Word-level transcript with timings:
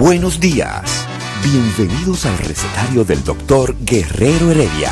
Buenos 0.00 0.40
días. 0.40 1.06
Bienvenidos 1.44 2.24
al 2.24 2.38
recetario 2.38 3.04
del 3.04 3.22
doctor 3.22 3.76
Guerrero 3.80 4.50
Heredia. 4.50 4.90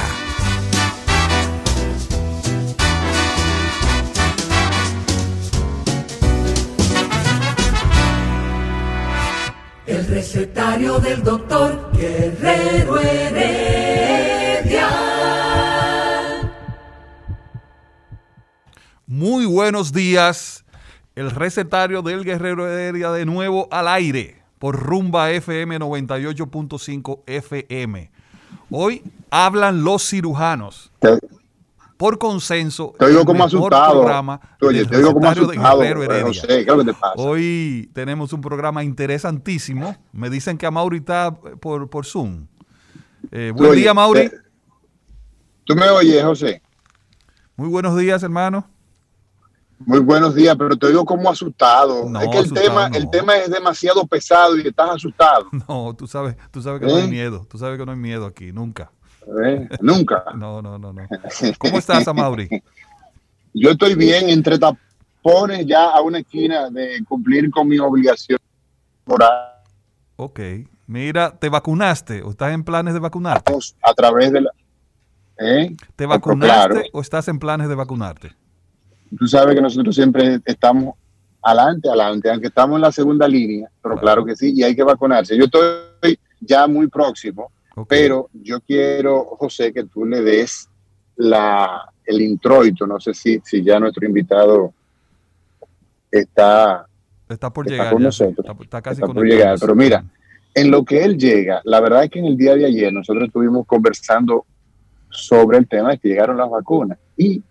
El 9.87 10.07
recetario 10.09 10.99
del 10.99 11.23
doctor 11.23 11.91
Guerrero 11.95 13.01
Heredia. 13.01 14.91
Muy 19.07 19.47
buenos 19.47 19.91
días. 19.91 20.67
El 21.15 21.31
recetario 21.31 22.03
del 22.03 22.25
Guerrero 22.25 22.69
Heredia 22.69 23.11
de 23.11 23.25
nuevo 23.25 23.69
al 23.71 23.89
aire 23.89 24.39
por 24.59 24.77
Rumba 24.77 25.31
FM 25.31 25.79
98.5 25.79 27.21
FM. 27.27 28.11
Hoy 28.71 29.03
hablan 29.31 29.85
los 29.85 30.09
cirujanos. 30.09 30.91
por 31.97 32.19
consenso, 32.19 32.95
te 32.99 33.07
oigo 33.07 33.25
como 33.25 33.45
asustado. 33.45 34.01
programa 34.01 34.41
Oye, 34.61 34.85
te 34.85 34.97
oigo 34.97 35.15
como 35.15 35.29
asustado. 35.29 35.83
José, 36.27 36.47
¿qué 36.47 36.61
es 36.61 36.67
lo 36.67 36.79
que 36.79 36.85
te 36.85 36.95
pasa? 36.95 37.15
Hoy 37.17 37.91
tenemos 37.93 38.33
un 38.33 38.41
programa 38.41 38.85
interesantísimo. 38.85 39.97
Me 40.13 40.31
dicen 40.31 40.59
que 40.59 40.67
a 40.67 40.71
Mauri 40.71 40.99
está 40.99 41.35
por, 41.35 41.89
por 41.91 42.07
Zoom. 42.07 42.47
Eh, 43.33 43.53
buen 43.55 43.73
día, 43.73 43.95
Mauri. 43.95 44.31
¿Tú 45.65 45.75
me 45.75 45.89
oyes, 45.89 46.23
José? 46.25 46.63
Muy 47.57 47.69
buenos 47.69 47.99
días, 47.99 48.23
hermano. 48.23 48.69
Muy 49.81 50.01
buenos 50.01 50.35
días, 50.35 50.57
pero 50.59 50.77
te 50.77 50.89
digo 50.89 51.05
como 51.05 51.31
asustado. 51.31 52.11
es 52.21 52.29
que 52.29 52.39
el 52.39 52.53
tema, 52.53 52.87
el 52.89 53.11
tema 53.11 53.37
es 53.37 53.51
demasiado 53.51 54.07
pesado 54.07 54.57
y 54.59 54.67
estás 54.67 54.91
asustado. 54.91 55.47
No, 55.69 55.95
tú 55.95 56.07
sabes, 56.07 56.37
tú 56.51 56.63
sabes 56.63 56.81
que 56.81 56.87
no 56.87 56.97
hay 56.97 57.05
¿Eh? 57.05 57.09
miedo. 57.09 57.47
Tú 57.49 57.59
sabes 57.59 57.79
que 57.79 57.87
no 57.87 57.93
hay 57.93 57.99
miedo 57.99 58.27
aquí, 58.27 58.53
nunca. 58.53 58.91
¿Eh? 59.45 59.69
Nunca. 59.81 60.25
no, 60.35 60.61
no, 60.63 60.79
no, 60.79 60.93
no. 60.93 61.07
¿Cómo 61.59 61.79
estás, 61.79 62.07
Amaury? 62.09 62.49
Yo 63.55 63.71
estoy 63.71 63.95
bien, 63.95 64.29
entre 64.29 64.59
tapones 64.59 65.67
ya 65.67 65.91
a 65.91 66.01
una 66.01 66.19
esquina 66.19 66.71
de 66.71 67.05
cumplir 67.09 67.51
con 67.51 67.69
mi 67.69 67.79
obligación 67.79 68.39
Ok. 70.17 70.41
Mira, 70.87 71.39
¿te 71.39 71.49
vacunaste 71.49 72.23
o 72.23 72.31
estás 72.31 72.53
en 72.53 72.65
planes 72.65 72.95
de 72.95 73.01
vacunarte? 73.01 73.53
A 73.83 73.95
través 73.95 74.33
de 74.33 74.41
la... 74.43 74.51
¿Eh? 75.39 75.77
¿Te 75.97 76.07
vacunaste 76.07 76.91
o 76.93 77.01
estás 77.01 77.29
en 77.29 77.39
planes 77.39 77.69
de 77.69 77.75
vacunarte? 77.75 78.33
Tú 79.17 79.27
sabes 79.27 79.55
que 79.55 79.63
nosotros 79.63 79.95
siempre 79.95 80.41
estamos 80.45 80.95
adelante, 81.43 81.89
adelante, 81.89 82.31
aunque 82.31 82.49
estamos 82.49 82.77
en 82.77 82.83
la 82.83 82.93
segunda 82.93 83.29
línea, 83.29 83.71
pero 83.83 83.97
claro, 83.97 84.25
que 84.25 84.37
sí, 84.37 84.53
y 84.55 84.63
hay 84.63 84.75
que 84.75 84.83
vacunarse. 84.83 85.37
Yo 85.37 85.45
estoy 85.45 86.19
ya 86.41 86.67
muy 86.67 86.89
próximo, 86.89 87.51
pero 87.89 88.29
yo 88.33 88.61
quiero, 88.61 89.25
José, 89.39 89.73
que 89.73 89.85
tú 89.85 90.05
le 90.05 90.23
des 90.23 90.69
la, 91.17 91.91
el 92.05 92.21
introito, 92.21 92.87
no 92.87 93.01
sé 93.01 93.15
si, 93.15 93.41
si 93.45 93.63
ya 93.63 93.79
nuestro 93.79 94.07
invitado 94.07 94.73
está, 96.11 96.87
está 97.29 97.53
por 97.53 97.69
llegar, 97.69 97.93
con 97.93 98.03
nosotros, 98.03 98.47
está, 98.61 98.83
casi 98.83 99.01
por 99.01 99.25
llegar, 99.25 99.59
pero 99.61 99.75
mira, 99.75 100.05
en 100.55 100.71
lo 100.71 100.85
que 100.85 101.05
él 101.05 101.17
llega, 101.17 101.61
la 101.65 101.81
verdad 101.81 102.05
es 102.05 102.11
que 102.11 102.19
en 102.19 102.27
el 102.27 102.37
día 102.37 102.55
de 102.57 102.67
ayer 102.67 102.93
nosotros 102.93 103.27
estuvimos 103.27 103.67
conversando 103.67 104.45
sobre 105.11 105.59
el 105.59 105.69
tema 105.69 105.91
de 105.91 105.99
que 105.99 106.09
llegaron 106.09 106.37
las 106.37 106.51
vacunas 106.51 106.99
y 107.17 107.43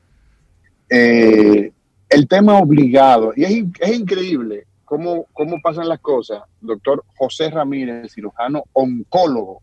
eh, 0.90 1.72
el 2.10 2.28
tema 2.28 2.60
obligado, 2.60 3.34
y 3.36 3.44
es, 3.44 3.98
increíble 3.98 4.66
cómo, 4.86 5.26
cómo 5.34 5.62
pasan 5.62 5.90
las 5.90 6.00
cosas, 6.00 6.44
doctor 6.62 7.04
José 7.18 7.50
Ramírez, 7.50 8.14
cirujano 8.14 8.64
oncólogo 8.74 9.62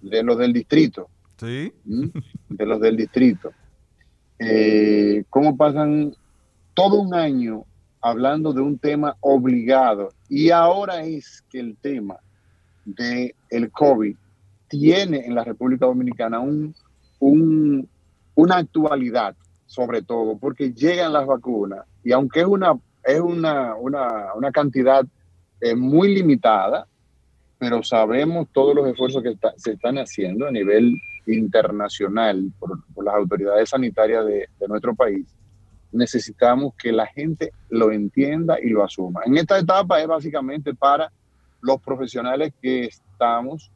de 0.00 0.22
los 0.22 0.38
del 0.38 0.52
distrito. 0.52 1.08
Sí. 1.38 1.72
De 2.48 2.66
los 2.66 2.80
del 2.80 2.96
distrito. 2.96 3.50
Eh, 4.38 5.24
cómo 5.30 5.56
pasan 5.56 6.14
todo 6.74 7.00
un 7.00 7.14
año 7.14 7.64
hablando 8.00 8.52
de 8.52 8.60
un 8.60 8.78
tema 8.78 9.16
obligado 9.20 10.10
y 10.28 10.50
ahora 10.50 11.02
es 11.02 11.42
que 11.50 11.58
el 11.58 11.76
tema 11.76 12.18
del 12.84 13.34
el 13.50 13.70
COVID 13.72 14.16
tiene 14.68 15.26
en 15.26 15.34
la 15.34 15.42
República 15.42 15.86
Dominicana 15.86 16.38
un, 16.38 16.74
un, 17.18 17.88
una 18.34 18.56
actualidad 18.56 19.34
sobre 19.68 20.02
todo, 20.02 20.38
porque 20.38 20.72
llegan 20.72 21.12
las 21.12 21.26
vacunas 21.26 21.84
y 22.02 22.12
aunque 22.12 22.40
es 22.40 22.46
una, 22.46 22.72
es 23.04 23.20
una, 23.20 23.74
una, 23.74 24.50
cantidad 24.50 25.04
eh, 25.60 25.76
muy 25.76 26.14
limitada, 26.14 26.88
pero 27.58 27.82
sabemos 27.82 28.48
todos 28.50 28.74
los 28.74 28.88
esfuerzos 28.88 29.22
que 29.22 29.36
se 29.56 29.72
están 29.72 29.98
haciendo 29.98 30.46
a 30.46 30.50
nivel 30.50 30.94
internacional 31.26 32.50
por, 32.58 32.82
las 33.04 33.14
autoridades 33.14 33.68
sanitarias 33.68 34.24
de, 34.24 34.48
nuestro 34.66 34.94
país, 34.94 35.26
necesitamos 35.92 36.74
que 36.74 36.90
la 36.90 37.06
gente 37.06 37.52
lo 37.68 37.92
entienda 37.92 38.58
y 38.60 38.70
lo 38.70 38.82
asuma. 38.82 39.20
En 39.26 39.36
esta 39.36 39.58
etapa 39.58 40.00
es 40.00 40.06
básicamente 40.06 40.74
para 40.74 41.12
los 41.60 41.78
profesionales 41.82 42.54
que 42.62 42.86
estamos 42.86 43.70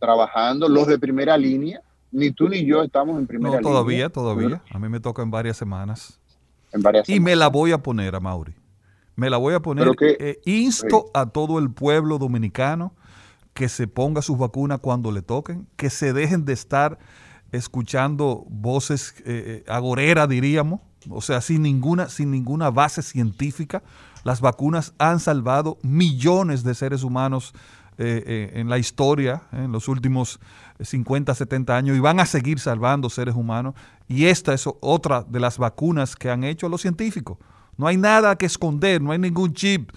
trabajando, 0.00 0.68
los 0.68 0.88
de 0.88 0.98
primera 0.98 1.36
línea, 1.36 1.80
ni 2.10 2.30
tú 2.30 2.48
ni 2.48 2.64
yo 2.64 2.82
estamos 2.82 3.18
en 3.18 3.26
primera 3.26 3.56
no, 3.56 3.62
todavía, 3.62 4.08
todavía. 4.08 4.62
A 4.70 4.78
mí 4.78 4.88
me 4.88 5.00
toca 5.00 5.22
en 5.22 5.30
varias 5.30 5.56
semanas. 5.56 6.20
En 6.72 6.82
varias 6.82 7.08
y 7.08 7.20
me 7.20 7.36
la 7.36 7.48
voy 7.48 7.72
a 7.72 7.78
poner 7.78 8.14
a 8.14 8.20
Mauri. 8.20 8.54
Me 9.16 9.30
la 9.30 9.36
voy 9.36 9.54
a 9.54 9.60
poner. 9.60 9.90
Eh, 10.00 10.40
insto 10.44 11.10
a 11.12 11.26
todo 11.26 11.58
el 11.58 11.70
pueblo 11.70 12.18
dominicano 12.18 12.94
que 13.52 13.68
se 13.68 13.88
ponga 13.88 14.22
sus 14.22 14.38
vacunas 14.38 14.78
cuando 14.78 15.10
le 15.10 15.22
toquen, 15.22 15.66
que 15.76 15.90
se 15.90 16.12
dejen 16.12 16.44
de 16.44 16.52
estar 16.52 16.98
escuchando 17.50 18.44
voces 18.48 19.14
eh, 19.20 19.64
eh 19.66 19.70
agoreras, 19.70 20.28
diríamos, 20.28 20.80
o 21.10 21.20
sea, 21.20 21.40
sin 21.40 21.62
ninguna, 21.62 22.08
sin 22.08 22.30
ninguna 22.30 22.70
base 22.70 23.02
científica. 23.02 23.82
Las 24.22 24.40
vacunas 24.40 24.94
han 24.98 25.18
salvado 25.18 25.78
millones 25.82 26.62
de 26.62 26.74
seres 26.74 27.02
humanos 27.02 27.54
eh, 27.98 28.52
en 28.54 28.68
la 28.68 28.78
historia, 28.78 29.42
en 29.50 29.72
los 29.72 29.88
últimos 29.88 30.38
50, 30.80 31.34
70 31.34 31.76
años 31.76 31.96
y 31.96 32.00
van 32.00 32.20
a 32.20 32.26
seguir 32.26 32.58
salvando 32.58 33.10
seres 33.10 33.34
humanos. 33.34 33.74
Y 34.06 34.26
esta 34.26 34.54
es 34.54 34.68
otra 34.80 35.22
de 35.22 35.40
las 35.40 35.58
vacunas 35.58 36.16
que 36.16 36.30
han 36.30 36.44
hecho 36.44 36.68
los 36.68 36.82
científicos. 36.82 37.38
No 37.76 37.86
hay 37.86 37.96
nada 37.96 38.36
que 38.36 38.46
esconder, 38.46 39.00
no 39.00 39.12
hay 39.12 39.18
ningún 39.18 39.52
chip. 39.52 39.90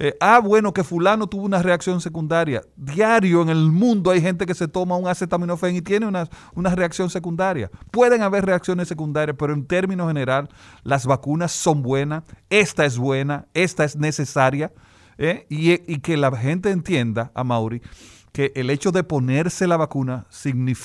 Eh, 0.00 0.16
ah, 0.20 0.38
bueno, 0.38 0.72
que 0.72 0.84
fulano 0.84 1.26
tuvo 1.26 1.42
una 1.42 1.60
reacción 1.60 2.00
secundaria. 2.00 2.62
Diario 2.76 3.42
en 3.42 3.48
el 3.48 3.72
mundo 3.72 4.12
hay 4.12 4.20
gente 4.20 4.46
que 4.46 4.54
se 4.54 4.68
toma 4.68 4.96
un 4.96 5.08
acetaminofén 5.08 5.74
y 5.74 5.82
tiene 5.82 6.06
una, 6.06 6.28
reacción 6.74 7.10
secundaria. 7.10 7.68
Pueden 7.90 8.22
haber 8.22 8.46
reacciones 8.46 8.86
secundarias, 8.86 9.36
pero 9.38 9.52
en 9.52 9.66
términos 9.66 10.06
general 10.06 10.48
las 10.84 11.04
vacunas 11.04 11.50
son 11.50 11.82
buenas. 11.82 12.22
Esta 12.48 12.84
es 12.84 12.96
buena, 12.96 13.46
esta 13.54 13.84
es 13.84 13.96
necesaria. 13.96 14.72
¿eh? 15.18 15.46
Y, 15.48 15.72
y, 15.92 15.98
que 15.98 16.16
la 16.16 16.30
gente 16.36 16.70
entienda, 16.70 17.32
a 17.34 17.42
Mauri, 17.42 17.82
que 18.38 18.52
el 18.54 18.70
hecho 18.70 18.92
de 18.92 19.02
ponerse 19.02 19.66
la 19.66 19.76
vacuna 19.76 20.26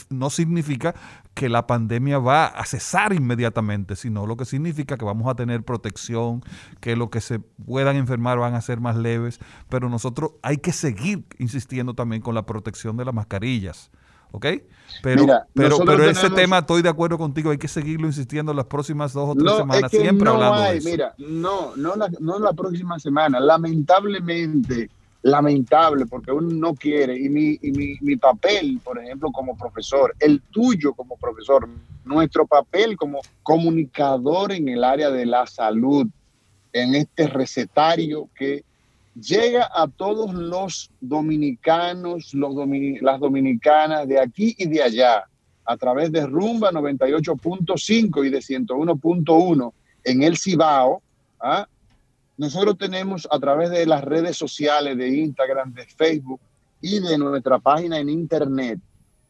no 0.09 0.31
significa 0.31 0.95
que 1.35 1.49
la 1.49 1.67
pandemia 1.67 2.17
va 2.17 2.47
a 2.47 2.65
cesar 2.65 3.13
inmediatamente, 3.13 3.95
sino 3.95 4.25
lo 4.25 4.35
que 4.37 4.45
significa 4.45 4.97
que 4.97 5.05
vamos 5.05 5.27
a 5.27 5.35
tener 5.35 5.61
protección, 5.61 6.41
que 6.79 6.95
lo 6.95 7.11
que 7.11 7.21
se 7.21 7.37
puedan 7.37 7.95
enfermar 7.95 8.39
van 8.39 8.55
a 8.55 8.61
ser 8.61 8.79
más 8.79 8.95
leves, 8.95 9.39
pero 9.69 9.87
nosotros 9.87 10.31
hay 10.41 10.57
que 10.57 10.71
seguir 10.71 11.25
insistiendo 11.37 11.93
también 11.93 12.23
con 12.23 12.33
la 12.33 12.43
protección 12.43 12.97
de 12.97 13.05
las 13.05 13.13
mascarillas. 13.13 13.91
¿ok? 14.31 14.47
Pero, 15.03 15.27
pero, 15.53 15.77
pero 15.85 16.09
ese 16.09 16.31
tema 16.31 16.57
estoy 16.57 16.81
de 16.81 16.89
acuerdo 16.89 17.19
contigo, 17.19 17.51
hay 17.51 17.59
que 17.59 17.67
seguirlo 17.67 18.07
insistiendo 18.07 18.51
las 18.55 18.65
próximas 18.65 19.13
dos 19.13 19.29
o 19.29 19.35
tres 19.35 19.57
semanas, 19.57 19.91
siempre 19.91 20.27
hablando 20.27 20.71
de 20.71 20.77
eso. 20.77 20.89
Mira, 20.89 21.13
no, 21.19 21.75
no 21.75 21.95
la, 21.95 22.09
no 22.19 22.39
la 22.39 22.53
próxima 22.53 22.97
semana, 22.97 23.39
lamentablemente 23.39 24.89
lamentable 25.23 26.05
porque 26.05 26.31
uno 26.31 26.49
no 26.49 26.75
quiere, 26.75 27.17
y, 27.17 27.29
mi, 27.29 27.57
y 27.61 27.71
mi, 27.71 27.97
mi, 28.01 28.17
papel, 28.17 28.79
por 28.83 28.99
ejemplo, 28.99 29.31
como 29.31 29.57
profesor, 29.57 30.13
el 30.19 30.41
tuyo 30.51 30.93
como 30.93 31.17
profesor, 31.17 31.67
nuestro 32.03 32.45
papel 32.45 32.97
como 32.97 33.21
comunicador 33.41 34.51
en 34.51 34.67
el 34.67 34.83
área 34.83 35.09
de 35.09 35.25
la 35.25 35.47
salud, 35.47 36.07
en 36.73 36.95
este 36.95 37.27
recetario 37.27 38.29
que 38.35 38.63
llega 39.15 39.69
a 39.73 39.87
todos 39.87 40.33
los 40.33 40.91
dominicanos, 40.99 42.33
los 42.33 42.55
las 43.01 43.19
dominicanas 43.19 44.07
de 44.07 44.19
aquí 44.19 44.55
y 44.57 44.67
de 44.67 44.83
allá, 44.83 45.23
a 45.65 45.77
través 45.77 46.11
de 46.11 46.25
Rumba 46.25 46.71
98.5 46.71 48.25
y 48.25 48.29
de 48.29 48.39
101.1 48.39 49.73
en 50.03 50.23
el 50.23 50.37
Cibao. 50.37 51.01
¿ah? 51.39 51.67
Nosotros 52.37 52.77
tenemos 52.77 53.27
a 53.29 53.39
través 53.39 53.69
de 53.69 53.85
las 53.85 54.03
redes 54.03 54.37
sociales 54.37 54.97
de 54.97 55.07
Instagram, 55.09 55.73
de 55.73 55.85
Facebook 55.85 56.41
y 56.81 56.99
de 56.99 57.17
nuestra 57.17 57.59
página 57.59 57.99
en 57.99 58.09
Internet, 58.09 58.79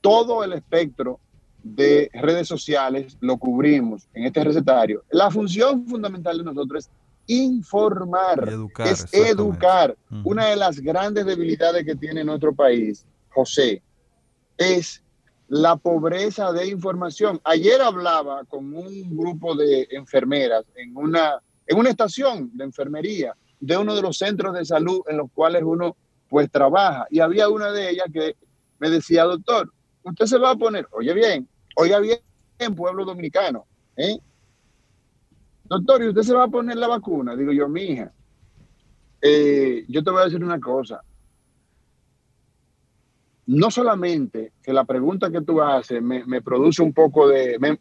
todo 0.02 0.44
el 0.44 0.54
espectro 0.54 1.20
de 1.64 2.10
redes 2.14 2.48
sociales 2.48 3.18
lo 3.22 3.38
cubrimos 3.38 4.08
en 4.14 4.26
este 4.26 4.44
recetario. 4.44 5.04
La 5.12 5.32
función 5.32 5.86
fundamental 5.88 6.38
de 6.38 6.44
nosotros 6.44 6.86
es 6.86 6.92
informar, 7.28 8.50
es 8.86 9.14
educar. 9.14 9.96
Una 10.24 10.48
de 10.48 10.56
las 10.58 10.80
grandes 10.80 11.26
debilidades 11.26 11.86
que 11.86 11.96
tiene 11.96 12.24
nuestro 12.24 12.54
país, 12.54 13.06
José, 13.30 13.82
es 14.58 15.02
la 15.48 15.76
pobreza 15.76 16.52
de 16.52 16.68
información. 16.68 17.40
Ayer 17.44 17.82
hablaba 17.82 18.44
con 18.46 18.76
un 18.76 19.16
grupo 19.16 19.56
de 19.56 19.88
enfermeras 19.92 20.66
en 20.76 20.98
una, 20.98 21.42
en 21.68 21.78
una 21.78 21.90
estación 21.90 22.52
de 22.54 22.66
enfermería 22.66 23.36
de 23.60 23.78
uno 23.78 23.96
de 23.96 24.02
los 24.02 24.18
centros 24.18 24.54
de 24.54 24.66
salud 24.66 25.02
en 25.08 25.18
los 25.18 25.32
cuales 25.32 25.64
uno 25.64 25.96
pues 26.30 26.50
trabaja. 26.52 27.06
Y 27.10 27.20
había 27.20 27.48
una 27.50 27.72
de 27.72 27.92
ellas 27.92 28.08
que 28.12 28.36
me 28.80 28.90
decía, 28.90 29.24
doctor, 29.24 29.72
usted 30.04 30.26
se 30.26 30.38
va 30.38 30.52
a 30.52 30.56
poner, 30.56 30.88
oye 30.92 31.14
bien, 31.14 31.48
oiga 31.76 32.00
bien, 32.00 32.20
pueblo 32.76 33.06
dominicano, 33.06 33.66
¿eh? 33.98 34.18
doctor, 35.66 36.04
¿y 36.04 36.10
usted 36.10 36.22
se 36.22 36.34
va 36.34 36.44
a 36.44 36.48
poner 36.48 36.78
la 36.78 36.88
vacuna? 36.88 37.36
Digo 37.36 37.52
yo, 37.52 37.68
mi 37.68 37.84
hija, 37.84 38.12
eh, 39.22 39.86
yo 39.88 40.04
te 40.04 40.12
voy 40.12 40.22
a 40.22 40.26
decir 40.26 40.44
una 40.44 40.60
cosa. 40.60 41.02
No 43.46 43.72
solamente 43.72 44.54
que 44.62 44.72
la 44.72 44.86
pregunta 44.86 45.30
que 45.30 45.42
tú 45.42 45.62
haces 45.62 46.02
me, 46.02 46.26
me 46.26 46.42
produce 46.42 46.82
un 46.82 46.94
poco 46.94 47.28
de... 47.28 47.58
Me, 47.60 47.78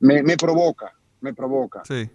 me, 0.00 0.36
provoca, 0.36 0.92
me 1.24 1.34
provoca. 1.34 1.82
Sí. 1.84 2.08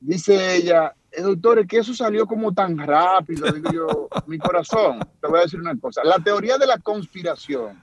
Dice 0.00 0.56
ella, 0.56 0.94
eh, 1.10 1.20
doctor, 1.20 1.58
es 1.58 1.66
que 1.66 1.78
eso 1.78 1.92
salió 1.94 2.26
como 2.26 2.52
tan 2.54 2.78
rápido. 2.78 3.50
Digo 3.52 3.70
yo, 3.72 4.08
mi 4.26 4.38
corazón, 4.38 5.00
te 5.20 5.28
voy 5.28 5.40
a 5.40 5.42
decir 5.42 5.60
una 5.60 5.76
cosa. 5.78 6.02
La 6.04 6.18
teoría 6.18 6.56
de 6.58 6.66
la 6.66 6.78
conspiración 6.78 7.80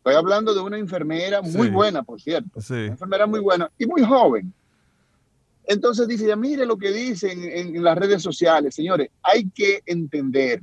Estoy 0.00 0.14
hablando 0.14 0.54
de 0.54 0.60
una 0.60 0.78
enfermera 0.78 1.42
muy 1.42 1.68
buena, 1.68 2.02
por 2.02 2.18
cierto. 2.18 2.58
Una 2.70 2.86
enfermera 2.86 3.26
muy 3.26 3.38
buena 3.38 3.70
y 3.76 3.84
muy 3.84 4.02
joven. 4.02 4.50
Entonces 5.66 6.08
dice, 6.08 6.26
ya 6.26 6.36
mire 6.36 6.64
lo 6.64 6.78
que 6.78 6.90
dicen 6.90 7.38
en, 7.44 7.84
las 7.84 7.98
redes 7.98 8.22
sociales. 8.22 8.74
Señores, 8.74 9.10
hay 9.22 9.50
que 9.50 9.82
entender, 9.84 10.62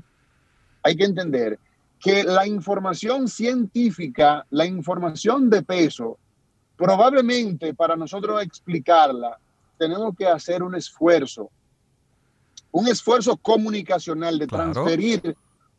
hay 0.82 0.96
que 0.96 1.04
entender 1.04 1.60
que 2.00 2.24
la 2.24 2.48
información 2.48 3.28
científica, 3.28 4.44
la 4.50 4.66
información 4.66 5.52
de 5.52 5.62
peso, 5.62 6.18
probablemente 6.78 7.74
para 7.74 7.96
nosotros 7.96 8.42
explicarla, 8.42 9.38
tenemos 9.78 10.16
que 10.16 10.28
hacer 10.28 10.64
un 10.64 10.76
esfuerzo, 10.76 11.50
un 12.72 12.88
esfuerzo 12.88 13.36
comunicacional 13.38 14.38
de 14.40 14.48
transferir 14.48 15.36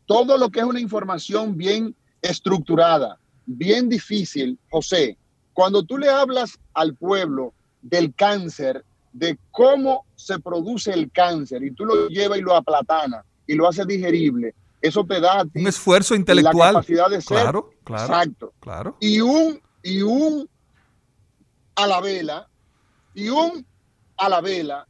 todo 0.06 0.36
lo 0.36 0.50
que 0.50 0.60
es 0.60 0.66
una 0.66 0.80
información 0.80 1.56
bien 1.56 1.94
estructurada, 2.20 3.18
bien 3.46 3.88
difícil, 3.88 4.58
José, 4.70 5.16
cuando 5.52 5.82
tú 5.82 5.98
le 5.98 6.08
hablas 6.08 6.58
al 6.74 6.94
pueblo 6.94 7.52
del 7.82 8.14
cáncer, 8.14 8.84
de 9.12 9.38
cómo 9.50 10.04
se 10.16 10.38
produce 10.38 10.92
el 10.92 11.10
cáncer, 11.10 11.62
y 11.62 11.72
tú 11.72 11.84
lo 11.84 12.08
llevas 12.08 12.38
y 12.38 12.42
lo 12.42 12.54
aplatana 12.54 13.24
y 13.46 13.54
lo 13.54 13.68
haces 13.68 13.86
digerible, 13.86 14.54
eso 14.80 15.04
te 15.04 15.20
da 15.20 15.44
un 15.54 15.66
esfuerzo 15.66 16.14
intelectual. 16.14 16.74
La 16.74 16.80
capacidad 16.80 17.08
de 17.08 17.20
ser. 17.20 17.38
Claro, 17.38 17.70
claro. 17.84 18.04
Exacto. 18.04 18.52
Claro. 18.60 18.96
Y 19.00 19.20
un, 19.20 19.60
y 19.82 20.02
un 20.02 20.48
a 21.78 21.86
la 21.86 22.00
vela, 22.00 22.48
y 23.14 23.28
un 23.28 23.64
a 24.16 24.28
la 24.28 24.40
vela, 24.40 24.84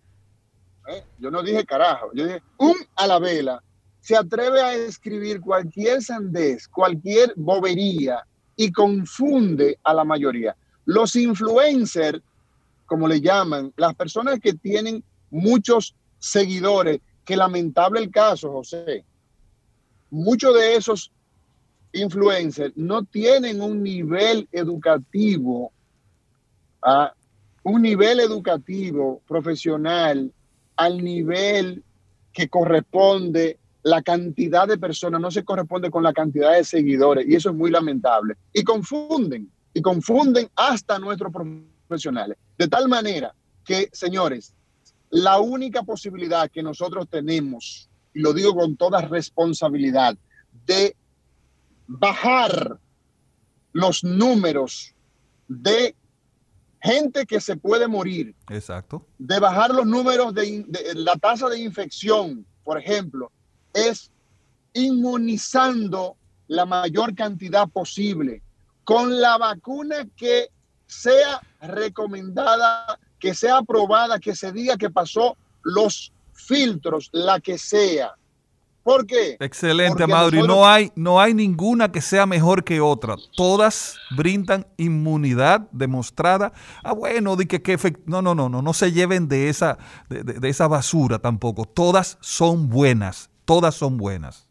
¿eh? 0.88 1.04
yo 1.18 1.30
no 1.30 1.42
dije 1.42 1.66
carajo, 1.66 2.10
yo 2.14 2.24
dije 2.24 2.42
un 2.56 2.76
a 2.96 3.06
la 3.06 3.18
vela, 3.18 3.62
se 4.00 4.16
atreve 4.16 4.62
a 4.62 4.74
escribir 4.74 5.38
cualquier 5.42 6.02
sandez, 6.02 6.66
cualquier 6.66 7.34
bobería, 7.36 8.24
y 8.56 8.72
confunde 8.72 9.78
a 9.84 9.92
la 9.92 10.04
mayoría. 10.04 10.56
Los 10.86 11.14
influencers, 11.14 12.22
como 12.86 13.06
le 13.06 13.20
llaman, 13.20 13.70
las 13.76 13.94
personas 13.94 14.40
que 14.40 14.54
tienen 14.54 15.04
muchos 15.30 15.94
seguidores, 16.18 17.00
que 17.22 17.36
lamentable 17.36 18.00
el 18.00 18.10
caso, 18.10 18.50
José, 18.50 19.04
muchos 20.08 20.54
de 20.54 20.74
esos 20.74 21.12
influencers 21.92 22.74
no 22.76 23.04
tienen 23.04 23.60
un 23.60 23.82
nivel 23.82 24.48
educativo, 24.52 25.70
ah, 26.82 27.12
un 27.62 27.82
nivel 27.82 28.20
educativo 28.20 29.22
profesional 29.26 30.32
al 30.76 31.02
nivel 31.02 31.82
que 32.32 32.48
corresponde 32.48 33.58
la 33.82 34.02
cantidad 34.02 34.68
de 34.68 34.78
personas 34.78 35.20
no 35.20 35.30
se 35.30 35.44
corresponde 35.44 35.90
con 35.90 36.02
la 36.02 36.12
cantidad 36.12 36.54
de 36.54 36.64
seguidores 36.64 37.26
y 37.26 37.34
eso 37.34 37.50
es 37.50 37.56
muy 37.56 37.70
lamentable. 37.70 38.34
Y 38.52 38.62
confunden, 38.62 39.50
y 39.72 39.80
confunden 39.80 40.48
hasta 40.54 40.98
nuestros 40.98 41.32
profesionales. 41.32 42.36
De 42.56 42.68
tal 42.68 42.88
manera 42.88 43.34
que, 43.64 43.88
señores, 43.92 44.54
la 45.10 45.40
única 45.40 45.82
posibilidad 45.82 46.50
que 46.50 46.62
nosotros 46.62 47.08
tenemos, 47.08 47.88
y 48.14 48.20
lo 48.20 48.32
digo 48.32 48.54
con 48.54 48.76
toda 48.76 49.00
responsabilidad, 49.02 50.16
de 50.66 50.96
bajar 51.86 52.78
los 53.72 54.04
números 54.04 54.94
de 55.46 55.94
gente 56.82 57.26
que 57.26 57.40
se 57.40 57.56
puede 57.56 57.88
morir. 57.88 58.34
Exacto. 58.48 59.06
De 59.18 59.38
bajar 59.38 59.70
los 59.70 59.86
números 59.86 60.34
de, 60.34 60.64
de 60.66 60.94
la 60.94 61.16
tasa 61.16 61.48
de 61.48 61.58
infección, 61.58 62.46
por 62.64 62.78
ejemplo, 62.78 63.30
es 63.72 64.10
inmunizando 64.72 66.16
la 66.46 66.66
mayor 66.66 67.14
cantidad 67.14 67.68
posible 67.68 68.42
con 68.84 69.20
la 69.20 69.36
vacuna 69.36 70.08
que 70.16 70.48
sea 70.86 71.42
recomendada, 71.60 72.98
que 73.18 73.34
sea 73.34 73.58
aprobada, 73.58 74.18
que 74.18 74.34
se 74.34 74.50
diga 74.52 74.78
que 74.78 74.88
pasó 74.88 75.36
los 75.62 76.12
filtros, 76.32 77.10
la 77.12 77.40
que 77.40 77.58
sea. 77.58 78.14
¿Por 78.88 79.06
qué? 79.06 79.36
Excelente, 79.40 80.06
Mauri. 80.06 80.42
No 80.42 80.66
hay, 80.66 80.90
no 80.96 81.20
hay 81.20 81.34
ninguna 81.34 81.92
que 81.92 82.00
sea 82.00 82.24
mejor 82.26 82.64
que 82.64 82.80
otra. 82.80 83.16
Todas 83.36 83.96
brindan 84.16 84.66
inmunidad 84.78 85.68
demostrada. 85.72 86.52
Ah, 86.82 86.92
bueno, 86.92 87.36
de 87.36 87.46
que, 87.46 87.60
que 87.60 87.76
no, 88.06 88.22
no, 88.22 88.34
no, 88.34 88.48
no, 88.48 88.62
no 88.62 88.72
se 88.72 88.92
lleven 88.92 89.28
de 89.28 89.48
esa, 89.48 89.78
de 90.08 90.48
esa 90.48 90.68
basura 90.68 91.18
tampoco. 91.18 91.64
Todas 91.66 92.16
son 92.20 92.68
buenas 92.68 93.30
todas 93.48 93.74
son 93.74 93.96
buenas. 93.96 94.46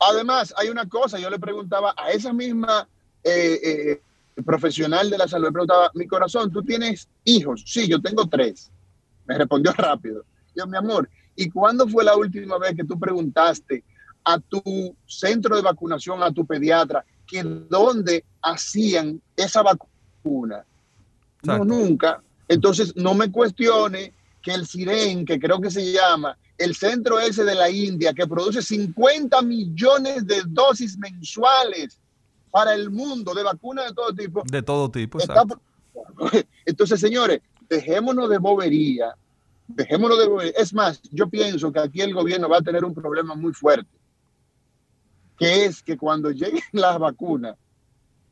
Además, 0.00 0.54
hay 0.56 0.70
una 0.70 0.88
cosa, 0.88 1.18
yo 1.18 1.28
le 1.28 1.38
preguntaba 1.38 1.94
a 1.98 2.12
esa 2.12 2.32
misma 2.32 2.88
eh, 3.22 3.60
eh, 3.62 4.42
profesional 4.42 5.10
de 5.10 5.18
la 5.18 5.28
salud, 5.28 5.48
le 5.48 5.52
preguntaba, 5.52 5.90
mi 5.92 6.06
corazón, 6.06 6.50
¿tú 6.50 6.62
tienes 6.62 7.10
hijos? 7.24 7.62
Sí, 7.66 7.86
yo 7.86 8.00
tengo 8.00 8.26
tres. 8.26 8.70
Me 9.26 9.36
respondió 9.36 9.70
rápido. 9.76 10.24
Yo, 10.54 10.66
mi 10.66 10.78
amor, 10.78 11.10
¿y 11.36 11.50
cuándo 11.50 11.86
fue 11.88 12.04
la 12.04 12.16
última 12.16 12.58
vez 12.58 12.74
que 12.74 12.84
tú 12.84 12.98
preguntaste 12.98 13.84
a 14.24 14.40
tu 14.40 14.96
centro 15.06 15.54
de 15.54 15.62
vacunación, 15.62 16.22
a 16.22 16.32
tu 16.32 16.44
pediatra, 16.44 17.04
que 17.26 17.42
dónde 17.44 18.24
hacían 18.42 19.20
esa 19.36 19.62
vacuna? 19.62 20.64
No, 21.42 21.64
nunca. 21.64 22.22
Entonces, 22.48 22.94
no 22.96 23.14
me 23.14 23.30
cuestione 23.30 24.12
que 24.42 24.52
el 24.52 24.66
SIREN, 24.66 25.24
que 25.24 25.38
creo 25.38 25.60
que 25.60 25.70
se 25.70 25.92
llama, 25.92 26.36
el 26.58 26.74
centro 26.74 27.20
ese 27.20 27.44
de 27.44 27.54
la 27.54 27.70
India, 27.70 28.12
que 28.14 28.26
produce 28.26 28.62
50 28.62 29.42
millones 29.42 30.26
de 30.26 30.42
dosis 30.46 30.98
mensuales 30.98 32.00
para 32.50 32.74
el 32.74 32.90
mundo 32.90 33.34
de 33.34 33.42
vacunas 33.42 33.86
de 33.86 33.94
todo 33.94 34.14
tipo. 34.14 34.42
De 34.50 34.62
todo 34.62 34.90
tipo, 34.90 35.18
Entonces, 36.64 37.00
señores, 37.00 37.40
dejémonos 37.68 38.30
de 38.30 38.38
bobería, 38.38 39.14
dejémonos 39.68 40.18
de. 40.18 40.54
Es 40.56 40.72
más, 40.72 41.00
yo 41.10 41.28
pienso 41.28 41.72
que 41.72 41.80
aquí 41.80 42.00
el 42.00 42.14
gobierno 42.14 42.48
va 42.48 42.58
a 42.58 42.62
tener 42.62 42.84
un 42.84 42.94
problema 42.94 43.34
muy 43.34 43.52
fuerte, 43.52 43.90
que 45.38 45.64
es 45.64 45.82
que 45.82 45.96
cuando 45.96 46.30
lleguen 46.30 46.62
las 46.72 46.98
vacunas, 46.98 47.56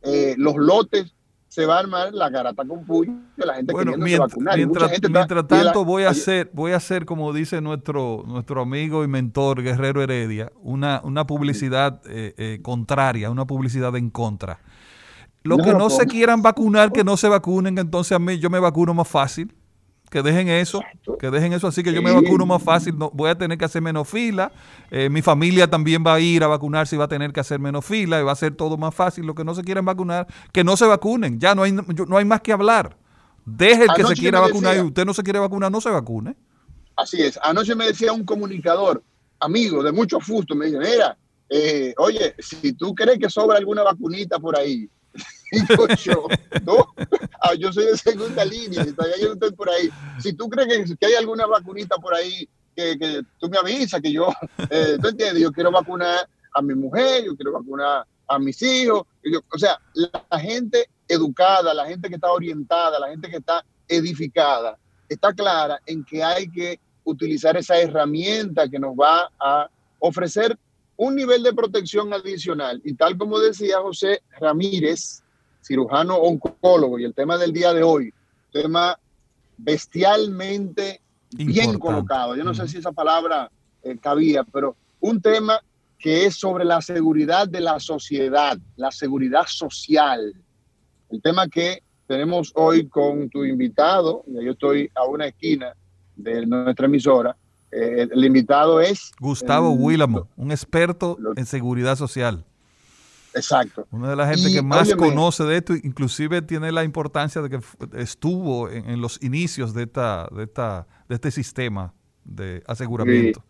eh, 0.03 0.35
los 0.39 0.57
lotes 0.57 1.15
se 1.49 1.67
va 1.67 1.77
a 1.77 1.81
armar 1.81 2.13
la 2.13 2.31
garata 2.31 2.65
con 2.67 2.85
puño 2.85 3.17
de 3.37 3.47
la 3.47 3.55
gente 3.55 3.73
bueno, 3.73 3.97
mientras, 3.97 4.31
vacunar. 4.31 4.57
Mientras, 4.57 5.47
tanto, 5.47 5.85
voy 5.85 6.03
a 6.03 6.11
hacer, 6.11 6.51
voy 6.53 6.73
a 6.73 6.77
hacer, 6.77 7.05
como 7.05 7.33
dice 7.33 7.61
nuestro, 7.61 8.25
nuestro 8.27 8.63
amigo 8.63 9.05
y 9.05 9.09
mentor 9.09 9.63
Guerrero 9.63 10.03
Heredia, 10.03 10.51
una, 10.57 11.01
una 11.05 11.29
publicidad 11.29 12.03
eh, 12.07 12.35
eh, 12.39 12.59
contraria, 12.61 13.31
una 13.31 13.47
publicidad 13.47 13.95
en 13.95 14.11
contra. 14.11 14.59
Los 15.45 15.63
que 15.63 15.75
no 15.75 15.91
se 15.91 16.07
quieran 16.07 16.43
vacunar, 16.43 16.91
que 16.91 17.05
no 17.05 17.17
se 17.17 17.29
vacunen, 17.29 17.79
entonces 17.79 18.13
a 18.13 18.19
mí 18.19 18.39
yo 18.39 18.51
me 18.51 18.59
vacuno 18.59 18.93
más 18.93 19.07
fácil 19.07 19.55
que 20.11 20.23
dejen 20.23 20.49
eso, 20.49 20.81
que 21.19 21.31
dejen 21.31 21.53
eso. 21.53 21.67
Así, 21.67 21.83
que 21.83 21.93
yo 21.93 22.03
me 22.03 22.13
vacuno 22.13 22.47
más 22.47 22.63
fácil, 22.63 22.97
no, 22.97 23.11
voy 23.13 23.31
a 23.31 23.35
tener 23.37 23.59
que 23.59 23.65
hacer 23.65 23.83
menos 23.83 24.09
fila, 24.09 24.53
eh, 24.91 25.09
mi 25.09 25.23
familia 25.23 25.69
también 25.69 26.05
va 26.07 26.15
a 26.15 26.21
ir 26.21 26.45
a 26.45 26.47
vacunarse 26.47 26.95
y 26.95 26.99
va 26.99 27.07
a 27.07 27.09
tener 27.09 27.33
que 27.33 27.41
hacer 27.41 27.59
menos 27.59 27.85
fila 27.85 28.21
y 28.21 28.23
va 28.23 28.33
a 28.33 28.37
ser 28.37 28.55
todo 28.55 28.77
más 28.77 28.95
fácil, 28.95 29.27
los 29.27 29.35
que 29.35 29.45
no 29.45 29.55
se 29.55 29.65
quieren 29.65 29.85
vacunar, 29.85 30.27
que 30.53 30.63
no 30.63 30.77
se 30.77 30.87
vacunen, 30.87 31.41
ya 31.41 31.55
no 31.55 31.65
hay, 31.65 31.73
no 31.73 32.17
hay 32.17 32.25
más 32.25 32.41
que 32.41 32.53
hablar. 32.53 32.97
Deje 33.45 33.83
el 33.85 33.91
que 33.95 34.05
se 34.05 34.15
quiera 34.15 34.41
vacunar 34.41 34.77
y 34.77 34.81
usted 34.81 35.05
no 35.05 35.13
se 35.13 35.23
quiere 35.23 35.39
vacunar, 35.39 35.71
no 35.71 35.81
se 35.81 35.91
vacune. 35.91 36.37
Así 36.97 37.21
es, 37.21 37.39
anoche 37.43 37.75
me 37.75 37.87
decía 37.87 38.13
un 38.13 38.25
comunicador, 38.25 39.03
amigo 39.41 39.83
de 39.83 39.91
mucho 39.91 40.21
fusto, 40.21 40.55
me 40.55 40.67
dice, 40.67 40.79
mira, 40.79 41.19
eh, 41.49 41.93
oye, 41.99 42.35
si 42.39 42.73
tú 42.73 42.95
crees 42.95 43.19
que 43.19 43.29
sobra 43.29 43.59
alguna 43.59 43.83
vacunita 43.83 44.39
por 44.39 44.57
ahí, 44.57 44.89
yo, 46.05 46.27
ah, 47.41 47.55
yo 47.55 47.73
soy 47.73 47.87
de 47.87 47.97
segunda 47.97 48.45
línea, 48.45 48.85
todavía 48.95 49.33
estoy 49.33 49.53
por 49.53 49.71
ahí. 49.71 49.89
Si 50.19 50.33
tú 50.33 50.49
crees 50.49 50.95
que, 50.99 51.07
hay 51.07 51.15
alguna 51.15 51.47
vacunita 51.47 51.97
por 51.97 52.15
ahí, 52.15 52.49
que, 52.75 53.23
tú 53.39 53.49
me 53.49 53.59
avisas, 53.59 54.01
que 54.01 54.13
yo, 54.13 54.29
eh, 54.71 54.97
¿tú 55.01 55.09
entiendes? 55.09 55.43
Yo 55.43 55.53
quiero 55.53 55.71
vacunar 55.71 56.29
a 56.55 56.63
mi 56.63 56.75
mujer, 56.75 57.25
yo 57.25 57.37
quiero 57.37 57.53
vacunar 57.53 58.07
a 58.29 58.39
mis 58.39 58.61
hijos. 58.63 59.03
o 59.53 59.59
sea, 59.59 59.79
la, 59.93 60.41
gente 60.41 60.89
educada, 61.09 61.75
la 61.75 61.87
gente 61.87 62.09
que 62.09 62.17
está 62.17 62.33
orientada, 62.33 62.99
la 62.99 63.09
gente 63.09 63.31
que 63.31 63.37
está 63.37 63.65
edificada, 63.89 64.79
está 65.09 65.33
clara 65.33 65.81
en 65.87 66.05
que 66.05 66.23
hay 66.23 66.49
que 66.51 66.81
utilizar 67.05 67.57
esa 67.57 67.79
herramienta 67.79 68.69
que 68.69 68.79
nos 68.79 68.95
va 68.95 69.31
a 69.39 69.69
ofrecer 69.99 70.59
un 70.97 71.17
nivel 71.17 71.43
de 71.43 71.53
protección 71.53 72.13
adicional. 72.13 72.81
Y 72.85 72.95
tal 72.95 73.17
como 73.17 73.39
decía 73.39 73.81
José 73.81 74.23
Ramírez, 74.41 75.23
cirujano 75.63 76.17
oncólogo, 76.17 76.99
y 76.99 77.05
el 77.05 77.15
tema 77.15 77.39
del 77.39 77.53
día 77.53 77.73
de 77.73 77.83
hoy, 77.83 78.13
tema 78.53 78.99
bestialmente 79.57 81.01
bien 81.31 81.79
colocado. 81.79 82.37
Yo 82.37 82.45
no 82.45 82.55
sé 82.55 82.69
si 82.69 82.79
esa 82.79 82.93
palabra 82.93 83.51
eh, 83.83 83.97
cabía, 84.01 84.45
pero 84.45 84.77
un 85.01 85.21
tema 85.21 85.61
que 85.99 86.27
es 86.27 86.37
sobre 86.37 86.65
la 86.65 86.83
seguridad 86.83 87.49
de 87.49 87.61
la 87.61 87.81
sociedad, 87.81 88.59
la 88.77 88.91
seguridad 88.91 89.47
social. 89.47 90.35
El 91.11 91.23
tema 91.23 91.49
que 91.49 91.83
tenemos 92.07 92.53
hoy 92.55 92.89
con 92.89 93.31
tu 93.31 93.45
invitado, 93.45 94.23
yo 94.27 94.53
estoy 94.53 94.91
a 94.95 95.05
una 95.05 95.27
esquina 95.27 95.75
de 96.15 96.47
nuestra 96.47 96.87
emisora, 96.87 97.37
eh, 97.75 98.09
el 98.11 98.25
invitado 98.25 98.81
es... 98.81 99.13
Gustavo 99.19 99.71
Willamo, 99.71 100.29
un 100.37 100.53
experto 100.53 101.19
en 101.37 101.45
seguridad 101.45 101.97
social. 101.97 102.45
Exacto. 103.35 103.87
Una 103.91 104.11
de 104.11 104.17
las 104.17 104.31
gente 104.31 104.55
que 104.55 104.63
más 104.63 104.95
conoce 104.95 105.43
de 105.43 105.57
esto, 105.57 105.75
inclusive 105.75 106.41
tiene 106.41 106.71
la 106.71 106.85
importancia 106.85 107.43
de 107.43 107.51
que 107.51 107.59
estuvo 107.97 108.71
en, 108.71 109.01
los 109.01 109.21
inicios 109.23 109.75
de, 109.75 109.83
esta, 109.85 110.29
de, 110.31 110.45
esta, 110.45 110.87
de 111.09 111.17
este 111.17 111.33
sistema 111.33 111.93
de 112.25 112.63
aseguramiento. 112.67 113.43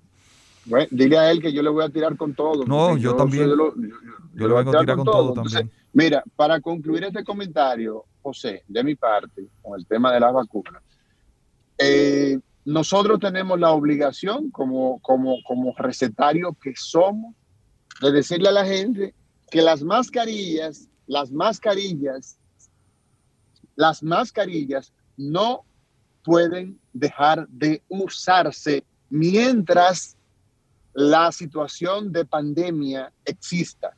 Bueno, 0.65 0.87
dile 0.91 1.19
a 1.19 1.31
él 1.31 1.43
que 1.43 1.53
yo 1.53 1.63
le 1.63 1.69
voy 1.69 1.85
a 1.85 1.91
tirar 1.91 2.17
con 2.17 2.35
todo. 2.35 2.65
No, 2.65 2.97
yo, 2.97 3.15
también. 3.15 3.47
yo, 3.47 3.75
le 4.35 4.47
voy 4.47 4.63
a 4.63 4.65
tirar 4.65 4.97
con, 4.97 5.05
todo, 5.05 5.35
también. 5.35 5.71
Mira, 5.93 6.25
para 6.35 6.61
concluir 6.63 7.05
este 7.05 7.23
comentario, 7.23 8.07
José, 8.23 8.65
de 8.67 8.83
mi 8.83 8.95
parte, 8.95 9.49
con 9.61 9.79
el 9.79 9.87
tema 9.87 10.11
de 10.13 10.21
las 10.21 10.33
vacunas, 10.33 10.83
eh, 11.77 12.39
nosotros 12.65 13.21
tenemos 13.21 13.61
la 13.61 13.73
obligación 13.73 14.51
como, 14.51 15.01
como, 15.01 15.37
como 15.47 15.75
recetario 15.77 16.57
que 16.61 16.73
somos 16.77 17.35
de 18.01 18.11
decirle 18.11 18.49
a 18.49 18.53
la 18.53 18.65
gente 18.65 19.15
que 19.51 19.61
las 19.61 19.83
mascarillas, 19.83 20.89
las 21.07 21.31
mascarillas, 21.31 22.39
las 23.77 24.03
mascarillas 24.03 24.93
no 25.17 25.65
pueden 26.25 26.81
dejar 26.93 27.47
de 27.49 27.83
usarse 27.89 28.85
mientras 29.11 30.17
la 30.95 31.31
situación 31.33 32.13
de 32.13 32.25
pandemia 32.25 33.13
exista. 33.25 33.95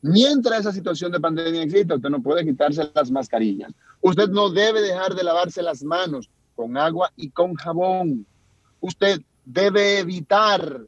Mientras 0.00 0.60
esa 0.60 0.72
situación 0.72 1.10
de 1.10 1.18
pandemia 1.18 1.62
exista, 1.62 1.96
usted 1.96 2.08
no 2.08 2.22
puede 2.22 2.44
quitarse 2.44 2.88
las 2.94 3.10
mascarillas. 3.10 3.72
Usted 4.00 4.28
no 4.28 4.48
debe 4.48 4.80
dejar 4.80 5.14
de 5.14 5.24
lavarse 5.24 5.60
las 5.60 5.82
manos 5.82 6.30
con 6.58 6.76
agua 6.76 7.12
y 7.14 7.30
con 7.30 7.54
jabón. 7.54 8.26
Usted 8.80 9.20
debe 9.44 10.00
evitar 10.00 10.80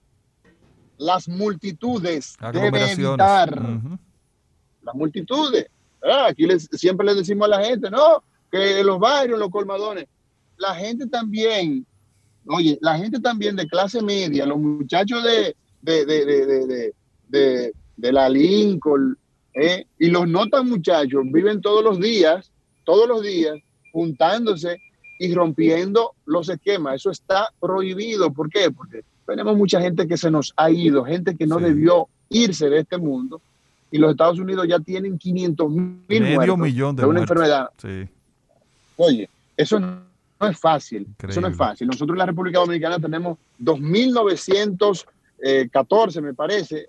las 0.99 1.29
multitudes, 1.29 2.37
debe 2.53 2.91
evitar 2.91 3.63
las 4.83 4.95
multitudes. 4.97 5.67
Ah, 6.03 6.27
aquí 6.31 6.45
les, 6.45 6.69
siempre 6.73 7.07
les 7.07 7.19
decimos 7.19 7.47
a 7.47 7.57
la 7.57 7.65
gente, 7.65 7.89
no, 7.89 8.25
que 8.51 8.83
los 8.83 8.99
barrios, 8.99 9.39
los 9.39 9.49
colmadones, 9.49 10.07
la 10.57 10.75
gente 10.75 11.07
también, 11.07 11.87
oye, 12.49 12.77
la 12.81 12.99
gente 12.99 13.21
también 13.21 13.55
de 13.55 13.69
clase 13.69 14.03
media, 14.03 14.47
los 14.47 14.59
muchachos 14.59 15.23
de, 15.23 15.55
de, 15.83 16.05
de, 16.05 16.93
de, 17.29 17.73
de 17.97 18.13
la 18.13 18.29
Lincoln, 18.29 19.17
eh, 19.55 19.87
y 20.01 20.09
los 20.09 20.27
no 20.27 20.49
tan 20.49 20.69
muchachos 20.69 21.23
viven 21.27 21.61
todos 21.61 21.85
los 21.85 22.01
días, 22.01 22.51
todos 22.83 23.07
los 23.07 23.23
días, 23.23 23.57
juntándose 23.93 24.81
y 25.21 25.33
rompiendo 25.35 26.15
los 26.25 26.49
esquemas. 26.49 26.95
Eso 26.95 27.11
está 27.11 27.51
prohibido. 27.61 28.33
¿Por 28.33 28.49
qué? 28.49 28.71
Porque 28.71 29.05
tenemos 29.27 29.55
mucha 29.55 29.79
gente 29.79 30.09
que 30.09 30.17
se 30.17 30.31
nos 30.31 30.55
ha 30.57 30.71
ido, 30.71 31.05
gente 31.05 31.37
que 31.37 31.47
no 31.47 31.59
debió 31.59 32.09
irse 32.31 32.71
de 32.71 32.79
este 32.81 32.97
mundo. 32.97 33.43
Y 33.91 33.99
los 33.99 34.13
Estados 34.13 34.39
Unidos 34.39 34.67
ya 34.67 34.79
tienen 34.79 35.19
500 35.19 35.71
mil 35.71 36.01
muertos 36.09 36.57
millón 36.57 36.97
de, 36.97 37.05
una 37.05 37.21
enfermedad. 37.21 37.69
Oye, 38.97 39.29
eso 39.59 39.79
no 39.79 40.01
es 40.41 40.59
fácil. 40.59 41.07
Eso 41.29 41.43
no 41.43 41.49
es 41.49 41.57
fácil. 41.57 41.89
Nosotros 41.89 42.15
en 42.15 42.21
la 42.21 42.27
República 42.27 42.61
Dominicana 42.61 42.99
tenemos 42.99 43.37
2.914, 43.63 46.23
me 46.23 46.33
parece. 46.33 46.89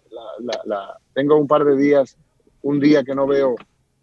La, 0.66 0.98
tengo 1.14 1.36
un 1.36 1.48
par 1.48 1.66
de 1.66 1.76
días, 1.76 2.16
un 2.62 2.80
día 2.80 3.04
que 3.04 3.14
no 3.14 3.28
veo. 3.28 3.58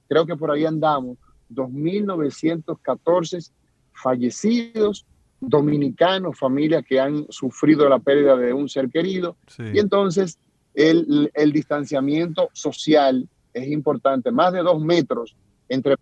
Creo 0.07 0.27
que 0.27 0.37
por 0.37 0.51
ahí 0.51 0.67
andamos. 0.67 1.17
2.914 1.51 3.53
fallecidos, 4.01 5.07
dominicanos, 5.41 6.39
familias 6.39 6.85
que 6.87 7.01
han 7.01 7.27
sufrido 7.31 7.89
la 7.89 7.99
pérdida 7.99 8.37
de 8.37 8.53
un 8.53 8.69
ser 8.69 8.89
querido. 8.89 9.37
Y 9.73 9.79
entonces 9.79 10.39
el, 10.75 11.31
distanciamiento 11.53 12.51
social 12.53 13.29
es 13.53 13.69
importante, 13.69 14.31
más 14.31 14.53
de 14.53 14.61
dos 14.61 14.81
metros 14.81 15.37
entre... 15.69 15.97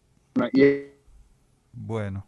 Y, 0.53 0.93
bueno, 1.73 2.27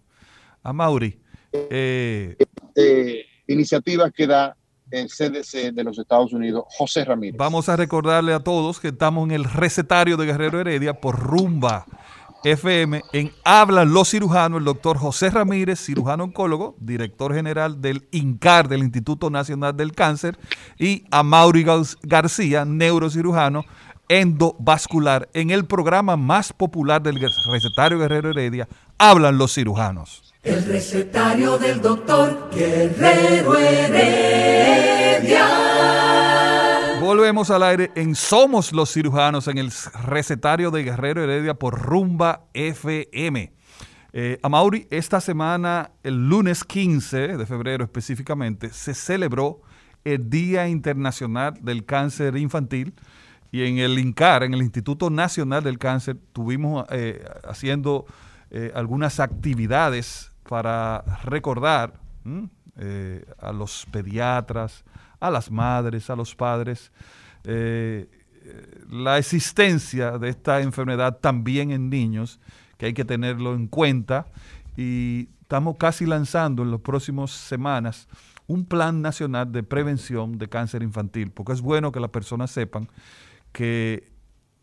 a 0.63 0.73
Mauri. 0.73 1.19
Eh, 1.53 2.37
eh, 2.75 3.25
iniciativas 3.47 4.13
que 4.13 4.27
da 4.27 4.57
el 4.91 5.09
CDC 5.09 5.73
de 5.73 5.85
los 5.85 5.99
Estados 5.99 6.33
Unidos, 6.33 6.65
José 6.69 7.05
Ramírez. 7.05 7.37
Vamos 7.37 7.69
a 7.69 7.77
recordarle 7.77 8.33
a 8.33 8.41
todos 8.41 8.81
que 8.81 8.89
estamos 8.89 9.29
en 9.29 9.35
el 9.35 9.45
recetario 9.45 10.17
de 10.17 10.27
Guerrero 10.27 10.61
Heredia 10.61 10.95
por 10.95 11.19
rumba 11.19 11.85
FM 12.45 13.03
en 13.13 13.33
Hablan 13.45 13.93
los 13.93 14.11
cirujanos, 14.11 14.59
el 14.59 14.65
doctor 14.65 14.97
José 14.99 15.31
Ramírez, 15.31 15.81
cirujano 15.81 16.25
oncólogo, 16.25 16.77
director 16.79 17.35
general 17.35 17.81
del 17.81 18.09
INCAR, 18.11 18.69
del 18.69 18.81
Instituto 18.81 19.31
Nacional 19.31 19.77
del 19.77 19.93
Cáncer, 19.93 20.39
y 20.79 21.05
a 21.11 21.23
Mauri 21.23 21.65
García, 22.03 22.65
neurocirujano 22.65 23.65
endovascular, 24.09 25.29
en 25.35 25.51
el 25.51 25.67
programa 25.67 26.17
más 26.17 26.53
popular 26.53 27.03
del 27.03 27.21
recetario 27.51 27.99
Guerrero 27.99 28.31
Heredia, 28.31 28.69
Hablan 28.99 29.39
los 29.39 29.55
cirujanos. 29.55 30.35
El 30.43 30.65
recetario 30.65 31.59
del 31.59 31.81
doctor 31.83 32.49
Guerrero 32.53 33.57
Heredia. 33.57 34.89
Volvemos 37.09 37.51
al 37.51 37.63
aire 37.63 37.91
en 37.95 38.15
Somos 38.15 38.71
los 38.75 38.93
Cirujanos, 38.93 39.49
en 39.49 39.57
el 39.57 39.73
recetario 40.05 40.71
de 40.71 40.85
Guerrero 40.85 41.25
Heredia 41.25 41.55
por 41.55 41.81
Rumba 41.81 42.43
FM. 42.53 43.51
Eh, 44.13 44.39
Mauri, 44.47 44.87
esta 44.91 45.19
semana, 45.23 45.91
el 46.03 46.29
lunes 46.29 46.65
15 46.65 47.39
de 47.39 47.47
febrero 47.47 47.83
específicamente, 47.83 48.69
se 48.69 48.93
celebró 48.93 49.63
el 50.05 50.29
Día 50.29 50.69
Internacional 50.69 51.55
del 51.63 51.87
Cáncer 51.87 52.37
Infantil 52.37 52.93
y 53.51 53.63
en 53.63 53.79
el 53.79 53.99
INCAR, 53.99 54.43
en 54.43 54.53
el 54.53 54.61
Instituto 54.61 55.09
Nacional 55.09 55.65
del 55.65 55.79
Cáncer, 55.79 56.19
tuvimos 56.35 56.85
eh, 56.91 57.25
haciendo 57.49 58.05
eh, 58.51 58.71
algunas 58.75 59.19
actividades 59.19 60.31
para 60.47 61.01
recordar 61.25 61.95
eh, 62.81 63.25
a 63.39 63.51
los 63.51 63.87
pediatras, 63.91 64.85
a 65.21 65.31
las 65.31 65.51
madres, 65.51 66.11
a 66.11 66.17
los 66.17 66.35
padres, 66.35 66.93
eh, 67.45 68.09
la 68.91 69.19
existencia 69.19 70.19
de 70.19 70.29
esta 70.29 70.61
enfermedad 70.61 71.19
también 71.19 71.71
en 71.71 71.91
niños 71.91 72.41
que 72.77 72.87
hay 72.87 72.95
que 72.95 73.05
tenerlo 73.05 73.55
en 73.55 73.67
cuenta 73.67 74.27
y 74.77 75.29
estamos 75.43 75.77
casi 75.77 76.07
lanzando 76.07 76.63
en 76.63 76.71
las 76.71 76.81
próximas 76.81 77.31
semanas 77.31 78.09
un 78.47 78.65
plan 78.65 79.03
nacional 79.03 79.53
de 79.53 79.63
prevención 79.63 80.39
de 80.39 80.49
cáncer 80.49 80.83
infantil, 80.83 81.31
porque 81.31 81.53
es 81.53 81.61
bueno 81.61 81.93
que 81.93 82.01
las 82.01 82.11
personas 82.11 82.51
sepan 82.51 82.89
que 83.53 84.11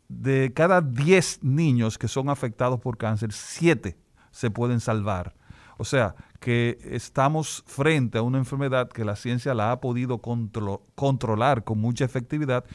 de 0.07 0.53
cada 0.53 0.81
10 0.81 1.43
niños 1.43 1.97
que 1.97 2.07
son 2.07 2.29
afectados 2.29 2.79
por 2.79 2.97
cáncer, 2.97 3.31
7 3.31 3.95
se 4.31 4.51
pueden 4.51 4.79
salvar. 4.79 5.35
O 5.77 5.85
sea, 5.85 6.15
que 6.45 6.77
estamos 6.91 7.63
frente 7.65 8.19
a 8.19 8.21
una 8.21 8.37
enfermedad 8.37 8.87
que 8.89 9.03
la 9.03 9.15
ciencia 9.15 9.55
la 9.55 9.71
ha 9.71 9.81
podido 9.81 10.19
controlar 10.19 11.63
con 11.63 11.79
mucha 11.79 12.05
efectividad 12.05 12.65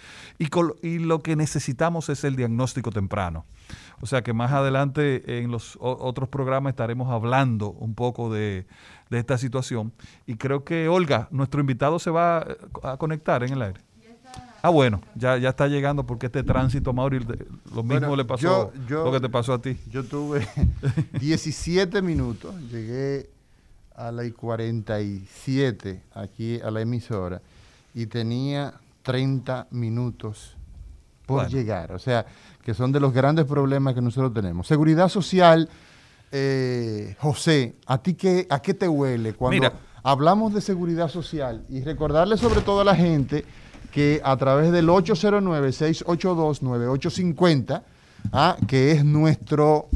y, 0.41 0.49
y, 0.83 0.99
lo 0.99 1.21
que 1.21 1.37
necesitamos 1.37 2.09
es 2.09 2.25
el 2.25 2.35
diagnóstico 2.35 2.91
temprano. 2.91 3.47
O 4.01 4.07
sea 4.07 4.23
que 4.23 4.33
más 4.33 4.51
adelante 4.51 5.39
en 5.39 5.53
los 5.53 5.79
otros 5.81 6.29
programas 6.29 6.73
estaremos 6.73 7.13
hablando 7.13 7.71
un 7.71 7.95
poco 7.95 8.29
de, 8.29 8.67
de 9.09 9.19
esta 9.21 9.39
situación 9.39 9.93
y 10.27 10.35
creo 10.35 10.65
que 10.65 10.89
Olga, 10.89 11.29
nuestro 11.31 11.61
invitado 11.61 12.01
se 12.01 12.11
va 12.11 12.45
a 12.83 12.97
conectar 12.97 13.45
en 13.45 13.53
el 13.53 13.63
aire. 13.63 13.81
Ah, 14.63 14.71
bueno, 14.71 15.01
ya, 15.15 15.39
ya 15.39 15.51
está 15.51 15.69
llegando 15.69 16.05
porque 16.05 16.27
este 16.27 16.43
tránsito, 16.43 16.93
Mauri, 16.93 17.25
lo 17.73 17.85
mismo 17.85 18.17
le 18.17 18.25
pasó 18.25 18.73
lo 18.89 19.13
que 19.13 19.21
te 19.21 19.29
pasó 19.29 19.53
a 19.53 19.63
ti. 19.63 19.79
Yo 19.89 20.03
tuve 20.03 20.45
17 21.21 22.03
minutos, 22.03 22.53
llegué 22.69 23.31
a 24.01 24.11
la 24.11 24.29
47 24.31 26.03
aquí 26.15 26.59
a 26.61 26.71
la 26.71 26.81
emisora 26.81 27.43
y 27.95 28.07
tenía 28.07 28.73
30 29.03 29.67
minutos 29.73 30.57
por 31.27 31.47
llegar. 31.49 31.93
O 31.93 31.99
sea, 31.99 32.25
que 32.65 32.73
son 32.73 32.93
de 32.93 33.01
los 33.01 33.13
grandes 33.13 33.45
problemas 33.45 33.93
que 33.95 34.01
nosotros 34.01 34.33
tenemos. 34.33 34.67
Seguridad 34.67 35.11
social, 35.11 35.69
eh, 36.33 37.15
José, 37.21 37.75
¿a 37.87 37.99
ti 37.99 38.15
qué, 38.15 38.47
a 38.49 38.63
qué 38.63 38.73
te 38.73 38.89
huele 38.89 39.35
cuando 39.35 39.71
hablamos 40.03 40.55
de 40.55 40.63
seguridad 40.63 41.09
social? 41.09 41.67
Y 41.69 41.83
recordarle 41.83 42.39
sobre 42.39 42.63
todo 42.63 42.81
a 42.81 42.85
la 42.85 42.97
gente 42.97 43.45
que 43.93 44.23
a 44.25 44.35
través 44.37 44.73
del 44.73 44.89
809-682-9850, 44.89 47.83
¿ah? 48.33 48.57
que 48.67 48.93
es 48.93 49.05
nuestro 49.05 49.89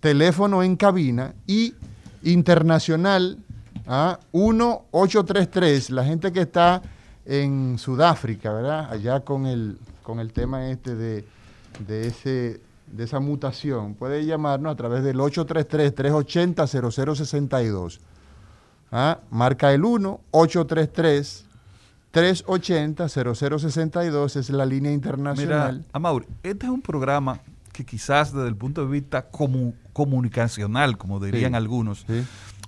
teléfono 0.00 0.62
en 0.62 0.76
cabina, 0.76 1.32
y 1.46 1.72
internacional 2.22 3.38
¿ah? 3.86 4.18
1833, 4.32 5.90
la 5.90 6.04
gente 6.04 6.32
que 6.32 6.40
está 6.42 6.82
en 7.26 7.76
Sudáfrica, 7.78 8.52
¿verdad? 8.52 8.90
Allá 8.90 9.20
con 9.20 9.46
el, 9.46 9.78
con 10.02 10.18
el 10.20 10.32
tema 10.32 10.70
este 10.70 10.94
de, 10.94 11.26
de, 11.86 12.06
ese, 12.06 12.62
de 12.86 13.04
esa 13.04 13.20
mutación, 13.20 13.94
puede 13.94 14.24
llamarnos 14.24 14.72
a 14.72 14.76
través 14.76 15.04
del 15.04 15.18
833-380-0062. 15.18 17.98
¿Ah? 18.92 19.20
Marca 19.30 19.72
el 19.72 19.84
1, 19.84 20.20
833 20.32 21.44
380-0062 22.12 24.36
es 24.36 24.50
la 24.50 24.66
línea 24.66 24.92
internacional. 24.92 25.76
Mira, 25.76 25.88
Amaury, 25.92 26.26
este 26.42 26.66
es 26.66 26.72
un 26.72 26.82
programa 26.82 27.40
que 27.80 27.86
quizás 27.86 28.32
desde 28.34 28.48
el 28.48 28.56
punto 28.56 28.84
de 28.84 28.92
vista 28.92 29.30
comunicacional, 29.92 30.98
como 30.98 31.18
dirían 31.18 31.54
algunos, 31.54 32.04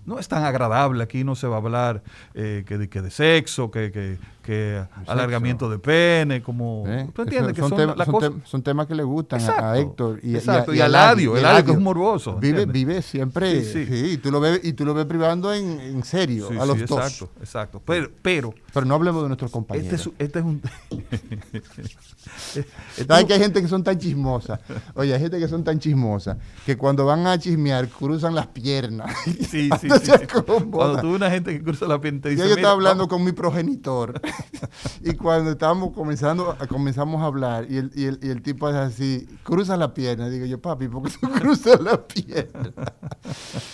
no 0.07 0.19
es 0.19 0.27
tan 0.27 0.43
agradable. 0.45 1.05
Aquí 1.05 1.23
no 1.23 1.35
se 1.35 1.47
va 1.47 1.57
a 1.57 1.59
hablar 1.59 2.03
eh, 2.35 2.65
que, 2.67 2.79
de, 2.79 2.89
que 2.89 3.03
de 3.03 3.11
sexo, 3.11 3.71
que, 3.71 3.93
que, 3.93 4.19
que 4.43 4.85
alargamiento 5.07 5.71
de 5.71 5.79
pene, 5.79 6.43
como... 6.43 6.85
¿Eh? 6.87 7.09
¿Tú 7.15 7.23
entiendes? 7.23 7.57
Son, 7.57 7.71
que 7.71 8.05
son, 8.05 8.43
son, 8.45 8.63
temas 8.63 8.87
que 8.87 8.95
le 8.95 9.05
gustan 9.05 9.41
a, 9.41 9.79
Héctor 9.79 10.21
y, 10.23 10.35
exacto, 10.35 10.75
y, 10.75 10.81
a, 10.81 10.89
Ladio. 10.89 11.37
El 11.37 11.43
Ladio 11.43 11.73
es 11.73 11.81
morboso. 11.81 12.37
Vive, 12.37 12.67
vive 12.67 13.01
siempre... 13.03 13.65
Sí, 13.65 13.87
sí. 13.87 14.13
y, 14.13 14.17
tú 14.19 14.31
lo 14.31 14.41
ves, 14.41 14.61
y 14.63 14.73
tú 14.73 14.85
lo 14.85 14.95
ves 14.95 15.07
privando 15.07 15.55
en, 15.55 15.81
en 15.81 16.05
serio, 16.05 16.49
a 16.49 16.67
los 16.67 16.87
dos. 16.87 16.99
Exacto, 16.99 17.31
exacto. 17.41 17.83
Pero, 17.85 18.11
pero, 18.21 18.53
pero 18.75 18.85
no 18.85 18.95
hablemos 18.95 19.23
de 19.23 19.29
nuestros 19.29 19.51
compañeros. 19.51 19.93
Este 19.93 20.11
es, 20.11 20.15
este 20.19 20.41
es 20.41 20.45
un... 20.45 20.61
¿Sabes 23.07 23.25
que 23.25 23.35
hay 23.35 23.41
gente 23.41 23.63
que 23.63 23.69
son 23.69 23.85
tan 23.85 23.99
chismosas? 23.99 24.61
Oye, 24.95 25.15
hay 25.15 25.21
gente 25.21 25.39
que 25.39 25.49
son 25.49 25.65
tan 25.65 25.79
chismosas 25.79 26.37
que 26.67 26.77
cuando 26.77 27.07
van 27.07 27.27
a 27.27 27.39
chismear 27.39 27.89
cruzan 27.89 28.35
las 28.35 28.49
piernas. 28.49 29.17
Sí, 29.25 29.71
sí, 29.81 29.89
sí. 30.03 30.13
Cuando 30.71 31.01
tuve 31.01 31.17
una 31.17 31.31
gente 31.31 31.53
que 31.53 31.63
cruza 31.63 31.87
la 31.87 32.01
pierna 32.01 32.23
te 32.23 32.31
dice... 32.31 32.43
Yo, 32.43 32.49
yo 32.49 32.57
estaba 32.57 32.73
hablando 32.73 33.07
con 33.09 33.23
mi 33.25 33.33
progenitor 33.33 34.21
y 35.03 35.15
cuando 35.15 35.53
estábamos 35.53 35.93
comenzando, 35.93 36.57
comenzamos 36.69 37.23
a 37.23 37.27
hablar 37.27 37.67
y 37.69 37.79
el, 37.79 37.91
y 37.95 38.05
el, 38.07 38.19
y 38.23 38.29
el 38.31 38.43
tipo 38.43 38.69
es 38.69 38.75
así, 38.75 39.29
cruza 39.43 39.77
la 39.77 39.95
pierna. 39.95 40.29
Digo 40.29 40.47
yo, 40.47 40.61
papi, 40.61 40.89
¿por 40.89 41.03
qué 41.03 41.17
tú 41.21 41.31
cruzas 41.41 41.81
la 41.81 42.07
pierna? 42.07 42.73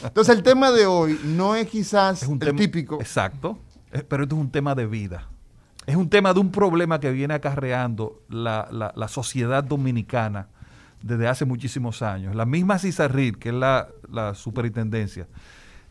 Entonces 0.03 0.35
el 0.37 0.43
tema 0.43 0.71
de 0.71 0.87
hoy 0.87 1.19
no 1.25 1.55
es 1.55 1.69
quizás 1.69 2.23
un 2.25 2.39
el 2.43 2.57
típico. 2.57 3.01
Exacto, 3.01 3.59
eh, 3.93 4.05
pero 4.07 4.25
esto 4.25 4.37
es 4.37 4.41
un 4.41 4.51
tema 4.51 4.75
de 4.75 4.87
vida. 4.87 5.29
Es 5.87 5.97
un 5.97 6.11
tema 6.11 6.35
de 6.35 6.41
un 6.41 6.51
problema 6.51 7.01
que 7.01 7.11
viene 7.11 7.33
acarreando 7.35 8.23
la, 8.29 8.69
la, 8.71 8.93
la 8.95 9.09
sociedad 9.09 9.65
dominicana 9.65 10.49
desde 11.03 11.29
hace 11.29 11.45
muchísimos 11.45 12.03
años. 12.03 12.35
La 12.35 12.45
misma 12.45 12.79
CISARRIR, 12.79 13.39
que 13.39 13.49
es 13.51 13.55
la, 13.55 13.89
la 14.11 14.35
superintendencia, 14.35 15.27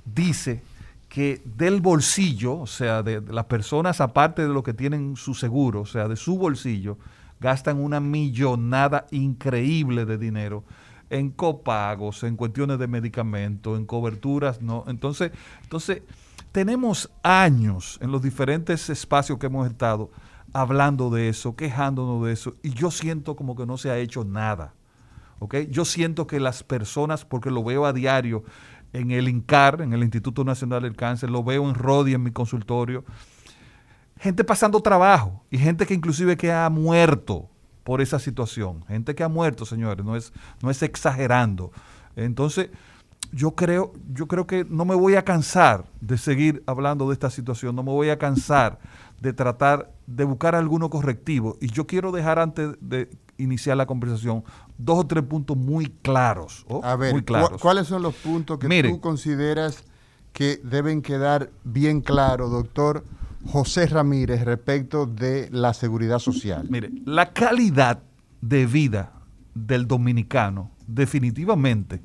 dice 0.06 0.62
que 1.18 1.42
del 1.46 1.82
bolsillo, 1.82 2.60
o 2.60 2.68
sea, 2.68 3.02
de, 3.02 3.22
las 3.22 3.46
personas, 3.46 4.02
aparte 4.02 4.44
de 4.44 4.54
lo 4.54 4.62
que 4.62 4.76
tienen 4.76 5.16
su 5.16 5.34
seguro, 5.34 5.82
o 5.82 5.86
sea, 5.88 6.08
de 6.08 6.16
su 6.16 6.38
bolsillo, 6.38 7.00
gastan 7.40 7.80
una 7.80 8.00
millonada 8.00 9.08
increíble 9.10 10.06
de 10.06 10.20
dinero 10.20 10.64
en 11.10 11.32
copagos, 11.32 12.22
en 12.22 12.36
cuestiones 12.36 12.78
de 12.78 12.86
medicamentos, 12.86 13.80
en 13.80 13.88
coberturas, 13.88 14.62
¿no? 14.62 14.84
Entonces, 14.86 15.32
entonces, 15.64 16.04
tenemos 16.52 17.10
años 17.24 17.98
en 18.00 18.12
los 18.12 18.22
diferentes 18.22 18.88
espacios 18.92 19.40
que 19.40 19.48
hemos 19.48 19.68
estado 19.68 20.12
hablando 20.54 21.10
de 21.10 21.30
eso, 21.30 21.56
quejándonos 21.56 22.28
de 22.28 22.34
eso, 22.34 22.54
y 22.62 22.76
yo 22.76 22.92
siento 22.92 23.36
como 23.36 23.56
que 23.56 23.66
no 23.66 23.80
se 23.80 23.90
ha 23.90 23.98
hecho 23.98 24.24
nada. 24.24 24.76
¿ok? 25.40 25.56
Yo 25.70 25.86
siento 25.86 26.28
que 26.28 26.40
las 26.40 26.64
personas, 26.64 27.26
porque 27.26 27.52
lo 27.52 27.64
veo 27.64 27.86
a 27.86 27.94
diario 27.94 28.44
en 28.94 29.12
el 29.12 29.28
INCAR, 29.28 29.82
en 29.82 29.94
el 29.94 30.04
Instituto 30.04 30.44
Nacional 30.44 30.84
del 30.84 30.96
Cáncer, 30.96 31.30
lo 31.30 31.44
veo 31.44 31.68
en 31.68 31.76
RODI, 31.76 32.14
en 32.14 32.24
mi 32.24 32.32
consultorio, 32.32 33.04
gente 34.20 34.44
pasando 34.44 34.82
trabajo 34.82 35.44
y 35.52 35.58
gente 35.58 35.86
que 35.86 35.94
inclusive 35.94 36.38
que 36.38 36.52
ha 36.52 36.70
muerto 36.70 37.50
por 37.84 38.02
esa 38.02 38.20
situación, 38.20 38.84
gente 38.88 39.16
que 39.16 39.24
ha 39.24 39.30
muerto, 39.30 39.66
señores, 39.66 40.06
no 40.06 40.16
es, 40.16 40.34
no 40.62 40.70
es 40.70 40.82
exagerando. 40.84 41.72
Entonces, 42.16 42.70
yo 43.32 43.52
creo, 43.52 43.94
yo 44.14 44.28
creo 44.28 44.48
que 44.48 44.66
no 44.70 44.86
me 44.86 44.96
voy 44.96 45.16
a 45.16 45.24
cansar 45.24 45.86
de 46.02 46.18
seguir 46.18 46.64
hablando 46.66 47.08
de 47.08 47.14
esta 47.14 47.30
situación, 47.30 47.76
no 47.76 47.84
me 47.84 47.92
voy 47.92 48.10
a 48.10 48.18
cansar 48.18 48.80
de 49.22 49.34
tratar 49.34 49.92
de 50.06 50.24
buscar 50.24 50.56
alguno 50.56 50.90
correctivo. 50.90 51.58
Y 51.60 51.68
yo 51.68 51.88
quiero 51.88 52.12
dejar 52.12 52.40
antes 52.40 52.76
de 52.82 53.10
iniciar 53.38 53.78
la 53.78 53.86
conversación 53.86 54.44
dos 54.78 55.00
o 55.00 55.08
tres 55.08 55.24
puntos 55.24 55.58
muy 55.58 55.88
claros. 56.02 56.66
A 56.84 56.96
ver, 56.96 57.24
¿cuáles 57.60 57.88
son 57.88 58.02
los 58.02 58.16
puntos 58.16 58.60
que 58.60 58.84
tú 58.84 59.00
consideras 59.02 59.84
que 60.34 60.60
deben 60.64 61.02
quedar 61.02 61.50
bien 61.64 62.02
claros, 62.02 62.52
doctor 62.52 63.04
José 63.46 63.88
Ramírez, 63.88 64.44
respecto 64.44 65.06
de 65.06 65.50
la 65.52 65.74
seguridad 65.74 66.20
social? 66.20 66.68
Mire, 66.70 66.92
la 67.06 67.34
calidad 67.34 68.04
de 68.42 68.66
vida 68.66 69.14
del 69.54 69.88
dominicano 69.88 70.72
definitivamente 70.86 72.02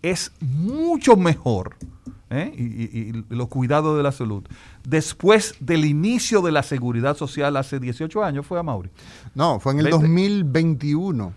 es 0.00 0.32
mucho 0.40 1.16
mejor 1.16 1.76
¿eh? 2.32 2.52
y, 2.56 3.34
los 3.34 3.48
cuidados 3.48 3.96
de 3.96 4.02
la 4.02 4.12
salud. 4.12 4.42
Después 4.84 5.54
del 5.60 5.84
inicio 5.84 6.40
de 6.42 6.52
la 6.52 6.62
seguridad 6.62 7.16
social 7.16 7.56
hace 7.56 7.78
18 7.78 8.24
años, 8.24 8.46
¿fue 8.46 8.58
a 8.58 8.62
Mauri? 8.62 8.90
No, 9.34 9.60
fue 9.60 9.72
en 9.72 9.80
el 9.80 9.90
2021, 9.90 11.32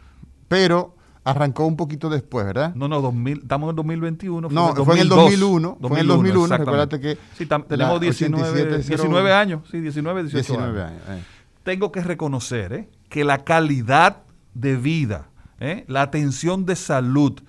pero 0.48 0.96
arrancó 1.24 1.66
un 1.66 1.76
poquito 1.76 2.10
después, 2.10 2.46
¿verdad? 2.46 2.74
No, 2.76 2.88
no, 2.88 3.02
2000, 3.02 3.40
estamos 3.40 3.72
en 3.72 3.76
2021. 3.76 4.50
no, 4.50 4.76
fue 4.86 4.96
en 4.96 5.02
el 5.02 5.10
2001. 5.10 5.78
fue 5.82 5.90
en 5.92 5.98
el 5.98 6.08
2001, 6.08 6.58
recuérdate 6.58 7.00
que... 7.00 7.18
Sí, 7.38 7.46
tenemos 7.68 8.00
19, 8.00 8.78
19, 8.78 9.34
años, 9.34 9.62
sí, 9.70 9.80
19, 9.80 10.24
18 10.24 10.54
19 10.54 10.82
años. 10.82 11.02
Eh. 11.10 11.24
Tengo 11.64 11.92
que 11.92 12.02
reconocer 12.02 12.74
¿eh? 12.74 12.90
que 13.10 13.24
la 13.24 13.44
calidad 13.44 14.24
de 14.54 14.78
vida, 14.78 15.28
la 15.88 16.04
atención 16.04 16.66
de 16.66 16.76
salud, 16.76 17.42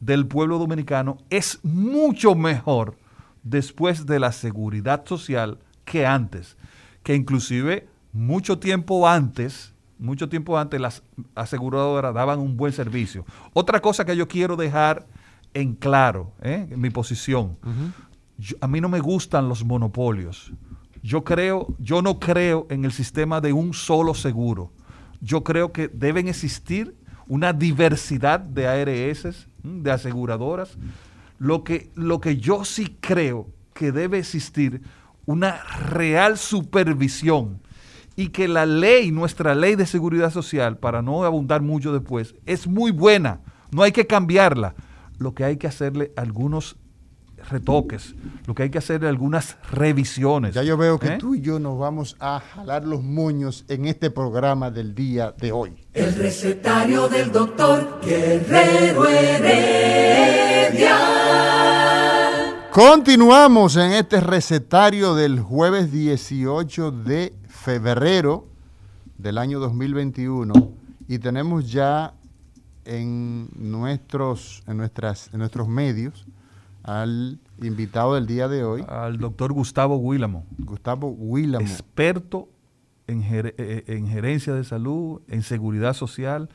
del 0.00 0.26
pueblo 0.26 0.58
dominicano 0.58 1.18
es 1.30 1.60
mucho 1.62 2.34
mejor 2.34 2.96
después 3.42 4.06
de 4.06 4.18
la 4.18 4.32
seguridad 4.32 5.06
social 5.06 5.58
que 5.84 6.06
antes, 6.06 6.56
que 7.02 7.14
inclusive 7.14 7.88
mucho 8.12 8.58
tiempo 8.58 9.08
antes, 9.08 9.72
mucho 9.98 10.28
tiempo 10.28 10.58
antes 10.58 10.80
las 10.80 11.02
aseguradoras 11.34 12.12
daban 12.12 12.40
un 12.40 12.56
buen 12.56 12.72
servicio. 12.72 13.24
Otra 13.52 13.80
cosa 13.80 14.04
que 14.04 14.16
yo 14.16 14.26
quiero 14.26 14.56
dejar 14.56 15.06
en 15.54 15.74
claro, 15.74 16.32
¿eh? 16.42 16.66
en 16.70 16.80
mi 16.80 16.90
posición, 16.90 17.56
a 18.60 18.66
mí 18.66 18.80
no 18.80 18.88
me 18.88 19.00
gustan 19.00 19.48
los 19.48 19.64
monopolios. 19.64 20.52
Yo 21.02 21.24
creo, 21.24 21.68
yo 21.78 22.02
no 22.02 22.18
creo 22.18 22.66
en 22.68 22.84
el 22.84 22.92
sistema 22.92 23.40
de 23.40 23.52
un 23.52 23.72
solo 23.72 24.12
seguro. 24.12 24.72
Yo 25.20 25.44
creo 25.44 25.72
que 25.72 25.88
deben 25.88 26.28
existir 26.28 26.96
una 27.28 27.52
diversidad 27.52 28.40
de 28.40 28.66
ARS 28.66 29.48
de 29.82 29.90
aseguradoras. 29.90 30.76
Lo 31.38 31.64
que, 31.64 31.90
lo 31.94 32.20
que 32.20 32.38
yo 32.38 32.64
sí 32.64 32.96
creo 33.00 33.48
que 33.74 33.92
debe 33.92 34.18
existir 34.18 34.82
una 35.26 35.62
real 35.90 36.38
supervisión 36.38 37.60
y 38.16 38.28
que 38.28 38.48
la 38.48 38.64
ley, 38.64 39.10
nuestra 39.10 39.54
ley 39.54 39.74
de 39.74 39.86
seguridad 39.86 40.32
social, 40.32 40.78
para 40.78 41.02
no 41.02 41.24
abundar 41.24 41.60
mucho 41.60 41.92
después, 41.92 42.34
es 42.46 42.66
muy 42.66 42.90
buena, 42.90 43.40
no 43.70 43.82
hay 43.82 43.92
que 43.92 44.06
cambiarla. 44.06 44.74
Lo 45.18 45.34
que 45.34 45.44
hay 45.44 45.56
que 45.56 45.66
hacerle 45.66 46.12
algunos 46.16 46.76
retoques, 47.48 48.14
lo 48.46 48.54
que 48.54 48.64
hay 48.64 48.70
que 48.70 48.78
hacer 48.78 49.02
es 49.04 49.08
algunas 49.08 49.56
revisiones. 49.70 50.54
Ya 50.54 50.62
yo 50.62 50.76
veo 50.76 50.98
que 50.98 51.14
¿Eh? 51.14 51.18
tú 51.18 51.34
y 51.34 51.40
yo 51.40 51.58
nos 51.58 51.78
vamos 51.78 52.16
a 52.20 52.40
jalar 52.40 52.84
los 52.84 53.02
moños 53.02 53.64
en 53.68 53.86
este 53.86 54.10
programa 54.10 54.70
del 54.70 54.94
día 54.94 55.32
de 55.32 55.52
hoy. 55.52 55.72
El 55.92 56.14
recetario 56.14 57.08
del 57.08 57.32
doctor 57.32 58.00
Guerrero 58.04 59.06
Heredia. 59.06 60.96
Continuamos 62.70 63.76
en 63.76 63.92
este 63.92 64.20
recetario 64.20 65.14
del 65.14 65.40
jueves 65.40 65.90
18 65.90 66.90
de 66.92 67.34
febrero 67.48 68.48
del 69.16 69.38
año 69.38 69.58
2021 69.60 70.52
y 71.08 71.18
tenemos 71.18 71.70
ya 71.70 72.12
en 72.84 73.48
nuestros, 73.54 74.62
en 74.66 74.76
nuestras, 74.76 75.30
en 75.32 75.38
nuestros 75.38 75.68
medios 75.68 76.26
al 76.86 77.40
invitado 77.60 78.14
del 78.14 78.26
día 78.26 78.46
de 78.48 78.64
hoy. 78.64 78.84
Al 78.88 79.18
doctor 79.18 79.52
Gustavo 79.52 79.96
Willamo. 79.96 80.46
Gustavo 80.58 81.08
Willamo. 81.08 81.66
Experto 81.66 82.48
en, 83.08 83.22
eh, 83.22 83.54
eh, 83.58 83.84
en, 83.88 84.06
gerencia 84.06 84.54
de 84.54 84.62
salud, 84.62 85.20
en 85.28 85.42
seguridad 85.42 85.94
social 85.94 86.48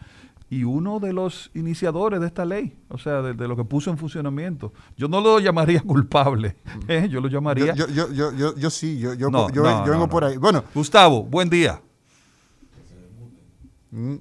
y 0.50 0.64
uno 0.64 1.00
de 1.00 1.14
los 1.14 1.52
iniciadores 1.54 2.20
de 2.20 2.28
esta 2.28 2.46
ley, 2.46 2.78
o 2.90 2.98
sea, 2.98 3.22
de, 3.22 3.48
lo 3.48 3.56
que 3.56 3.64
puso 3.64 3.90
en 3.90 3.98
funcionamiento. 3.98 4.74
Yo 4.98 5.08
no 5.08 5.22
lo 5.22 5.40
llamaría 5.40 5.82
culpable, 5.86 6.56
¿eh? 6.88 7.08
yo 7.10 7.20
lo 7.22 7.28
llamaría... 7.28 7.74
Yo, 7.74 7.88
yo, 7.88 8.12
yo, 8.12 8.34
yo, 8.34 8.56
yo 8.56 8.70
sí, 8.70 9.00
yo, 9.00 9.14
yo, 9.14 9.30
yo, 9.52 9.64
vengo 9.86 10.08
por 10.08 10.24
ahí. 10.24 10.38
Bueno, 10.38 10.64
Gustavo, 10.74 11.24
buen 11.24 11.50
día. 11.50 11.82
Mm, 13.92 14.16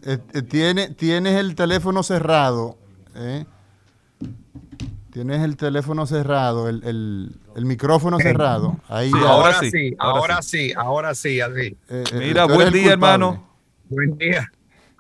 tiene, 0.49 0.90
tienes 0.90 1.37
el 1.37 1.55
teléfono 1.55 2.03
cerrado. 2.03 2.79
¿eh? 3.14 3.44
Tienes 5.12 5.42
el 5.42 5.57
teléfono 5.57 6.07
cerrado, 6.07 6.68
el, 6.68 7.35
micrófono 7.57 8.18
cerrado. 8.18 8.79
Ahí 8.88 9.11
ahora, 9.14 9.59
sí, 9.61 9.94
ahora, 9.99 10.42
sí, 10.42 10.73
ahora 10.77 11.14
sí, 11.14 11.40
así. 11.40 11.77
Eh, 11.88 12.05
Mira, 12.14 12.44
buen 12.44 12.73
día, 12.73 12.92
hermano. 12.92 13.44
Buen 13.88 14.16
día. 14.16 14.49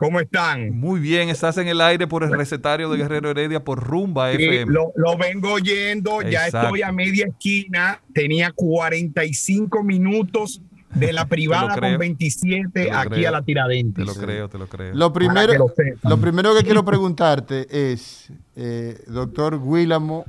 ¿Cómo 0.00 0.18
están? 0.18 0.70
Muy 0.78 0.98
bien, 0.98 1.28
estás 1.28 1.58
en 1.58 1.68
el 1.68 1.80
aire 1.80 2.06
por 2.06 2.24
el 2.24 2.32
recetario 2.32 2.88
de 2.88 2.96
Guerrero 2.96 3.30
Heredia 3.30 3.62
por 3.62 3.86
Rumba 3.86 4.32
FM. 4.32 4.72
Lo, 4.72 5.16
vengo 5.18 5.52
oyendo, 5.52 6.22
ya 6.22 6.46
estoy 6.46 6.80
a 6.80 6.90
media 6.90 7.26
esquina, 7.26 8.00
tenía 8.14 8.50
45 8.50 9.82
minutos 9.84 10.62
de 10.94 11.12
la 11.12 11.26
privada 11.28 11.78
con 11.78 11.98
27 11.98 12.90
aquí 12.92 13.24
a 13.24 13.30
la 13.30 13.42
Tiradentes. 13.42 14.04
Te 14.06 14.12
lo 14.12 14.14
creo, 14.14 14.48
te 14.48 14.58
lo 14.58 14.66
creo. 14.66 14.94
Lo 14.94 15.12
primero, 15.12 15.72
lo, 16.02 16.16
primero 16.18 16.54
que 16.54 16.62
quiero 16.62 16.84
preguntarte 16.84 17.92
es, 17.92 18.32
eh, 18.56 19.02
doctor 19.06 19.56
Willamo, 19.56 20.24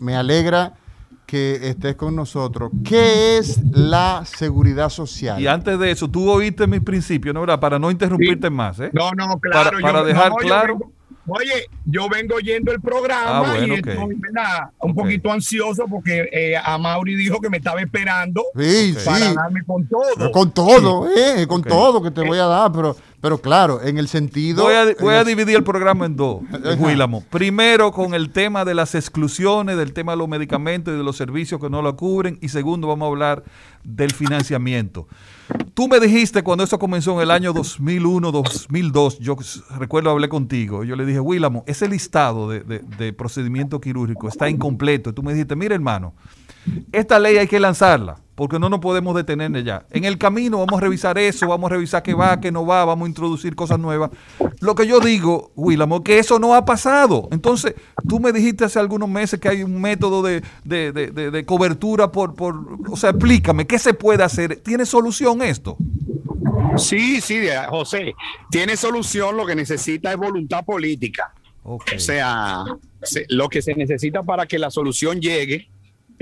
me 0.00 0.16
alegra 0.16 0.74
que 1.30 1.68
estés 1.68 1.94
con 1.94 2.16
nosotros. 2.16 2.72
¿Qué 2.84 3.38
es 3.38 3.62
la 3.70 4.24
seguridad 4.24 4.88
social? 4.88 5.40
Y 5.40 5.46
antes 5.46 5.78
de 5.78 5.92
eso, 5.92 6.10
tú 6.10 6.28
oíste 6.28 6.66
mis 6.66 6.80
principios, 6.80 7.32
¿no? 7.32 7.46
Para 7.60 7.78
no 7.78 7.88
interrumpirte 7.90 8.50
más, 8.50 8.80
¿eh? 8.80 8.90
No, 8.92 9.12
no, 9.12 9.38
claro. 9.38 9.78
Para, 9.80 10.02
dejar 10.02 10.32
claro. 10.40 10.78
Oye, 11.30 11.66
yo 11.84 12.08
vengo 12.08 12.34
oyendo 12.36 12.72
el 12.72 12.80
programa 12.80 13.52
ah, 13.52 13.58
y 13.58 13.70
estoy 13.70 14.16
un 14.80 14.94
poquito 14.94 15.30
ansioso 15.30 15.86
porque 15.88 16.28
eh, 16.32 16.56
a 16.56 16.76
Mauri 16.76 17.14
dijo 17.14 17.40
que 17.40 17.48
me 17.48 17.58
estaba 17.58 17.80
esperando 17.80 18.44
para 19.04 19.32
darme 19.32 19.62
con 19.64 19.86
todo. 19.86 20.32
Con 20.32 20.52
todo, 20.52 21.08
eh, 21.08 21.46
con 21.46 21.62
todo 21.62 22.02
que 22.02 22.10
te 22.10 22.22
voy 22.22 22.38
a 22.38 22.46
dar, 22.46 22.72
pero, 22.72 22.96
pero 23.20 23.38
claro, 23.38 23.80
en 23.82 23.98
el 23.98 24.08
sentido... 24.08 24.64
Voy 24.64 25.14
a, 25.14 25.24
dividir 25.24 25.56
el 25.56 25.64
programa 25.64 26.06
en 26.06 26.16
dos, 26.16 26.40
Willamo. 26.78 27.22
Primero 27.30 27.92
con 27.92 28.14
el 28.14 28.30
tema 28.30 28.64
de 28.64 28.74
las 28.74 28.94
exclusiones, 28.94 29.76
del 29.76 29.92
tema 29.92 30.12
de 30.12 30.18
los 30.18 30.28
medicamentos 30.28 30.92
y 30.94 30.96
de 30.96 31.04
los 31.04 31.16
servicios 31.16 31.60
que 31.60 31.70
no 31.70 31.80
lo 31.80 31.94
cubren, 31.96 32.38
y 32.40 32.48
segundo 32.48 32.88
vamos 32.88 33.06
a 33.06 33.08
hablar 33.08 33.44
del 33.84 34.12
financiamiento. 34.12 35.06
Tú 35.74 35.88
me 35.88 35.98
dijiste 36.00 36.42
cuando 36.42 36.64
eso 36.64 36.78
comenzó 36.78 37.14
en 37.14 37.20
el 37.20 37.30
año 37.30 37.52
2001, 37.52 38.32
2002, 38.32 39.18
yo 39.18 39.36
recuerdo 39.78 40.10
hablé 40.10 40.28
contigo, 40.28 40.84
yo 40.84 40.96
le 40.96 41.06
dije, 41.06 41.20
Willamo, 41.20 41.64
ese 41.66 41.88
listado 41.88 42.48
de, 42.48 42.60
de, 42.60 43.12
procedimiento 43.12 43.80
quirúrgico 43.80 44.28
está 44.28 44.48
incompleto. 44.48 45.10
Y 45.10 45.12
tú 45.12 45.22
me 45.22 45.32
dijiste, 45.32 45.56
mira 45.56 45.74
hermano, 45.74 46.14
esta 46.92 47.18
ley 47.18 47.36
hay 47.38 47.46
que 47.46 47.58
lanzarla, 47.58 48.18
porque 48.40 48.58
no 48.58 48.70
nos 48.70 48.80
podemos 48.80 49.14
detener 49.14 49.62
ya. 49.62 49.84
En 49.90 50.06
el 50.06 50.16
camino 50.16 50.60
vamos 50.60 50.78
a 50.78 50.80
revisar 50.80 51.18
eso, 51.18 51.46
vamos 51.46 51.70
a 51.70 51.74
revisar 51.74 52.02
qué 52.02 52.14
va, 52.14 52.40
qué 52.40 52.50
no 52.50 52.64
va, 52.64 52.86
vamos 52.86 53.04
a 53.04 53.08
introducir 53.10 53.54
cosas 53.54 53.78
nuevas. 53.78 54.12
Lo 54.60 54.74
que 54.74 54.86
yo 54.86 54.98
digo, 54.98 55.52
Willamo, 55.56 56.02
que 56.02 56.18
eso 56.18 56.38
no 56.38 56.54
ha 56.54 56.64
pasado. 56.64 57.28
Entonces, 57.32 57.74
tú 58.08 58.18
me 58.18 58.32
dijiste 58.32 58.64
hace 58.64 58.78
algunos 58.78 59.10
meses 59.10 59.38
que 59.38 59.50
hay 59.50 59.62
un 59.62 59.78
método 59.78 60.22
de, 60.22 61.44
cobertura 61.44 62.10
por, 62.10 62.34
por, 62.34 62.78
o 62.88 62.96
sea, 62.96 63.10
explícame, 63.10 63.66
¿qué 63.66 63.78
se 63.78 63.92
puede 63.92 64.24
hacer? 64.24 64.56
¿Tiene 64.56 64.86
solución 64.86 65.42
esto? 65.42 65.76
Sí, 66.78 67.20
sí, 67.20 67.42
José, 67.68 68.14
tiene 68.50 68.78
solución, 68.78 69.36
lo 69.36 69.44
que 69.44 69.54
necesita 69.54 70.12
es 70.12 70.16
voluntad 70.16 70.64
política. 70.64 71.34
O 71.62 71.78
sea, 71.98 72.64
lo 73.28 73.50
que 73.50 73.60
se 73.60 73.74
necesita 73.74 74.22
para 74.22 74.46
que 74.46 74.58
la 74.58 74.70
solución 74.70 75.20
llegue 75.20 75.68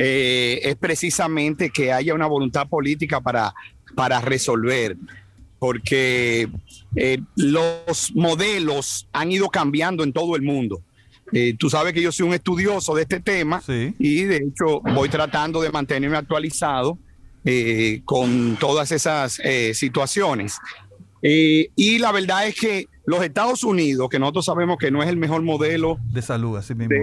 eh, 0.00 0.61
es 0.62 0.76
precisamente 0.76 1.70
que 1.70 1.92
haya 1.92 2.14
una 2.14 2.28
voluntad 2.28 2.68
política 2.68 3.20
para, 3.20 3.52
para 3.96 4.20
resolver, 4.20 4.96
porque 5.58 6.48
eh, 6.94 7.18
los 7.34 8.12
modelos 8.14 9.08
han 9.12 9.32
ido 9.32 9.48
cambiando 9.48 10.04
en 10.04 10.12
todo 10.12 10.37
el 10.37 10.42
mundo. 10.42 10.80
Eh, 11.32 11.56
tú 11.58 11.68
sabes 11.68 11.92
que 11.92 12.00
yo 12.00 12.12
soy 12.12 12.28
un 12.28 12.34
estudioso 12.34 12.94
de 12.94 13.02
este 13.02 13.18
tema 13.18 13.61
y 13.66 14.22
de 14.22 14.37
hecho 14.37 14.80
voy 14.94 15.08
tratando 15.08 15.61
de 15.61 15.70
mantenerme 15.70 16.16
actualizado 16.16 16.96
con 18.04 18.56
todas 18.61 18.92
esas 18.92 19.40
situaciones. 19.72 20.58
y 21.22 21.98
la 21.98 22.12
verdad 22.12 22.46
es 22.46 22.54
que 22.54 22.87
los 23.04 23.24
Estados 23.24 23.64
Unidos, 23.64 24.08
que 24.11 24.18
nosotros 24.18 24.44
sabemos 24.44 24.76
que 24.78 24.90
no 24.90 25.02
es 25.02 25.08
el 25.08 25.16
mejor 25.16 25.42
modelo 25.42 25.98
de 26.12 26.22
salud, 26.22 26.56
así 26.56 26.74
mismo. 26.74 26.94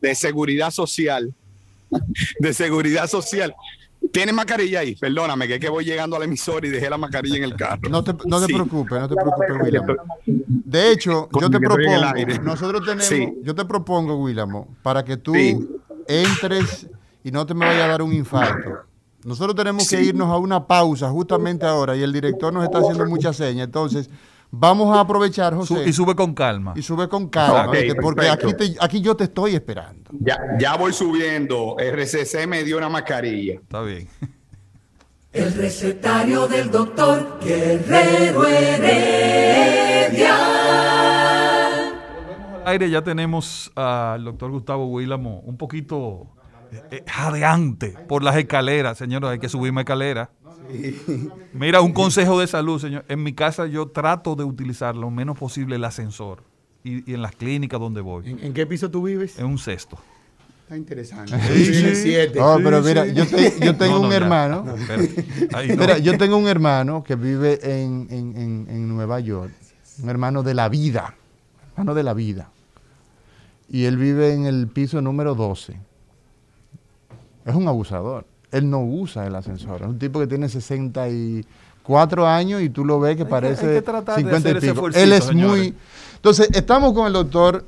de 0.00 0.14
seguridad 0.14 0.70
social, 0.70 1.34
de 2.38 2.54
seguridad 2.54 3.06
social. 3.08 3.54
Tiene 4.12 4.32
mascarilla 4.32 4.80
ahí, 4.80 4.94
perdóname, 4.96 5.48
que 5.48 5.54
es 5.54 5.60
que 5.60 5.68
voy 5.68 5.84
llegando 5.84 6.16
al 6.16 6.24
emisor 6.24 6.64
y 6.64 6.68
dejé 6.68 6.90
la 6.90 6.98
mascarilla 6.98 7.36
en 7.36 7.44
el 7.44 7.56
carro. 7.56 7.88
No 7.88 8.04
te, 8.04 8.12
no 8.26 8.40
te 8.40 8.52
preocupes, 8.52 9.00
no 9.00 9.08
te 9.08 9.14
preocupes, 9.14 9.56
William. 9.62 9.86
De 10.26 10.92
hecho, 10.92 11.28
yo 11.40 11.50
te 11.50 11.58
propongo, 11.58 12.12
nosotros 12.42 12.82
tenemos, 12.84 13.34
yo 13.42 13.54
te 13.54 13.64
propongo, 13.64 14.16
William, 14.16 14.64
para 14.82 15.04
que 15.04 15.16
tú 15.16 15.34
entres 16.06 16.86
y 17.22 17.30
no 17.30 17.46
te 17.46 17.54
me 17.54 17.66
vaya 17.66 17.86
a 17.86 17.88
dar 17.88 18.02
un 18.02 18.12
infarto. 18.12 18.84
Nosotros 19.24 19.56
tenemos 19.56 19.88
que 19.88 20.02
irnos 20.02 20.28
a 20.28 20.36
una 20.36 20.66
pausa 20.66 21.08
justamente 21.08 21.64
ahora 21.64 21.96
y 21.96 22.02
el 22.02 22.12
director 22.12 22.52
nos 22.52 22.62
está 22.64 22.78
haciendo 22.78 23.06
muchas 23.06 23.36
señas. 23.36 23.64
Entonces, 23.64 24.10
Vamos 24.56 24.96
a 24.96 25.00
aprovechar, 25.00 25.54
José. 25.54 25.84
y 25.86 25.92
sube 25.92 26.14
con 26.14 26.32
calma. 26.34 26.74
Y 26.76 26.82
sube 26.82 27.08
con 27.08 27.28
calma, 27.28 27.72
porque 28.00 28.28
aquí, 28.28 28.76
aquí 28.80 29.00
yo 29.00 29.16
te 29.16 29.24
estoy 29.24 29.54
esperando. 29.54 30.10
Ya, 30.20 30.38
ya 30.58 30.76
voy 30.76 30.92
subiendo. 30.92 31.76
RCC 31.78 32.46
me 32.46 32.62
dio 32.62 32.78
una 32.78 32.88
mascarilla. 32.88 33.54
Está 33.54 33.82
bien. 33.82 34.08
El 35.32 35.52
recetario 35.54 36.46
del 36.46 36.70
doctor 36.70 37.40
Guerrero 37.42 38.46
Heredia. 38.46 40.36
Aire, 42.66 42.88
ya 42.88 43.02
tenemos 43.02 43.72
al 43.74 44.24
doctor 44.24 44.52
Gustavo 44.52 44.86
Willamo 44.86 45.40
un 45.40 45.56
poquito 45.56 46.28
eh, 46.70 46.82
eh, 46.92 47.04
jadeante 47.06 47.96
por 48.08 48.22
las 48.22 48.36
escaleras. 48.36 48.96
Señores, 48.96 49.30
hay 49.30 49.38
que 49.40 49.48
subirme 49.48 49.80
escaleras. 49.80 50.28
Mira, 51.52 51.80
un 51.80 51.92
consejo 51.92 52.40
de 52.40 52.46
salud, 52.46 52.80
señor. 52.80 53.04
En 53.08 53.22
mi 53.22 53.32
casa 53.32 53.66
yo 53.66 53.88
trato 53.88 54.34
de 54.34 54.44
utilizar 54.44 54.96
lo 54.96 55.10
menos 55.10 55.38
posible 55.38 55.76
el 55.76 55.84
ascensor 55.84 56.42
y, 56.82 57.12
en 57.12 57.22
las 57.22 57.34
clínicas 57.34 57.80
donde 57.80 58.00
voy. 58.00 58.36
¿En, 58.40 58.52
qué 58.52 58.66
piso 58.66 58.90
tú 58.90 59.02
vives? 59.02 59.38
En 59.38 59.46
un 59.46 59.58
sexto. 59.58 59.98
Está 60.62 60.76
interesante. 60.76 61.38
Sí, 61.94 62.14
No, 62.34 62.56
pero 62.62 62.82
mira, 62.82 63.06
yo, 63.06 63.26
tengo 63.76 64.00
un 64.00 64.12
hermano. 64.12 64.64
yo 66.02 66.16
tengo 66.16 66.36
un 66.38 66.48
hermano 66.48 67.04
que 67.04 67.16
vive 67.16 67.58
en, 67.62 68.06
en, 68.10 68.88
Nueva 68.88 69.20
York. 69.20 69.52
Un 70.02 70.08
hermano 70.08 70.42
de 70.42 70.54
la 70.54 70.68
vida. 70.68 71.14
Hermano 71.72 71.94
de 71.94 72.02
la 72.02 72.14
vida. 72.14 72.50
Y 73.68 73.84
él 73.84 73.96
vive 73.96 74.32
en 74.32 74.46
el 74.46 74.68
piso 74.68 75.02
número 75.02 75.34
12. 75.34 75.78
Es 77.44 77.54
un 77.54 77.68
abusador 77.68 78.26
él 78.54 78.70
no 78.70 78.80
usa 78.82 79.26
el 79.26 79.34
ascensor. 79.34 79.82
Es 79.82 79.88
un 79.88 79.98
tipo 79.98 80.20
que 80.20 80.28
tiene 80.28 80.48
64 80.48 82.26
años 82.26 82.62
y 82.62 82.68
tú 82.68 82.84
lo 82.84 83.00
ves 83.00 83.16
que 83.16 83.26
parece 83.26 83.82
50 83.82 84.50
y 84.50 84.54
pico. 84.60 84.88
Él 84.88 85.12
es 85.12 85.34
muy... 85.34 85.74
Entonces, 86.14 86.48
estamos 86.52 86.92
con 86.92 87.08
el 87.08 87.12
doctor 87.12 87.64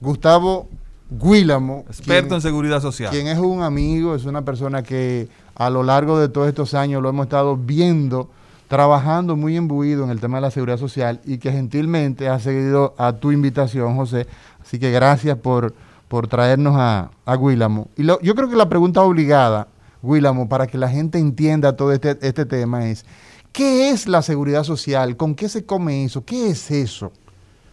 Gustavo 0.00 0.68
Guílamo. 1.10 1.84
Experto 1.88 2.34
en 2.34 2.42
seguridad 2.42 2.82
social. 2.82 3.10
Quien 3.10 3.26
es 3.26 3.38
un 3.38 3.62
amigo, 3.62 4.14
es 4.14 4.26
una 4.26 4.42
persona 4.42 4.82
que 4.82 5.28
a 5.54 5.70
lo 5.70 5.82
largo 5.82 6.18
de 6.18 6.28
todos 6.28 6.46
estos 6.46 6.74
años 6.74 7.02
lo 7.02 7.08
hemos 7.08 7.24
estado 7.24 7.56
viendo, 7.56 8.28
trabajando 8.68 9.34
muy 9.34 9.56
imbuido 9.56 10.04
en 10.04 10.10
el 10.10 10.20
tema 10.20 10.36
de 10.36 10.42
la 10.42 10.50
seguridad 10.50 10.78
social 10.78 11.20
y 11.24 11.38
que 11.38 11.52
gentilmente 11.52 12.28
ha 12.28 12.38
seguido 12.38 12.94
a 12.98 13.14
tu 13.14 13.32
invitación, 13.32 13.96
José. 13.96 14.26
Así 14.62 14.78
que 14.78 14.90
gracias 14.90 15.38
por, 15.38 15.74
por 16.08 16.28
traernos 16.28 16.74
a, 16.76 17.10
a 17.24 17.36
Guílamo. 17.36 17.88
Y 17.96 18.04
yo 18.04 18.34
creo 18.34 18.50
que 18.50 18.56
la 18.56 18.68
pregunta 18.68 19.00
obligada, 19.00 19.68
Guílamo, 20.02 20.48
para 20.48 20.66
que 20.66 20.78
la 20.78 20.88
gente 20.88 21.18
entienda 21.18 21.76
todo 21.76 21.92
este, 21.92 22.18
este 22.20 22.44
tema 22.44 22.88
es, 22.88 23.04
¿qué 23.52 23.90
es 23.90 24.08
la 24.08 24.22
seguridad 24.22 24.64
social? 24.64 25.16
¿Con 25.16 25.34
qué 25.34 25.48
se 25.48 25.64
come 25.64 26.04
eso? 26.04 26.24
¿Qué 26.24 26.48
es 26.50 26.70
eso? 26.70 27.12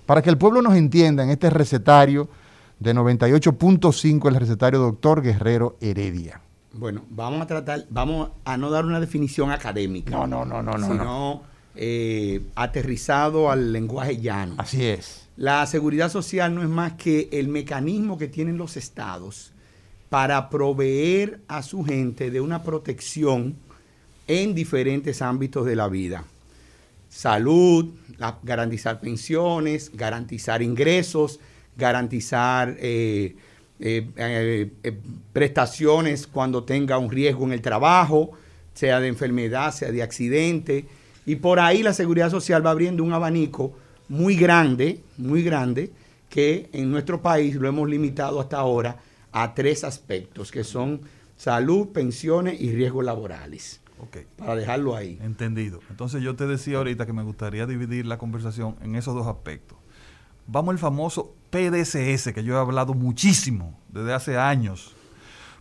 Para 0.05 0.21
que 0.21 0.29
el 0.29 0.37
pueblo 0.37 0.61
nos 0.61 0.75
entienda 0.75 1.23
en 1.23 1.29
este 1.29 1.49
recetario 1.49 2.29
de 2.79 2.95
98.5, 2.95 4.27
el 4.27 4.35
recetario 4.35 4.79
doctor 4.79 5.21
Guerrero 5.21 5.77
Heredia. 5.81 6.41
Bueno, 6.73 7.03
vamos 7.09 7.41
a 7.41 7.47
tratar, 7.47 7.85
vamos 7.89 8.29
a 8.45 8.57
no 8.57 8.69
dar 8.69 8.85
una 8.85 8.99
definición 8.99 9.51
académica. 9.51 10.11
No, 10.11 10.27
no, 10.27 10.45
no, 10.45 10.61
no, 10.61 10.77
no. 10.77 10.87
Sino 10.87 11.41
eh, 11.75 12.41
aterrizado 12.55 13.51
al 13.51 13.73
lenguaje 13.73 14.19
llano. 14.19 14.55
Así 14.57 14.85
es. 14.85 15.27
La 15.35 15.65
seguridad 15.65 16.09
social 16.09 16.53
no 16.53 16.61
es 16.61 16.69
más 16.69 16.93
que 16.93 17.29
el 17.31 17.47
mecanismo 17.47 18.17
que 18.17 18.27
tienen 18.27 18.57
los 18.57 18.77
estados 18.77 19.53
para 20.09 20.49
proveer 20.49 21.39
a 21.47 21.61
su 21.61 21.83
gente 21.83 22.31
de 22.31 22.41
una 22.41 22.63
protección 22.63 23.55
en 24.27 24.55
diferentes 24.55 25.21
ámbitos 25.21 25.65
de 25.65 25.75
la 25.75 25.87
vida. 25.87 26.23
Salud, 27.09 27.89
garantizar 28.43 28.99
pensiones, 28.99 29.91
garantizar 29.93 30.61
ingresos, 30.61 31.39
garantizar 31.75 32.75
eh, 32.79 33.35
eh, 33.79 34.07
eh, 34.83 34.99
prestaciones 35.33 36.27
cuando 36.27 36.63
tenga 36.63 36.97
un 36.97 37.09
riesgo 37.09 37.45
en 37.45 37.53
el 37.53 37.61
trabajo, 37.61 38.31
sea 38.73 38.99
de 38.99 39.07
enfermedad, 39.07 39.73
sea 39.73 39.91
de 39.91 40.03
accidente. 40.03 40.85
Y 41.25 41.37
por 41.37 41.59
ahí 41.59 41.83
la 41.83 41.93
seguridad 41.93 42.29
social 42.29 42.65
va 42.65 42.71
abriendo 42.71 43.03
un 43.03 43.13
abanico 43.13 43.73
muy 44.07 44.35
grande, 44.35 44.99
muy 45.17 45.43
grande, 45.43 45.91
que 46.29 46.69
en 46.73 46.91
nuestro 46.91 47.21
país 47.21 47.55
lo 47.55 47.67
hemos 47.67 47.89
limitado 47.89 48.39
hasta 48.39 48.57
ahora 48.57 48.97
a 49.31 49.53
tres 49.53 49.83
aspectos, 49.83 50.51
que 50.51 50.63
son 50.63 51.01
salud, 51.35 51.89
pensiones 51.89 52.59
y 52.59 52.71
riesgos 52.73 53.05
laborales. 53.05 53.81
Okay. 53.99 54.25
Para 54.37 54.55
dejarlo 54.55 54.95
ahí. 54.95 55.19
Entendido. 55.21 55.81
Entonces 55.89 56.21
yo 56.21 56.35
te 56.35 56.47
decía 56.47 56.77
ahorita 56.77 57.05
que 57.05 57.13
me 57.13 57.23
gustaría 57.23 57.65
dividir 57.65 58.05
la 58.05 58.17
conversación 58.17 58.77
en 58.81 58.95
esos 58.95 59.13
dos 59.13 59.27
aspectos. 59.27 59.77
Vamos 60.47 60.71
al 60.71 60.79
famoso 60.79 61.35
PDCS, 61.49 62.33
que 62.33 62.43
yo 62.43 62.55
he 62.55 62.57
hablado 62.57 62.93
muchísimo 62.93 63.77
desde 63.89 64.13
hace 64.13 64.37
años. 64.37 64.95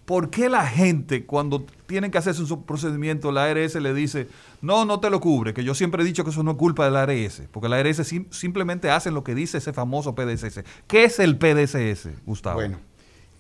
¿Por 0.05 0.31
qué 0.31 0.49
la 0.49 0.67
gente 0.67 1.27
cuando 1.27 1.67
tienen 1.87 2.11
que 2.11 2.17
hacerse 2.17 2.43
un 2.43 2.63
procedimiento, 2.63 3.31
la 3.31 3.45
ARS 3.45 3.75
le 3.75 3.93
dice, 3.93 4.29
no, 4.63 4.87
no 4.87 5.01
te 5.01 5.11
lo 5.11 5.21
cubre? 5.21 5.53
Que 5.53 5.65
yo 5.65 5.75
siempre 5.75 6.03
he 6.03 6.07
dicho 6.07 6.25
que 6.25 6.31
eso 6.31 6.43
no 6.43 6.53
es 6.53 6.57
culpa 6.57 6.87
de 6.87 6.93
la 6.93 7.03
ARS, 7.03 7.43
porque 7.53 7.69
la 7.69 7.77
ARS 7.77 8.15
simplemente 8.31 8.91
hace 8.91 9.11
lo 9.11 9.23
que 9.23 9.35
dice 9.35 9.59
ese 9.59 9.75
famoso 9.75 10.15
PDCS. 10.15 10.63
¿Qué 10.87 11.05
es 11.05 11.19
el 11.19 11.37
PDCS, 11.37 12.25
Gustavo? 12.25 12.55
Bueno, 12.55 12.79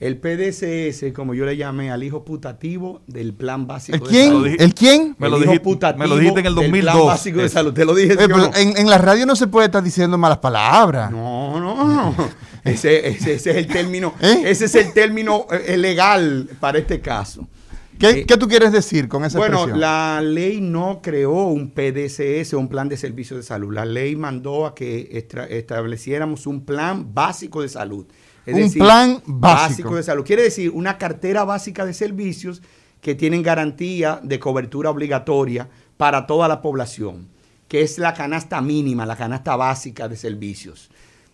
el 0.00 0.16
PDCS, 0.16 1.12
como 1.12 1.34
yo 1.34 1.44
le 1.44 1.56
llamé 1.56 1.90
al 1.90 2.04
hijo 2.04 2.24
putativo 2.24 3.02
del 3.08 3.34
plan 3.34 3.66
básico 3.66 3.96
¿El 3.96 4.02
quién? 4.02 4.22
de 4.22 4.28
salud. 4.28 4.61
¿El 4.61 4.74
quién? 4.74 5.16
Me 5.18 5.28
lo, 5.28 5.40
dijiste, 5.40 5.94
me 5.96 6.06
lo 6.06 6.16
dijiste 6.16 6.40
en 6.40 6.46
el 6.46 6.54
2002. 6.54 6.92
Plan 6.94 7.06
básico 7.06 7.40
de 7.40 7.48
salud. 7.48 7.72
Te 7.72 7.84
lo 7.84 7.94
dije. 7.94 8.12
Eh, 8.12 8.28
no? 8.28 8.54
en, 8.54 8.76
en, 8.76 8.88
la 8.88 8.98
radio 8.98 9.26
no 9.26 9.34
se 9.34 9.48
puede 9.48 9.66
estar 9.66 9.82
diciendo 9.82 10.16
malas 10.16 10.38
palabras. 10.38 11.11
No, 11.11 11.58
no. 11.58 12.14
ese, 12.64 13.08
ese, 13.08 13.34
ese, 13.34 13.50
es 13.50 13.56
el 13.56 13.66
término. 13.66 14.14
¿Eh? 14.20 14.42
Ese 14.46 14.66
es 14.66 14.74
el 14.76 14.92
término 14.92 15.46
eh, 15.50 15.76
legal 15.76 16.48
para 16.61 16.78
este 16.78 17.00
caso. 17.00 17.48
¿Qué, 17.98 18.11
eh, 18.11 18.26
¿Qué, 18.26 18.37
tú 18.37 18.46
quieres 18.46 18.70
decir 18.70 19.08
con 19.08 19.24
esa 19.24 19.38
bueno, 19.38 19.56
expresión? 19.56 19.80
la 19.80 20.20
ley 20.22 20.61
no 20.61 21.00
creó 21.02 21.46
un 21.46 21.72
PDCS, 21.72 22.52
un 22.52 22.68
plan 22.68 22.88
de 22.88 22.96
servicio 22.96 23.37
de 23.37 23.42
salud. 23.42 23.74
La 23.74 23.84
ley 23.84 24.14
mandó 24.14 24.64
a 24.64 24.76
que 24.76 25.26
estableciéramos 25.50 26.46
un 26.46 26.64
plan 26.64 27.12
básico 27.12 27.62
de 27.62 27.68
salud 27.68 28.06
un 28.46 28.72
plan 28.72 29.22
básico. 29.27 29.94
de 29.96 30.03
salud. 30.03 30.24
Quiere 30.24 30.42
decir 30.42 30.70
una 30.70 30.98
cartera 30.98 31.44
básica 31.44 31.85
de 31.85 31.94
servicios 31.94 32.62
que 33.01 33.14
tienen 33.14 33.42
garantía 33.42 34.20
de 34.22 34.38
cobertura 34.38 34.90
obligatoria 34.90 35.68
para 35.96 36.27
toda 36.27 36.48
la 36.48 36.62
población, 36.62 37.29
que 37.68 37.83
es 37.83 37.98
la 37.98 38.14
canasta 38.14 38.61
mínima, 38.61 39.07
la 39.07 39.16
canasta 39.16 39.57
básica 39.57 40.09
de 40.09 40.16
servicios. 40.16 40.90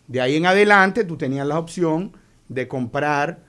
De 0.07 0.21
ahí 0.21 0.37
en 0.37 0.47
adelante 0.47 1.05
tú 1.05 1.17
tenías 1.17 1.47
la 1.47 1.59
opción 1.59 2.13
de 2.49 2.69
comprar 2.69 3.41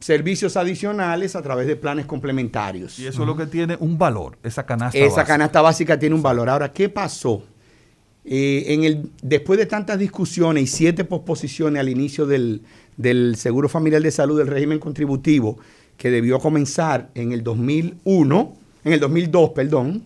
servicios 0.00 0.56
adicionales 0.56 1.36
a 1.36 1.42
través 1.42 1.66
de 1.66 1.76
planes 1.76 2.06
complementarios. 2.06 2.98
Y 2.98 3.06
eso 3.06 3.22
es 3.22 3.26
lo 3.26 3.36
que 3.36 3.46
tiene 3.46 3.76
un 3.80 3.96
valor, 3.96 4.38
esa 4.42 4.66
canasta 4.66 4.98
esa 4.98 5.24
canasta 5.24 5.60
básica 5.60 5.98
tiene 5.98 6.14
un 6.14 6.22
valor. 6.22 6.48
Ahora, 6.48 6.72
¿qué 6.72 6.88
pasó? 6.88 7.44
Eh, 8.28 8.74
en 8.74 8.82
el, 8.82 9.08
después 9.22 9.56
de 9.56 9.66
tantas 9.66 10.00
discusiones 10.00 10.64
y 10.64 10.66
siete 10.66 11.04
posposiciones 11.04 11.78
al 11.78 11.88
inicio 11.88 12.26
del, 12.26 12.62
del 12.96 13.36
Seguro 13.36 13.68
Familiar 13.68 14.02
de 14.02 14.10
Salud 14.10 14.36
del 14.36 14.48
régimen 14.48 14.80
contributivo, 14.80 15.58
que 15.96 16.10
debió 16.10 16.40
comenzar 16.40 17.08
en 17.14 17.30
el 17.30 17.44
2001, 17.44 18.52
en 18.84 18.92
el 18.92 18.98
2002, 18.98 19.50
perdón, 19.50 20.02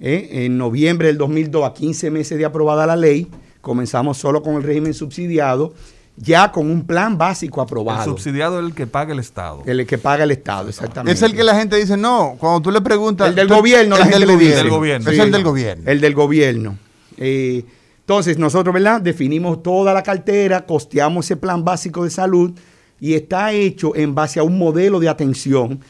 eh, 0.00 0.44
en 0.44 0.58
noviembre 0.58 1.06
del 1.06 1.18
2002, 1.18 1.64
a 1.64 1.72
15 1.72 2.10
meses 2.10 2.36
de 2.36 2.44
aprobada 2.44 2.84
la 2.84 2.96
ley, 2.96 3.28
comenzamos 3.60 4.18
solo 4.18 4.42
con 4.42 4.56
el 4.56 4.64
régimen 4.64 4.92
subsidiado, 4.92 5.72
ya 6.16 6.50
con 6.50 6.68
un 6.68 6.84
plan 6.84 7.16
básico 7.16 7.60
aprobado. 7.60 8.00
El 8.00 8.10
subsidiado 8.10 8.58
es 8.58 8.66
el 8.66 8.74
que 8.74 8.88
paga 8.88 9.12
el 9.12 9.20
Estado. 9.20 9.62
El 9.66 9.86
que 9.86 9.98
paga 9.98 10.24
el 10.24 10.32
Estado, 10.32 10.68
exactamente. 10.68 11.12
Es 11.12 11.22
el 11.22 11.36
que 11.36 11.44
la 11.44 11.54
gente 11.54 11.76
dice, 11.76 11.96
no, 11.96 12.34
cuando 12.40 12.60
tú 12.60 12.72
le 12.72 12.80
preguntas... 12.80 13.28
El 13.28 13.36
del 13.36 13.46
gobierno, 13.46 13.96
el 13.96 14.10
del, 14.10 14.26
gobierno. 14.26 15.10
Es 15.10 15.18
el 15.18 15.30
del 15.30 15.44
gobierno. 15.44 15.90
El 15.90 16.00
del 16.00 16.14
gobierno. 16.14 16.76
Eh, 17.20 17.64
entonces, 18.00 18.38
nosotros, 18.38 18.74
¿verdad? 18.74 19.00
Definimos 19.00 19.62
toda 19.62 19.94
la 19.94 20.02
cartera, 20.02 20.66
costeamos 20.66 21.26
ese 21.26 21.36
plan 21.36 21.64
básico 21.64 22.02
de 22.02 22.10
salud 22.10 22.50
y 22.98 23.14
está 23.14 23.52
hecho 23.52 23.94
en 23.94 24.16
base 24.16 24.40
a 24.40 24.42
un 24.42 24.58
modelo 24.58 24.98
de 24.98 25.08
atención 25.08 25.80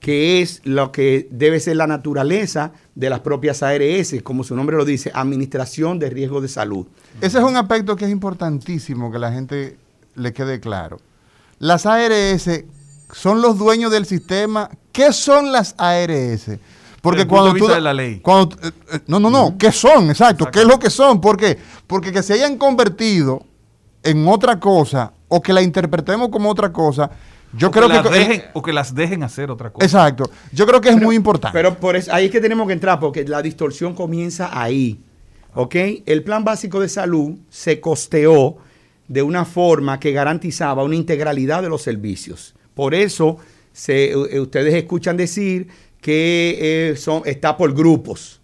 que 0.00 0.40
es 0.40 0.62
lo 0.64 0.92
que 0.92 1.28
debe 1.30 1.60
ser 1.60 1.76
la 1.76 1.86
naturaleza 1.86 2.72
de 2.94 3.10
las 3.10 3.20
propias 3.20 3.62
ARS, 3.62 4.14
como 4.22 4.44
su 4.44 4.56
nombre 4.56 4.76
lo 4.76 4.84
dice, 4.84 5.10
Administración 5.14 5.98
de 5.98 6.08
Riesgo 6.08 6.40
de 6.40 6.48
Salud. 6.48 6.86
Ese 7.20 7.38
es 7.38 7.44
un 7.44 7.56
aspecto 7.56 7.96
que 7.96 8.06
es 8.06 8.10
importantísimo 8.10 9.12
que 9.12 9.18
la 9.18 9.30
gente 9.30 9.76
le 10.14 10.32
quede 10.32 10.58
claro. 10.58 10.98
Las 11.58 11.84
ARS 11.84 12.64
son 13.12 13.42
los 13.42 13.58
dueños 13.58 13.92
del 13.92 14.06
sistema. 14.06 14.70
¿Qué 14.92 15.12
son 15.12 15.52
las 15.52 15.74
ARS? 15.76 16.50
Porque 17.00 17.26
cuando 17.26 17.54
tú, 17.54 17.66
de 17.66 17.80
la 17.80 17.94
ley. 17.94 18.20
Cuando, 18.20 18.56
eh, 18.62 18.70
eh, 18.92 19.00
no, 19.06 19.18
no, 19.18 19.30
no. 19.30 19.56
¿Qué 19.58 19.72
son? 19.72 20.10
Exacto. 20.10 20.50
¿Qué 20.50 20.60
es 20.60 20.66
lo 20.66 20.78
que 20.78 20.90
son? 20.90 21.20
¿Por 21.20 21.36
qué? 21.36 21.58
Porque 21.86 22.12
que 22.12 22.22
se 22.22 22.34
hayan 22.34 22.58
convertido 22.58 23.42
en 24.02 24.26
otra 24.28 24.60
cosa 24.60 25.12
o 25.28 25.40
que 25.40 25.52
la 25.52 25.62
interpretemos 25.62 26.28
como 26.28 26.50
otra 26.50 26.72
cosa, 26.72 27.10
yo 27.52 27.68
o 27.68 27.70
creo 27.70 27.88
que, 27.88 28.02
que, 28.02 28.08
dejen, 28.10 28.42
o 28.52 28.62
que 28.62 28.72
las 28.72 28.94
dejen 28.94 29.22
hacer 29.22 29.50
otra 29.50 29.70
cosa. 29.70 29.84
Exacto. 29.84 30.30
Yo 30.52 30.66
creo 30.66 30.80
que 30.80 30.90
es 30.90 31.00
muy 31.00 31.16
importante. 31.16 31.56
Pero 31.56 31.76
por 31.76 31.96
eso, 31.96 32.12
ahí 32.12 32.26
es 32.26 32.30
que 32.30 32.40
tenemos 32.40 32.66
que 32.66 32.74
entrar, 32.74 33.00
porque 33.00 33.24
la 33.24 33.42
distorsión 33.42 33.94
comienza 33.94 34.50
ahí. 34.52 35.00
¿Ok? 35.54 35.74
El 36.06 36.22
plan 36.22 36.44
básico 36.44 36.80
de 36.80 36.88
salud 36.88 37.36
se 37.48 37.80
costeó 37.80 38.58
de 39.08 39.22
una 39.22 39.44
forma 39.44 39.98
que 39.98 40.12
garantizaba 40.12 40.84
una 40.84 40.94
integralidad 40.94 41.62
de 41.62 41.68
los 41.68 41.82
servicios. 41.82 42.54
Por 42.74 42.94
eso 42.94 43.38
se, 43.72 44.16
ustedes 44.16 44.74
escuchan 44.74 45.16
decir 45.16 45.68
que 46.00 46.58
eh, 46.90 46.96
son, 46.96 47.22
está 47.26 47.56
por 47.56 47.74
grupos. 47.74 48.40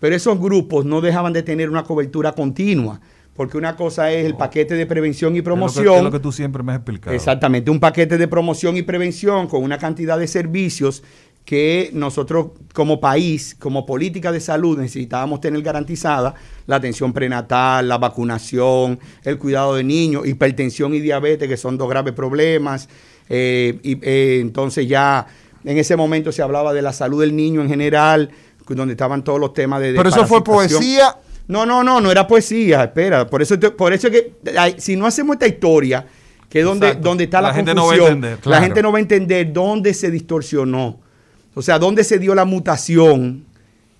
Pero 0.00 0.14
esos 0.14 0.38
grupos 0.38 0.84
no 0.84 1.00
dejaban 1.00 1.32
de 1.32 1.42
tener 1.42 1.70
una 1.70 1.82
cobertura 1.84 2.32
continua, 2.32 3.00
porque 3.34 3.56
una 3.56 3.76
cosa 3.76 4.10
es 4.12 4.26
el 4.26 4.36
paquete 4.36 4.74
de 4.74 4.86
prevención 4.86 5.36
y 5.36 5.42
promoción. 5.42 5.84
Es 5.84 5.86
lo, 5.86 5.92
que, 5.92 5.98
es 5.98 6.04
lo 6.04 6.10
que 6.12 6.20
tú 6.20 6.32
siempre 6.32 6.62
me 6.62 6.72
has 6.72 6.78
explicado. 6.78 7.14
Exactamente, 7.14 7.70
un 7.70 7.80
paquete 7.80 8.16
de 8.16 8.28
promoción 8.28 8.76
y 8.76 8.82
prevención 8.82 9.48
con 9.48 9.62
una 9.62 9.78
cantidad 9.78 10.18
de 10.18 10.28
servicios 10.28 11.02
que 11.48 11.88
nosotros 11.94 12.48
como 12.74 13.00
país, 13.00 13.56
como 13.58 13.86
política 13.86 14.30
de 14.32 14.38
salud, 14.38 14.78
necesitábamos 14.78 15.40
tener 15.40 15.62
garantizada 15.62 16.34
la 16.66 16.76
atención 16.76 17.14
prenatal, 17.14 17.88
la 17.88 17.96
vacunación, 17.96 19.00
el 19.24 19.38
cuidado 19.38 19.74
de 19.74 19.82
niños, 19.82 20.28
hipertensión 20.28 20.92
y 20.92 21.00
diabetes, 21.00 21.48
que 21.48 21.56
son 21.56 21.78
dos 21.78 21.88
graves 21.88 22.12
problemas. 22.12 22.90
Eh, 23.30 23.78
y 23.82 23.98
eh, 24.02 24.40
entonces 24.40 24.86
ya 24.86 25.26
en 25.68 25.76
ese 25.76 25.96
momento 25.96 26.32
se 26.32 26.40
hablaba 26.40 26.72
de 26.72 26.80
la 26.80 26.94
salud 26.94 27.20
del 27.20 27.36
niño 27.36 27.60
en 27.60 27.68
general, 27.68 28.30
donde 28.66 28.94
estaban 28.94 29.22
todos 29.22 29.38
los 29.38 29.52
temas 29.52 29.82
de... 29.82 29.92
Pero 29.92 30.08
eso 30.08 30.26
fue 30.26 30.42
poesía. 30.42 31.14
No, 31.46 31.66
no, 31.66 31.84
no, 31.84 32.00
no 32.00 32.10
era 32.10 32.26
poesía, 32.26 32.84
espera. 32.84 33.26
Por 33.26 33.42
eso, 33.42 33.58
por 33.76 33.92
eso 33.92 34.08
es 34.08 34.14
que 34.14 34.32
si 34.78 34.96
no 34.96 35.06
hacemos 35.06 35.34
esta 35.34 35.46
historia, 35.46 36.06
que 36.48 36.60
es 36.60 36.64
donde, 36.64 36.94
donde 36.94 37.24
está 37.24 37.42
la, 37.42 37.48
la 37.48 37.54
gente 37.54 37.74
confusión, 37.74 37.98
no 37.98 38.02
va 38.02 38.08
a 38.08 38.12
entender, 38.12 38.38
claro. 38.38 38.60
la 38.60 38.66
gente 38.66 38.82
no 38.82 38.92
va 38.92 38.98
a 38.98 39.00
entender 39.02 39.52
dónde 39.52 39.92
se 39.92 40.10
distorsionó. 40.10 41.00
O 41.54 41.60
sea, 41.60 41.78
dónde 41.78 42.02
se 42.02 42.18
dio 42.18 42.34
la 42.34 42.46
mutación 42.46 43.44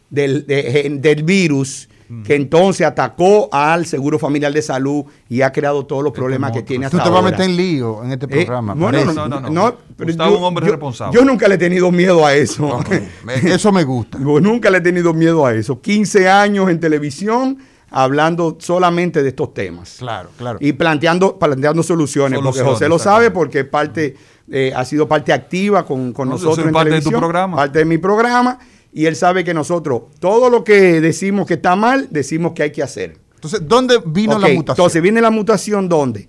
del, 0.08 0.46
de, 0.46 0.98
del 1.00 1.22
virus 1.22 1.90
que 2.24 2.34
entonces 2.34 2.86
atacó 2.86 3.48
al 3.52 3.84
Seguro 3.84 4.18
Familiar 4.18 4.52
de 4.52 4.62
Salud 4.62 5.04
y 5.28 5.42
ha 5.42 5.52
creado 5.52 5.84
todos 5.84 6.02
los 6.02 6.12
problemas 6.12 6.52
que 6.52 6.62
tiene 6.62 6.86
hasta 6.86 6.98
Tú 6.98 7.04
te 7.04 7.10
vas 7.10 7.20
a 7.20 7.22
meter 7.22 7.42
en 7.42 7.56
lío 7.56 8.02
en 8.02 8.12
este 8.12 8.26
eh, 8.26 8.46
programa. 8.46 8.74
no, 8.74 8.90
no, 8.90 9.04
no, 9.12 9.28
no, 9.28 9.50
no, 9.50 9.76
Gustavo 9.98 10.38
un 10.38 10.44
hombre 10.44 10.66
responsable. 10.66 11.14
Yo 11.14 11.24
nunca 11.24 11.48
le 11.48 11.56
he 11.56 11.58
tenido 11.58 11.92
miedo 11.92 12.24
a 12.24 12.34
eso. 12.34 12.80
eso 13.42 13.72
me 13.72 13.84
gusta. 13.84 14.18
Yo 14.18 14.40
nunca 14.40 14.70
le 14.70 14.78
he 14.78 14.80
tenido 14.80 15.12
miedo 15.12 15.44
a 15.44 15.54
eso. 15.54 15.80
15 15.80 16.28
años 16.28 16.70
en 16.70 16.80
televisión 16.80 17.58
hablando 17.90 18.56
solamente 18.60 19.22
de 19.22 19.28
estos 19.28 19.52
temas. 19.52 19.96
Claro, 19.98 20.30
claro. 20.36 20.58
Y 20.60 20.72
planteando, 20.72 21.38
planteando 21.38 21.82
soluciones, 21.82 22.40
porque 22.42 22.62
José 22.62 22.88
lo 22.88 22.98
sabe, 22.98 23.30
porque 23.30 23.64
parte, 23.64 24.16
eh, 24.50 24.72
ha 24.74 24.84
sido 24.84 25.06
parte 25.08 25.32
activa 25.32 25.84
con, 25.84 26.12
nosotros 26.12 26.66
en 26.66 26.72
parte 26.72 26.90
de 26.90 27.02
tu 27.02 27.10
programa. 27.10 27.56
Parte 27.56 27.80
de 27.80 27.84
mi 27.84 27.98
programa 27.98 28.58
y 28.98 29.06
él 29.06 29.14
sabe 29.14 29.44
que 29.44 29.54
nosotros, 29.54 30.02
todo 30.18 30.50
lo 30.50 30.64
que 30.64 31.00
decimos 31.00 31.46
que 31.46 31.54
está 31.54 31.76
mal, 31.76 32.08
decimos 32.10 32.50
que 32.50 32.64
hay 32.64 32.72
que 32.72 32.82
hacer. 32.82 33.16
Entonces, 33.36 33.60
¿dónde 33.62 34.00
vino 34.04 34.32
la 34.40 34.48
mutación? 34.48 34.70
Entonces, 34.70 35.00
viene 35.00 35.20
la 35.20 35.30
mutación, 35.30 35.88
¿dónde? 35.88 36.28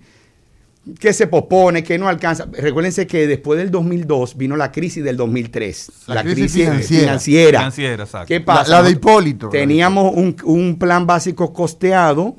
Que 0.99 1.11
se 1.11 1.25
pospone, 1.25 1.83
que 1.83 1.97
no 1.97 2.07
alcanza. 2.07 2.47
Recuérdense 2.51 3.07
que 3.07 3.25
después 3.25 3.57
del 3.57 3.71
2002 3.71 4.37
vino 4.37 4.55
la 4.55 4.71
crisis 4.71 5.03
del 5.03 5.17
2003. 5.17 5.91
La, 6.05 6.21
crisis, 6.21 6.87
financiera. 6.87 7.71
¿Qué 8.27 8.39
pasa? 8.39 8.69
La, 8.69 8.83
de 8.83 8.91
Hipólito. 8.91 9.49
Teníamos 9.49 10.13
un, 10.15 10.35
un 10.43 10.77
plan 10.77 11.07
básico 11.07 11.51
costeado 11.51 12.35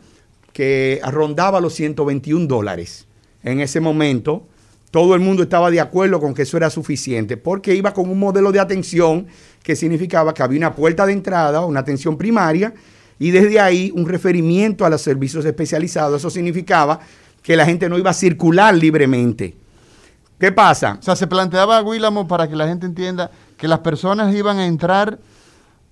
que 0.53 1.01
rondaba 1.11 1.61
los 1.61 1.75
121 1.75 2.47
dólares. 2.47 3.09
En 3.43 3.59
ese 3.59 3.81
momento, 3.81 4.47
todo 4.93 5.17
el 5.17 5.21
mundo 5.21 5.43
estaba 5.43 5.73
de 5.73 5.81
acuerdo 5.81 6.21
con 6.21 6.35
que 6.35 6.43
eso 6.43 6.57
era 6.57 6.71
suficiente, 6.71 7.37
porque 7.37 7.75
iba 7.75 7.93
con 7.93 8.09
un 8.09 8.19
modelo 8.21 8.53
de 8.53 8.61
atención 8.61 9.27
que 9.63 9.77
significaba 9.77 10.35
que 10.35 10.43
había 10.43 10.59
una 10.59 10.75
puerta 10.75 11.07
de 11.07 11.13
entrada, 11.13 11.65
una 11.65 11.81
atención 11.81 12.17
primaria, 12.17 12.73
y 13.19 13.31
desde 13.31 13.61
ahí 13.61 13.93
un 13.95 14.09
referimiento 14.09 14.85
a 14.85 14.91
los 14.91 15.03
servicios 15.03 15.45
especializados. 15.45 16.21
Eso 16.21 16.31
significaba 16.31 17.01
que 17.43 17.57
la 17.57 17.67
gente 17.67 17.89
no 17.89 17.99
iba 17.99 18.11
a 18.11 18.15
circular 18.15 18.75
libremente. 18.75 19.55
¿Qué 20.39 20.53
pasa? 20.53 20.97
O 20.99 21.03
sea, 21.03 21.15
se 21.17 21.27
planteaba, 21.27 21.83
Willamo, 21.83 22.27
para 22.27 22.49
que 22.49 22.57
la 22.57 22.67
gente 22.67 22.87
entienda, 22.87 23.31
que 23.59 23.69
las 23.69 23.81
personas 23.81 24.35
iban 24.35 24.59
a 24.59 24.67
entrar 24.67 25.19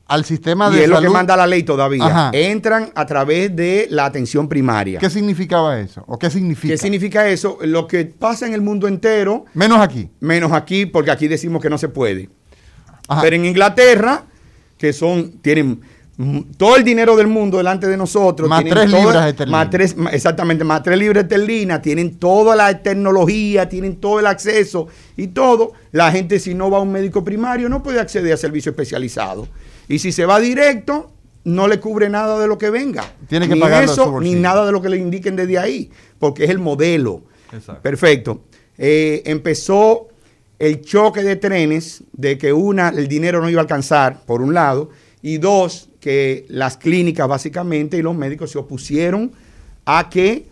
al 0.07 0.25
sistema 0.25 0.71
de 0.71 0.79
y 0.79 0.83
es 0.85 0.89
lo 0.89 1.03
que 1.03 1.11
manda 1.11 1.37
la 1.37 1.47
ley 1.47 1.63
todavía. 1.65 2.31
Entran 2.33 2.91
a 2.95 3.05
través 3.05 3.55
de 3.55 3.89
la 3.91 4.07
atención 4.07 4.49
primaria. 4.49 4.99
¿Qué 4.99 5.11
significaba 5.11 5.79
eso? 5.79 6.03
¿O 6.07 6.19
qué 6.19 6.31
significa? 6.31 6.73
¿Qué 6.73 6.79
significa 6.79 7.29
eso? 7.29 7.59
Lo 7.61 7.87
que 7.87 8.07
pasa 8.07 8.47
en 8.47 8.55
el 8.55 8.63
mundo 8.63 8.89
entero. 8.89 9.45
Menos 9.53 9.81
aquí. 9.81 10.09
Menos 10.21 10.53
aquí, 10.53 10.87
porque 10.87 11.11
aquí 11.11 11.29
decimos 11.29 11.61
que 11.61 11.69
no 11.69 11.77
se 11.77 11.91
puede. 11.91 12.31
Pero 13.21 13.37
en 13.37 13.44
Inglaterra, 13.44 14.25
que 14.77 14.92
son, 14.92 15.38
tienen 15.42 15.81
todo 16.57 16.77
el 16.77 16.83
dinero 16.83 17.16
del 17.16 17.29
mundo 17.29 17.59
delante 17.59 17.87
de 17.87 17.97
nosotros. 17.97 18.49
Más 18.49 18.64
tres 18.64 18.90
libras 18.90 19.35
Más 19.47 19.71
tres, 19.71 19.94
exactamente, 20.11 20.64
más 20.64 20.83
tres 20.83 20.99
libras 20.99 21.25
esterlinas. 21.25 21.81
Tienen 21.81 22.16
toda 22.16 22.57
la 22.57 22.83
tecnología, 22.83 23.68
tienen 23.68 23.97
todo 23.97 24.18
el 24.18 24.27
acceso 24.27 24.88
y 25.16 25.29
todo. 25.29 25.73
La 25.92 26.11
gente, 26.11 26.40
si 26.40 26.55
no 26.55 26.71
va 26.71 26.79
a 26.79 26.81
un 26.81 26.90
médico 26.90 27.23
primario, 27.23 27.68
no 27.68 27.85
puede 27.85 28.01
acceder 28.01 28.33
a 28.33 28.37
servicio 28.37 28.71
especializado. 28.71 29.47
Y 29.88 30.01
si 30.01 30.11
se 30.11 30.27
va 30.27 30.40
directo, 30.40 31.12
no 31.44 31.68
le 31.68 31.79
cubre 31.79 32.11
nada 32.11 32.38
de 32.40 32.49
lo 32.49 32.59
que 32.59 32.71
venga. 32.71 33.05
Tiene 33.29 33.49
que 33.49 33.55
ni 33.55 33.62
eso, 33.62 34.21
ni 34.21 34.35
nada 34.35 34.66
de 34.66 34.73
lo 34.73 34.83
que 34.83 34.88
le 34.88 34.97
indiquen 34.97 35.37
desde 35.37 35.57
ahí, 35.57 35.90
porque 36.18 36.44
es 36.44 36.51
el 36.51 36.59
modelo. 36.59 37.23
Perfecto. 37.81 38.42
Eh, 38.77 39.23
empezó 39.25 40.09
el 40.59 40.83
choque 40.83 41.23
de 41.23 41.37
trenes 41.37 42.03
de 42.12 42.37
que 42.38 42.53
una, 42.53 42.88
el 42.88 43.09
dinero 43.09 43.40
no 43.40 43.49
iba 43.49 43.61
a 43.61 43.62
alcanzar, 43.62 44.23
por 44.27 44.42
un 44.42 44.55
lado, 44.55 44.90
y 45.23 45.38
dos, 45.38 45.88
que 46.01 46.47
las 46.49 46.77
clínicas 46.77 47.29
básicamente 47.29 47.97
y 47.97 48.03
los 48.03 48.16
médicos 48.16 48.51
se 48.51 48.59
opusieron 48.59 49.33
a 49.85 50.09
que 50.11 50.47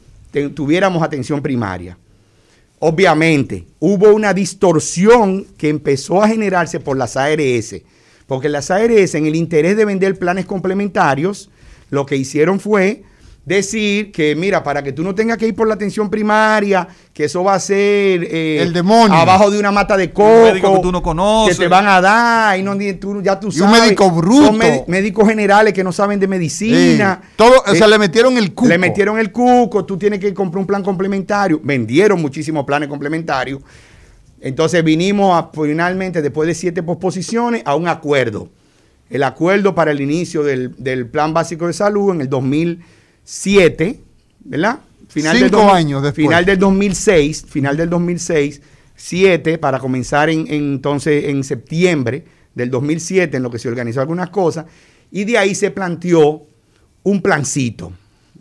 tuviéramos 0.55 1.03
atención 1.03 1.42
primaria. 1.42 1.97
Obviamente, 2.79 3.64
hubo 3.79 4.12
una 4.12 4.35
distorsión 4.35 5.47
que 5.57 5.69
empezó 5.69 6.23
a 6.23 6.29
generarse 6.29 6.79
por 6.79 6.97
las 6.97 7.16
ARS, 7.16 7.77
porque 8.27 8.49
las 8.49 8.71
ARS, 8.71 9.14
en 9.14 9.27
el 9.27 9.35
interés 9.35 9.77
de 9.77 9.85
vender 9.85 10.19
planes 10.19 10.47
complementarios, 10.47 11.49
lo 11.90 12.05
que 12.05 12.16
hicieron 12.16 12.61
fue 12.61 13.05
decir 13.47 14.11
que, 14.11 14.35
mira, 14.35 14.61
para 14.65 14.83
que 14.83 14.93
tú 14.93 15.05
no 15.05 15.15
tengas 15.15 15.39
que 15.39 15.47
ir 15.47 15.55
por 15.55 15.69
la 15.69 15.75
atención 15.75 16.11
primaria, 16.11 16.87
que 17.15 17.25
eso 17.25 17.45
va 17.45 17.55
a 17.55 17.61
ser 17.61 18.25
eh, 18.25 18.61
el 18.61 18.73
demonio. 18.73 19.17
abajo 19.17 19.53
de 19.53 19.61
una 19.61 19.71
mata 19.71 19.97
de 19.97 20.13
coco, 20.13 20.29
un 20.29 20.43
médico 20.43 20.75
que 20.75 20.81
tú 20.81 20.91
no 20.93 21.01
conoces, 21.01 21.57
que 21.57 21.63
te 21.63 21.69
van 21.69 21.87
a 21.87 22.01
dar, 22.01 22.59
y 22.59 22.65
no, 22.65 22.77
tú, 22.99 23.23
ya 23.23 23.39
tú 23.39 23.51
y 23.53 23.61
un 23.61 23.71
médico 23.71 24.11
bruto, 24.11 24.47
son 24.47 24.59
médicos 24.89 25.29
generales 25.29 25.73
que 25.73 25.85
no 25.85 25.93
saben 25.93 26.19
de 26.19 26.27
medicina, 26.27 27.23
todo, 27.37 27.63
o 27.65 27.75
sea, 27.77 27.87
eh, 27.87 27.91
le 27.91 27.99
metieron 28.01 28.37
el 28.37 28.53
cuco, 28.53 28.69
le 28.69 28.79
metieron 28.79 29.17
el 29.17 29.31
cuco, 29.31 29.85
tú 29.85 29.97
tienes 29.97 30.19
que 30.19 30.35
comprar 30.35 30.61
un 30.61 30.67
plan 30.67 30.83
complementario, 30.83 31.61
vendieron 31.63 32.21
muchísimos 32.21 32.65
planes 32.65 32.89
complementarios, 32.89 33.63
entonces 34.41 34.83
vinimos 34.83 35.39
a, 35.39 35.51
finalmente 35.55 36.21
después 36.21 36.49
de 36.49 36.55
siete 36.55 36.83
posposiciones 36.83 37.63
a 37.65 37.77
un 37.77 37.87
acuerdo, 37.87 38.49
el 39.09 39.23
acuerdo 39.23 39.73
para 39.73 39.93
el 39.93 40.01
inicio 40.01 40.43
del, 40.43 40.75
del 40.79 41.07
plan 41.07 41.33
básico 41.33 41.69
de 41.69 41.75
salud 41.75 42.13
en 42.13 42.23
el 42.23 42.29
2000 42.29 42.81
7, 43.27 44.01
¿verdad? 44.45 44.79
Final 45.09 45.37
Cinco 45.37 45.59
del 45.59 45.71
años 45.71 46.03
después. 46.03 46.27
Final 46.27 46.45
del 46.45 46.59
2006, 46.59 47.47
final 47.49 47.77
del 47.77 47.91
2006, 47.91 48.62
7 48.95 49.59
para 49.59 49.81
comenzar 49.81 50.31
en, 50.31 50.47
entonces 50.49 51.25
en 51.25 51.43
septiembre 51.43 52.25
del 52.55 52.71
2007 52.71 53.37
en 53.37 53.43
lo 53.43 53.51
que 53.51 53.59
se 53.59 53.69
organizó 53.69 54.01
algunas 54.01 54.31
cosas 54.31 54.67
y 55.11 55.25
de 55.25 55.39
ahí 55.39 55.55
se 55.57 55.73
planteó 55.73 56.43
un 57.03 57.21
plancito, 57.21 57.93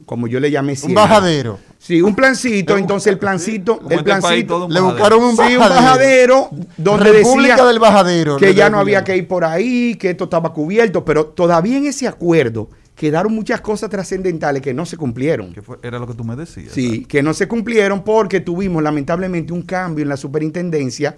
como 0.05 0.27
yo 0.27 0.39
le 0.39 0.51
llamé 0.51 0.75
siempre. 0.75 1.01
Un 1.01 1.09
bajadero. 1.09 1.59
Sí, 1.79 2.01
un 2.01 2.15
plancito, 2.15 2.77
entonces 2.77 3.11
el 3.11 3.19
plancito, 3.19 3.79
el 3.89 3.99
este 3.99 4.03
plancito, 4.03 4.67
le 4.69 4.79
buscaron 4.79 5.23
un 5.23 5.35
bajadero, 5.35 5.63
un 5.63 5.69
bajadero 5.69 6.49
donde 6.77 7.11
República 7.11 7.65
del 7.65 7.79
bajadero, 7.79 8.37
que 8.37 8.53
ya 8.53 8.69
no 8.69 8.79
había 8.79 9.03
que 9.03 9.17
ir 9.17 9.27
por 9.27 9.45
ahí, 9.45 9.95
que 9.95 10.11
esto 10.11 10.25
estaba 10.25 10.53
cubierto, 10.53 11.03
pero 11.03 11.25
todavía 11.25 11.77
en 11.77 11.87
ese 11.87 12.07
acuerdo 12.07 12.69
quedaron 12.95 13.33
muchas 13.35 13.61
cosas 13.61 13.89
trascendentales 13.89 14.61
que 14.61 14.73
no 14.73 14.85
se 14.85 14.97
cumplieron. 14.97 15.53
era 15.83 15.99
lo 15.99 16.07
que 16.07 16.13
tú 16.13 16.23
me 16.23 16.35
decías. 16.35 16.71
Sí, 16.71 17.05
que 17.05 17.21
no 17.21 17.33
se 17.33 17.47
cumplieron 17.47 18.03
porque 18.03 18.39
tuvimos 18.39 18.81
lamentablemente 18.81 19.53
un 19.53 19.61
cambio 19.61 20.03
en 20.03 20.09
la 20.09 20.17
superintendencia 20.17 21.15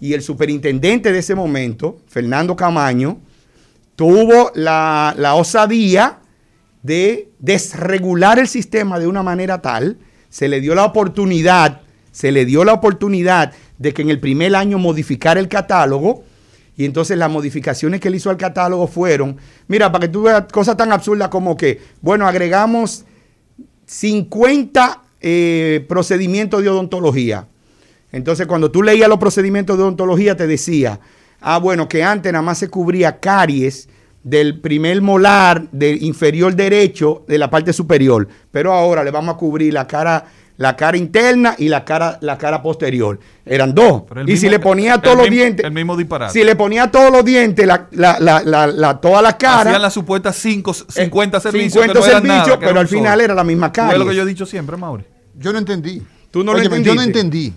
y 0.00 0.14
el 0.14 0.22
superintendente 0.22 1.12
de 1.12 1.18
ese 1.18 1.34
momento, 1.34 1.98
Fernando 2.08 2.56
Camaño, 2.56 3.18
tuvo 3.94 4.50
la, 4.54 5.14
la 5.18 5.34
osadía 5.34 6.20
de 6.82 7.30
desregular 7.38 8.38
el 8.38 8.48
sistema 8.48 8.98
de 8.98 9.06
una 9.06 9.22
manera 9.22 9.60
tal, 9.60 9.98
se 10.30 10.48
le 10.48 10.60
dio 10.60 10.74
la 10.74 10.84
oportunidad, 10.84 11.82
se 12.12 12.32
le 12.32 12.44
dio 12.44 12.64
la 12.64 12.72
oportunidad 12.72 13.52
de 13.76 13.92
que 13.92 14.02
en 14.02 14.10
el 14.10 14.20
primer 14.20 14.54
año 14.54 14.78
modificara 14.78 15.40
el 15.40 15.48
catálogo 15.48 16.24
y 16.78 16.84
entonces 16.84 17.18
las 17.18 17.28
modificaciones 17.28 18.00
que 18.00 18.06
él 18.06 18.14
hizo 18.14 18.30
al 18.30 18.36
catálogo 18.36 18.86
fueron, 18.86 19.36
mira, 19.66 19.90
para 19.90 20.06
que 20.06 20.12
tú 20.12 20.22
veas 20.22 20.44
cosas 20.44 20.76
tan 20.76 20.92
absurdas 20.92 21.26
como 21.28 21.56
que, 21.56 21.80
bueno, 22.00 22.24
agregamos 22.24 23.04
50 23.86 25.02
eh, 25.20 25.84
procedimientos 25.88 26.62
de 26.62 26.68
odontología. 26.68 27.48
Entonces, 28.12 28.46
cuando 28.46 28.70
tú 28.70 28.84
leías 28.84 29.08
los 29.08 29.18
procedimientos 29.18 29.76
de 29.76 29.82
odontología, 29.82 30.36
te 30.36 30.46
decía, 30.46 31.00
ah, 31.40 31.58
bueno, 31.58 31.88
que 31.88 32.04
antes 32.04 32.32
nada 32.32 32.42
más 32.42 32.58
se 32.58 32.68
cubría 32.68 33.18
caries 33.18 33.88
del 34.22 34.60
primer 34.60 35.02
molar 35.02 35.68
del 35.72 36.00
inferior 36.04 36.54
derecho 36.54 37.24
de 37.26 37.38
la 37.38 37.50
parte 37.50 37.72
superior, 37.72 38.28
pero 38.52 38.72
ahora 38.72 39.02
le 39.02 39.10
vamos 39.10 39.34
a 39.34 39.38
cubrir 39.38 39.74
la 39.74 39.88
cara 39.88 40.26
la 40.58 40.76
cara 40.76 40.96
interna 40.96 41.54
y 41.56 41.68
la 41.68 41.84
cara, 41.84 42.18
la 42.20 42.36
cara 42.36 42.60
posterior. 42.60 43.18
Eran 43.46 43.74
dos. 43.74 44.02
Y 44.26 44.36
si 44.36 44.48
le 44.48 44.58
ponía 44.58 44.98
todos 44.98 45.16
los 45.16 45.30
dientes. 45.30 45.64
El 45.64 45.72
mismo 45.72 45.96
disparate. 45.96 46.32
Si 46.32 46.44
le 46.44 46.56
ponía 46.56 46.90
todos 46.90 47.12
los 47.12 47.24
dientes, 47.24 47.64
la, 47.64 47.86
la, 47.92 48.18
la, 48.20 48.66
la 48.66 49.00
toda 49.00 49.22
la 49.22 49.38
cara. 49.38 49.70
Hacían 49.70 49.82
las 49.82 49.94
supuestas 49.94 50.36
50 50.36 50.70
eh, 50.70 51.40
servicios. 51.40 51.84
50 51.84 52.02
servicios, 52.02 52.58
pero 52.60 52.80
al 52.80 52.88
final 52.88 53.20
era 53.20 53.34
la 53.34 53.44
misma 53.44 53.72
cara. 53.72 53.92
Es 53.92 53.98
lo 53.98 54.06
que 54.06 54.16
yo 54.16 54.22
he 54.22 54.26
dicho 54.26 54.44
siempre, 54.44 54.76
Mauri. 54.76 55.04
Yo 55.36 55.52
no 55.52 55.58
entendí. 55.58 56.02
Tú 56.30 56.42
no 56.42 56.52
lo 56.52 56.58
entendiste. 56.58 56.88
Yo 56.88 56.94
no 56.94 57.02
entendí. 57.02 57.52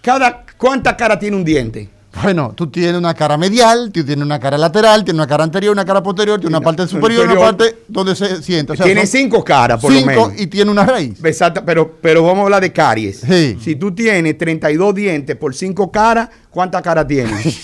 Cada, 0.00 0.44
¿Cuánta 0.56 0.96
cara 0.96 1.18
tiene 1.18 1.36
un 1.36 1.44
diente? 1.44 1.88
Bueno, 2.22 2.52
tú 2.54 2.68
tienes 2.68 2.94
una 2.94 3.14
cara 3.14 3.36
medial, 3.36 3.90
tú 3.92 4.04
tienes 4.04 4.24
una 4.24 4.38
cara 4.38 4.56
lateral, 4.56 5.04
tienes 5.04 5.18
una 5.18 5.26
cara 5.26 5.44
anterior, 5.44 5.72
una 5.72 5.84
cara 5.84 6.02
posterior, 6.02 6.40
tienes 6.40 6.56
una 6.56 6.64
parte 6.64 6.86
superior 6.86 7.26
y 7.28 7.32
una 7.32 7.40
parte 7.40 7.78
donde 7.88 8.14
se 8.14 8.42
sienta. 8.42 8.74
tiene 8.74 9.06
cinco 9.06 9.44
caras, 9.44 9.80
por 9.80 9.92
lo 9.92 10.04
menos. 10.04 10.32
y 10.38 10.46
tiene 10.46 10.70
una 10.70 10.84
raíz. 10.84 11.22
Exacto, 11.24 11.62
pero, 11.64 11.96
pero 12.00 12.22
vamos 12.22 12.40
a 12.40 12.42
hablar 12.44 12.62
de 12.62 12.72
caries. 12.72 13.22
Si 13.60 13.76
tú 13.76 13.94
tienes 13.94 14.38
32 14.38 14.94
dientes 14.94 15.36
por 15.36 15.54
cinco 15.54 15.90
caras, 15.90 16.28
¿cuántas 16.50 16.82
caras 16.82 17.06
tienes? 17.06 17.54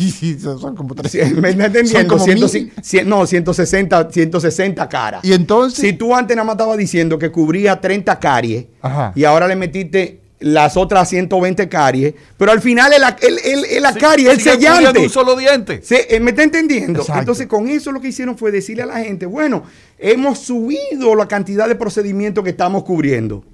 son 0.40 0.74
como 0.74 0.94
tres. 0.94 1.32
¿Me 1.36 1.50
estás 1.50 1.66
entendiendo? 1.66 2.16
no, 3.06 3.26
160, 3.26 4.10
160 4.10 4.88
caras. 4.88 5.24
Y 5.24 5.32
entonces. 5.32 5.80
Si 5.80 5.92
tú 5.92 6.14
antes 6.14 6.36
nada 6.36 6.44
más 6.44 6.54
estabas 6.54 6.78
diciendo 6.78 7.18
que 7.18 7.30
cubría 7.30 7.80
30 7.80 8.18
caries 8.18 8.66
y 9.14 9.24
ahora 9.24 9.46
le 9.46 9.56
metiste 9.56 10.20
las 10.40 10.76
otras 10.76 11.08
120 11.08 11.68
caries, 11.68 12.14
pero 12.36 12.50
al 12.50 12.60
final 12.60 12.92
el, 12.92 13.02
el, 13.22 13.64
el, 13.64 13.82
la 13.82 13.94
carie, 13.94 14.30
el 14.30 14.40
sellante. 14.40 14.98
un 14.98 15.10
solo 15.10 15.36
diente. 15.36 15.82
Se, 15.82 16.14
eh, 16.14 16.18
¿Me 16.18 16.30
está 16.30 16.42
entendiendo? 16.42 17.04
Entonces, 17.14 17.46
con 17.46 17.68
eso 17.68 17.92
lo 17.92 18.00
que 18.00 18.08
hicieron 18.08 18.36
fue 18.36 18.50
decirle 18.50 18.82
a 18.82 18.86
la 18.86 19.00
gente, 19.00 19.26
bueno, 19.26 19.62
hemos 19.98 20.38
subido 20.38 21.14
la 21.14 21.28
cantidad 21.28 21.68
de 21.68 21.74
procedimientos 21.74 22.42
que 22.42 22.50
estamos 22.50 22.84
cubriendo. 22.84 23.44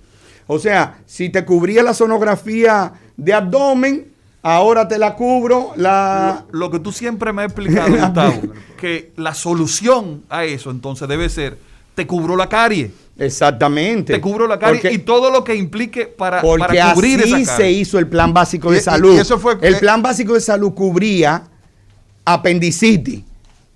O 0.46 0.58
sea, 0.58 0.98
si 1.06 1.28
te 1.28 1.44
cubría 1.44 1.82
la 1.82 1.92
sonografía 1.92 2.92
de 3.16 3.32
abdomen, 3.32 4.12
ahora 4.42 4.86
te 4.86 4.98
la 4.98 5.16
cubro 5.16 5.72
la... 5.76 6.44
Lo, 6.52 6.70
que 6.70 6.78
tú 6.78 6.92
siempre 6.92 7.32
me 7.32 7.42
has 7.42 7.46
explicado, 7.46 7.90
Gustavo, 7.98 8.42
que 8.78 9.12
la 9.16 9.34
solución 9.34 10.22
a 10.28 10.44
eso 10.44 10.70
entonces 10.70 11.08
debe 11.08 11.28
ser, 11.28 11.58
te 11.96 12.06
cubro 12.06 12.36
la 12.36 12.48
carie. 12.48 12.92
Exactamente. 13.18 14.12
Te 14.12 14.20
cubro 14.20 14.46
la 14.46 14.58
carie 14.58 14.92
y 14.92 14.98
todo 14.98 15.30
lo 15.30 15.42
que 15.42 15.56
implique 15.56 16.06
para, 16.06 16.42
porque 16.42 16.78
cubrir 16.94 17.22
así 17.22 17.46
se 17.46 17.72
hizo 17.72 17.98
el 17.98 18.06
plan 18.06 18.34
básico 18.34 18.70
de 18.70 18.80
salud. 18.80 19.18
eso 19.18 19.38
fue, 19.38 19.56
el 19.62 19.78
plan 19.78 20.02
básico 20.02 20.34
de 20.34 20.40
salud 20.40 20.74
cubría 20.74 21.44
apendicitis. 22.24 23.22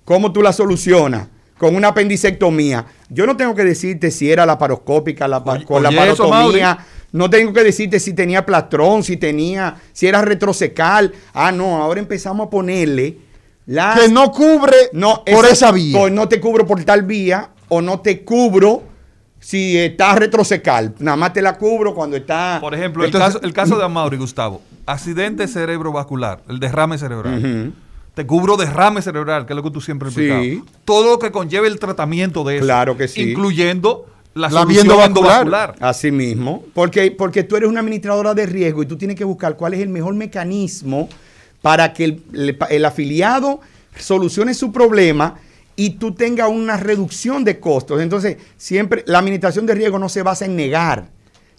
¿Cómo 0.05 0.31
tú 0.31 0.43
la 0.43 0.53
solucionas? 0.53 1.27
Con 1.57 1.75
una 1.75 1.89
apendicectomía. 1.89 2.85
Yo 3.09 3.25
no 3.25 3.35
tengo 3.35 3.55
que 3.55 3.63
decirte 3.63 4.11
si 4.11 4.31
era 4.31 4.45
laparoscópica, 4.45 5.27
la, 5.27 5.43
con 5.65 5.81
la 5.81 5.91
parotomía. 5.91 6.77
No 7.11 7.29
tengo 7.29 7.51
que 7.51 7.63
decirte 7.63 7.99
si 7.99 8.13
tenía 8.13 8.45
plastrón, 8.45 9.03
si 9.03 9.17
tenía, 9.17 9.75
si 9.91 10.07
era 10.07 10.21
retrocecal. 10.21 11.11
Ah, 11.33 11.51
no, 11.51 11.81
ahora 11.81 11.99
empezamos 11.99 12.47
a 12.47 12.49
ponerle 12.49 13.17
las, 13.65 13.99
que 13.99 14.09
no 14.09 14.31
cubre 14.31 14.89
no, 14.93 15.23
por 15.25 15.45
esa, 15.45 15.71
vía. 15.71 16.09
no 16.09 16.29
te 16.29 16.39
cubro 16.39 16.65
por 16.65 16.83
tal 16.83 17.03
vía 17.03 17.50
o 17.73 17.81
no 17.81 18.01
te 18.01 18.23
cubro 18.23 18.83
si 19.39 19.77
está 19.77 20.13
retrocecal. 20.15 20.93
Nada 20.99 21.15
más 21.15 21.31
te 21.31 21.41
la 21.41 21.57
cubro 21.57 21.95
cuando 21.95 22.17
está. 22.17 22.57
Por 22.59 22.75
ejemplo, 22.75 23.05
el, 23.05 23.11
caso, 23.11 23.41
el 23.41 23.53
caso 23.53 23.77
de 23.77 23.85
Amaury, 23.85 24.17
Gustavo. 24.17 24.61
Accidente 24.85 25.47
cerebrovascular, 25.47 26.41
el 26.49 26.59
derrame 26.59 26.97
cerebral. 26.97 27.71
Te 28.13 28.25
cubro 28.27 28.57
derrame 28.57 29.01
cerebral, 29.01 29.45
que 29.45 29.53
es 29.53 29.55
lo 29.55 29.63
que 29.63 29.71
tú 29.71 29.79
siempre 29.79 30.09
has 30.09 30.17
explicado. 30.17 30.65
Todo 30.83 31.11
lo 31.11 31.19
que 31.19 31.31
conlleve 31.31 31.69
el 31.69 31.79
tratamiento 31.79 32.43
de 32.43 32.57
eso. 32.57 32.65
Claro 32.65 32.97
que 32.97 33.07
sí. 33.07 33.31
Incluyendo 33.31 34.05
la, 34.33 34.49
la 34.49 34.63
endovascular. 34.63 35.75
Así 35.79 36.11
mismo. 36.11 36.65
Porque, 36.73 37.09
porque 37.11 37.43
tú 37.43 37.55
eres 37.55 37.69
una 37.69 37.79
administradora 37.79 38.33
de 38.33 38.47
riesgo 38.47 38.83
y 38.83 38.85
tú 38.85 38.97
tienes 38.97 39.15
que 39.15 39.23
buscar 39.23 39.55
cuál 39.55 39.75
es 39.75 39.79
el 39.79 39.89
mejor 39.89 40.13
mecanismo 40.13 41.07
para 41.61 41.93
que 41.93 42.03
el, 42.03 42.57
el 42.69 42.83
afiliado 42.83 43.61
solucione 43.95 44.53
su 44.55 44.73
problema 44.73 45.37
y 45.75 45.91
tú 45.91 46.13
tengas 46.13 46.49
una 46.49 46.77
reducción 46.77 47.43
de 47.43 47.59
costos. 47.59 48.01
Entonces, 48.01 48.37
siempre 48.57 49.03
la 49.07 49.19
administración 49.19 49.65
de 49.65 49.75
riesgo 49.75 49.99
no 49.99 50.09
se 50.09 50.23
basa 50.23 50.45
en 50.45 50.55
negar 50.55 51.09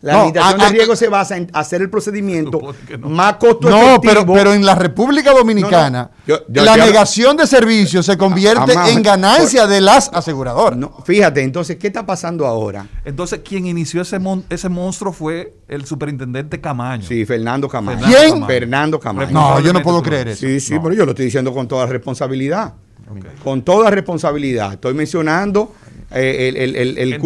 la 0.03 0.19
limitación 0.19 0.59
de 0.59 0.69
riesgo 0.69 0.97
se 0.97 1.09
basa 1.09 1.37
en 1.37 1.49
hacer 1.53 1.81
el 1.81 1.89
procedimiento 1.89 2.61
más 3.03 3.35
costo 3.37 3.71
No, 3.71 4.01
pero, 4.01 4.27
pero 4.27 4.53
en 4.53 4.67
la 4.67 4.75
República 4.75 5.31
Dominicana, 5.33 6.11
la 6.49 6.77
negación 6.77 7.37
de 7.37 7.47
servicios 7.47 8.05
se 8.05 8.19
convierte 8.19 8.73
en 8.89 9.03
ganancia 9.03 9.67
de 9.67 9.81
las 9.81 10.11
aseguradoras. 10.13 10.79
fíjate, 11.05 11.43
entonces, 11.43 11.77
¿qué 11.77 11.87
está 11.87 12.05
pasando 12.05 12.47
ahora? 12.47 12.87
Entonces, 13.05 13.41
quien 13.45 13.67
inició 13.67 14.03
ese, 14.03 14.19
ese 14.51 14.69
monstruo 14.69 15.13
fue 15.13 15.55
el 15.69 15.87
superintendente 15.87 16.61
Camaño. 16.61 17.05
Sí, 17.07 17.25
Fernando 17.25 17.69
Camaño. 17.69 18.05
¿Quién? 18.05 18.45
Fernando 18.47 18.99
Camaño. 18.99 19.31
No, 19.31 19.61
yo 19.61 19.73
no 19.73 19.83
puedo 19.83 20.03
creer 20.03 20.29
eso. 20.29 20.41
Sí, 20.47 20.59
sí, 20.59 20.75
pero 20.83 20.95
yo 20.95 21.05
lo 21.05 21.13
estoy 21.13 21.27
diciendo 21.27 21.55
con 21.55 21.69
toda 21.69 21.87
responsabilidad. 21.87 22.75
Con 23.43 23.63
toda 23.63 23.91
responsabilidad. 23.91 24.75
Estoy 24.75 24.95
mencionando 24.95 25.75
eh, 26.11 26.53
el, 26.55 26.77
el, 26.77 26.99
el, 26.99 27.19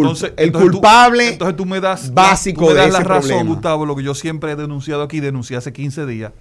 culpable 0.53 1.30
entonces 1.30 1.57
tú 1.57 1.66
me 1.66 1.80
das 1.80 2.14
básico 2.14 2.72
la, 2.72 2.87
la 2.87 3.01
razón, 3.01 3.49
Gustavo, 3.49 3.84
lo 3.84 3.97
que 3.97 4.05
yo 4.05 4.14
siempre 4.14 4.53
he 4.53 4.57
denunciado 4.57 5.03
aquí, 5.03 5.18
denuncié 5.18 5.57
hace 5.57 5.72
15 5.72 6.07
días, 6.07 6.32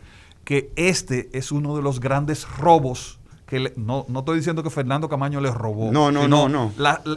que 0.43 0.69
este 0.75 1.29
es 1.33 1.51
uno 1.51 1.75
de 1.75 1.81
los 1.81 1.99
grandes 1.99 2.47
robos 2.59 3.17
que 3.45 3.71
no, 3.75 4.05
no 4.09 4.19
estoy 4.19 4.37
diciendo 4.37 4.63
que 4.63 4.71
Fernando 4.71 5.07
Camaño 5.07 5.39
les 5.39 5.53
robó. 5.53 5.91
No, 5.91 6.11
no, 6.11 6.27
no, 6.27 6.49
no. 6.49 6.71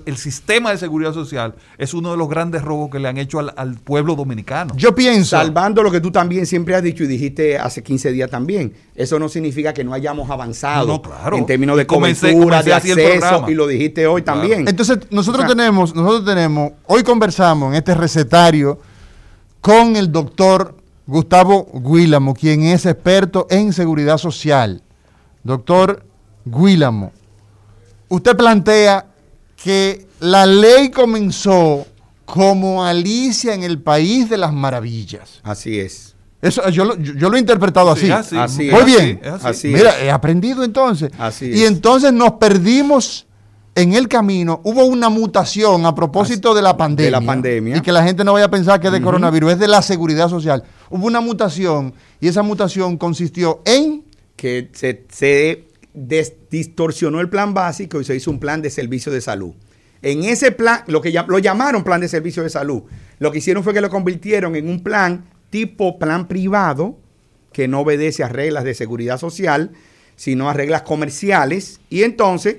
el 0.05 0.17
sistema 0.19 0.71
de 0.71 0.79
seguridad 0.79 1.15
social 1.15 1.55
es 1.79 1.95
uno 1.95 2.11
de 2.11 2.19
los 2.19 2.29
grandes 2.29 2.63
robos 2.63 2.91
que 2.91 2.99
le 2.99 3.09
han 3.09 3.17
hecho 3.17 3.39
al, 3.39 3.75
pueblo 3.77 4.15
dominicano. 4.15 4.75
Yo 4.77 4.95
pienso. 4.95 5.31
Salvando 5.31 5.83
lo 5.83 5.91
que 5.91 6.01
tú 6.01 6.11
también 6.11 6.45
siempre 6.45 6.75
has 6.75 6.83
dicho 6.83 7.03
y 7.05 7.07
dijiste 7.07 7.59
hace 7.59 7.83
15 7.83 8.13
días 8.13 8.31
también. 8.31 8.75
Eso 8.95 9.19
no 9.19 9.29
significa 9.31 9.73
que 9.73 9.85
no 9.85 9.95
hayamos 9.95 10.29
avanzado 10.29 11.01
en 11.33 11.47
términos 11.47 11.79
de 11.79 11.87
cobertura, 11.87 12.63
de 12.63 12.75
acceso, 12.75 13.45
y 13.49 13.55
lo 13.55 13.67
dijiste 13.67 14.07
hoy 14.07 14.21
también. 14.21 14.69
Entonces, 14.69 14.99
nosotros 15.11 15.47
tenemos, 15.47 15.95
nosotros 15.95 16.27
tenemos, 16.27 16.73
hoy 16.87 17.03
conversamos 17.05 17.71
en 17.71 17.77
este 17.77 17.95
recetario 17.95 18.79
con 19.63 19.97
el 19.97 20.13
doctor 20.13 20.77
Gustavo 21.07 21.69
Guílamo, 21.73 22.35
quien 22.35 22.65
es 22.65 22.85
experto 22.85 23.47
en 23.49 23.73
seguridad 23.73 24.19
social. 24.19 24.83
Doctor, 25.43 26.05
Guílamo, 26.51 27.13
usted 28.09 28.37
plantea 28.37 29.07
que 29.57 30.07
la 30.21 30.47
ley 30.47 30.91
comenzó 30.91 31.87
como 32.25 32.85
Alicia 32.85 33.55
en 33.55 33.63
el 33.63 33.81
País 33.81 34.29
de 34.29 34.37
las 34.37 34.53
Maravillas. 34.53 35.41
Así 35.43 35.79
es. 35.79 36.15
Eso, 36.41 36.69
yo, 36.69 36.85
lo 36.85 37.37
he 37.37 37.41
interpretado 37.41 37.91
así. 37.91 38.11
así, 38.11 38.71
Muy 38.71 38.85
bien. 38.85 39.21
Mira, 39.65 40.01
he 40.01 40.11
aprendido 40.11 40.63
entonces. 40.63 41.11
y 41.41 41.65
entonces 41.65 42.13
nos 42.13 42.33
perdimos 42.33 43.27
en 43.75 43.95
el 43.95 44.09
camino. 44.09 44.61
Hubo 44.65 44.85
una 44.85 45.09
mutación 45.09 45.87
a 45.87 45.95
propósito 45.95 46.55
de 46.55 46.63
la 46.63 46.77
pandemia. 46.77 47.07
De 47.07 47.11
la 47.11 47.21
pandemia. 47.21 47.77
Y 47.77 47.81
que 47.81 47.93
la 47.93 48.05
gente 48.05 48.25
no 48.25 48.35
vaya 48.35 48.47
a 48.47 48.51
pensar 48.51 48.81
que 48.81 48.89
es 48.89 48.93
de 48.93 49.01
coronavirus, 49.01 49.53
es 49.53 49.59
de 49.59 49.69
la 49.69 49.83
seguridad 49.83 50.29
social. 50.29 50.63
Hubo 50.91 51.07
una 51.07 51.21
mutación 51.21 51.95
y 52.21 52.29
esa 52.29 52.43
mutación 52.43 52.97
consistió 52.97 53.63
en... 53.65 54.05
Que 54.37 54.69
se, 54.73 55.05
se 55.11 55.68
distorsionó 56.51 57.21
el 57.21 57.29
plan 57.29 57.55
básico 57.55 58.01
y 58.01 58.05
se 58.05 58.15
hizo 58.15 58.31
un 58.31 58.39
plan 58.39 58.63
de 58.63 58.71
servicio 58.71 59.11
de 59.11 59.21
salud. 59.21 59.55
En 60.03 60.23
ese 60.25 60.53
plan, 60.53 60.85
lo 60.87 61.01
que 61.01 61.13
lo 61.13 61.39
llamaron 61.39 61.83
plan 61.83 62.01
de 62.01 62.09
servicio 62.09 62.43
de 62.43 62.51
salud, 62.51 62.85
lo 63.19 63.33
que 63.33 63.39
hicieron 63.39 63.65
fue 63.65 63.75
que 63.75 63.81
lo 63.81 63.91
convirtieron 63.91 64.55
en 64.55 64.69
un 64.69 64.83
plan 64.83 65.25
tipo 65.51 65.99
plan 65.99 66.29
privado, 66.29 66.99
que 67.53 67.67
no 67.67 67.81
obedece 67.81 68.23
a 68.23 68.29
reglas 68.29 68.65
de 68.65 68.75
seguridad 68.75 69.19
social, 69.19 69.73
sino 70.15 70.49
a 70.49 70.53
reglas 70.53 70.83
comerciales. 70.83 71.81
Y 71.91 72.03
entonces, 72.03 72.59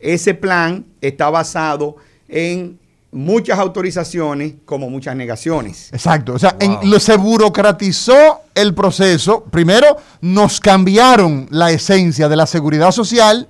ese 0.00 0.34
plan 0.34 0.86
está 1.00 1.30
basado 1.30 1.96
en 2.28 2.78
muchas 3.12 3.58
autorizaciones 3.58 4.54
como 4.64 4.88
muchas 4.88 5.16
negaciones. 5.16 5.92
Exacto, 5.92 6.34
o 6.34 6.38
sea, 6.38 6.56
se 6.98 7.16
burocratizó 7.16 8.42
el 8.54 8.74
proceso. 8.74 9.44
Primero, 9.44 9.96
nos 10.20 10.60
cambiaron 10.60 11.46
la 11.50 11.70
esencia 11.70 12.28
de 12.28 12.36
la 12.36 12.46
seguridad 12.46 12.92
social 12.92 13.48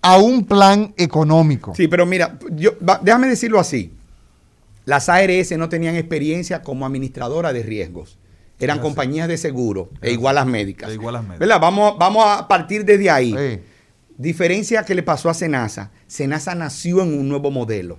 a 0.00 0.18
un 0.18 0.44
plan 0.44 0.94
económico. 0.96 1.74
Sí, 1.74 1.88
pero 1.88 2.06
mira, 2.06 2.38
yo, 2.52 2.72
déjame 3.02 3.28
decirlo 3.28 3.58
así. 3.58 3.92
Las 4.84 5.08
ARS 5.10 5.52
no 5.58 5.68
tenían 5.68 5.96
experiencia 5.96 6.62
como 6.62 6.86
administradora 6.86 7.52
de 7.52 7.62
riesgos. 7.62 8.18
Eran 8.60 8.80
compañías 8.80 9.28
de 9.28 9.36
seguro 9.36 9.90
e 10.00 10.10
igualas 10.12 10.46
médicas. 10.46 10.90
E 10.90 10.94
igualas 10.94 11.22
médicas. 11.22 11.60
Vamos, 11.60 11.96
vamos 11.98 12.24
a 12.26 12.48
partir 12.48 12.84
desde 12.84 13.10
ahí. 13.10 13.60
Diferencia 14.16 14.82
que 14.84 14.94
le 14.94 15.02
pasó 15.02 15.28
a 15.28 15.34
Senasa. 15.34 15.92
Senasa 16.06 16.54
nació 16.54 17.02
en 17.02 17.16
un 17.16 17.28
nuevo 17.28 17.50
modelo 17.50 17.98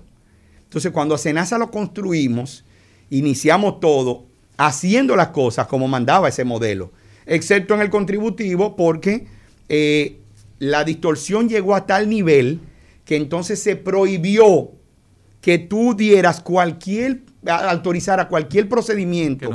entonces, 0.69 0.91
cuando 0.91 1.15
a 1.15 1.17
Senasa 1.17 1.57
lo 1.57 1.71
construimos, 1.71 2.63
iniciamos 3.09 3.79
todo 3.79 4.25
haciendo 4.55 5.15
las 5.15 5.29
cosas 5.29 5.65
como 5.65 5.87
mandaba 5.87 6.29
ese 6.29 6.43
modelo, 6.43 6.91
excepto 7.25 7.73
en 7.73 7.81
el 7.81 7.89
contributivo, 7.89 8.75
porque 8.75 9.25
eh, 9.67 10.17
la 10.59 10.83
distorsión 10.83 11.49
llegó 11.49 11.73
a 11.73 11.87
tal 11.87 12.07
nivel 12.07 12.59
que 13.03 13.15
entonces 13.15 13.59
se 13.59 13.77
prohibió 13.77 14.69
que 15.41 15.57
tú 15.57 15.95
dieras 15.95 16.41
cualquier, 16.41 17.21
autorizar 17.45 18.19
a 18.19 18.27
cualquier 18.27 18.67
procedimiento, 18.67 19.49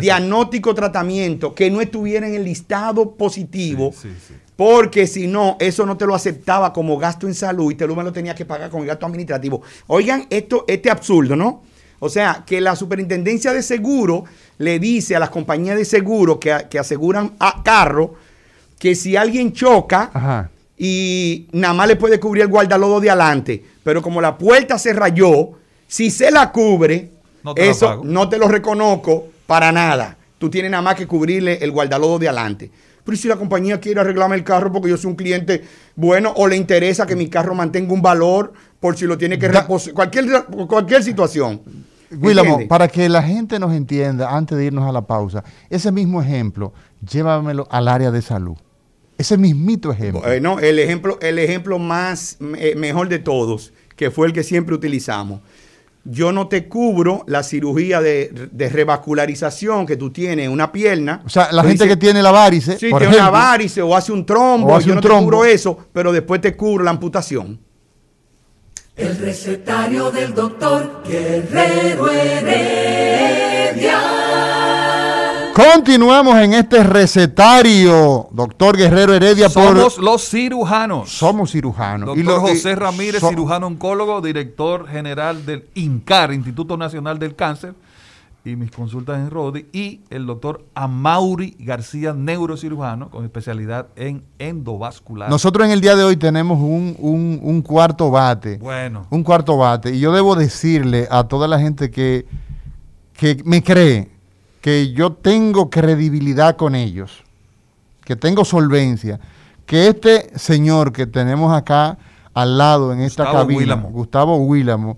diagnóstico, 0.00 0.74
tratamiento, 0.74 1.54
que 1.54 1.70
no 1.70 1.80
estuviera 1.80 2.26
en 2.26 2.34
el 2.34 2.44
listado 2.44 3.14
positivo, 3.14 3.92
porque 4.56 5.06
si 5.06 5.26
no, 5.26 5.56
eso 5.60 5.86
no 5.86 5.96
te 5.96 6.06
lo 6.06 6.14
aceptaba 6.14 6.72
como 6.72 6.98
gasto 6.98 7.26
en 7.26 7.34
salud 7.34 7.70
y 7.70 7.74
te 7.74 7.86
lo, 7.86 7.94
lo 7.94 8.12
tenía 8.12 8.34
que 8.34 8.44
pagar 8.44 8.70
con 8.70 8.80
el 8.80 8.86
gasto 8.86 9.06
administrativo. 9.06 9.62
Oigan, 9.86 10.26
esto, 10.30 10.64
este 10.66 10.90
absurdo, 10.90 11.36
¿no? 11.36 11.62
O 12.00 12.08
sea, 12.08 12.44
que 12.46 12.60
la 12.60 12.76
superintendencia 12.76 13.52
de 13.52 13.62
seguro 13.62 14.24
le 14.58 14.78
dice 14.78 15.16
a 15.16 15.18
las 15.18 15.30
compañías 15.30 15.76
de 15.76 15.84
seguro 15.84 16.38
que, 16.38 16.52
aseguran 16.78 17.34
a 17.40 17.62
carro 17.62 18.14
que 18.78 18.94
si 18.94 19.16
alguien 19.16 19.52
choca 19.52 20.50
y 20.78 21.48
nada 21.52 21.74
más 21.74 21.88
le 21.88 21.96
puede 21.96 22.20
cubrir 22.20 22.44
el 22.44 22.48
guardalodo 22.48 23.00
de 23.00 23.10
adelante, 23.10 23.64
pero 23.82 24.00
como 24.00 24.20
la 24.20 24.38
puerta 24.38 24.78
se 24.78 24.92
rayó, 24.92 25.50
si 25.88 26.10
se 26.10 26.30
la 26.30 26.52
cubre, 26.52 27.10
eso 27.56 28.02
no 28.04 28.28
te 28.28 28.38
lo 28.38 28.46
reconozco 28.46 29.26
para 29.46 29.72
nada. 29.72 30.16
Tú 30.38 30.48
tienes 30.48 30.70
nada 30.70 30.82
más 30.82 30.94
que 30.94 31.06
cubrirle 31.06 31.58
el 31.62 31.72
guardalodo 31.72 32.18
de 32.20 32.28
adelante. 32.28 32.70
Pero 33.04 33.16
si 33.16 33.26
la 33.26 33.36
compañía 33.36 33.80
quiere 33.80 34.00
arreglarme 34.00 34.36
el 34.36 34.44
carro 34.44 34.70
porque 34.70 34.90
yo 34.90 34.96
soy 34.96 35.10
un 35.10 35.16
cliente 35.16 35.64
bueno 35.96 36.32
o 36.36 36.46
le 36.46 36.56
interesa 36.56 37.06
que 37.06 37.16
mi 37.16 37.28
carro 37.28 37.54
mantenga 37.54 37.92
un 37.92 38.02
valor 38.02 38.52
por 38.78 38.96
si 38.96 39.06
lo 39.06 39.16
tiene 39.18 39.38
que 39.38 39.48
reposar, 39.48 39.94
cualquier, 39.94 40.44
cualquier 40.44 41.02
situación. 41.02 41.60
Willamo, 42.10 42.68
para 42.68 42.86
que 42.86 43.08
la 43.08 43.22
gente 43.22 43.58
nos 43.58 43.74
entienda, 43.74 44.30
antes 44.36 44.56
de 44.56 44.66
irnos 44.66 44.88
a 44.88 44.92
la 44.92 45.02
pausa, 45.02 45.42
ese 45.68 45.90
mismo 45.90 46.22
ejemplo, 46.22 46.72
llévamelo 47.00 47.66
al 47.70 47.88
área 47.88 48.10
de 48.10 48.22
salud. 48.22 48.56
Ese 49.18 49.36
mismito 49.36 49.90
ejemplo. 49.90 50.20
Bueno, 50.20 50.60
el 50.60 50.78
ejemplo, 50.78 51.18
el 51.20 51.40
ejemplo 51.40 51.80
más 51.80 52.38
eh, 52.56 52.74
mejor 52.76 53.08
de 53.08 53.18
todos, 53.18 53.72
que 53.96 54.12
fue 54.12 54.28
el 54.28 54.32
que 54.32 54.44
siempre 54.44 54.76
utilizamos. 54.76 55.40
Yo 56.04 56.30
no 56.30 56.46
te 56.46 56.68
cubro 56.68 57.24
la 57.26 57.42
cirugía 57.42 58.00
de, 58.00 58.48
revascularización 58.56 59.84
que 59.86 59.96
tú 59.96 60.10
tienes 60.10 60.46
en 60.46 60.52
una 60.52 60.70
pierna. 60.70 61.22
O 61.26 61.28
sea, 61.28 61.50
la 61.50 61.64
gente 61.64 61.88
que 61.88 61.96
tiene 61.96 62.22
la 62.22 62.30
varice. 62.30 62.78
Sí, 62.78 62.90
tiene 62.96 63.16
una 63.16 63.28
varice 63.28 63.82
o 63.82 63.94
hace 63.94 64.12
un 64.12 64.24
trombo. 64.24 64.78
yo 64.80 64.94
no 64.94 65.00
te 65.00 65.08
cubro 65.08 65.44
eso, 65.44 65.76
pero 65.92 66.12
después 66.12 66.40
te 66.40 66.56
cubro 66.56 66.84
la 66.84 66.92
amputación. 66.92 67.58
El 68.96 69.18
recetario 69.18 70.10
del 70.12 70.32
doctor 70.32 71.02
Guerrero 71.06 72.08
Heredia. 72.10 72.58
Continuamos 75.58 76.36
en 76.36 76.54
este 76.54 76.84
recetario, 76.84 78.28
doctor 78.30 78.76
Guerrero 78.76 79.12
Heredia. 79.12 79.48
Somos 79.48 79.98
los 79.98 80.30
cirujanos. 80.30 81.10
Somos 81.10 81.50
cirujanos. 81.50 82.14
Doctor 82.14 82.40
José 82.42 82.76
Ramírez, 82.76 83.20
cirujano 83.20 83.66
oncólogo, 83.66 84.20
director 84.20 84.86
general 84.86 85.44
del 85.44 85.68
INCAR, 85.74 86.32
Instituto 86.32 86.76
Nacional 86.76 87.18
del 87.18 87.34
Cáncer 87.34 87.74
y 88.44 88.54
mis 88.54 88.70
consultas 88.70 89.18
en 89.18 89.30
Rodi, 89.30 89.66
y 89.72 90.02
el 90.10 90.26
doctor 90.26 90.64
Amauri 90.76 91.56
García, 91.58 92.12
neurocirujano, 92.12 93.10
con 93.10 93.24
especialidad 93.24 93.88
en 93.96 94.22
endovascular. 94.38 95.28
Nosotros 95.28 95.66
en 95.66 95.72
el 95.72 95.80
día 95.80 95.96
de 95.96 96.04
hoy 96.04 96.16
tenemos 96.16 96.60
un, 96.60 97.64
cuarto 97.66 98.12
bate. 98.12 98.58
Bueno. 98.58 99.08
Un 99.10 99.24
cuarto 99.24 99.56
bate. 99.56 99.92
Y 99.92 99.98
yo 99.98 100.12
debo 100.12 100.36
decirle 100.36 101.08
a 101.10 101.24
toda 101.24 101.48
la 101.48 101.58
gente 101.58 101.90
que, 101.90 102.26
que 103.12 103.42
me 103.44 103.60
cree 103.60 104.17
que 104.60 104.92
yo 104.92 105.12
tengo 105.12 105.70
credibilidad 105.70 106.56
con 106.56 106.74
ellos, 106.74 107.24
que 108.04 108.16
tengo 108.16 108.44
solvencia, 108.44 109.20
que 109.66 109.88
este 109.88 110.38
señor 110.38 110.92
que 110.92 111.06
tenemos 111.06 111.52
acá 111.52 111.98
al 112.34 112.58
lado 112.58 112.92
en 112.92 113.00
esta 113.00 113.30
cabina, 113.30 113.74
Gustavo 113.74 114.36
Willamo, 114.36 114.96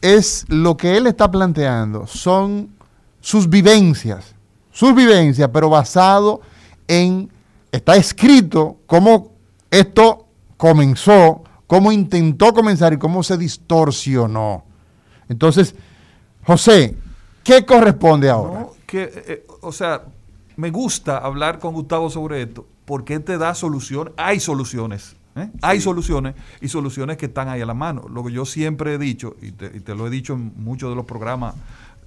es 0.00 0.46
lo 0.48 0.76
que 0.76 0.96
él 0.96 1.06
está 1.06 1.30
planteando, 1.30 2.06
son 2.06 2.70
sus 3.20 3.48
vivencias, 3.48 4.34
sus 4.72 4.94
vivencias, 4.94 5.48
pero 5.52 5.68
basado 5.68 6.40
en, 6.88 7.30
está 7.70 7.96
escrito 7.96 8.78
cómo 8.86 9.32
esto 9.70 10.26
comenzó, 10.56 11.44
cómo 11.66 11.92
intentó 11.92 12.52
comenzar 12.52 12.92
y 12.92 12.98
cómo 12.98 13.22
se 13.22 13.36
distorsionó. 13.36 14.64
Entonces, 15.28 15.74
José, 16.44 16.96
¿qué 17.44 17.64
corresponde 17.64 18.28
ahora? 18.28 18.66
Que, 18.90 19.10
eh, 19.14 19.46
o 19.60 19.70
sea, 19.70 20.02
me 20.56 20.70
gusta 20.70 21.18
hablar 21.18 21.60
con 21.60 21.72
Gustavo 21.74 22.10
sobre 22.10 22.42
esto 22.42 22.66
porque 22.90 23.14
él 23.14 23.22
te 23.22 23.38
da 23.38 23.54
solución, 23.54 24.12
hay 24.16 24.40
soluciones. 24.40 25.14
¿eh? 25.36 25.48
Hay 25.62 25.80
soluciones 25.80 26.34
y 26.60 26.66
soluciones 26.66 27.18
que 27.18 27.26
están 27.26 27.48
ahí 27.48 27.60
a 27.60 27.66
la 27.66 27.72
mano. 27.72 28.08
Lo 28.10 28.24
que 28.24 28.32
yo 28.32 28.44
siempre 28.44 28.94
he 28.94 28.98
dicho, 28.98 29.36
y 29.40 29.52
te, 29.52 29.66
y 29.76 29.78
te 29.78 29.94
lo 29.94 30.08
he 30.08 30.10
dicho 30.10 30.32
en 30.32 30.52
muchos 30.56 30.90
de 30.90 30.96
los 30.96 31.04
programas 31.04 31.54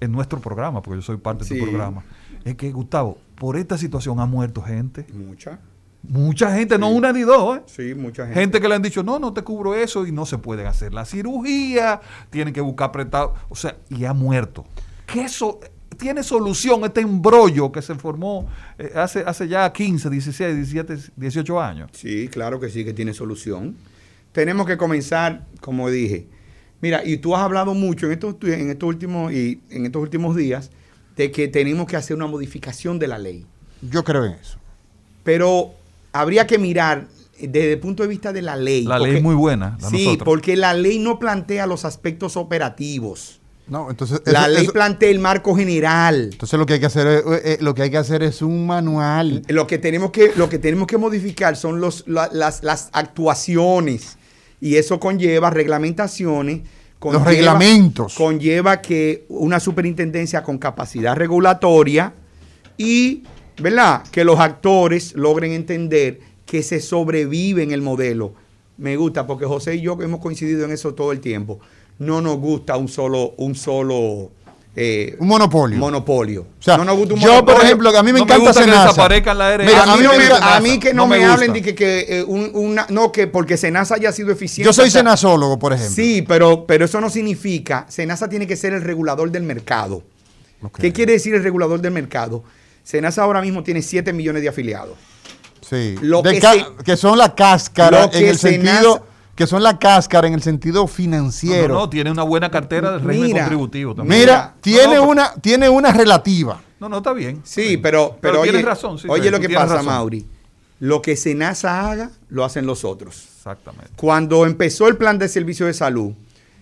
en 0.01 0.11
nuestro 0.11 0.41
programa, 0.41 0.81
porque 0.81 0.97
yo 0.97 1.01
soy 1.01 1.15
parte 1.15 1.45
de 1.45 1.57
tu 1.57 1.65
programa, 1.65 2.03
es 2.43 2.55
que, 2.55 2.69
Gustavo, 2.73 3.17
por 3.35 3.55
esta 3.55 3.77
situación 3.77 4.19
ha 4.19 4.25
muerto 4.25 4.61
gente. 4.61 5.07
Mucha. 5.13 5.57
Mucha 6.01 6.53
gente, 6.53 6.77
no 6.77 6.89
una 6.89 7.13
ni 7.13 7.21
dos, 7.21 7.59
¿eh? 7.59 7.61
Sí, 7.65 7.95
mucha 7.95 8.25
gente. 8.25 8.41
Gente 8.41 8.59
que 8.59 8.67
le 8.67 8.75
han 8.75 8.81
dicho, 8.81 9.03
no, 9.03 9.19
no 9.19 9.31
te 9.31 9.41
cubro 9.41 9.75
eso 9.75 10.05
y 10.05 10.11
no 10.11 10.25
se 10.25 10.37
pueden 10.37 10.67
hacer 10.67 10.93
la 10.93 11.05
cirugía, 11.05 12.01
tienen 12.29 12.53
que 12.53 12.59
buscar 12.59 12.89
apretado, 12.89 13.35
o 13.47 13.55
sea, 13.55 13.77
y 13.89 14.03
ha 14.03 14.11
muerto. 14.11 14.65
Que 15.05 15.21
eso 15.21 15.61
tiene 16.03 16.21
solución, 16.21 16.83
este 16.83 17.01
embrollo 17.01 17.71
que 17.71 17.81
se 17.81 17.95
formó 17.95 18.47
eh, 18.77 18.91
hace, 18.95 19.23
hace 19.25 19.47
ya 19.47 19.71
15, 19.71 20.09
16, 20.09 20.55
17, 20.55 20.97
18 21.15 21.61
años. 21.61 21.89
Sí, 21.93 22.27
claro 22.27 22.59
que 22.59 22.69
sí, 22.69 22.85
que 22.85 22.93
tiene 22.93 23.13
solución. 23.13 23.75
Tenemos 24.31 24.67
que 24.67 24.77
comenzar, 24.77 25.45
como 25.61 25.89
dije, 25.89 26.27
Mira, 26.83 27.01
y 27.05 27.15
tú 27.15 27.33
has 27.33 27.41
hablado 27.41 27.73
mucho 27.73 28.07
en 28.07 28.11
estos, 28.11 28.35
en 28.41 28.69
estos, 28.69 28.89
últimos, 28.89 29.31
y 29.31 29.61
en 29.69 29.85
estos 29.85 30.01
últimos 30.01 30.35
días 30.35 30.69
de 31.15 31.31
que 31.31 31.47
tenemos 31.47 31.87
que 31.87 31.95
hacer 31.95 32.17
una 32.17 32.27
modificación 32.27 32.99
de 32.99 33.07
la 33.07 33.17
ley. 33.17 33.45
Yo 33.81 34.03
creo 34.03 34.25
en 34.25 34.33
eso. 34.33 34.57
Pero 35.23 35.71
habría 36.11 36.45
que 36.45 36.57
mirar 36.57 37.07
desde 37.39 37.71
el 37.71 37.79
punto 37.79 38.03
de 38.03 38.09
vista 38.09 38.33
de 38.33 38.41
la 38.41 38.57
ley. 38.57 38.83
La 38.83 38.99
ley 38.99 39.15
es 39.15 39.23
muy 39.23 39.33
buena. 39.33 39.77
sí, 39.89 40.19
porque 40.25 40.57
la 40.57 40.73
ley 40.73 40.99
no 40.99 41.19
plantea 41.19 41.67
los 41.67 41.85
aspectos 41.85 42.35
operativos. 42.35 43.39
No, 43.67 43.89
entonces 43.89 44.21
la 44.25 44.47
ley 44.47 44.67
plantea 44.67 45.09
el 45.09 45.19
marco 45.19 45.55
general. 45.55 46.29
Entonces 46.33 46.59
lo 46.59 46.65
que 46.65 46.73
hay 46.73 46.79
que 46.79 46.85
hacer 46.85 47.07
es, 47.07 47.19
eh, 47.25 47.41
eh, 47.45 47.57
lo 47.61 47.73
que 47.73 47.83
hay 47.83 47.89
que 47.89 47.97
hacer 47.97 48.21
es 48.23 48.41
un 48.41 48.67
manual. 48.67 49.41
Lo 49.47 49.67
que 49.67 49.77
tenemos 49.77 50.11
que 50.11 50.33
lo 50.35 50.49
que 50.49 50.59
tenemos 50.59 50.87
que 50.87 50.97
modificar 50.97 51.55
son 51.55 51.79
los, 51.79 52.03
las, 52.07 52.63
las 52.63 52.89
actuaciones 52.91 54.17
y 54.59 54.75
eso 54.75 54.99
conlleva 54.99 55.49
reglamentaciones. 55.49 56.61
Los 57.01 57.25
reglamentos. 57.25 58.15
Conlleva 58.15 58.81
que 58.81 59.25
una 59.27 59.59
superintendencia 59.59 60.41
con 60.41 60.57
capacidad 60.57 61.17
regulatoria 61.17 62.13
y, 62.77 63.23
¿verdad? 63.61 64.03
Que 64.09 64.23
los 64.23 64.39
actores 64.39 65.13
logren 65.13 65.51
entender 65.51 66.21
que 66.45 66.63
se 66.63 66.79
sobrevive 66.79 67.61
en 67.61 67.71
el 67.71 67.81
modelo. 67.81 68.35
Me 68.77 68.95
gusta 68.95 69.27
porque 69.27 69.45
José 69.45 69.75
y 69.75 69.81
yo 69.81 69.97
hemos 70.01 70.21
coincidido 70.21 70.63
en 70.63 70.71
eso 70.71 70.93
todo 70.93 71.11
el 71.11 71.19
tiempo. 71.19 71.59
No 72.05 72.21
nos 72.21 72.37
gusta 72.37 72.77
un 72.77 72.87
solo, 72.87 73.33
un 73.37 73.55
solo 73.55 74.31
eh, 74.75 75.15
un 75.19 75.27
monopolio. 75.27 75.77
Monopolio. 75.77 76.47
yo, 76.59 77.45
por 77.45 77.63
ejemplo, 77.63 77.95
a 77.95 78.01
mí 78.01 78.11
me 78.11 78.21
encanta 78.21 78.53
Senasa. 78.53 79.05
a, 79.05 80.59
mí 80.59 80.79
que 80.79 80.95
no, 80.95 81.05
me, 81.05 81.23
hablen 81.23 81.53
de 81.53 81.75
que, 81.75 82.05
eh, 82.09 82.23
una, 82.23 82.87
no, 82.89 83.11
que 83.11 83.27
porque 83.27 83.55
Senasa 83.55 83.95
haya 83.95 84.11
sido 84.11 84.31
eficiente. 84.31 84.65
Yo 84.65 84.73
soy 84.73 84.89
senasólogo, 84.89 85.59
por 85.59 85.73
ejemplo. 85.73 85.95
Sí, 85.95 86.23
pero, 86.27 86.65
pero 86.65 86.85
eso 86.85 86.99
no 86.99 87.11
significa. 87.11 87.85
Senasa 87.87 88.27
tiene 88.27 88.47
que 88.47 88.55
ser 88.55 88.73
el 88.73 88.81
regulador 88.81 89.29
del 89.29 89.43
mercado. 89.43 90.01
¿Qué 90.79 90.91
quiere 90.91 91.13
decir 91.13 91.35
el 91.35 91.43
regulador 91.43 91.79
del 91.79 91.91
mercado? 91.91 92.43
Senasa 92.83 93.21
ahora 93.21 93.41
mismo 93.41 93.61
tiene 93.61 93.81
7 93.83 94.11
millones 94.11 94.41
de 94.41 94.49
afiliados. 94.49 94.97
Sí. 95.61 95.95
que, 96.83 96.97
son 96.97 97.17
la 97.19 97.35
cáscara 97.35 98.09
en 98.11 98.25
el 98.25 98.39
sentido 98.39 99.05
que 99.35 99.47
son 99.47 99.63
la 99.63 99.79
cáscara 99.79 100.27
en 100.27 100.33
el 100.33 100.41
sentido 100.41 100.85
financiero. 100.87 101.73
No, 101.73 101.79
no, 101.81 101.89
tiene 101.89 102.11
una 102.11 102.23
buena 102.23 102.51
cartera 102.51 102.91
del 102.91 103.01
régimen 103.01 103.37
contributivo 103.37 103.95
también. 103.95 104.19
Mira, 104.21 104.55
tiene, 104.61 104.99
una, 104.99 105.33
tiene 105.35 105.69
una 105.69 105.91
relativa. 105.91 106.61
No, 106.79 106.89
no, 106.89 106.97
está 106.97 107.13
bien. 107.13 107.41
Sí, 107.43 107.77
pero, 107.77 108.17
pero, 108.21 108.41
oye, 108.41 108.51
tienes 108.51 108.65
razón. 108.65 108.97
oye 109.07 109.31
lo 109.31 109.39
que 109.39 109.49
pasa, 109.49 109.81
Mauri. 109.81 110.25
Lo 110.79 111.01
que 111.01 111.15
Senasa 111.15 111.89
haga, 111.89 112.11
lo 112.29 112.43
hacen 112.43 112.65
los 112.65 112.83
otros. 112.83 113.23
Exactamente. 113.37 113.91
Cuando 113.95 114.45
empezó 114.45 114.87
el 114.87 114.97
plan 114.97 115.17
de 115.17 115.29
servicio 115.29 115.65
de 115.65 115.73
salud, 115.73 116.13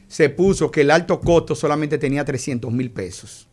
se 0.08 0.30
puso 0.30 0.70
que 0.70 0.82
el 0.82 0.92
alto 0.92 1.20
costo 1.20 1.56
solamente 1.56 1.98
tenía 1.98 2.24
300 2.24 2.72
mil 2.72 2.92
pesos. 2.92 3.48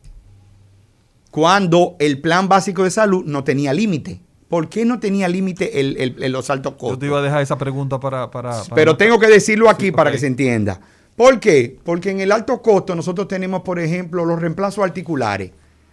Cuando 1.31 1.97
el 1.99 2.21
plan 2.21 2.49
básico 2.49 2.85
de 2.85 2.91
salud 2.91 3.25
no 3.25 3.45
tenía 3.45 3.73
límite. 3.73 4.21
¿Por 4.49 4.69
qué 4.69 4.85
no 4.85 4.99
tenía 4.99 5.29
límite 5.29 5.79
el, 5.81 6.15
los 6.33 6.49
altos 6.49 6.73
costos? 6.73 6.93
Yo 6.93 6.99
te 6.99 7.07
iba 7.07 7.19
a 7.19 7.23
dejar 7.23 7.43
esa 7.43 7.59
pregunta 7.59 8.01
para... 8.01 8.31
Pero 8.75 8.97
tengo 8.97 9.19
que 9.19 9.27
decirlo 9.27 9.69
aquí 9.69 9.93
para 9.93 10.11
que 10.11 10.19
se 10.19 10.27
entienda. 10.27 10.81
¿Por 11.17 11.39
qué? 11.41 11.77
Porque 11.85 12.11
en 12.11 12.21
el 12.21 12.33
alto 12.33 12.63
costo 12.63 12.95
nosotros 12.95 13.29
tenemos, 13.29 13.63
por 13.63 13.79
ejemplo, 13.79 14.25
los 14.25 14.41
reemplazos 14.41 14.85
articulares. 14.85 15.51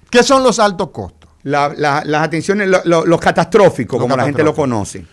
¿Qué 0.10 0.24
son 0.24 0.43
los 0.43 0.60
altos 0.60 0.89
costos? 0.91 1.30
las 1.45 2.24
atenciones, 2.24 2.70
los 2.86 3.20
catastróficos, 3.20 3.99
como 3.99 4.16
la 4.16 4.26
gente 4.26 4.43
lo 4.43 4.53
conoce. 4.56 5.06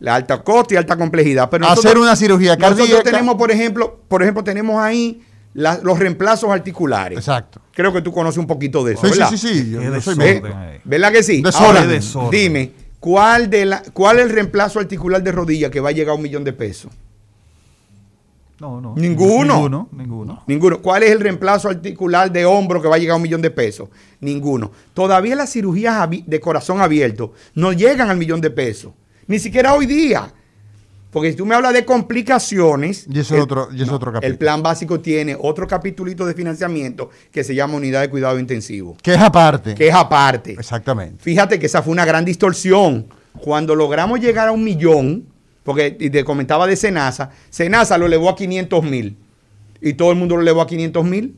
La 0.00 0.14
alta 0.14 0.42
costo 0.42 0.74
y 0.74 0.76
alta 0.76 0.96
complejidad. 0.96 1.50
Pero 1.50 1.66
Hacer 1.66 1.98
una 1.98 2.14
cirugía 2.14 2.56
cardíaca. 2.56 2.82
Nosotros 2.82 3.02
tenemos, 3.04 3.34
por 3.34 3.50
ejemplo, 3.50 4.00
por 4.06 4.22
ejemplo, 4.22 4.44
tenemos 4.44 4.80
ahí 4.80 5.22
los 5.54 5.98
reemplazos 5.98 6.50
articulares. 6.50 7.18
Exacto. 7.18 7.60
Creo 7.72 7.92
que 7.92 8.02
tú 8.02 8.12
conoces 8.12 8.38
un 8.38 8.46
poquito 8.46 8.84
de 8.84 8.94
eso, 8.94 9.06
sí, 9.06 9.10
¿verdad? 9.10 9.30
Sí, 9.30 9.38
sí, 9.38 9.62
sí. 9.64 9.70
Yo, 9.70 10.00
soy 10.00 10.42
¿Verdad 10.84 11.12
que 11.12 11.22
sí? 11.22 11.42
Ahora, 11.54 11.86
dime, 12.30 12.72
¿Cuál, 13.00 13.48
de 13.48 13.64
la, 13.64 13.82
¿Cuál 13.92 14.18
es 14.18 14.26
el 14.26 14.30
reemplazo 14.30 14.80
articular 14.80 15.22
de 15.22 15.32
rodilla 15.32 15.70
que 15.70 15.80
va 15.80 15.90
a 15.90 15.92
llegar 15.92 16.12
a 16.12 16.16
un 16.16 16.22
millón 16.22 16.44
de 16.44 16.52
pesos? 16.52 16.90
No, 18.60 18.80
no. 18.80 18.94
Ninguno. 18.96 19.54
Ninguno, 19.54 19.88
ninguno. 19.92 20.42
Ninguno. 20.46 20.82
¿Cuál 20.82 21.04
es 21.04 21.12
el 21.12 21.20
reemplazo 21.20 21.68
articular 21.68 22.32
de 22.32 22.44
hombro 22.44 22.82
que 22.82 22.88
va 22.88 22.96
a 22.96 22.98
llegar 22.98 23.12
a 23.12 23.16
un 23.16 23.22
millón 23.22 23.40
de 23.40 23.52
pesos? 23.52 23.88
Ninguno. 24.20 24.72
Todavía 24.94 25.36
las 25.36 25.52
cirugías 25.52 26.08
de 26.10 26.40
corazón 26.40 26.80
abierto 26.80 27.32
no 27.54 27.72
llegan 27.72 28.10
al 28.10 28.16
millón 28.16 28.40
de 28.40 28.50
pesos. 28.50 28.92
Ni 29.28 29.38
siquiera 29.38 29.74
hoy 29.74 29.86
día. 29.86 30.32
Porque 31.10 31.30
si 31.30 31.36
tú 31.36 31.46
me 31.46 31.54
hablas 31.54 31.72
de 31.72 31.84
complicaciones. 31.84 33.06
Y 33.10 33.20
es, 33.20 33.32
otro, 33.32 33.68
y 33.72 33.82
otro 33.82 34.12
capítulo. 34.12 34.20
El 34.22 34.36
plan 34.36 34.62
básico 34.62 35.00
tiene 35.00 35.36
otro 35.40 35.66
capitulito 35.66 36.26
de 36.26 36.34
financiamiento 36.34 37.10
que 37.32 37.42
se 37.44 37.54
llama 37.54 37.76
unidad 37.76 38.02
de 38.02 38.10
cuidado 38.10 38.38
intensivo. 38.38 38.96
Que 39.02 39.14
es 39.14 39.20
aparte. 39.20 39.74
Que 39.74 39.88
es 39.88 39.94
aparte. 39.94 40.52
Exactamente. 40.52 41.22
Fíjate 41.22 41.58
que 41.58 41.66
esa 41.66 41.82
fue 41.82 41.92
una 41.92 42.04
gran 42.04 42.24
distorsión. 42.24 43.06
Cuando 43.40 43.74
logramos 43.74 44.20
llegar 44.20 44.48
a 44.48 44.52
un 44.52 44.62
millón, 44.62 45.26
porque 45.62 45.92
te 45.92 46.24
comentaba 46.24 46.66
de 46.66 46.76
Senasa, 46.76 47.30
Senasa 47.48 47.96
lo 47.96 48.06
elevó 48.06 48.28
a 48.28 48.36
500 48.36 48.84
mil. 48.84 49.16
Y 49.80 49.94
todo 49.94 50.10
el 50.10 50.18
mundo 50.18 50.36
lo 50.36 50.42
elevó 50.42 50.60
a 50.60 50.66
500 50.66 51.04
mil. 51.04 51.36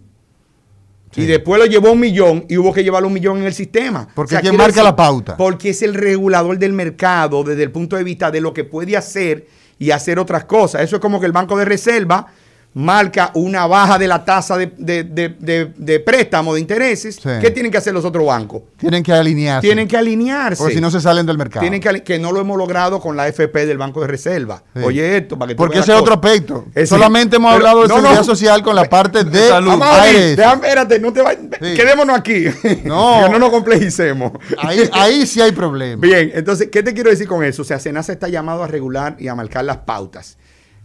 Y 1.14 1.26
después 1.26 1.60
lo 1.60 1.66
llevó 1.66 1.88
a 1.88 1.92
un 1.92 2.00
millón 2.00 2.46
y 2.48 2.56
hubo 2.56 2.72
que 2.72 2.84
llevarlo 2.84 3.08
un 3.08 3.14
millón 3.14 3.38
en 3.38 3.44
el 3.44 3.52
sistema. 3.52 4.08
Porque 4.14 4.38
quien 4.38 4.56
marca 4.56 4.82
la 4.82 4.94
pauta. 4.94 5.36
Porque 5.36 5.70
es 5.70 5.82
el 5.82 5.94
regulador 5.94 6.58
del 6.58 6.72
mercado 6.72 7.42
desde 7.42 7.64
el 7.64 7.72
punto 7.72 7.96
de 7.96 8.04
vista 8.04 8.30
de 8.30 8.40
lo 8.40 8.54
que 8.54 8.64
puede 8.64 8.96
hacer 8.96 9.46
y 9.80 9.90
hacer 9.90 10.18
otras 10.20 10.44
cosas. 10.44 10.82
Eso 10.82 10.96
es 10.96 11.02
como 11.02 11.18
que 11.18 11.26
el 11.26 11.32
Banco 11.32 11.56
de 11.56 11.64
Reserva 11.64 12.26
marca 12.72 13.32
una 13.34 13.66
baja 13.66 13.98
de 13.98 14.06
la 14.06 14.24
tasa 14.24 14.56
de, 14.56 14.68
de, 14.76 16.00
préstamo 16.00 16.54
de 16.54 16.60
intereses, 16.60 17.18
¿qué 17.40 17.50
tienen 17.50 17.72
que 17.72 17.78
hacer 17.78 17.92
los 17.92 18.04
otros 18.04 18.26
bancos? 18.26 18.62
Tienen 18.76 19.02
que 19.02 19.12
alinearse. 19.12 19.66
Tienen 19.66 19.88
que 19.88 19.96
alinearse. 19.96 20.62
Porque 20.62 20.76
si 20.76 20.80
no 20.80 20.90
se 20.90 21.00
salen 21.00 21.26
del 21.26 21.36
mercado. 21.36 21.60
Tienen 21.60 21.80
que, 21.80 22.02
que 22.02 22.18
no 22.18 22.32
lo 22.32 22.40
hemos 22.40 22.56
logrado 22.56 23.00
con 23.00 23.16
la 23.16 23.26
FP 23.28 23.66
del 23.66 23.78
Banco 23.78 24.00
de 24.00 24.06
Reserva. 24.06 24.62
Oye, 24.82 25.16
esto, 25.16 25.38
para 25.38 25.50
que 25.50 25.56
Porque 25.56 25.80
ese 25.80 25.92
es 25.92 25.98
otro 25.98 26.14
aspecto. 26.14 26.66
Solamente 26.86 27.36
hemos 27.36 27.52
hablado 27.52 27.82
de 27.82 27.88
seguridad 27.88 28.22
social 28.22 28.62
con 28.62 28.76
la 28.76 28.84
parte 28.84 29.24
de 29.24 29.48
salud. 29.48 29.80
espérate, 30.06 31.00
no 31.00 31.12
te 31.12 31.22
vayas. 31.22 31.44
Quedémonos 31.58 32.16
aquí. 32.16 32.44
No. 32.84 33.20
que 33.24 33.30
no 33.30 33.38
nos 33.38 33.50
complejicemos. 33.50 34.32
Ahí, 34.58 34.88
ahí 34.92 35.26
sí 35.26 35.40
hay 35.40 35.52
problemas. 35.52 36.00
Bien, 36.00 36.30
entonces, 36.34 36.68
¿qué 36.70 36.82
te 36.82 36.94
quiero 36.94 37.10
decir 37.10 37.26
con 37.26 37.44
eso? 37.44 37.62
O 37.62 37.64
sea, 37.64 37.78
SENASA 37.78 38.12
está 38.12 38.28
llamado 38.28 38.62
a 38.62 38.66
regular 38.66 39.16
y 39.18 39.28
a 39.28 39.34
marcar 39.34 39.64
las 39.64 39.78
pautas. 39.78 40.36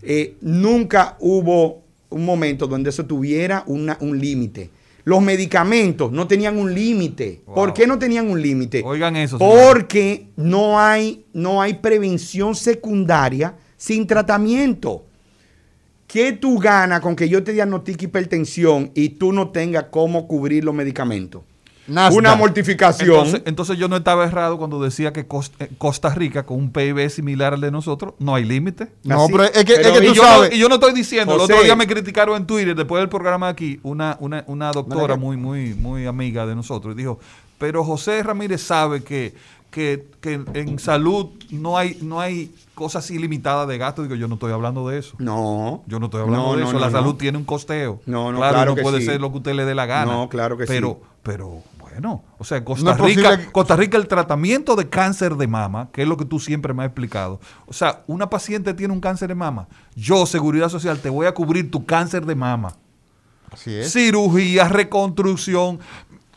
Eh, 0.01 0.35
nunca 0.41 1.17
hubo 1.19 1.83
un 2.09 2.25
momento 2.25 2.67
donde 2.67 2.89
eso 2.89 3.05
tuviera 3.05 3.63
un 3.65 4.19
límite. 4.19 4.69
Los 5.05 5.21
medicamentos 5.21 6.11
no 6.11 6.27
tenían 6.27 6.57
un 6.57 6.73
límite. 6.73 7.43
¿Por 7.45 7.73
qué 7.73 7.85
no 7.85 7.99
tenían 7.99 8.27
un 8.27 8.41
límite? 8.41 8.81
Oigan 8.83 9.15
eso. 9.15 9.37
Porque 9.37 10.27
no 10.35 10.79
hay, 10.79 11.25
no 11.31 11.61
hay 11.61 11.75
prevención 11.75 12.55
secundaria 12.55 13.55
sin 13.77 14.07
tratamiento. 14.07 15.05
¿Qué 16.07 16.31
tú 16.31 16.57
ganas 16.57 17.01
con 17.01 17.15
que 17.15 17.29
yo 17.29 17.43
te 17.43 17.53
diagnostique 17.53 18.05
hipertensión 18.05 18.91
y 18.95 19.09
tú 19.09 19.31
no 19.31 19.49
tengas 19.49 19.85
cómo 19.91 20.27
cubrir 20.27 20.63
los 20.63 20.73
medicamentos? 20.73 21.43
Una 21.87 22.35
mortificación. 22.35 23.43
Entonces, 23.45 23.77
yo 23.77 23.87
no 23.87 23.97
estaba 23.97 24.25
errado 24.25 24.57
cuando 24.57 24.81
decía 24.81 25.13
que 25.13 25.21
eh, 25.21 25.69
Costa, 25.77 26.09
Rica, 26.09 26.45
con 26.45 26.57
un 26.57 26.71
PIB 26.71 27.09
similar 27.09 27.53
al 27.53 27.61
de 27.61 27.71
nosotros, 27.71 28.13
no 28.19 28.35
hay 28.35 28.43
límite. 28.43 28.91
No, 29.03 29.27
pero 29.27 29.43
es 29.43 29.65
que, 29.65 29.77
tú 29.77 30.03
y, 30.03 30.13
yo 30.13 30.23
No, 30.23 30.45
y 30.47 30.57
yo 30.57 30.69
no 30.69 30.75
estoy 30.75 30.93
diciendo, 30.93 31.35
el 31.35 31.41
otro 31.41 31.61
día 31.63 31.75
me 31.75 31.87
criticaron 31.87 32.37
en 32.37 32.45
Twitter, 32.47 32.75
después 32.75 33.01
del 33.01 33.09
programa 33.09 33.47
de 33.47 33.51
aquí, 33.51 33.79
una, 33.83 34.17
una, 34.19 34.71
doctora 34.71 35.15
muy, 35.15 35.37
muy, 35.37 35.73
muy 35.73 36.05
amiga 36.05 36.45
de 36.45 36.55
nosotros, 36.55 36.93
y 36.95 36.97
dijo, 36.97 37.19
pero 37.57 37.83
José 37.83 38.21
Ramírez 38.23 38.61
sabe 38.61 39.03
que, 39.03 39.33
que, 39.71 40.05
en 40.53 40.79
salud 40.79 41.27
no 41.51 41.77
hay, 41.77 41.97
no 42.01 42.19
hay 42.19 42.51
cosas 42.73 43.09
ilimitadas 43.11 43.67
de 43.67 43.77
gasto. 43.77 44.03
Digo, 44.03 44.15
yo 44.15 44.27
no 44.27 44.35
estoy 44.35 44.51
hablando 44.51 44.87
de 44.87 44.99
eso. 44.99 45.15
No. 45.19 45.83
Yo 45.87 45.99
no 45.99 46.05
estoy 46.05 46.21
hablando 46.21 46.55
de 46.55 46.63
eso. 46.63 46.79
la 46.79 46.91
salud 46.91 47.15
tiene 47.15 47.37
un 47.37 47.45
costeo. 47.45 48.01
No, 48.05 48.31
no, 48.31 48.37
claro, 48.37 48.75
no 48.75 48.81
puede 48.81 49.01
ser 49.01 49.19
lo 49.19 49.31
que 49.31 49.37
usted 49.37 49.53
le 49.53 49.65
dé 49.65 49.75
la 49.75 49.85
gana. 49.85 50.11
No, 50.11 50.29
claro 50.29 50.57
que 50.57 50.65
pero, 50.65 50.99
sí. 51.01 51.07
Pero 51.23 51.63
bueno, 51.95 52.25
o 52.37 52.43
sea, 52.43 52.63
Costa 52.63 52.93
Rica, 52.95 53.39
Costa 53.53 53.75
Rica 53.77 53.97
el 53.97 54.07
tratamiento 54.07 54.75
de 54.75 54.89
cáncer 54.89 55.35
de 55.35 55.47
mama, 55.47 55.89
que 55.93 56.01
es 56.01 56.07
lo 56.07 56.17
que 56.17 56.25
tú 56.25 56.39
siempre 56.41 56.73
me 56.73 56.83
has 56.83 56.87
explicado. 56.87 57.39
O 57.67 57.73
sea, 57.73 58.03
una 58.07 58.29
paciente 58.29 58.73
tiene 58.73 58.93
un 58.93 58.99
cáncer 58.99 59.29
de 59.29 59.35
mama. 59.35 59.69
Yo, 59.95 60.25
Seguridad 60.25 60.67
Social, 60.67 60.99
te 60.99 61.09
voy 61.09 61.25
a 61.25 61.33
cubrir 61.33 61.71
tu 61.71 61.85
cáncer 61.85 62.25
de 62.25 62.35
mama. 62.35 62.75
Así 63.49 63.73
es. 63.73 63.93
Cirugía, 63.93 64.67
reconstrucción, 64.67 65.79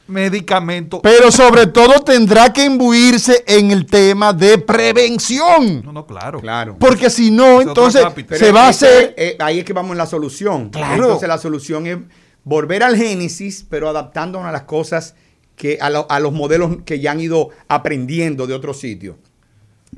medicamento. 0.07 1.03
Pero 1.03 1.33
sobre 1.33 1.67
todo 1.67 2.05
tendrá 2.05 2.53
que 2.53 2.65
imbuirse 2.65 3.43
en 3.45 3.73
el 3.73 3.85
tema 3.85 4.33
de 4.33 4.59
prevención. 4.59 5.83
No, 5.85 5.93
no, 5.93 6.07
claro. 6.07 6.41
Claro. 6.41 6.77
Porque 6.79 7.11
si 7.11 7.33
no, 7.33 7.61
entonces 7.61 8.07
se 8.31 8.53
va 8.53 8.67
a 8.67 8.69
hacer. 8.69 9.13
Eh, 9.17 9.37
ahí 9.41 9.59
es 9.59 9.65
que 9.65 9.73
vamos 9.73 9.91
en 9.91 9.99
la 9.99 10.07
solución. 10.07 10.71
Claro. 10.71 11.03
Entonces 11.03 11.29
la 11.29 11.39
solución 11.39 11.87
es 11.89 11.99
volver 12.45 12.85
al 12.85 12.97
génesis, 12.97 13.67
pero 13.69 13.89
adaptándonos 13.89 14.49
a 14.49 14.53
las 14.53 14.63
cosas 14.63 15.17
que 15.59 15.77
a, 15.81 16.21
los 16.21 16.33
modelos 16.33 16.79
que 16.87 17.01
ya 17.01 17.11
han 17.11 17.21
ido 17.21 17.51
aprendiendo 17.67 18.47
de 18.47 18.55
otros 18.55 18.79
sitios. 18.79 19.17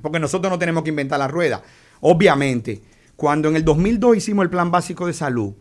Porque 0.02 0.18
nosotros 0.18 0.50
no 0.50 0.58
tenemos 0.58 0.82
que 0.82 0.88
inventar 0.88 1.18
la 1.18 1.28
rueda. 1.28 1.62
Obviamente, 2.00 2.80
cuando 3.14 3.50
en 3.50 3.56
el 3.56 3.64
2002 3.64 4.16
hicimos 4.16 4.42
el 4.44 4.50
plan 4.50 4.70
básico 4.70 5.06
de 5.06 5.12
salud, 5.12 5.52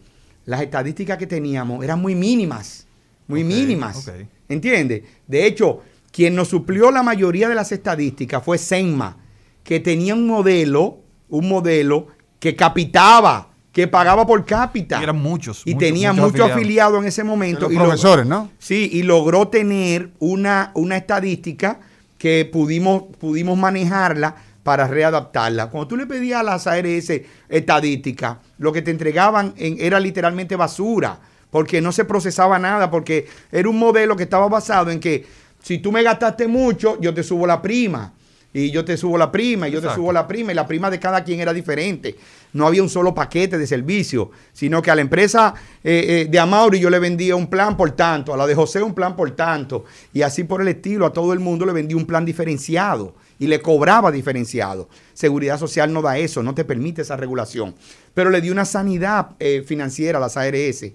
las 0.45 0.61
estadísticas 0.61 1.17
que 1.17 1.27
teníamos 1.27 1.83
eran 1.83 2.01
muy 2.01 2.15
mínimas, 2.15 2.87
muy 3.27 3.43
mínimas. 3.43 4.07
Okay. 4.07 4.27
¿Entiendes? 4.47 5.03
De 5.27 5.45
hecho, 5.45 5.81
quien 6.11 6.33
nos 6.33 6.47
suplió 6.47 6.89
la 6.91 7.03
mayoría 7.03 7.49
de 7.49 7.55
las 7.55 7.71
estadísticas 7.73 8.43
fue 8.43 8.57
Senma, 8.57 9.17
que 9.63 9.81
tenía 9.81 10.15
un 10.15 10.25
modelo, 10.25 10.99
un 11.27 11.49
modelo 11.49 12.07
que 12.39 12.55
capitaba 12.55 13.48
que 13.71 13.87
pagaba 13.87 14.25
por 14.25 14.45
cápita. 14.45 14.99
Y 14.99 15.03
eran 15.03 15.21
muchos. 15.21 15.61
Y 15.65 15.75
tenía 15.75 16.13
muchos 16.13 16.51
afiliados. 16.51 16.99
en 17.01 17.07
ese 17.07 17.23
momento. 17.23 17.71
y 17.71 17.75
profesores, 17.75 18.25
¿no? 18.25 18.49
Sí, 18.59 18.89
y 18.91 19.03
logró 19.03 19.47
tener 19.47 20.09
una, 20.19 20.71
una 20.73 20.97
estadística 20.97 21.79
que 22.17 22.49
pudimos, 22.51 23.03
pudimos 23.17 23.57
manejarla 23.57 24.35
para 24.63 24.87
readaptarla. 24.87 25.69
Cuando 25.69 25.87
tú 25.87 25.97
le 25.97 26.05
pedías 26.05 26.41
a 26.41 26.43
las 26.43 26.67
ARS 26.67 27.11
estadística, 27.47 28.39
lo 28.57 28.73
que 28.73 28.81
te 28.81 28.91
entregaban 28.91 29.53
era 29.57 29.99
literalmente 29.99 30.55
basura, 30.55 31.19
porque 31.49 31.81
no 31.81 31.91
se 31.91 32.05
procesaba 32.05 32.59
nada, 32.59 32.91
porque 32.91 33.27
era 33.51 33.69
un 33.69 33.79
modelo 33.79 34.15
que 34.15 34.23
estaba 34.23 34.47
basado 34.47 34.91
en 34.91 34.99
que 34.99 35.25
si 35.63 35.79
tú 35.79 35.91
me 35.91 36.03
gastaste 36.03 36.47
mucho, 36.47 36.99
yo 36.99 37.13
te 37.13 37.23
subo 37.23 37.47
la 37.47 37.61
prima 37.61 38.13
y 38.51 38.71
yo 38.71 38.83
te 38.83 38.97
subo 38.97 39.17
la 39.17 39.31
prima, 39.31 39.67
y 39.67 39.71
yo 39.71 39.81
te 39.81 39.93
subo 39.93 40.11
la 40.11 40.27
prima, 40.27 40.51
y 40.51 40.55
la 40.55 40.65
prima 40.65 40.89
de 40.89 40.99
cada 40.99 41.23
quien 41.23 41.39
era 41.39 41.53
diferente. 41.53 42.15
No 42.53 42.65
había 42.65 42.81
un 42.81 42.89
solo 42.89 43.13
paquete 43.13 43.59
de 43.59 43.67
servicio, 43.67 44.31
sino 44.53 44.81
que 44.81 44.89
a 44.89 44.95
la 44.95 45.01
empresa 45.01 45.53
eh, 45.83 46.23
eh, 46.23 46.27
de 46.29 46.39
Amauri 46.39 46.79
yo 46.79 46.89
le 46.89 46.97
vendía 46.97 47.35
un 47.35 47.47
plan 47.47 47.77
por 47.77 47.91
tanto, 47.91 48.33
a 48.33 48.37
la 48.37 48.47
de 48.47 48.55
José 48.55 48.81
un 48.81 48.95
plan 48.95 49.15
por 49.15 49.29
tanto, 49.31 49.85
y 50.13 50.23
así 50.23 50.43
por 50.45 50.61
el 50.61 50.67
estilo, 50.67 51.05
a 51.05 51.13
todo 51.13 51.31
el 51.33 51.39
mundo 51.39 51.65
le 51.65 51.73
vendía 51.73 51.95
un 51.95 52.07
plan 52.07 52.25
diferenciado 52.25 53.13
y 53.37 53.45
le 53.45 53.61
cobraba 53.61 54.11
diferenciado. 54.11 54.89
Seguridad 55.13 55.59
Social 55.59 55.93
no 55.93 56.01
da 56.01 56.17
eso, 56.17 56.41
no 56.41 56.55
te 56.55 56.65
permite 56.65 57.03
esa 57.03 57.17
regulación, 57.17 57.75
pero 58.15 58.31
le 58.31 58.41
dio 58.41 58.51
una 58.51 58.65
sanidad 58.65 59.29
eh, 59.39 59.63
financiera 59.65 60.17
a 60.17 60.21
las 60.21 60.37
ARS. 60.37 60.85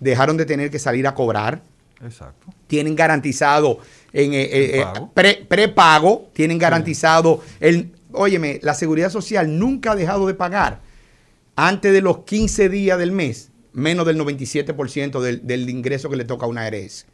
Dejaron 0.00 0.36
de 0.36 0.44
tener 0.44 0.70
que 0.70 0.78
salir 0.78 1.06
a 1.06 1.14
cobrar. 1.14 1.62
Exacto. 2.04 2.48
Tienen 2.66 2.94
garantizado 2.94 3.78
en 4.16 4.32
eh, 4.32 4.48
eh, 4.50 4.84
eh, 5.14 5.46
prepago, 5.46 6.30
tienen 6.32 6.56
garantizado 6.56 7.42
el, 7.60 7.92
óyeme, 8.12 8.58
la 8.62 8.72
seguridad 8.72 9.10
social 9.10 9.58
nunca 9.58 9.92
ha 9.92 9.94
dejado 9.94 10.26
de 10.26 10.32
pagar 10.32 10.80
antes 11.54 11.92
de 11.92 12.00
los 12.00 12.20
15 12.20 12.70
días 12.70 12.98
del 12.98 13.12
mes, 13.12 13.50
menos 13.74 14.06
del 14.06 14.18
97% 14.18 15.20
del, 15.20 15.46
del 15.46 15.68
ingreso 15.68 16.08
que 16.08 16.16
le 16.16 16.24
toca 16.24 16.46
a 16.46 16.48
una 16.48 16.62
ARS. 16.62 17.04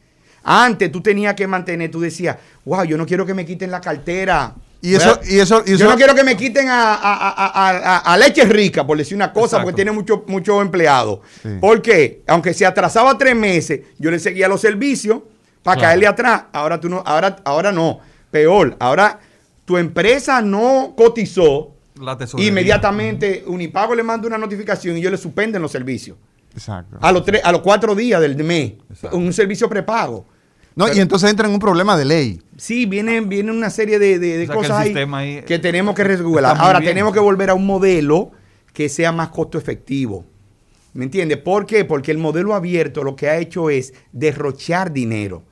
Antes 0.44 0.92
tú 0.92 1.00
tenías 1.00 1.34
que 1.34 1.48
mantener, 1.48 1.90
tú 1.90 2.00
decías, 2.00 2.36
wow, 2.64 2.84
yo 2.84 2.96
no 2.96 3.04
quiero 3.04 3.26
que 3.26 3.34
me 3.34 3.44
quiten 3.44 3.72
la 3.72 3.80
cartera. 3.80 4.54
Y 4.80 4.94
eso, 4.94 5.20
y 5.28 5.38
eso, 5.40 5.64
Yo 5.64 5.88
no 5.88 5.96
quiero 5.96 6.14
que 6.14 6.24
me 6.24 6.36
quiten 6.36 6.66
a, 6.68 8.16
leche 8.18 8.44
rica, 8.44 8.86
por 8.86 8.96
decir 8.96 9.16
una 9.16 9.32
cosa, 9.32 9.60
porque 9.60 9.74
tiene 9.74 9.90
muchos 9.90 10.20
mucho 10.28 10.62
empleados. 10.62 11.18
¿Por 11.60 11.82
qué? 11.82 12.22
Aunque 12.28 12.54
se 12.54 12.64
atrasaba 12.64 13.18
tres 13.18 13.34
meses, 13.34 13.80
yo 13.98 14.10
le 14.12 14.20
seguía 14.20 14.46
los 14.46 14.60
servicios 14.60 15.22
para 15.62 15.80
caerle 15.80 16.06
atrás. 16.06 16.44
Ahora 16.52 16.80
tú 16.80 16.88
no, 16.88 17.02
ahora, 17.04 17.36
ahora 17.44 17.72
no. 17.72 18.00
Peor, 18.30 18.76
ahora 18.80 19.20
tu 19.64 19.76
empresa 19.76 20.40
no 20.40 20.94
cotizó. 20.96 21.74
inmediatamente 22.38 23.44
Unipago 23.46 23.94
le 23.94 24.02
manda 24.02 24.26
una 24.26 24.38
notificación 24.38 24.96
y 24.96 25.00
ellos 25.00 25.12
le 25.12 25.18
suspenden 25.18 25.62
los 25.62 25.70
servicios. 25.70 26.16
Exacto. 26.54 26.98
A 27.00 27.12
los, 27.12 27.24
tres, 27.24 27.40
a 27.44 27.52
los 27.52 27.60
cuatro 27.60 27.94
días 27.94 28.20
del 28.20 28.36
mes. 28.42 28.74
Un 29.12 29.32
servicio 29.32 29.68
prepago. 29.68 30.26
No, 30.74 30.92
y 30.92 31.00
entonces 31.00 31.30
entra 31.30 31.46
en 31.46 31.52
un 31.52 31.60
problema 31.60 31.96
de 31.96 32.04
ley. 32.04 32.42
Sí, 32.56 32.86
viene, 32.86 33.20
viene 33.20 33.50
una 33.50 33.68
serie 33.68 33.98
de, 33.98 34.46
cosas 34.46 34.78
ahí, 34.78 35.42
que 35.42 35.58
tenemos 35.58 35.94
que 35.94 36.04
regular. 36.04 36.56
Ahora 36.58 36.80
tenemos 36.80 37.12
que 37.12 37.20
volver 37.20 37.50
a 37.50 37.54
un 37.54 37.66
modelo 37.66 38.30
que 38.72 38.88
sea 38.88 39.12
más 39.12 39.28
costo 39.28 39.58
efectivo. 39.58 40.24
¿Me 40.94 41.04
entiendes? 41.04 41.38
¿Por 41.38 41.66
qué? 41.66 41.84
Porque 41.84 42.10
el 42.10 42.18
modelo 42.18 42.54
abierto 42.54 43.02
lo 43.02 43.16
que 43.16 43.28
ha 43.28 43.38
hecho 43.38 43.70
es 43.70 43.94
derrochar 44.12 44.92
dinero. 44.92 45.42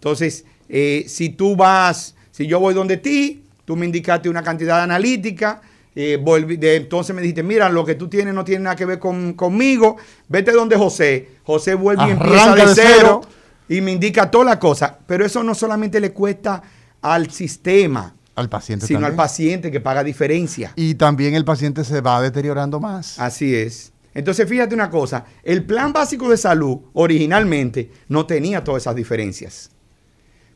Entonces, 0.00 0.46
eh, 0.66 1.04
si 1.08 1.28
tú 1.28 1.54
vas, 1.56 2.14
si 2.30 2.46
yo 2.46 2.58
voy 2.58 2.72
donde 2.72 2.96
ti, 2.96 3.44
tú 3.66 3.76
me 3.76 3.84
indicaste 3.84 4.30
una 4.30 4.42
cantidad 4.42 4.82
analítica, 4.82 5.60
eh, 5.94 6.18
entonces 6.62 7.14
me 7.14 7.20
dijiste, 7.20 7.42
mira, 7.42 7.68
lo 7.68 7.84
que 7.84 7.96
tú 7.96 8.08
tienes 8.08 8.32
no 8.32 8.42
tiene 8.42 8.64
nada 8.64 8.76
que 8.76 8.86
ver 8.86 8.98
conmigo, 8.98 9.98
vete 10.26 10.52
donde 10.52 10.76
José. 10.76 11.32
José 11.44 11.74
vuelve 11.74 12.06
y 12.08 12.10
empieza 12.12 12.54
de, 12.54 12.74
cero, 12.74 13.20
y 13.68 13.82
me 13.82 13.92
indica 13.92 14.30
toda 14.30 14.46
la 14.46 14.58
cosa. 14.58 14.98
Pero 15.06 15.26
eso 15.26 15.42
no 15.42 15.54
solamente 15.54 16.00
le 16.00 16.12
cuesta 16.12 16.62
al 17.02 17.30
sistema, 17.30 18.14
al 18.36 18.48
paciente 18.48 18.86
sino 18.86 19.04
al 19.04 19.14
paciente 19.14 19.70
que 19.70 19.80
paga 19.80 20.02
diferencia. 20.02 20.72
Y 20.76 20.94
también 20.94 21.34
el 21.34 21.44
paciente 21.44 21.84
se 21.84 22.00
va 22.00 22.22
deteriorando 22.22 22.80
más. 22.80 23.18
Así 23.18 23.54
es. 23.54 23.92
Entonces, 24.14 24.48
fíjate 24.48 24.74
una 24.74 24.88
cosa, 24.88 25.26
el 25.42 25.62
plan 25.64 25.92
básico 25.92 26.30
de 26.30 26.38
salud 26.38 26.78
originalmente 26.94 27.90
no 28.08 28.24
tenía 28.24 28.64
todas 28.64 28.84
esas 28.84 28.96
diferencias 28.96 29.70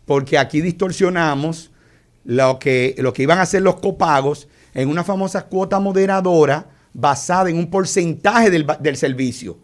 porque 0.06 0.38
aquí 0.38 0.60
distorsionamos 0.60 1.70
lo 2.24 2.58
que, 2.58 2.94
lo 2.98 3.12
que 3.12 3.22
iban 3.22 3.38
a 3.38 3.46
ser 3.46 3.62
los 3.62 3.80
copagos 3.80 4.48
en 4.72 4.88
una 4.88 5.04
famosa 5.04 5.46
cuota 5.46 5.80
moderadora 5.80 6.68
basada 6.92 7.50
en 7.50 7.58
un 7.58 7.70
porcentaje 7.70 8.50
del, 8.50 8.96
servicio, 8.96 9.58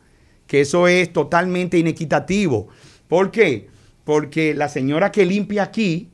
que 0.46 0.62
eso 0.62 0.88
es 0.88 1.12
totalmente 1.12 1.78
inequitativo, 1.78 2.68
¿Por 3.10 3.32
qué? 3.32 3.68
Porque 4.04 4.54
la 4.54 4.68
señora 4.68 5.10
que 5.10 5.26
limpia 5.26 5.64
aquí, 5.64 6.10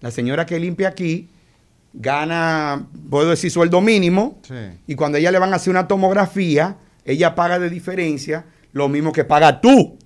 la 0.00 0.10
señora 0.10 0.46
que 0.46 0.58
limpia 0.58 0.88
aquí, 0.88 1.28
gana, 1.92 2.88
puedo 3.10 3.28
decir, 3.28 3.50
sueldo 3.50 3.82
mínimo. 3.82 4.40
Y 4.86 4.94
cuando 4.94 5.18
ella 5.18 5.30
le 5.30 5.38
van 5.38 5.52
a 5.52 5.56
hacer 5.56 5.70
una 5.70 5.86
tomografía, 5.86 6.78
ella 7.04 7.34
paga 7.34 7.58
de 7.58 7.68
diferencia 7.68 8.46
lo 8.72 8.88
mismo 8.88 9.12
que 9.12 9.24
paga 9.24 9.60
tú, 9.60 9.98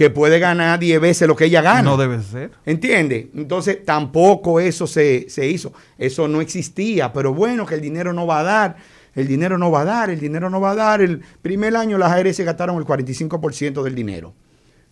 que 0.00 0.08
puede 0.08 0.38
ganar 0.38 0.78
10 0.78 0.98
veces 0.98 1.28
lo 1.28 1.36
que 1.36 1.44
ella 1.44 1.60
gana. 1.60 1.82
No 1.82 1.98
debe 1.98 2.22
ser. 2.22 2.52
¿Entiendes? 2.64 3.26
Entonces 3.34 3.84
tampoco 3.84 4.58
eso 4.58 4.86
se, 4.86 5.28
se 5.28 5.46
hizo. 5.46 5.74
Eso 5.98 6.26
no 6.26 6.40
existía. 6.40 7.12
Pero 7.12 7.34
bueno, 7.34 7.66
que 7.66 7.74
el 7.74 7.82
dinero 7.82 8.14
no 8.14 8.26
va 8.26 8.40
a 8.40 8.42
dar. 8.42 8.76
El 9.14 9.28
dinero 9.28 9.58
no 9.58 9.70
va 9.70 9.82
a 9.82 9.84
dar, 9.84 10.08
el 10.08 10.18
dinero 10.18 10.48
no 10.48 10.58
va 10.58 10.70
a 10.70 10.74
dar. 10.74 11.02
El 11.02 11.20
primer 11.42 11.76
año 11.76 11.98
las 11.98 12.12
ARS 12.12 12.40
gastaron 12.40 12.78
el 12.78 12.86
45% 12.86 13.82
del 13.82 13.94
dinero. 13.94 14.32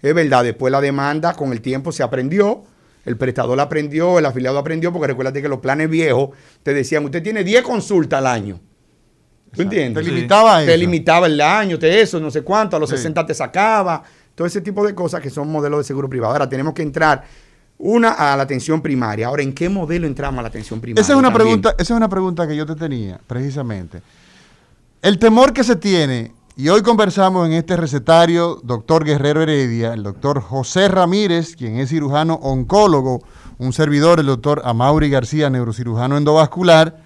Es 0.02 0.14
verdad, 0.14 0.44
después 0.44 0.70
la 0.70 0.82
demanda 0.82 1.32
con 1.32 1.52
el 1.52 1.62
tiempo 1.62 1.90
se 1.90 2.02
aprendió 2.02 2.64
el 3.06 3.16
prestador 3.16 3.58
aprendió, 3.60 4.18
el 4.18 4.26
afiliado 4.26 4.58
aprendió, 4.58 4.92
porque 4.92 5.06
recuérdate 5.06 5.40
que 5.40 5.48
los 5.48 5.60
planes 5.60 5.88
viejos 5.88 6.36
te 6.62 6.74
decían, 6.74 7.06
usted 7.06 7.22
tiene 7.22 7.42
10 7.42 7.62
consultas 7.62 8.18
al 8.18 8.26
año. 8.26 8.60
¿Tú 9.54 9.62
entiendes? 9.62 10.04
Te 10.04 10.10
limitaba 10.10 10.62
Te 10.62 10.76
limitaba 10.76 11.26
el 11.26 11.40
año, 11.40 11.78
te 11.78 12.02
eso, 12.02 12.20
no 12.20 12.30
sé 12.30 12.42
cuánto, 12.42 12.76
a 12.76 12.78
los 12.78 12.90
60 12.90 13.24
te 13.24 13.32
sacaba. 13.32 14.04
Todo 14.38 14.46
ese 14.46 14.60
tipo 14.60 14.86
de 14.86 14.94
cosas 14.94 15.20
que 15.20 15.30
son 15.30 15.50
modelos 15.50 15.80
de 15.80 15.84
seguro 15.84 16.08
privado. 16.08 16.32
Ahora 16.32 16.48
tenemos 16.48 16.72
que 16.72 16.82
entrar 16.82 17.24
una 17.76 18.12
a 18.12 18.36
la 18.36 18.44
atención 18.44 18.80
primaria. 18.80 19.26
Ahora, 19.26 19.42
¿en 19.42 19.52
qué 19.52 19.68
modelo 19.68 20.06
entramos 20.06 20.38
a 20.38 20.42
la 20.42 20.48
atención 20.48 20.80
primaria? 20.80 21.02
Esa 21.02 21.14
es 21.14 21.18
una, 21.18 21.34
pregunta, 21.34 21.70
esa 21.70 21.82
es 21.92 21.96
una 21.96 22.08
pregunta 22.08 22.46
que 22.46 22.54
yo 22.54 22.64
te 22.64 22.76
tenía, 22.76 23.18
precisamente. 23.26 24.00
El 25.02 25.18
temor 25.18 25.52
que 25.52 25.64
se 25.64 25.74
tiene 25.74 26.30
y 26.54 26.68
hoy 26.68 26.82
conversamos 26.82 27.48
en 27.48 27.54
este 27.54 27.76
recetario, 27.76 28.60
doctor 28.62 29.04
Guerrero 29.04 29.42
Heredia, 29.42 29.92
el 29.92 30.04
doctor 30.04 30.40
José 30.40 30.86
Ramírez, 30.86 31.56
quien 31.56 31.80
es 31.80 31.88
cirujano 31.88 32.34
oncólogo, 32.34 33.24
un 33.58 33.72
servidor, 33.72 34.20
el 34.20 34.26
doctor 34.26 34.62
Amaury 34.64 35.10
García, 35.10 35.50
neurocirujano 35.50 36.16
endovascular, 36.16 37.02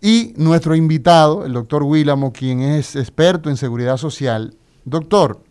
y 0.00 0.34
nuestro 0.38 0.74
invitado, 0.74 1.46
el 1.46 1.52
doctor 1.52 1.84
Willamo, 1.84 2.32
quien 2.32 2.62
es 2.62 2.96
experto 2.96 3.48
en 3.48 3.56
seguridad 3.56 3.96
social. 3.96 4.56
Doctor, 4.84 5.45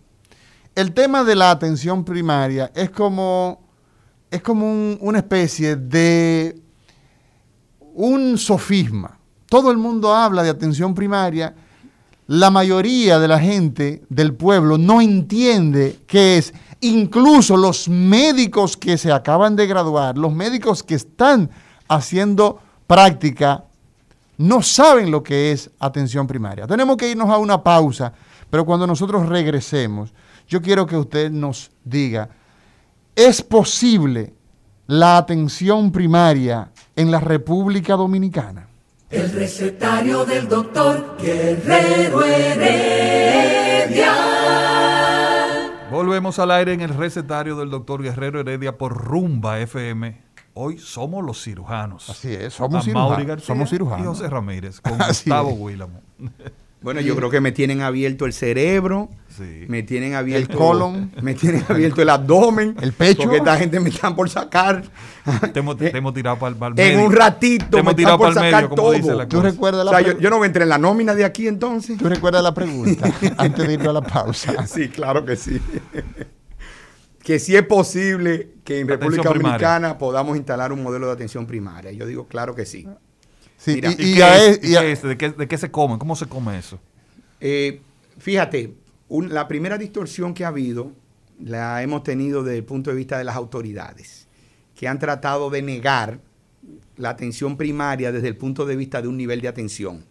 el 0.75 0.93
tema 0.93 1.23
de 1.23 1.35
la 1.35 1.51
atención 1.51 2.03
primaria 2.03 2.71
es 2.75 2.89
como, 2.89 3.67
es 4.29 4.41
como 4.41 4.95
una 4.99 5.19
especie 5.19 5.75
de 5.75 6.61
un 7.93 8.37
sofisma. 8.37 9.17
Todo 9.47 9.71
el 9.71 9.77
mundo 9.77 10.13
habla 10.13 10.43
de 10.43 10.49
atención 10.49 10.93
primaria 10.93 11.55
la 12.27 12.49
mayoría 12.49 13.19
de 13.19 13.27
la 13.27 13.39
gente 13.39 14.03
del 14.09 14.33
pueblo 14.33 14.77
no 14.77 14.99
entiende 14.99 15.99
qué 16.07 16.37
es. 16.37 16.53
Incluso 16.81 17.55
los 17.55 17.87
médicos 17.87 18.77
que 18.77 18.97
se 18.97 19.11
acaban 19.11 19.55
de 19.55 19.67
graduar, 19.67 20.17
los 20.17 20.33
médicos 20.33 20.81
que 20.81 20.95
están 20.95 21.49
haciendo 21.87 22.59
práctica, 22.87 23.65
no 24.37 24.61
saben 24.61 25.11
lo 25.11 25.23
que 25.23 25.51
es 25.51 25.69
atención 25.79 26.25
primaria. 26.27 26.67
Tenemos 26.67 26.97
que 26.97 27.09
irnos 27.09 27.29
a 27.29 27.37
una 27.37 27.63
pausa, 27.63 28.11
pero 28.49 28.65
cuando 28.65 28.87
nosotros 28.87 29.27
regresemos, 29.27 30.11
yo 30.47 30.61
quiero 30.61 30.85
que 30.85 30.97
usted 30.97 31.31
nos 31.31 31.71
diga, 31.83 32.29
¿es 33.15 33.41
posible 33.41 34.33
la 34.87 35.17
atención 35.17 35.91
primaria 35.91 36.71
en 36.95 37.11
la 37.11 37.19
República 37.19 37.95
Dominicana? 37.95 38.67
El 39.09 39.31
recetario 39.31 40.25
del 40.25 40.47
doctor 40.47 41.17
Guerrero 41.21 42.23
Heredia. 42.23 44.13
Volvemos 45.91 46.39
al 46.39 46.51
aire 46.51 46.73
en 46.73 46.81
el 46.81 46.89
recetario 46.89 47.55
del 47.55 47.69
doctor 47.69 48.01
Guerrero 48.03 48.39
Heredia 48.39 48.77
por 48.77 48.93
Rumba 48.93 49.59
FM. 49.59 50.25
Hoy 50.53 50.77
somos 50.77 51.23
los 51.23 51.43
cirujanos. 51.43 52.09
Así 52.09 52.33
es, 52.33 52.53
somos 52.53 52.83
cirujanos. 52.85 53.43
somos 53.43 53.69
cirujanos. 53.69 54.03
Y 54.03 54.07
José 54.07 54.29
Ramírez 54.29 54.81
con 54.81 54.97
Gustavo 55.07 55.49
Willamo. 55.49 56.01
Bueno, 56.81 57.01
yo 57.01 57.15
creo 57.15 57.31
que 57.31 57.41
me 57.41 57.51
tienen 57.51 57.81
abierto 57.81 58.25
el 58.25 58.33
cerebro, 58.33 59.09
me 59.67 59.81
tienen 59.83 60.13
abierto 60.13 60.51
el 60.51 60.57
colon, 60.57 61.11
me 61.21 61.33
tienen 61.33 61.63
abierto 61.67 62.01
el 62.01 62.09
abdomen, 62.09 62.75
el 62.79 62.93
pecho, 62.93 63.23
porque 63.23 63.37
esta 63.37 63.57
gente 63.57 63.79
me 63.79 63.89
están 63.89 64.15
por 64.15 64.29
sacar. 64.29 64.83
Te 65.53 65.59
hemos, 65.59 65.77
tirado 66.13 66.37
para 66.37 66.67
el, 66.67 66.75
medio. 66.75 66.99
En 66.99 67.05
un 67.05 67.11
ratito 67.11 67.83
me 67.83 67.91
están 67.91 68.17
por 68.17 68.33
sacar 68.33 68.69
todo. 68.69 68.93
¿Tú 69.27 69.41
recuerdas 69.41 69.83
la 69.83 69.91
o 69.91 69.99
sea, 69.99 70.19
yo, 70.19 70.29
no 70.29 70.37
voy 70.37 70.45
a 70.45 70.47
entrar 70.47 70.63
en 70.63 70.69
la 70.69 70.77
nómina 70.77 71.15
de 71.15 71.25
aquí 71.25 71.47
entonces. 71.47 71.97
¿Tú 71.97 72.07
recuerdas 72.07 72.43
la 72.43 72.53
pregunta 72.53 73.11
antes 73.37 73.67
de 73.67 73.73
ir 73.73 73.87
a 73.87 73.93
la 73.93 74.01
pausa? 74.01 74.67
Sí, 74.67 74.89
claro 74.89 75.25
que 75.25 75.35
sí. 75.35 75.59
que 77.23 77.39
si 77.39 77.55
es 77.55 77.63
posible 77.63 78.49
que 78.63 78.79
en 78.79 78.87
República 78.87 79.29
Dominicana 79.29 79.97
podamos 79.97 80.37
instalar 80.37 80.71
un 80.71 80.83
modelo 80.83 81.07
de 81.07 81.13
atención 81.13 81.47
primaria. 81.47 81.91
Yo 81.91 82.05
digo, 82.05 82.27
claro 82.27 82.53
que 82.53 82.67
sí 82.67 82.87
y, 83.67 83.81
¿De, 83.81 85.47
qué, 85.49 85.57
se 85.57 85.71
come? 85.71 85.97
¿Cómo 85.97 86.15
se 86.15 86.27
come 86.27 86.57
eso? 86.57 86.79
Eh, 87.39 87.81
fíjate, 88.17 88.73
la 89.09 89.47
primera 89.47 89.77
distorsión 89.77 90.33
que 90.33 90.45
ha 90.45 90.49
habido 90.49 90.91
la 91.43 91.81
hemos 91.83 92.03
tenido 92.03 92.43
desde 92.43 92.59
el 92.59 92.63
punto 92.63 92.89
de 92.89 92.95
vista 92.95 93.17
de 93.17 93.23
las 93.23 93.35
autoridades, 93.35 94.27
que 94.75 94.87
han 94.87 94.99
tratado 94.99 95.49
de 95.49 95.61
negar 95.61 96.19
la 96.97 97.09
atención 97.09 97.57
primaria 97.57 98.11
desde 98.11 98.27
el 98.27 98.37
punto 98.37 98.65
de 98.65 98.75
vista 98.75 99.01
de 99.01 99.07
un 99.07 99.17
nivel 99.17 99.41
de 99.41 99.47
atención. 99.47 100.05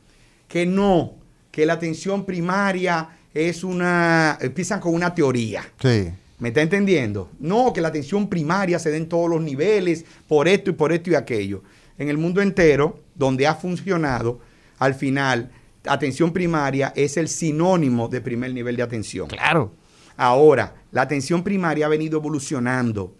Que 0.48 0.66
no, 0.66 1.14
que 1.50 1.64
la 1.64 1.74
atención 1.74 2.24
primaria 2.24 3.08
es 3.32 3.64
una, 3.64 4.38
empiezan 4.40 4.80
con 4.80 4.94
una 4.94 5.14
teoría. 5.14 5.64
Sí. 5.80 6.10
¿Me 6.38 6.48
está 6.48 6.60
entendiendo? 6.60 7.30
No, 7.38 7.72
que 7.72 7.80
la 7.80 7.88
atención 7.88 8.28
primaria 8.28 8.78
se 8.78 8.90
den 8.90 9.08
todos 9.08 9.30
los 9.30 9.40
niveles, 9.40 10.04
por 10.28 10.46
esto 10.46 10.70
y 10.70 10.74
por 10.74 10.92
esto 10.92 11.10
y 11.10 11.14
aquello 11.14 11.62
en 11.98 12.08
el 12.08 12.18
mundo 12.18 12.40
entero 12.40 13.00
donde 13.14 13.46
ha 13.46 13.54
funcionado, 13.54 14.40
al 14.78 14.94
final, 14.94 15.50
atención 15.86 16.32
primaria 16.32 16.92
es 16.96 17.16
el 17.16 17.28
sinónimo 17.28 18.08
de 18.08 18.20
primer 18.20 18.52
nivel 18.52 18.76
de 18.76 18.82
atención. 18.82 19.28
Claro. 19.28 19.72
Ahora, 20.16 20.74
la 20.92 21.02
atención 21.02 21.42
primaria 21.42 21.86
ha 21.86 21.88
venido 21.88 22.18
evolucionando 22.18 23.14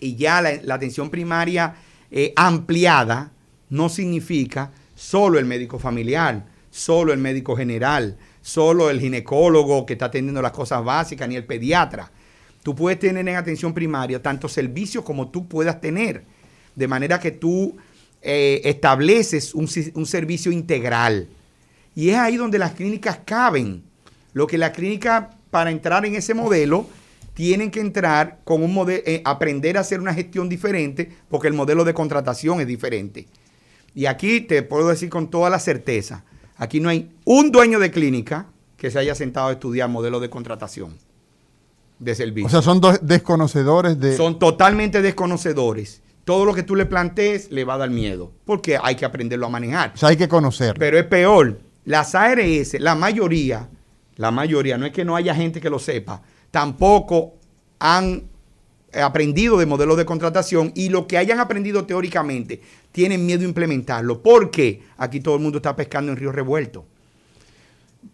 y 0.00 0.16
ya 0.16 0.42
la, 0.42 0.74
atención 0.74 1.10
primaria 1.10 1.76
eh, 2.10 2.32
ampliada 2.36 3.32
no 3.68 3.88
significa 3.88 4.72
solo 4.94 5.38
el 5.38 5.44
médico 5.46 5.78
familiar, 5.78 6.46
solo 6.70 7.12
el 7.12 7.18
médico 7.18 7.56
general, 7.56 8.16
solo 8.42 8.90
el 8.90 9.00
ginecólogo 9.00 9.86
que 9.86 9.94
está 9.94 10.06
atendiendo 10.06 10.42
las 10.42 10.52
cosas 10.52 10.84
básicas, 10.84 11.28
ni 11.28 11.36
el 11.36 11.44
pediatra. 11.44 12.10
Tú 12.62 12.74
puedes 12.74 12.98
tener 12.98 13.28
en 13.28 13.36
atención 13.36 13.72
primaria 13.72 14.20
tantos 14.20 14.52
servicios 14.52 15.04
como 15.04 15.28
tú 15.28 15.46
puedas 15.48 15.80
tener, 15.80 16.24
de 16.74 16.88
manera 16.88 17.20
que 17.20 17.30
tú 17.30 17.76
eh, 18.28 18.60
estableces 18.64 19.54
un, 19.54 19.68
servicio 19.68 20.50
integral. 20.50 21.28
Y 21.94 22.10
es 22.10 22.16
ahí 22.16 22.36
donde 22.36 22.58
las 22.58 22.72
clínicas 22.72 23.20
caben. 23.24 23.84
Lo 24.32 24.48
que 24.48 24.58
la 24.58 24.72
clínica, 24.72 25.30
para 25.52 25.70
entrar 25.70 26.04
en 26.04 26.16
ese 26.16 26.34
modelo, 26.34 26.88
tienen 27.34 27.70
que 27.70 27.78
entrar 27.78 28.40
con 28.42 28.64
un 28.64 28.74
modelo, 28.74 29.00
eh, 29.06 29.22
aprender 29.24 29.78
a 29.78 29.82
hacer 29.82 30.00
una 30.00 30.12
gestión 30.12 30.48
diferente, 30.48 31.08
porque 31.28 31.46
el 31.46 31.54
modelo 31.54 31.84
de 31.84 31.94
contratación 31.94 32.60
es 32.60 32.66
diferente. 32.66 33.28
Y 33.94 34.06
aquí 34.06 34.40
te 34.40 34.64
puedo 34.64 34.88
decir 34.88 35.08
con 35.08 35.30
toda 35.30 35.48
la 35.48 35.60
certeza, 35.60 36.24
aquí 36.56 36.80
no 36.80 36.88
hay 36.88 37.12
un 37.24 37.52
dueño 37.52 37.78
de 37.78 37.92
clínica 37.92 38.48
que 38.76 38.90
se 38.90 38.98
haya 38.98 39.14
sentado 39.14 39.50
a 39.50 39.52
estudiar 39.52 39.88
modelo 39.88 40.18
de 40.18 40.28
contratación 40.28 40.98
de 42.00 42.16
servicio. 42.16 42.48
O 42.48 42.50
sea, 42.50 42.60
son 42.60 42.80
dos 42.80 42.98
desconocedores 43.02 44.00
de... 44.00 44.16
Son 44.16 44.40
totalmente 44.40 45.00
desconocedores 45.00 46.02
todo 46.26 46.44
lo 46.44 46.52
que 46.52 46.64
tú 46.64 46.74
le 46.74 46.86
plantees 46.86 47.52
le 47.52 47.62
va 47.62 47.74
a 47.74 47.78
dar 47.78 47.88
miedo, 47.88 48.32
porque 48.44 48.76
hay 48.82 48.96
que 48.96 49.04
aprenderlo 49.04 49.46
a 49.46 49.48
manejar. 49.48 49.92
O 49.94 49.96
sea, 49.96 50.08
hay 50.08 50.16
que 50.16 50.26
conocer. 50.26 50.74
Pero 50.76 50.98
es 50.98 51.04
peor, 51.04 51.60
las 51.84 52.16
ARS, 52.16 52.74
la 52.80 52.96
mayoría, 52.96 53.68
la 54.16 54.32
mayoría, 54.32 54.76
no 54.76 54.86
es 54.86 54.92
que 54.92 55.04
no 55.04 55.14
haya 55.14 55.36
gente 55.36 55.60
que 55.60 55.70
lo 55.70 55.78
sepa, 55.78 56.20
tampoco 56.50 57.34
han 57.78 58.24
aprendido 58.92 59.56
de 59.56 59.66
modelos 59.66 59.96
de 59.96 60.04
contratación 60.04 60.72
y 60.74 60.88
lo 60.88 61.06
que 61.06 61.16
hayan 61.16 61.38
aprendido 61.38 61.84
teóricamente 61.84 62.60
tienen 62.90 63.24
miedo 63.24 63.42
a 63.42 63.48
implementarlo. 63.48 64.20
porque 64.20 64.82
Aquí 64.96 65.20
todo 65.20 65.36
el 65.36 65.42
mundo 65.42 65.58
está 65.58 65.76
pescando 65.76 66.10
en 66.10 66.18
río 66.18 66.32
revuelto. 66.32 66.84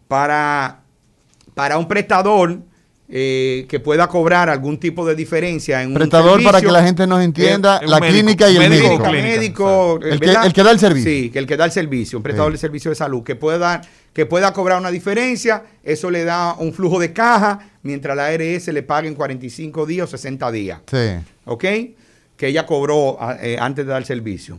Para, 0.06 0.82
para 1.54 1.78
un 1.78 1.88
prestador, 1.88 2.58
eh, 3.14 3.66
que 3.68 3.78
pueda 3.78 4.08
cobrar 4.08 4.48
algún 4.48 4.78
tipo 4.78 5.06
de 5.06 5.14
diferencia 5.14 5.82
en 5.82 5.92
Prestador 5.92 6.38
un 6.38 6.44
para 6.44 6.62
que 6.62 6.72
la 6.72 6.82
gente 6.82 7.06
nos 7.06 7.20
entienda, 7.20 7.78
la 7.84 8.00
clínica 8.00 8.48
y 8.48 8.56
el 8.56 8.70
médico. 8.70 9.10
médico 9.10 9.98
el, 10.02 10.18
que, 10.18 10.30
el, 10.30 10.52
que, 10.54 10.62
da 10.62 10.70
el 10.70 10.78
servicio. 10.78 11.10
Sí, 11.10 11.30
el 11.34 11.46
que 11.46 11.58
da 11.58 11.66
el 11.66 11.72
servicio, 11.72 12.18
un 12.18 12.22
prestador 12.22 12.52
de 12.52 12.56
servicio 12.56 12.90
de 12.90 12.94
salud, 12.94 13.22
que 13.22 13.36
pueda, 13.36 13.82
que 14.14 14.24
pueda 14.24 14.54
cobrar 14.54 14.78
una 14.78 14.90
diferencia, 14.90 15.62
eso 15.82 16.10
le 16.10 16.24
da 16.24 16.54
un 16.54 16.72
flujo 16.72 16.98
de 16.98 17.12
caja, 17.12 17.58
mientras 17.82 18.16
la 18.16 18.28
ARS 18.28 18.68
le 18.68 18.82
pague 18.82 19.08
en 19.08 19.14
45 19.14 19.84
días 19.84 20.08
o 20.08 20.10
60 20.10 20.50
días. 20.50 20.80
Sí. 20.90 21.22
¿Ok? 21.44 21.64
Que 22.34 22.46
ella 22.46 22.64
cobró 22.64 23.18
eh, 23.42 23.58
antes 23.60 23.84
de 23.84 23.92
dar 23.92 24.06
servicio. 24.06 24.58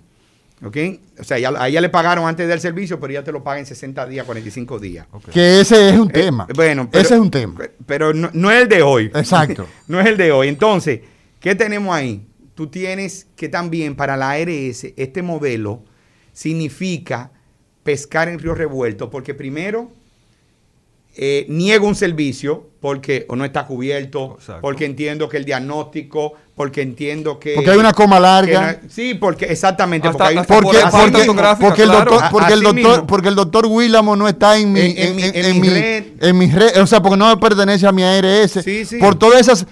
¿Ok? 0.65 0.77
O 1.19 1.23
sea, 1.23 1.37
ya, 1.39 1.49
a 1.49 1.67
ella 1.67 1.81
le 1.81 1.89
pagaron 1.89 2.25
antes 2.25 2.47
del 2.47 2.59
servicio, 2.59 2.99
pero 2.99 3.13
ya 3.13 3.23
te 3.23 3.31
lo 3.31 3.43
pagan 3.43 3.59
en 3.59 3.65
60 3.65 4.05
días, 4.07 4.25
45 4.25 4.79
días. 4.79 5.07
Que 5.31 5.59
ese 5.59 5.89
es 5.89 5.99
un 5.99 6.09
eh, 6.09 6.13
tema. 6.13 6.47
bueno, 6.55 6.89
ese 6.91 7.15
es 7.15 7.19
un 7.19 7.29
tema. 7.29 7.59
Pero 7.85 8.13
no, 8.13 8.51
es 8.51 8.61
el 8.61 8.69
de 8.69 8.81
hoy. 8.81 9.05
Exacto. 9.13 9.67
no 9.87 9.99
es 9.99 10.07
el 10.07 10.17
de 10.17 10.31
hoy. 10.31 10.47
Entonces, 10.47 11.01
¿qué 11.39 11.55
tenemos 11.55 11.93
ahí? 11.93 12.25
Tú 12.55 12.67
tienes 12.67 13.27
que 13.35 13.49
también 13.49 13.95
para 13.95 14.15
la 14.15 14.31
ARS, 14.31 14.85
este 14.95 15.21
modelo 15.21 15.83
significa 16.31 17.31
pescar 17.83 18.29
en 18.29 18.39
río 18.39 18.55
revuelto, 18.55 19.09
porque 19.09 19.33
primero 19.33 19.91
eh, 21.15 21.45
niego 21.47 21.87
un 21.87 21.95
servicio 21.95 22.69
porque 22.79 23.25
o 23.29 23.35
no 23.35 23.45
está 23.45 23.67
cubierto, 23.67 24.37
porque 24.61 24.85
entiendo 24.85 25.29
que 25.29 25.37
el 25.37 25.45
diagnóstico, 25.45 26.33
porque 26.55 26.81
entiendo 26.81 27.39
que... 27.39 27.55
Porque 27.55 27.71
hay 27.71 27.77
una 27.77 27.93
coma 27.93 28.19
larga. 28.19 28.79
sí, 28.87 29.15
porque 29.15 29.45
exactamente. 29.45 30.09
porque, 30.09 30.23
hay, 30.23 30.35
porque, 30.35 30.79
porque, 30.91 31.83
el 31.83 31.89
doctor, 31.89 32.23
porque, 32.29 32.53
el 32.53 32.61
doctor, 32.61 33.07
porque 33.07 33.27
el 33.29 33.35
doctor 33.35 33.65
Willamo 33.65 34.15
no 34.15 34.27
está 34.27 34.57
en 34.57 34.71
mi, 34.71 34.81
en, 34.81 35.19
en, 35.19 35.59
mi, 35.59 35.69
red. 35.69 36.05
En 36.19 36.37
mi 36.37 36.47
red. 36.51 36.79
O 36.81 36.87
sea, 36.87 37.01
porque 37.01 37.17
no 37.17 37.27
me 37.29 37.37
pertenece 37.37 37.87
a 37.87 37.91
mi 37.91 38.03
ARS. 38.03 38.51
Sí, 38.63 38.85
sí. 38.85 38.97
Por 38.97 39.15
todas 39.15 39.41
esas 39.41 39.65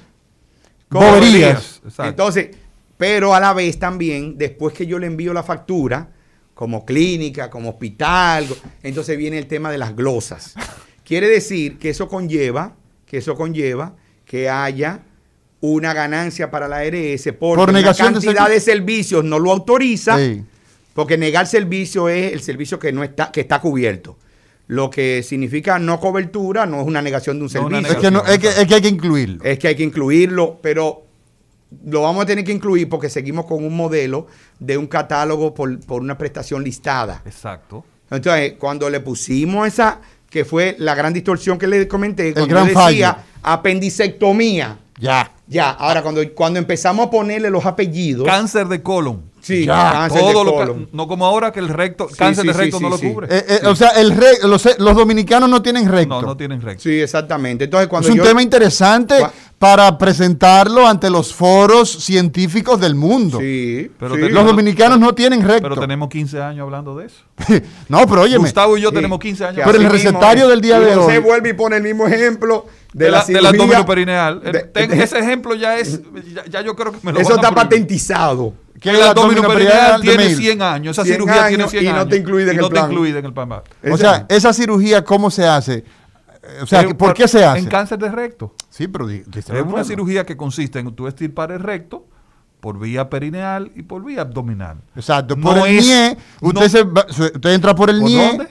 boberías. 0.90 1.82
Entonces, 2.00 2.50
pero 2.98 3.36
a 3.36 3.40
la 3.40 3.54
vez 3.54 3.78
también, 3.78 4.38
después 4.38 4.74
que 4.74 4.86
yo 4.86 4.98
le 4.98 5.08
envío 5.08 5.34
la 5.34 5.44
factura, 5.44 6.10
como 6.54 6.86
clínica, 6.86 7.50
como 7.50 7.70
hospital, 7.70 8.48
entonces 8.84 9.18
viene 9.18 9.38
el 9.38 9.48
tema 9.48 9.72
de 9.72 9.78
las 9.78 9.96
glosas. 9.96 10.56
Quiere 11.04 11.28
decir 11.28 11.78
que 11.78 11.90
eso 11.90 12.08
conlleva, 12.08 12.76
que 13.06 13.18
eso 13.18 13.36
conlleva 13.36 13.96
que 14.26 14.50
haya 14.50 15.02
una 15.62 15.94
ganancia 15.94 16.50
para 16.50 16.68
la 16.68 16.78
ARS 16.78 17.24
porque 17.24 17.38
Por 17.38 17.72
negación 17.72 18.14
la 18.14 18.20
cantidad 18.20 18.50
de, 18.50 18.60
servicios 18.60 19.24
no 19.24 19.40
lo 19.40 19.52
autoriza, 19.52 20.18
porque 20.94 21.18
negar 21.18 21.48
servicio 21.48 22.10
es 22.10 22.34
el 22.34 22.42
servicio 22.42 22.80
que 22.80 22.92
no 22.92 23.04
está, 23.04 23.32
que 23.32 23.42
está 23.42 23.62
cubierto. 23.62 24.18
Lo 24.68 24.90
que 24.90 25.22
significa 25.22 25.80
no 25.80 26.00
cobertura 26.00 26.66
no 26.66 26.82
es 26.82 26.88
una 26.88 27.02
negación 27.02 27.38
de 27.38 27.44
un 27.44 27.50
servicio. 27.50 27.88
Es, 28.26 28.40
que 28.40 28.48
es, 28.48 28.68
que 28.68 28.76
hay 28.76 28.82
que 28.82 28.88
incluirlo. 28.88 29.44
Es 29.44 29.60
que 29.60 29.68
hay 29.68 29.76
que 29.76 29.84
incluirlo, 29.84 30.60
pero 30.62 31.04
lo 31.86 32.02
vamos 32.02 32.24
a 32.24 32.26
tener 32.26 32.44
que 32.44 32.52
incluir 32.52 32.90
porque 32.90 33.10
seguimos 33.10 33.46
con 33.46 33.64
un 33.64 33.76
modelo 33.76 34.28
de 34.60 34.78
un 34.78 34.88
catálogo 34.88 35.54
por, 35.54 35.80
por 35.82 36.02
una 36.02 36.18
prestación 36.18 36.64
listada. 36.64 37.22
Exacto. 37.26 37.86
Entonces, 38.10 38.54
cuando 38.58 38.90
le 38.90 39.00
pusimos 39.00 39.68
esa, 39.68 40.02
que 40.30 40.46
fue 40.46 40.76
la 40.80 40.96
gran 40.96 41.14
distorsión 41.14 41.58
que 41.58 41.68
le 41.68 41.88
comenté, 41.88 42.34
cuando 42.34 42.66
decía 42.66 43.18
apendicectomía. 43.44 44.80
Ya. 45.00 45.32
Ya, 45.52 45.72
ahora 45.72 46.02
cuando, 46.02 46.22
cuando 46.34 46.60
empezamos 46.60 47.08
a 47.08 47.10
ponerle 47.10 47.50
los 47.50 47.66
apellidos. 47.66 48.26
Cáncer 48.26 48.70
de 48.70 48.82
colon. 48.82 49.22
Sí, 49.42 49.66
cáncer 49.66 50.24
de 50.24 50.34
colon. 50.34 50.88
no 50.94 51.10
como 51.10 51.26
ahora 51.26 51.52
que 51.52 51.60
el 51.60 51.68
recto, 51.68 52.08
cáncer 52.18 52.46
de 52.46 52.54
recto 52.54 52.80
no 52.80 52.90
lo 52.90 52.98
cubre. 52.98 53.28
Eh, 53.30 53.46
eh, 53.50 53.68
o 53.68 53.76
sea, 53.76 53.90
el 53.90 54.18
los, 54.44 54.80
los, 54.80 54.96
dominicanos 54.96 55.50
no 55.50 55.62
tienen 55.62 55.90
recto. 55.90 56.22
No, 56.22 56.28
no 56.28 56.38
tienen 56.38 56.62
recto. 56.62 56.84
Sí, 56.84 57.02
exactamente. 57.02 57.66
Entonces, 57.66 57.90
cuando 57.90 58.08
es 58.08 58.16
un 58.16 58.22
tema 58.22 58.42
interesante 58.42 59.16
para 59.62 59.96
presentarlo 59.96 60.88
ante 60.88 61.08
los 61.12 61.36
foros 61.36 61.88
científicos 61.88 62.80
del 62.80 62.96
mundo. 62.96 63.38
Sí, 63.40 63.92
pero 64.00 64.18
los 64.18 64.44
dominicanos 64.44 65.00
no 65.00 65.14
tienen 65.14 65.48
recto. 65.48 65.70
Pero 65.70 65.80
tenemos 65.80 66.10
15 66.10 66.42
años 66.42 66.64
hablando 66.64 66.98
de 66.98 67.06
eso. 67.06 67.18
no, 67.88 68.08
pero 68.08 68.24
óyeme. 68.24 68.40
Gustavo 68.40 68.76
y 68.76 68.82
yo 68.82 68.92
tenemos 68.92 69.20
15 69.20 69.46
años. 69.46 69.62
Pero 69.64 69.78
el 69.78 69.88
recetario 69.88 70.48
del 70.48 70.62
día 70.62 70.80
de 70.80 70.96
hoy. 70.96 71.14
Se 71.14 71.20
vuelve 71.20 71.50
y 71.50 71.54
pone 71.54 71.78
el 71.78 71.84
mismo 71.84 72.08
ejemplo 72.08 72.66
de, 72.92 73.12
la, 73.12 73.24
del 73.24 73.46
abdomen 73.46 73.86
perineal. 73.86 74.42
ese 74.74 75.20
ejemplo 75.20 75.54
ya 75.54 75.78
es, 75.78 76.02
ya, 76.50 76.62
yo 76.62 76.76
creo 76.76 76.94
que 76.94 76.98
me 77.04 77.14
lo 77.14 77.20
Eso 77.20 77.36
está 77.36 77.52
patentizado. 77.52 78.56
Que 78.80 78.90
el 78.90 79.04
abdomen 79.04 79.44
perineal 79.44 80.02
tiene 80.02 80.34
100 80.34 80.62
años. 80.64 80.98
Esa 80.98 81.06
cirugía 81.06 81.50
tiene 81.50 81.68
100 81.68 81.86
años. 81.86 81.94
Y 81.94 82.04
no 82.04 82.08
te 82.08 82.18
incluye 82.18 82.46
en, 82.46 82.50
el, 82.50 82.68
plan. 82.68 82.92
en 82.92 83.26
el 83.26 83.32
plan. 83.32 83.62
O 83.92 83.96
sea, 83.96 84.26
esa 84.28 84.54
cirugía, 84.54 85.04
¿cómo 85.04 85.30
se 85.30 85.46
hace? 85.46 85.86
O 86.64 86.66
sea, 86.66 86.88
¿por 86.98 87.14
qué 87.14 87.28
se 87.28 87.46
hace? 87.46 87.60
En 87.60 87.68
cáncer 87.68 88.00
de 88.00 88.10
recto. 88.10 88.56
Sí, 88.72 88.88
pero... 88.88 89.10
es 89.10 89.26
una 89.66 89.84
cirugía 89.84 90.26
que 90.26 90.38
consiste 90.38 90.80
en 90.80 90.96
tú 90.96 91.06
estirpar 91.06 91.52
el 91.52 91.60
recto 91.60 92.08
por 92.62 92.80
vía 92.80 93.10
perineal 93.10 93.72
y 93.76 93.84
por 93.84 94.04
vía 94.04 94.22
abdominal. 94.22 94.78
Exacto. 94.96 95.36
Por 95.36 95.58
el 95.68 95.78
NIE, 95.78 96.18
usted, 96.40 96.88
usted 97.10 97.50
entra 97.54 97.76
por 97.76 97.90
el 97.90 98.00
¿Por 98.00 98.10
NIE. 98.10 98.28
¿Dónde? 98.28 98.48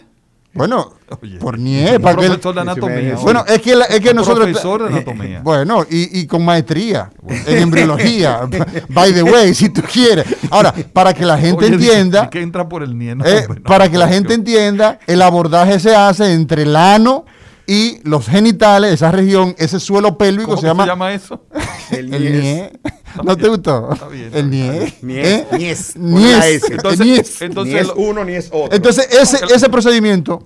Bueno, 0.53 0.93
por 1.41 1.59
NIE. 1.59 1.99
Para 2.01 2.19
profesor 2.19 2.55
de 2.55 2.61
anatomía. 2.61 3.15
Bueno, 3.17 3.45
es 3.47 3.63
que, 3.63 3.73
es 3.89 4.01
que 4.01 4.13
nosotros. 4.13 4.47
Profesor 4.49 4.83
de 4.83 4.89
anatomía. 4.89 5.41
Bueno, 5.45 5.87
y, 5.89 6.21
y 6.21 6.27
con 6.27 6.45
maestría 6.45 7.11
en 7.47 7.63
embriología. 7.63 8.41
by 8.91 9.15
the 9.15 9.23
way, 9.23 9.55
si 9.55 9.71
tú 9.71 9.81
quieres. 9.81 10.27
Ahora, 10.51 10.75
para 10.93 11.15
que 11.15 11.25
la 11.25 11.39
gente 11.39 11.67
entienda. 11.67 12.29
que 12.29 12.43
entra 12.43 12.69
por 12.69 12.83
el 12.83 12.99
NIE. 12.99 13.17
Eh, 13.25 13.47
para 13.65 13.89
que 13.89 13.97
la 13.97 14.09
gente 14.09 14.35
entienda, 14.35 14.99
el 15.07 15.23
abordaje 15.23 15.81
se 15.81 15.97
hace 15.97 16.35
entre 16.35 16.63
el 16.63 16.77
ano 16.77 17.25
y 17.73 18.01
los 18.03 18.27
genitales, 18.27 18.95
esa 18.95 19.13
región, 19.13 19.55
ese 19.57 19.79
suelo 19.79 20.19
pélvico 20.19 20.57
se 20.57 20.67
llama. 20.67 20.83
se 20.83 20.89
llama 20.89 21.13
eso? 21.13 21.45
El, 21.93 22.11
NIE. 22.11 22.73
¿No 23.25 23.37
te 23.37 23.49
gustó? 23.49 23.91
el 24.11 24.51
NIE. 24.51 24.93
NIE. 25.03 25.47
Nies. 25.53 25.97
Nies. 25.97 26.69
Entonces, 26.69 27.41
entonces 27.41 27.89
uno 27.95 28.25
ni 28.25 28.33
es 28.33 28.49
otro. 28.53 28.75
Entonces, 28.75 29.09
ese, 29.13 29.39
ese 29.55 29.69
procedimiento. 29.69 30.45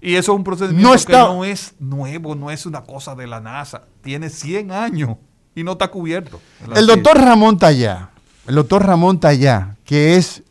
Y 0.00 0.16
eso 0.16 0.32
es 0.32 0.38
un 0.38 0.42
procedimiento 0.42 1.06
que 1.06 1.12
no 1.12 1.44
es 1.44 1.74
nuevo, 1.78 2.34
no 2.34 2.50
es 2.50 2.66
una 2.66 2.82
cosa 2.82 3.14
de 3.14 3.28
la 3.28 3.40
NASA. 3.40 3.82
Tiene 4.02 4.28
100 4.28 4.72
años 4.72 5.18
y 5.54 5.62
no 5.62 5.72
está 5.72 5.86
cubierto. 5.86 6.40
El 6.74 6.88
doctor 6.88 7.16
Ramón 7.16 7.58
Tallá, 7.58 8.10
el 8.48 8.56
doctor 8.56 8.84
Ramón 8.84 9.20
Tallá, 9.20 9.76
que 9.84 10.16
es 10.16 10.42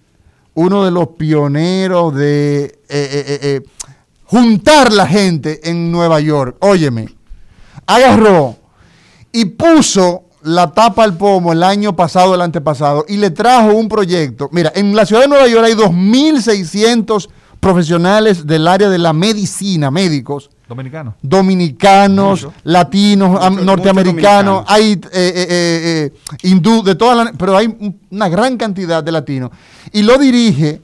uno 0.53 0.85
de 0.85 0.91
los 0.91 1.09
pioneros 1.09 2.15
de 2.15 2.63
eh, 2.63 2.79
eh, 2.89 3.39
eh, 3.41 3.61
juntar 4.29 4.93
la 4.93 5.07
gente 5.07 5.59
en 5.69 5.91
Nueva 5.91 6.19
York. 6.19 6.57
Óyeme, 6.59 7.09
agarró 7.87 8.57
y 9.31 9.45
puso 9.45 10.25
la 10.43 10.71
tapa 10.71 11.03
al 11.03 11.17
pomo 11.17 11.51
el 11.51 11.63
año 11.63 11.95
pasado, 11.95 12.35
el 12.35 12.41
antepasado, 12.41 13.05
y 13.07 13.17
le 13.17 13.31
trajo 13.31 13.73
un 13.73 13.89
proyecto. 13.89 14.47
Mira, 14.51 14.71
en 14.75 14.95
la 14.95 15.05
ciudad 15.05 15.23
de 15.23 15.27
Nueva 15.27 15.47
York 15.47 15.65
hay 15.65 15.73
2.600 15.73 17.27
profesionales 17.59 18.45
del 18.45 18.67
área 18.67 18.87
de 18.89 18.99
la 18.99 19.13
medicina, 19.13 19.89
médicos. 19.89 20.51
Dominicanos. 20.67 21.15
Dominicanos, 21.23 22.47
latinos, 22.63 23.63
norteamericanos, 23.63 24.63
hay 24.67 24.91
eh, 24.91 24.99
eh, 25.11 25.47
eh, 25.49 26.11
hindú, 26.43 26.83
de 26.83 26.93
todas 26.93 27.17
las, 27.17 27.35
pero 27.35 27.57
hay 27.57 27.97
una 28.11 28.29
gran 28.29 28.55
cantidad 28.57 29.03
de 29.03 29.11
latinos. 29.11 29.49
Y 29.91 30.03
lo 30.03 30.19
dirige 30.19 30.81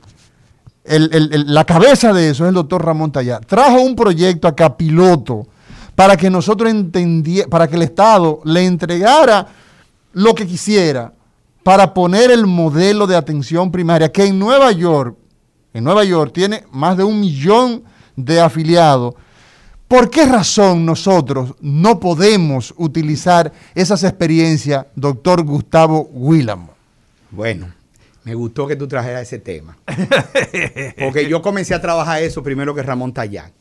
la 0.88 1.66
cabeza 1.66 2.14
de 2.14 2.30
eso 2.30 2.44
es 2.44 2.50
el 2.50 2.56
doctor 2.56 2.86
Ramón 2.86 3.12
Tallá. 3.12 3.40
Trajo 3.40 3.82
un 3.82 3.96
proyecto 3.96 4.48
acá 4.48 4.78
piloto 4.78 5.48
para 5.96 6.16
que 6.16 6.30
nosotros 6.30 6.70
entendiéramos, 6.70 7.50
para 7.50 7.68
que 7.68 7.76
el 7.76 7.82
Estado 7.82 8.42
le 8.44 8.66
entregara 8.66 9.48
lo 10.14 10.36
que 10.36 10.46
quisiera 10.46 11.12
para 11.64 11.94
poner 11.94 12.30
el 12.30 12.46
modelo 12.46 13.08
de 13.08 13.16
atención 13.16 13.72
primaria 13.72 14.12
que 14.12 14.26
en 14.26 14.38
Nueva 14.38 14.72
York, 14.72 15.18
en 15.74 15.84
Nueva 15.84 16.04
York 16.04 16.32
tiene 16.34 16.64
más 16.72 16.96
de 16.96 17.04
un 17.04 17.20
millón 17.20 17.84
de 18.16 18.40
afiliados. 18.40 19.16
¿Por 19.88 20.10
qué 20.10 20.26
razón 20.26 20.86
nosotros 20.86 21.56
no 21.62 22.00
podemos 22.00 22.74
utilizar 22.78 23.52
esas 23.74 24.04
experiencias, 24.04 24.86
doctor 24.96 25.44
Gustavo 25.44 26.10
Willamo? 26.12 26.70
Bueno, 27.32 27.68
me 28.26 28.34
gustó 28.34 28.68
que 28.68 28.76
tú 28.76 28.88
trajeras 28.88 29.22
ese 29.22 29.38
tema. 29.40 29.78
Porque 31.00 31.30
yo 31.30 31.44
comencé 31.44 31.76
a 31.76 31.82
trabajar 31.82 32.24
eso 32.24 32.42
primero 32.42 32.74
que 32.74 32.82
Ramón 32.82 33.14
Tallán. 33.14 33.52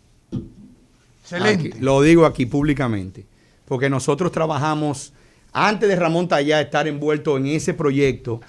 Excelente. 1.21 1.79
lo 1.81 2.01
digo 2.01 2.25
aquí 2.25 2.47
públicamente. 2.47 3.27
Porque 3.67 3.91
nosotros 3.91 4.33
trabajamos, 4.33 5.13
antes 5.53 5.89
de 5.89 5.97
Ramón 5.97 6.29
Tallá 6.29 6.63
estar 6.63 6.89
envuelto 6.89 7.37
en 7.37 7.47
ese 7.47 7.75
proyecto, 7.75 8.41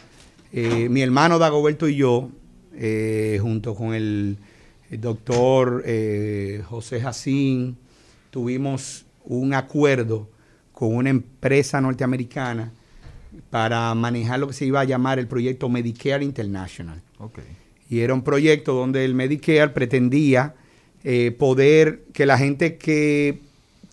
eh, 0.53 0.87
mi 0.89 1.01
hermano 1.01 1.37
Dagoberto 1.37 1.87
y 1.89 1.97
yo, 1.97 2.29
eh, 2.73 3.37
junto 3.41 3.75
con 3.75 3.93
el, 3.93 4.37
doctor 4.91 5.83
eh, 5.85 6.63
José 6.69 7.01
Jacín, 7.01 7.75
tuvimos 8.29 9.05
un 9.25 9.53
acuerdo 9.53 10.29
con 10.71 10.95
una 10.95 11.09
empresa 11.09 11.81
norteamericana 11.81 12.71
para 13.55 13.95
manejar 13.95 14.37
lo 14.41 14.47
que 14.47 14.53
se 14.53 14.65
iba 14.65 14.81
a 14.81 14.83
llamar 14.83 15.17
el 15.17 15.27
proyecto 15.27 15.69
Medicare 15.69 16.25
International. 16.25 17.01
Y 17.89 18.01
era 18.01 18.13
un 18.13 18.21
proyecto 18.21 18.73
donde 18.73 19.05
el 19.05 19.13
Medicare 19.13 19.69
pretendía 19.69 20.55
eh, 21.05 21.31
poder 21.31 22.03
que 22.11 22.25
la 22.25 22.37
gente 22.37 22.75
que 22.75 23.39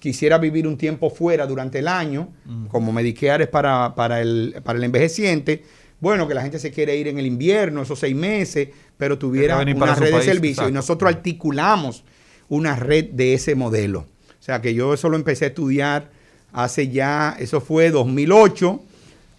quisiera 0.00 0.38
vivir 0.38 0.66
un 0.66 0.76
tiempo 0.76 1.10
fuera 1.10 1.46
durante 1.46 1.78
el 1.78 1.86
año, 1.86 2.28
como 2.70 2.92
Medicare 2.92 3.44
es 3.44 3.50
para, 3.50 3.94
para, 3.94 4.20
el, 4.20 4.56
para 4.64 4.80
el 4.80 4.84
envejeciente, 4.84 5.62
bueno, 6.00 6.26
que 6.26 6.34
la 6.34 6.42
gente 6.42 6.58
se 6.58 6.72
quiere 6.72 6.96
ir 6.96 7.06
en 7.06 7.20
el 7.20 7.26
invierno, 7.26 7.82
esos 7.82 8.00
seis 8.00 8.16
meses, 8.16 8.70
pero 8.96 9.16
tuviera 9.16 9.58
una 9.60 9.94
red 9.94 10.12
de 10.12 10.22
servicio. 10.22 10.68
Y 10.68 10.72
nosotros 10.72 11.08
articulamos 11.08 12.02
una 12.48 12.74
red 12.74 13.10
de 13.10 13.34
ese 13.34 13.54
modelo. 13.54 14.00
O 14.40 14.42
sea 14.42 14.60
que 14.60 14.74
yo 14.74 14.92
eso 14.92 15.08
lo 15.08 15.14
empecé 15.14 15.44
a 15.44 15.48
estudiar 15.48 16.10
hace 16.52 16.88
ya, 16.88 17.36
eso 17.38 17.60
fue 17.60 17.92
2008 17.92 18.86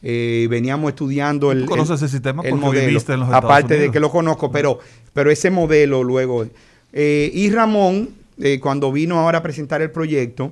eh, 0.06 0.48
veníamos 0.50 0.90
estudiando 0.90 1.54
el, 1.54 1.66
conoces 1.66 2.02
ese 2.02 2.12
sistema 2.12 2.44
el 2.44 2.56
modelo, 2.56 3.00
en 3.08 3.20
los 3.22 3.30
aparte 3.30 3.78
de 3.78 3.90
que 3.90 4.02
lo 4.02 4.12
conozco, 4.12 4.52
pero, 4.52 4.80
pero 5.14 5.32
ese 5.32 5.50
modelo 5.50 6.04
luego. 6.04 6.46
Eh, 6.92 7.32
y 7.34 7.50
Ramón, 7.50 8.10
eh, 8.38 8.60
cuando 8.60 8.92
vino 8.92 9.18
ahora 9.18 9.38
a 9.38 9.44
presentar 9.44 9.82
el 9.82 9.92
proyecto, 9.92 10.52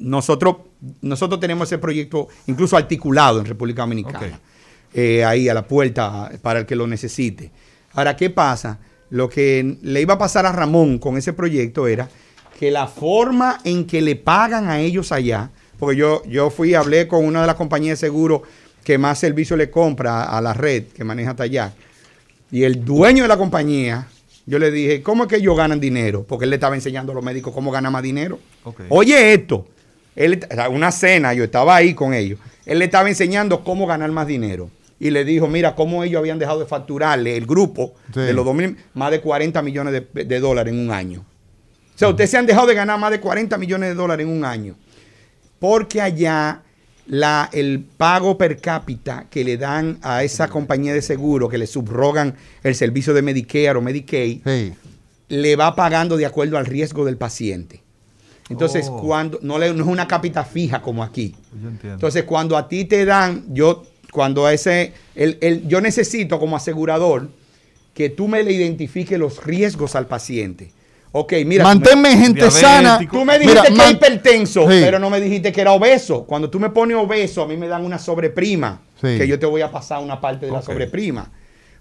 nosotros, 0.00 0.56
nosotros 1.02 1.38
tenemos 1.38 1.68
ese 1.68 1.78
proyecto 1.78 2.26
incluso 2.46 2.76
articulado 2.76 3.38
en 3.38 3.44
República 3.44 3.82
Dominicana, 3.82 4.40
ahí 5.24 5.48
a 5.48 5.54
la 5.54 5.68
puerta 5.68 6.32
para 6.40 6.60
el 6.60 6.66
que 6.66 6.74
lo 6.74 6.86
necesite. 6.86 7.52
Ahora, 7.92 8.16
¿qué 8.16 8.30
pasa? 8.30 8.80
Lo 9.10 9.28
que 9.28 9.76
le 9.82 10.00
iba 10.00 10.14
a 10.14 10.18
pasar 10.18 10.46
a 10.46 10.52
Ramón 10.52 10.98
con 10.98 11.18
ese 11.18 11.32
proyecto 11.34 11.86
era 11.86 12.08
que 12.58 12.70
la 12.70 12.86
forma 12.86 13.58
en 13.62 13.84
que 13.86 14.00
le 14.00 14.16
pagan 14.16 14.68
a 14.68 14.80
ellos 14.80 15.12
allá, 15.12 15.50
porque 15.82 15.96
yo, 15.96 16.22
yo 16.26 16.48
fui 16.48 16.70
y 16.70 16.74
hablé 16.74 17.08
con 17.08 17.24
una 17.24 17.40
de 17.40 17.48
las 17.48 17.56
compañías 17.56 17.98
de 17.98 18.06
seguro 18.06 18.44
que 18.84 18.98
más 18.98 19.18
servicio 19.18 19.56
le 19.56 19.68
compra 19.68 20.22
a 20.22 20.40
la 20.40 20.54
red 20.54 20.84
que 20.84 21.02
maneja 21.02 21.34
allá. 21.36 21.72
Y 22.52 22.62
el 22.62 22.84
dueño 22.84 23.24
de 23.24 23.28
la 23.28 23.36
compañía, 23.36 24.06
yo 24.46 24.60
le 24.60 24.70
dije, 24.70 25.02
¿cómo 25.02 25.24
es 25.24 25.28
que 25.28 25.38
ellos 25.38 25.56
ganan 25.56 25.80
dinero? 25.80 26.22
Porque 26.22 26.44
él 26.44 26.50
le 26.50 26.54
estaba 26.54 26.76
enseñando 26.76 27.10
a 27.10 27.16
los 27.16 27.24
médicos 27.24 27.52
cómo 27.52 27.72
ganar 27.72 27.90
más 27.90 28.04
dinero. 28.04 28.38
Oye 28.90 29.34
esto, 29.34 29.66
él, 30.14 30.46
una 30.70 30.92
cena, 30.92 31.34
yo 31.34 31.42
estaba 31.42 31.74
ahí 31.74 31.94
con 31.94 32.14
ellos, 32.14 32.38
él 32.64 32.78
le 32.78 32.84
estaba 32.84 33.08
enseñando 33.08 33.64
cómo 33.64 33.84
ganar 33.84 34.12
más 34.12 34.28
dinero. 34.28 34.70
Y 35.00 35.10
le 35.10 35.24
dijo, 35.24 35.48
mira, 35.48 35.74
cómo 35.74 36.04
ellos 36.04 36.20
habían 36.20 36.38
dejado 36.38 36.60
de 36.60 36.66
facturarle 36.66 37.36
el 37.36 37.44
grupo 37.44 37.92
de 38.14 38.32
los 38.32 38.44
2000, 38.44 38.76
más 38.94 39.10
de 39.10 39.20
40 39.20 39.60
millones 39.62 39.94
de, 39.94 40.24
de, 40.24 40.38
dólares 40.38 40.72
en 40.72 40.78
un 40.78 40.92
año. 40.92 41.24
O 41.96 41.98
sea, 41.98 42.08
ustedes 42.08 42.30
se 42.30 42.38
han 42.38 42.46
dejado 42.46 42.68
de 42.68 42.74
ganar 42.74 43.00
más 43.00 43.10
de 43.10 43.18
40 43.18 43.58
millones 43.58 43.88
de 43.88 43.94
dólares 43.96 44.24
en 44.24 44.32
un 44.32 44.44
año 44.44 44.76
porque 45.62 46.00
allá 46.00 46.60
la, 47.06 47.48
el 47.52 47.84
pago 47.96 48.36
per 48.36 48.60
cápita 48.60 49.26
que 49.30 49.44
le 49.44 49.56
dan 49.56 50.00
a 50.02 50.24
esa 50.24 50.48
compañía 50.48 50.92
de 50.92 51.02
seguro, 51.02 51.48
que 51.48 51.56
le 51.56 51.68
subrogan 51.68 52.34
el 52.64 52.74
servicio 52.74 53.14
de 53.14 53.22
Medicare 53.22 53.78
o 53.78 53.80
Medicaid, 53.80 54.40
le 55.28 55.56
va 55.56 55.76
pagando 55.76 56.16
de 56.16 56.26
acuerdo 56.26 56.58
al 56.58 56.66
riesgo 56.66 57.04
del 57.04 57.16
paciente. 57.16 57.80
Entonces, 58.50 58.88
oh. 58.90 59.00
cuando 59.00 59.38
no, 59.40 59.56
le, 59.56 59.72
no 59.72 59.84
es 59.84 59.88
una 59.88 60.08
cápita 60.08 60.44
fija 60.44 60.82
como 60.82 61.04
aquí. 61.04 61.36
Entonces, 61.84 62.24
cuando 62.24 62.56
a 62.56 62.66
ti 62.66 62.84
te 62.84 63.04
dan, 63.04 63.44
yo, 63.54 63.84
cuando 64.10 64.46
a 64.46 64.52
ese, 64.52 64.94
el, 65.14 65.38
el, 65.42 65.68
yo 65.68 65.80
necesito 65.80 66.40
como 66.40 66.56
asegurador 66.56 67.30
que 67.94 68.10
tú 68.10 68.26
me 68.26 68.42
le 68.42 68.50
identifiques 68.50 69.16
los 69.16 69.44
riesgos 69.44 69.94
al 69.94 70.08
paciente. 70.08 70.72
Ok, 71.14 71.34
mira. 71.44 71.62
Manténme 71.62 72.16
gente 72.16 72.50
sana. 72.50 72.98
Tú 73.10 73.24
me 73.24 73.38
dijiste 73.38 73.68
que 73.68 73.74
era 73.74 73.90
hipertenso, 73.90 74.66
pero 74.66 74.98
no 74.98 75.10
me 75.10 75.20
dijiste 75.20 75.52
que 75.52 75.60
era 75.60 75.72
obeso. 75.72 76.24
Cuando 76.24 76.48
tú 76.48 76.58
me 76.58 76.70
pones 76.70 76.96
obeso, 76.96 77.42
a 77.42 77.46
mí 77.46 77.56
me 77.56 77.68
dan 77.68 77.84
una 77.84 77.98
sobreprima. 77.98 78.80
Que 79.00 79.26
yo 79.28 79.38
te 79.38 79.46
voy 79.46 79.60
a 79.60 79.70
pasar 79.70 80.02
una 80.02 80.20
parte 80.20 80.46
de 80.46 80.52
la 80.52 80.62
sobreprima. 80.62 81.30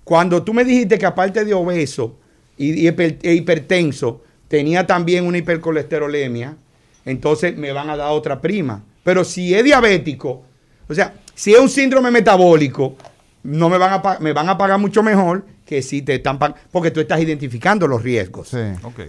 Cuando 0.03 0.43
tú 0.43 0.53
me 0.53 0.65
dijiste 0.65 0.97
que 0.97 1.05
aparte 1.05 1.45
de 1.45 1.53
obeso 1.53 2.17
y, 2.57 2.87
e 2.87 3.33
hipertenso, 3.33 4.23
tenía 4.47 4.85
también 4.85 5.25
una 5.25 5.37
hipercolesterolemia, 5.37 6.57
entonces 7.05 7.55
me 7.55 7.71
van 7.71 7.89
a 7.89 7.95
dar 7.95 8.11
otra 8.11 8.41
prima. 8.41 8.83
Pero 9.03 9.23
si 9.23 9.53
es 9.53 9.63
diabético, 9.63 10.43
o 10.89 10.93
sea, 10.93 11.13
si 11.33 11.53
es 11.53 11.59
un 11.59 11.69
síndrome 11.69 12.11
metabólico, 12.11 12.95
no 13.43 13.69
me 13.69 13.77
van 13.77 13.93
a, 13.93 14.17
me 14.19 14.33
van 14.33 14.49
a 14.49 14.57
pagar 14.57 14.79
mucho 14.79 15.01
mejor 15.01 15.45
que 15.71 15.81
si 15.81 16.01
te 16.01 16.15
están 16.15 16.37
porque 16.69 16.91
tú 16.91 16.99
estás 16.99 17.21
identificando 17.21 17.87
los 17.87 18.03
riesgos. 18.03 18.49
Sí. 18.49 18.57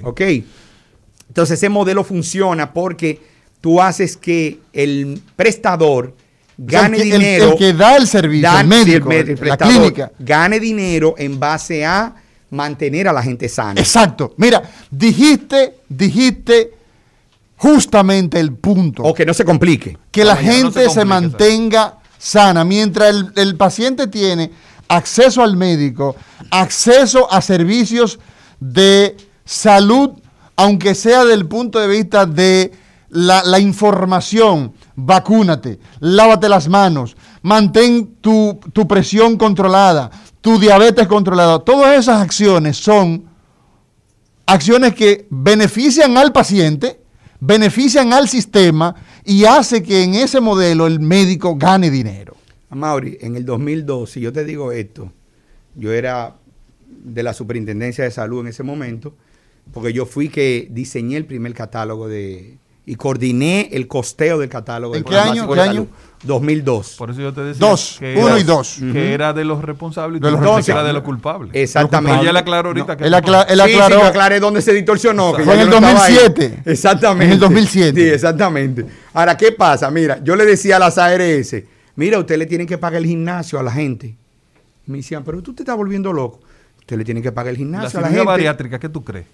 ok. 0.04 0.20
Entonces 1.26 1.58
ese 1.58 1.68
modelo 1.68 2.04
funciona 2.04 2.72
porque 2.72 3.20
tú 3.60 3.82
haces 3.82 4.16
que 4.16 4.60
el 4.72 5.20
prestador 5.34 6.14
gane 6.56 7.00
dinero. 7.00 7.50
El, 7.50 7.58
que 7.58 7.72
da 7.72 7.96
el 7.96 8.06
servicio, 8.06 8.60
el 8.60 8.66
médico, 8.68 9.10
la 9.42 9.56
clínica. 9.56 10.12
Gane 10.20 10.60
dinero 10.60 11.16
en 11.18 11.40
base 11.40 11.84
a 11.84 12.14
mantener 12.50 13.08
a 13.08 13.12
la 13.12 13.24
gente 13.24 13.48
sana. 13.48 13.80
Exacto. 13.80 14.32
Mira, 14.36 14.62
dijiste, 14.88 15.80
dijiste 15.88 16.70
justamente 17.56 18.38
el 18.38 18.52
punto. 18.52 19.02
O 19.02 19.12
que 19.12 19.26
no 19.26 19.34
se 19.34 19.44
complique. 19.44 19.98
Que 20.12 20.24
la 20.24 20.36
gente 20.36 20.88
se, 20.88 21.04
mantenga 21.04 21.98
sana. 22.18 22.64
Mientras 22.64 23.12
el 23.34 23.56
paciente 23.56 24.06
tiene 24.06 24.52
acceso 24.88 25.42
al 25.42 25.56
médico, 25.56 26.16
acceso 26.50 27.32
a 27.32 27.40
servicios 27.40 28.18
de 28.60 29.16
salud, 29.44 30.10
aunque 30.56 30.94
sea 30.94 31.24
del 31.24 31.46
punto 31.46 31.78
de 31.78 31.88
vista 31.88 32.26
de 32.26 32.72
la, 33.10 33.58
información, 33.58 34.72
vacúnate, 34.96 35.78
lávate 36.00 36.48
las 36.48 36.68
manos, 36.68 37.16
mantén 37.42 38.16
tu, 38.20 38.58
tu 38.72 38.88
presión 38.88 39.36
controlada, 39.36 40.10
tu 40.40 40.58
diabetes 40.58 41.06
controlada. 41.06 41.58
Todas 41.58 41.98
esas 41.98 42.22
acciones 42.22 42.78
son 42.78 43.24
acciones 44.46 44.94
que 44.94 45.26
benefician 45.30 46.16
al 46.16 46.32
paciente, 46.32 47.00
benefician 47.40 48.12
al 48.12 48.28
sistema 48.28 48.94
y 49.24 49.44
hace 49.44 49.82
que 49.82 50.02
en 50.04 50.14
ese 50.14 50.40
modelo 50.40 50.86
el 50.86 51.00
médico 51.00 51.56
gane 51.56 51.90
dinero. 51.90 52.36
Mauri, 52.74 53.18
en 53.20 53.36
el 53.36 53.44
2002, 53.44 54.10
si 54.10 54.20
yo 54.20 54.32
te 54.32 54.44
digo 54.44 54.72
esto, 54.72 55.12
yo 55.74 55.92
era 55.92 56.36
de 56.88 57.22
la 57.22 57.34
Superintendencia 57.34 58.04
de 58.04 58.10
Salud 58.10 58.40
en 58.40 58.48
ese 58.48 58.62
momento, 58.62 59.14
porque 59.72 59.92
yo 59.92 60.06
fui 60.06 60.28
que 60.28 60.68
diseñé 60.70 61.16
el 61.16 61.26
primer 61.26 61.54
catálogo 61.54 62.08
de 62.08 62.58
y 62.84 62.96
coordiné 62.96 63.68
el 63.72 63.86
costeo 63.86 64.38
del 64.38 64.48
catálogo. 64.48 64.96
¿En 64.96 65.04
qué 65.04 65.16
año? 65.16 65.48
¿Qué 65.52 65.60
año? 65.60 65.86
2002. 66.24 66.96
Por 66.98 67.10
eso 67.10 67.20
yo 67.20 67.32
te 67.32 67.42
decía 67.42 67.66
dos, 67.66 68.00
uno 68.16 68.38
y 68.38 68.42
dos. 68.42 68.78
Que 68.92 69.12
era 69.12 69.32
de 69.32 69.44
los 69.44 69.62
responsables 69.62 70.20
y 70.20 70.24
de 70.24 70.30
los 70.30 70.68
era 70.68 70.82
de 70.82 70.92
los 70.92 71.02
culpables. 71.02 71.50
Exactamente. 71.54 72.32
Le 72.32 72.38
aclaró 72.38 72.68
ahorita 72.68 72.96
que... 72.96 73.04
Él, 73.04 73.14
aclaró, 73.14 73.48
él 73.48 73.60
aclaró. 73.60 74.00
Sí, 74.00 74.06
aclaré 74.06 74.40
dónde 74.40 74.62
se 74.62 74.72
distorsionó. 74.72 75.34
Fue 75.34 75.54
en 75.54 75.60
el 75.60 75.70
2007. 75.70 76.62
Exactamente. 76.66 77.24
En 77.26 77.32
el 77.32 77.38
2007. 77.40 78.00
Sí, 78.00 78.08
exactamente. 78.08 78.86
Ahora, 79.12 79.36
¿qué 79.36 79.52
pasa? 79.52 79.90
Mira, 79.90 80.20
yo 80.22 80.36
le 80.36 80.44
decía 80.44 80.76
a 80.76 80.78
las 80.78 80.98
ARS, 80.98 81.56
mira, 81.96 82.18
usted 82.18 82.36
le 82.36 82.46
tienen 82.46 82.66
que 82.66 82.78
pagar 82.78 83.00
el 83.00 83.06
gimnasio 83.06 83.58
a 83.58 83.62
la 83.62 83.72
gente. 83.72 84.16
Me 84.86 84.98
decían, 84.98 85.22
pero 85.24 85.42
tú 85.42 85.54
te 85.54 85.62
estás 85.62 85.76
volviendo 85.76 86.12
loco. 86.12 86.40
Usted 86.78 86.96
le 86.96 87.04
tiene 87.04 87.22
que 87.22 87.32
pagar 87.32 87.50
el 87.50 87.56
gimnasio 87.56 87.98
a 87.98 88.02
la 88.02 88.08
gente. 88.08 88.24
bariátrica, 88.24 88.78
¿qué 88.78 88.88
tú 88.88 89.04
crees? 89.04 89.26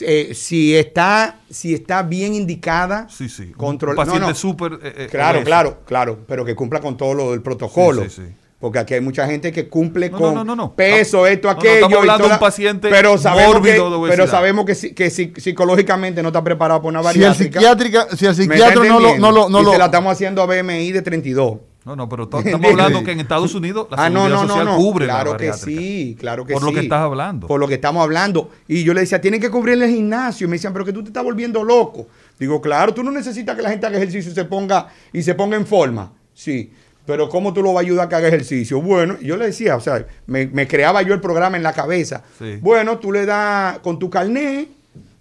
Eh, 0.00 0.34
si 0.34 0.76
está 0.76 1.40
si 1.50 1.72
está 1.72 2.02
bien 2.02 2.34
indicada, 2.34 3.06
sí, 3.08 3.28
sí. 3.28 3.52
Control, 3.52 3.96
un 3.98 4.04
paciente 4.04 4.34
súper... 4.34 4.74
Eh, 4.82 4.94
eh, 4.96 5.08
claro, 5.10 5.42
claro, 5.42 5.78
claro, 5.86 6.18
pero 6.28 6.44
que 6.44 6.54
cumpla 6.54 6.80
con 6.80 6.96
todo 6.96 7.14
lo 7.14 7.30
del 7.30 7.40
protocolo. 7.40 8.02
Sí, 8.04 8.10
sí, 8.10 8.22
Porque 8.60 8.80
aquí 8.80 8.94
hay 8.94 9.00
mucha 9.00 9.26
gente 9.26 9.50
que 9.50 9.66
cumple 9.66 10.10
con 10.10 10.74
peso, 10.76 11.26
esto, 11.26 11.48
aquello. 11.48 11.74
estamos 11.74 11.98
hablando 12.00 12.28
de 12.28 12.34
un 12.34 12.38
paciente 12.38 12.90
pero 12.90 13.16
sabemos 13.16 13.62
que, 13.62 13.82
Pero 14.08 14.26
sabemos 14.26 14.66
que, 14.66 14.94
que, 14.94 15.10
psicológicamente 15.10 16.22
no 16.22 16.28
está 16.28 16.44
preparado 16.44 16.80
para 16.80 16.90
una 16.90 17.00
bariátrica. 17.00 17.58
Si 17.58 17.66
el, 17.66 18.18
si 18.18 18.26
el 18.26 18.34
psiquiatra 18.34 18.84
no 18.84 19.00
lo... 19.00 19.16
No 19.16 19.32
lo, 19.32 19.48
no 19.48 19.62
y 19.62 19.64
lo, 19.64 19.72
se 19.72 19.78
la 19.78 19.86
estamos 19.86 20.12
haciendo 20.12 20.42
a 20.42 20.46
BMI 20.46 20.92
de 20.92 21.00
32. 21.00 21.56
No, 21.88 21.96
no, 21.96 22.06
pero 22.06 22.24
estamos 22.44 22.70
hablando 22.70 23.02
que 23.02 23.12
en 23.12 23.20
Estados 23.20 23.54
Unidos 23.54 23.86
la 23.90 23.96
ah, 23.96 24.10
seguridad 24.10 24.40
social 24.42 24.76
cubre 24.76 25.06
claro 25.06 25.36
que 25.38 25.52
sí, 25.54 26.16
claro 26.20 26.44
que 26.44 26.52
sí. 26.52 26.60
Por 26.60 26.68
lo 26.68 26.74
que 26.74 26.80
estás 26.80 27.00
hablando. 27.00 27.46
Por 27.46 27.58
lo 27.58 27.66
que 27.66 27.74
estamos 27.74 28.02
hablando. 28.02 28.50
Y 28.66 28.84
yo 28.84 28.92
le 28.92 29.00
decía, 29.00 29.22
tienen 29.22 29.40
que 29.40 29.50
cubrir 29.50 29.82
el 29.82 29.88
gimnasio. 29.88 30.46
Y 30.46 30.50
me 30.50 30.56
decían, 30.56 30.74
pero 30.74 30.84
que 30.84 30.92
tú 30.92 31.02
te 31.02 31.08
estás 31.08 31.24
volviendo 31.24 31.64
loco. 31.64 32.06
Digo, 32.38 32.60
claro, 32.60 32.92
tú 32.92 33.02
no 33.02 33.10
necesitas 33.10 33.56
que 33.56 33.62
la 33.62 33.70
gente 33.70 33.86
haga 33.86 33.96
ejercicio 33.96 34.30
y 34.30 34.34
se 34.34 34.44
ponga, 34.44 34.88
y 35.14 35.22
se 35.22 35.34
ponga 35.34 35.56
en 35.56 35.66
forma. 35.66 36.12
Sí. 36.34 36.70
Pero 37.06 37.30
¿cómo 37.30 37.54
tú 37.54 37.62
lo 37.62 37.72
vas 37.72 37.82
a 37.82 37.86
ayudar 37.86 38.04
a 38.04 38.08
que 38.10 38.16
haga 38.16 38.28
ejercicio? 38.28 38.82
Bueno, 38.82 39.18
yo 39.22 39.38
le 39.38 39.46
decía, 39.46 39.74
o 39.74 39.80
sea, 39.80 40.04
me, 40.26 40.68
creaba 40.68 41.00
yo 41.00 41.14
el 41.14 41.22
programa 41.22 41.56
en 41.56 41.62
la 41.62 41.72
cabeza. 41.72 42.22
Bueno, 42.60 42.98
tú 42.98 43.12
le 43.12 43.24
das 43.24 43.78
con 43.78 43.98
tu 43.98 44.10
carnet, 44.10 44.68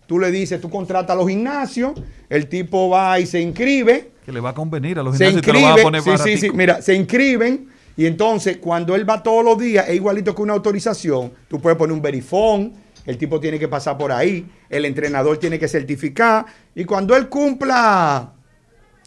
tú 0.06 0.20
le 0.20 0.32
dices, 0.32 0.60
tú 0.60 0.70
contratas 0.70 1.12
a 1.12 1.16
los 1.16 1.30
gimnasios, 1.30 1.94
el 2.30 2.48
tipo 2.50 2.90
va 2.90 3.22
y 3.22 3.26
se 3.26 3.40
inscribe 3.40 4.17
que 4.28 4.34
le 4.34 4.42
va 4.42 4.50
a 4.50 4.54
convenir 4.54 5.00
a 5.00 5.04
los 5.04 5.16
gimnasios 5.16 5.42
y 5.42 5.46
te 5.46 5.54
lo 5.54 5.66
a 5.66 5.78
poner 5.78 6.02
sí, 6.02 6.12
sí, 6.22 6.38
sí, 6.38 6.50
mira, 6.52 6.82
se 6.82 6.94
inscriben 6.94 7.70
y 7.96 8.06
entonces 8.06 8.58
cuando 8.58 8.94
él 8.94 9.10
va 9.10 9.24
todos 9.24 9.42
los 9.42 9.58
días 9.58 9.88
es 9.88 9.96
igualito 9.96 10.36
que 10.36 10.42
una 10.42 10.52
autorización. 10.52 11.32
Tú 11.48 11.62
puedes 11.62 11.78
poner 11.78 11.94
un 11.94 12.02
verifón, 12.02 12.74
el 13.06 13.18
tipo 13.18 13.40
tiene 13.40 13.58
que 13.58 13.70
pasar 13.70 13.98
por 13.98 14.12
ahí, 14.12 14.46
el 14.70 14.84
entrenador 14.84 15.38
tiene 15.38 15.58
que 15.58 15.70
certificar 15.70 16.46
y 16.76 16.84
cuando 16.84 17.16
él 17.16 17.30
cumpla 17.30 18.34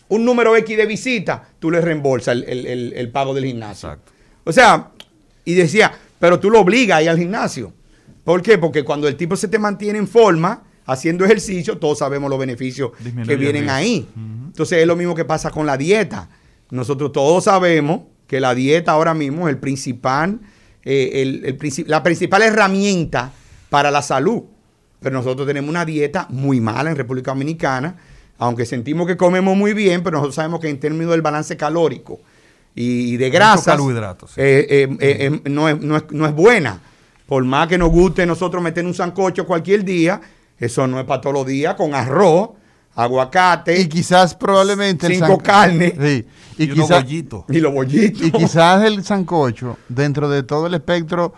un 0.09 0.25
número 0.25 0.57
X 0.57 0.75
de 0.75 0.87
visita, 0.87 1.51
tú 1.59 1.71
le 1.71 1.83
reembolsas 1.83 2.39
el, 2.47 3.11
pago 3.13 3.35
del 3.35 3.45
gimnasio. 3.45 3.91
Exacto. 3.91 4.13
O 4.45 4.53
sea, 4.53 4.89
y 5.45 5.53
decía, 5.53 5.93
pero 6.19 6.41
tú 6.41 6.49
lo 6.49 6.61
obligas 6.61 6.97
a 6.97 7.03
ir 7.03 7.11
al 7.11 7.19
gimnasio. 7.19 7.75
¿Por 8.25 8.41
qué? 8.41 8.57
Porque 8.57 8.85
cuando 8.85 9.07
el 9.07 9.17
tipo 9.17 9.37
se 9.37 9.49
te 9.49 9.59
mantiene 9.59 9.99
en 9.99 10.09
forma, 10.09 10.63
haciendo 10.91 11.25
ejercicio, 11.25 11.79
todos 11.79 11.99
sabemos 11.99 12.29
los 12.31 12.39
beneficios 12.39 12.93
que 13.27 13.37
vienen 13.37 13.71
ahí. 13.71 14.09
Entonces 14.47 14.79
es 14.79 14.87
lo 14.87 14.97
mismo 14.97 15.15
que 15.15 15.25
pasa 15.25 15.51
con 15.51 15.67
la 15.67 15.77
dieta. 15.77 16.29
Nosotros 16.71 17.13
todos 17.13 17.45
sabemos 17.45 18.03
que 18.27 18.41
la 18.41 18.55
dieta 18.55 18.93
ahora 18.93 19.15
mismo 19.15 19.49
es 19.49 19.55
el 19.55 19.61
principal, 19.61 20.41
eh, 20.85 21.57
la 21.87 22.03
principal 22.03 22.43
herramienta 22.43 23.33
para 23.71 23.91
la 23.91 24.03
salud. 24.03 24.43
Pero 25.01 25.17
nosotros 25.17 25.47
tenemos 25.47 25.71
una 25.71 25.85
dieta 25.85 26.27
muy 26.31 26.61
mala 26.61 26.91
en 26.91 26.97
República 26.97 27.31
Dominicana, 27.31 27.97
aunque 28.39 28.67
sentimos 28.67 29.07
que 29.07 29.17
comemos 29.17 29.57
muy 29.57 29.73
bien, 29.73 30.03
pero 30.03 30.19
nosotros 30.19 30.35
sabemos 30.35 30.61
que 30.61 30.69
en 30.69 30.79
términos 30.79 31.13
del 31.13 31.23
balance 31.23 31.57
calórico 31.57 32.21
y 32.75 33.17
de 33.17 33.31
grasas, 33.31 33.79
no, 33.79 35.69
es, 35.69 36.35
buena. 36.35 36.81
Por 37.27 37.45
más 37.45 37.69
que 37.69 37.79
nos 37.79 37.91
guste 37.91 38.27
nosotros 38.27 38.63
meter 38.63 38.85
un 38.85 38.95
sancocho 38.95 39.47
cualquier 39.47 39.85
día, 39.85 40.21
eso 40.61 40.87
no 40.87 41.01
es 41.01 41.07
para 41.07 41.21
todos 41.21 41.35
los 41.35 41.47
días, 41.47 41.75
con 41.75 41.95
arroz, 41.95 42.51
aguacate. 42.95 43.81
Y 43.81 43.89
quizás 43.89 44.35
probablemente. 44.35 45.09
Cinco 45.09 45.39
carnes. 45.39 45.95
Sí. 45.99 46.27
Y, 46.59 46.69
quizás, 46.69 47.05
y 47.49 47.61
los 47.61 47.73
bollitos. 47.73 48.27
Y 48.27 48.31
quizás 48.31 48.85
el 48.85 49.03
sancocho, 49.03 49.79
dentro 49.89 50.29
de 50.29 50.43
todo 50.43 50.67
el 50.67 50.75
espectro 50.75 51.33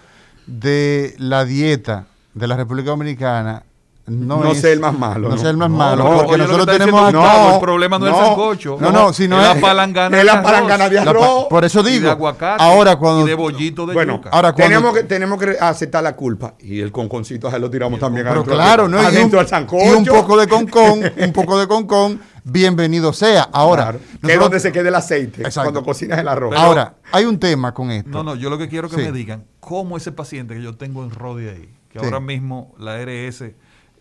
de 0.46 1.14
la 1.18 1.44
dieta 1.44 2.08
de 2.34 2.48
la 2.48 2.56
República 2.56 2.90
Dominicana, 2.90 3.64
no, 4.06 4.54
sé 4.54 4.72
el 4.72 4.80
más 4.80 4.98
malo. 4.98 5.28
No, 5.28 5.38
sé 5.38 5.48
el 5.48 5.56
más 5.56 5.70
malo. 5.70 6.24
porque 6.24 6.36
nosotros 6.36 6.66
tenemos 6.66 7.12
No, 7.12 7.54
el 7.54 7.60
problema 7.60 7.98
no, 7.98 8.08
es 8.08 8.12
el 8.12 8.18
sancocho. 8.18 8.76
No, 8.80 8.90
no, 8.90 9.12
sino 9.12 9.40
es 9.40 9.54
la 9.54 9.60
palangana 9.60 10.16
de 10.16 10.24
la 10.24 10.42
palangana 10.42 10.88
de 10.88 10.98
arroz. 10.98 11.46
por 11.48 11.64
eso 11.64 11.82
digo. 11.82 12.06
de 12.06 12.10
aguacate. 12.10 12.62
Ahora 12.62 12.96
cuando. 12.96 13.24
Y 13.24 13.28
de 13.28 13.34
bollito 13.34 13.86
de 13.86 13.94
bueno, 13.94 14.16
yuca. 14.16 14.30
Ahora 14.30 14.52
tenemos, 14.54 14.92
que, 14.92 15.04
tenemos 15.04 15.38
que 15.38 15.56
aceptar 15.60 16.02
la 16.02 16.16
culpa. 16.16 16.54
Y 16.58 16.80
el 16.80 16.90
conconcito 16.90 17.50
se 17.50 17.58
lo 17.58 17.70
tiramos 17.70 18.00
también 18.00 18.26
Pero 18.26 18.44
claro, 18.44 18.88
¿no? 18.88 18.98
Adentro 18.98 19.38
al 19.38 19.46
sancocho. 19.46 19.84
Y 19.84 19.90
un 19.90 20.04
poco 20.04 20.36
de 20.36 20.48
concón, 20.48 21.02
un 21.16 21.32
poco 21.32 21.58
de 21.60 21.68
concón, 21.68 22.20
bienvenido 22.42 23.12
sea. 23.12 23.48
Ahora. 23.52 23.82
Claro, 23.84 24.00
que 24.20 24.32
es 24.32 24.38
donde 24.38 24.58
se 24.58 24.72
quede 24.72 24.88
el 24.88 24.94
aceite 24.96 25.44
cuando 25.54 25.84
cocinas 25.84 26.18
el 26.18 26.26
arroz. 26.26 26.54
Ahora, 26.56 26.96
hay 27.12 27.24
un 27.24 27.38
tema 27.38 27.72
con 27.72 27.92
esto. 27.92 28.10
No, 28.10 28.24
no, 28.24 28.34
yo 28.34 28.50
lo 28.50 28.58
que 28.58 28.68
quiero 28.68 28.88
que 28.88 28.96
me 28.96 29.12
digan, 29.12 29.44
¿cómo 29.60 29.96
ese 29.96 30.10
paciente 30.10 30.54
que 30.54 30.62
yo 30.62 30.74
tengo 30.74 31.04
en 31.04 31.10
Rodi 31.10 31.48
ahí, 31.48 31.72
que 31.88 32.00
ahora 32.00 32.18
mismo 32.18 32.74
la 32.78 33.00
RS 33.00 33.52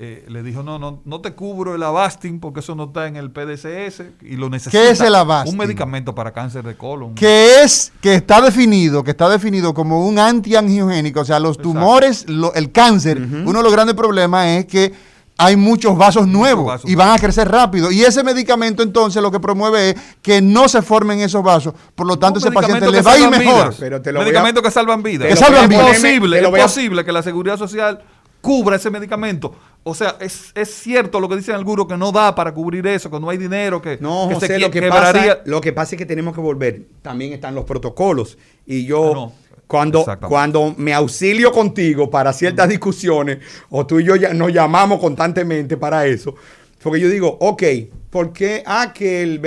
eh, 0.04 0.26
le 0.30 0.42
dijo, 0.42 0.64
no, 0.64 0.80
no, 0.80 1.00
no 1.06 1.22
te 1.22 1.34
cubro 1.34 1.76
el 1.76 1.84
Avastin 1.84 2.40
porque 2.40 2.62
eso 2.62 2.74
no 2.74 2.86
está 2.86 3.06
en 3.06 3.18
el 3.18 3.30
PDCS 3.30 4.02
y 4.24 4.36
lo 4.36 4.50
necesita. 4.50 4.72
¿Qué 4.72 4.90
es 4.90 5.00
el 5.00 5.14
Avastin? 5.14 5.54
Un 5.54 5.60
medicamento 5.60 6.16
para 6.16 6.32
cáncer 6.32 6.64
de 6.66 6.76
colon. 6.76 7.14
Que 7.14 7.62
es, 7.62 7.94
que 8.02 8.16
está 8.16 8.42
definido, 8.42 9.04
que 9.04 9.12
está 9.12 9.30
definido 9.30 9.76
como 9.76 10.08
un 10.08 10.18
antiangiogénico, 10.18 11.20
o 11.20 11.26
sea, 11.26 11.40
los 11.40 11.60
tumores, 11.60 12.26
el 12.56 12.72
cáncer, 12.72 13.22
uno 13.22 13.60
de 13.60 13.64
los 13.64 13.72
grandes 13.72 13.94
problemas 13.94 14.48
es 14.48 14.66
que 14.66 14.92
hay 15.38 15.56
muchos 15.56 15.96
vasos 15.96 16.28
nuevos 16.28 16.82
y 16.86 16.96
van 16.96 17.12
a 17.12 17.20
crecer 17.20 17.48
rápido. 17.48 17.92
Y 17.92 18.02
ese 18.02 18.24
medicamento 18.24 18.82
entonces 18.82 19.22
lo 19.22 19.30
que 19.30 19.40
promueve 19.40 19.92
es 19.92 19.96
que 20.24 20.42
no 20.42 20.68
se 20.68 20.82
formen 20.82 21.20
esos 21.20 21.44
vasos. 21.44 21.76
Por 21.94 22.08
lo 22.08 22.18
tanto, 22.18 22.40
ese 22.40 22.52
paciente 22.52 22.90
le 22.90 23.04
va 23.04 23.12
a 23.12 23.20
ir 23.20 23.30
mejor. 23.30 23.76
Pero 23.78 24.02
te 24.02 24.12
medicamentos 24.12 24.64
que 24.64 24.72
salvan 24.72 25.04
vidas. 25.04 25.28
Que 25.28 25.36
salvan 25.36 25.70
vidas. 25.70 25.92
Es 25.92 26.02
posible, 26.02 26.40
es 26.40 26.64
posible 26.64 27.06
que 27.06 27.12
la 27.12 27.22
seguridad 27.22 27.58
social 27.58 28.04
cubra 28.42 28.76
ese 28.76 28.90
medicamento. 28.90 29.54
O 29.84 29.96
sea, 29.96 30.18
es, 30.20 30.54
cierto 30.66 31.20
lo 31.20 31.28
que 31.28 31.36
dicen 31.36 31.56
algunos 31.56 31.88
que 31.88 31.98
no 31.98 32.12
da 32.12 32.36
para 32.36 32.54
cubrir 32.54 32.86
eso, 32.86 33.10
que 33.10 33.20
no 33.20 33.30
hay 33.30 33.38
dinero, 33.38 33.82
que, 33.82 33.98
no, 34.00 34.30
se 34.40 34.60
lo 34.60 34.70
que 34.70 34.82
Pasa, 34.88 35.42
lo 35.46 35.60
que 35.60 35.74
pasa 35.74 35.96
es 35.96 36.00
que 36.00 36.06
tenemos 36.06 36.36
que 36.36 36.42
volver. 36.42 36.84
También 37.02 37.34
están 37.34 37.56
los 37.56 37.66
protocolos. 37.66 38.38
Y 38.68 38.86
yo, 38.86 39.32
ah, 39.32 39.52
cuando, 39.66 40.06
cuando 40.28 40.76
me 40.78 40.94
auxilio 40.94 41.52
contigo 41.52 42.12
para 42.12 42.32
ciertas 42.32 42.70
discusiones, 42.70 43.40
o 43.72 43.86
tú 43.88 44.00
y 44.00 44.04
yo 44.04 44.16
ya, 44.16 44.36
nos 44.36 44.54
llamamos 44.54 45.00
constantemente 45.00 45.78
para 45.78 46.06
eso, 46.06 46.36
porque 46.84 47.00
yo 47.00 47.10
digo, 47.10 47.38
ok, 47.40 47.64
¿por 48.12 48.34
qué? 48.34 48.62
Ah, 48.66 48.94
que 48.94 49.24
el. 49.24 49.42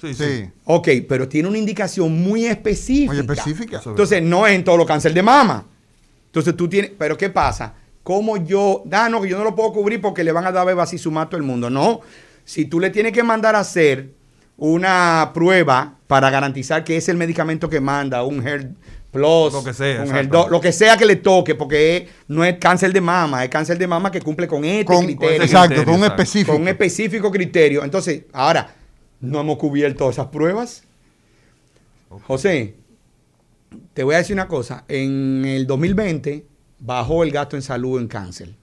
Sí, 0.00 0.14
sí. 0.14 0.50
Ok, 0.64 0.88
pero 1.08 1.26
tiene 1.26 1.48
una 1.48 1.58
indicación 1.58 2.12
muy 2.22 2.44
específica. 2.46 3.12
Muy 3.14 3.20
específica. 3.20 3.80
Entonces, 3.84 4.22
no 4.22 4.46
es 4.46 4.54
en 4.54 4.62
todo 4.62 4.76
lo 4.76 4.86
cáncer 4.86 5.12
de 5.12 5.22
mama. 5.22 5.64
Entonces, 6.26 6.56
tú 6.56 6.68
tienes, 6.68 6.92
pero 6.96 7.16
¿qué 7.16 7.30
pasa? 7.30 7.74
¿Cómo 8.04 8.36
yo, 8.36 8.82
da, 8.84 9.08
no, 9.08 9.22
que 9.22 9.30
yo 9.30 9.38
no 9.38 9.44
lo 9.44 9.56
puedo 9.56 9.72
cubrir 9.72 10.00
porque 10.00 10.22
le 10.22 10.30
van 10.30 10.46
a 10.46 10.52
dar 10.52 10.66
bebasizumab 10.66 11.24
a 11.24 11.28
todo 11.30 11.38
el 11.38 11.42
mundo? 11.42 11.70
No, 11.70 12.02
si 12.44 12.66
tú 12.66 12.78
le 12.78 12.90
tienes 12.90 13.12
que 13.12 13.22
mandar 13.22 13.56
a 13.56 13.60
hacer 13.60 14.10
una 14.58 15.30
prueba 15.32 15.96
para 16.06 16.28
garantizar 16.28 16.84
que 16.84 16.98
es 16.98 17.08
el 17.08 17.16
medicamento 17.16 17.68
que 17.68 17.80
manda, 17.80 18.22
un 18.22 18.46
Health 18.46 18.76
Plus, 19.10 19.54
lo 19.54 19.64
que 19.64 19.72
sea, 19.72 20.04
lo 20.50 20.60
que 20.60 20.72
sea 20.72 20.98
que 20.98 21.06
le 21.06 21.16
toque, 21.16 21.54
porque 21.54 22.08
no 22.28 22.44
es 22.44 22.58
cáncer 22.58 22.92
de 22.92 23.00
mama, 23.00 23.42
es 23.42 23.48
cáncer 23.48 23.78
de 23.78 23.86
mama 23.86 24.10
que 24.10 24.20
cumple 24.20 24.46
con 24.46 24.64
este 24.66 24.98
criterio. 24.98 25.42
exacto, 25.42 25.84
con 25.84 25.94
un 25.94 26.04
específico. 26.04 26.52
Con 26.52 26.62
un 26.62 26.68
específico 26.68 27.30
criterio. 27.30 27.84
Entonces, 27.84 28.24
ahora, 28.34 28.74
no 29.20 29.40
hemos 29.40 29.56
cubierto 29.56 30.10
esas 30.10 30.26
pruebas. 30.26 30.82
José, 32.26 32.74
te 33.94 34.04
voy 34.04 34.14
a 34.14 34.18
decir 34.18 34.34
una 34.34 34.46
cosa. 34.46 34.84
En 34.88 35.44
el 35.46 35.66
2020 35.66 36.53
bajó 36.84 37.24
el 37.24 37.30
gasto 37.30 37.56
en 37.56 37.62
salud 37.62 37.98
en 38.00 38.08
cáncer. 38.08 38.54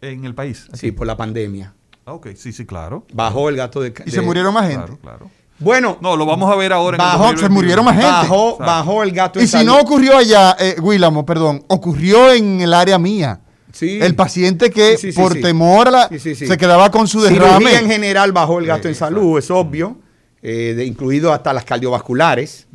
¿En 0.00 0.24
el 0.24 0.34
país? 0.34 0.68
Sí, 0.74 0.92
por 0.92 1.06
la 1.06 1.16
pandemia. 1.16 1.74
Ah, 2.04 2.14
ok, 2.14 2.28
sí, 2.36 2.52
sí, 2.52 2.66
claro. 2.66 3.06
Bajó 3.12 3.48
el 3.48 3.56
gasto 3.56 3.80
de... 3.80 3.92
¿Y 4.06 4.10
se 4.10 4.20
murieron 4.20 4.52
más 4.54 4.68
gente? 4.68 4.86
Claro, 4.86 4.98
claro. 5.00 5.30
Bueno, 5.60 5.98
no, 6.00 6.16
lo 6.16 6.24
vamos 6.24 6.50
a 6.52 6.56
ver 6.56 6.72
ahora. 6.72 6.96
Bajó, 6.96 7.36
se 7.36 7.48
murieron 7.48 7.84
más 7.84 7.94
gente. 7.94 8.10
Bajó, 8.10 8.58
bajó 8.58 9.02
el 9.02 9.12
gasto. 9.12 9.40
En 9.40 9.44
y 9.44 9.48
si 9.48 9.64
no 9.64 9.78
ocurrió 9.78 10.16
allá, 10.16 10.56
eh, 10.58 10.76
Willamo, 10.80 11.26
perdón, 11.26 11.64
ocurrió 11.66 12.32
en 12.32 12.60
el 12.60 12.72
área 12.72 12.98
mía. 12.98 13.40
Sí. 13.72 13.98
El 14.00 14.14
paciente 14.14 14.70
que 14.70 14.96
por 15.14 15.34
temor 15.34 15.88
a 15.88 15.90
la, 15.90 16.08
se 16.08 16.56
quedaba 16.56 16.90
con 16.90 17.06
su 17.06 17.20
derrame. 17.20 17.76
en 17.76 17.86
general 17.86 18.32
bajó 18.32 18.60
el 18.60 18.66
gasto 18.66 18.88
en 18.88 18.94
salud, 18.94 19.38
es 19.38 19.50
obvio, 19.50 19.98
eh, 20.42 20.84
incluido 20.86 21.32
hasta 21.32 21.52
las 21.52 21.64
cardiovasculares. 21.64 22.66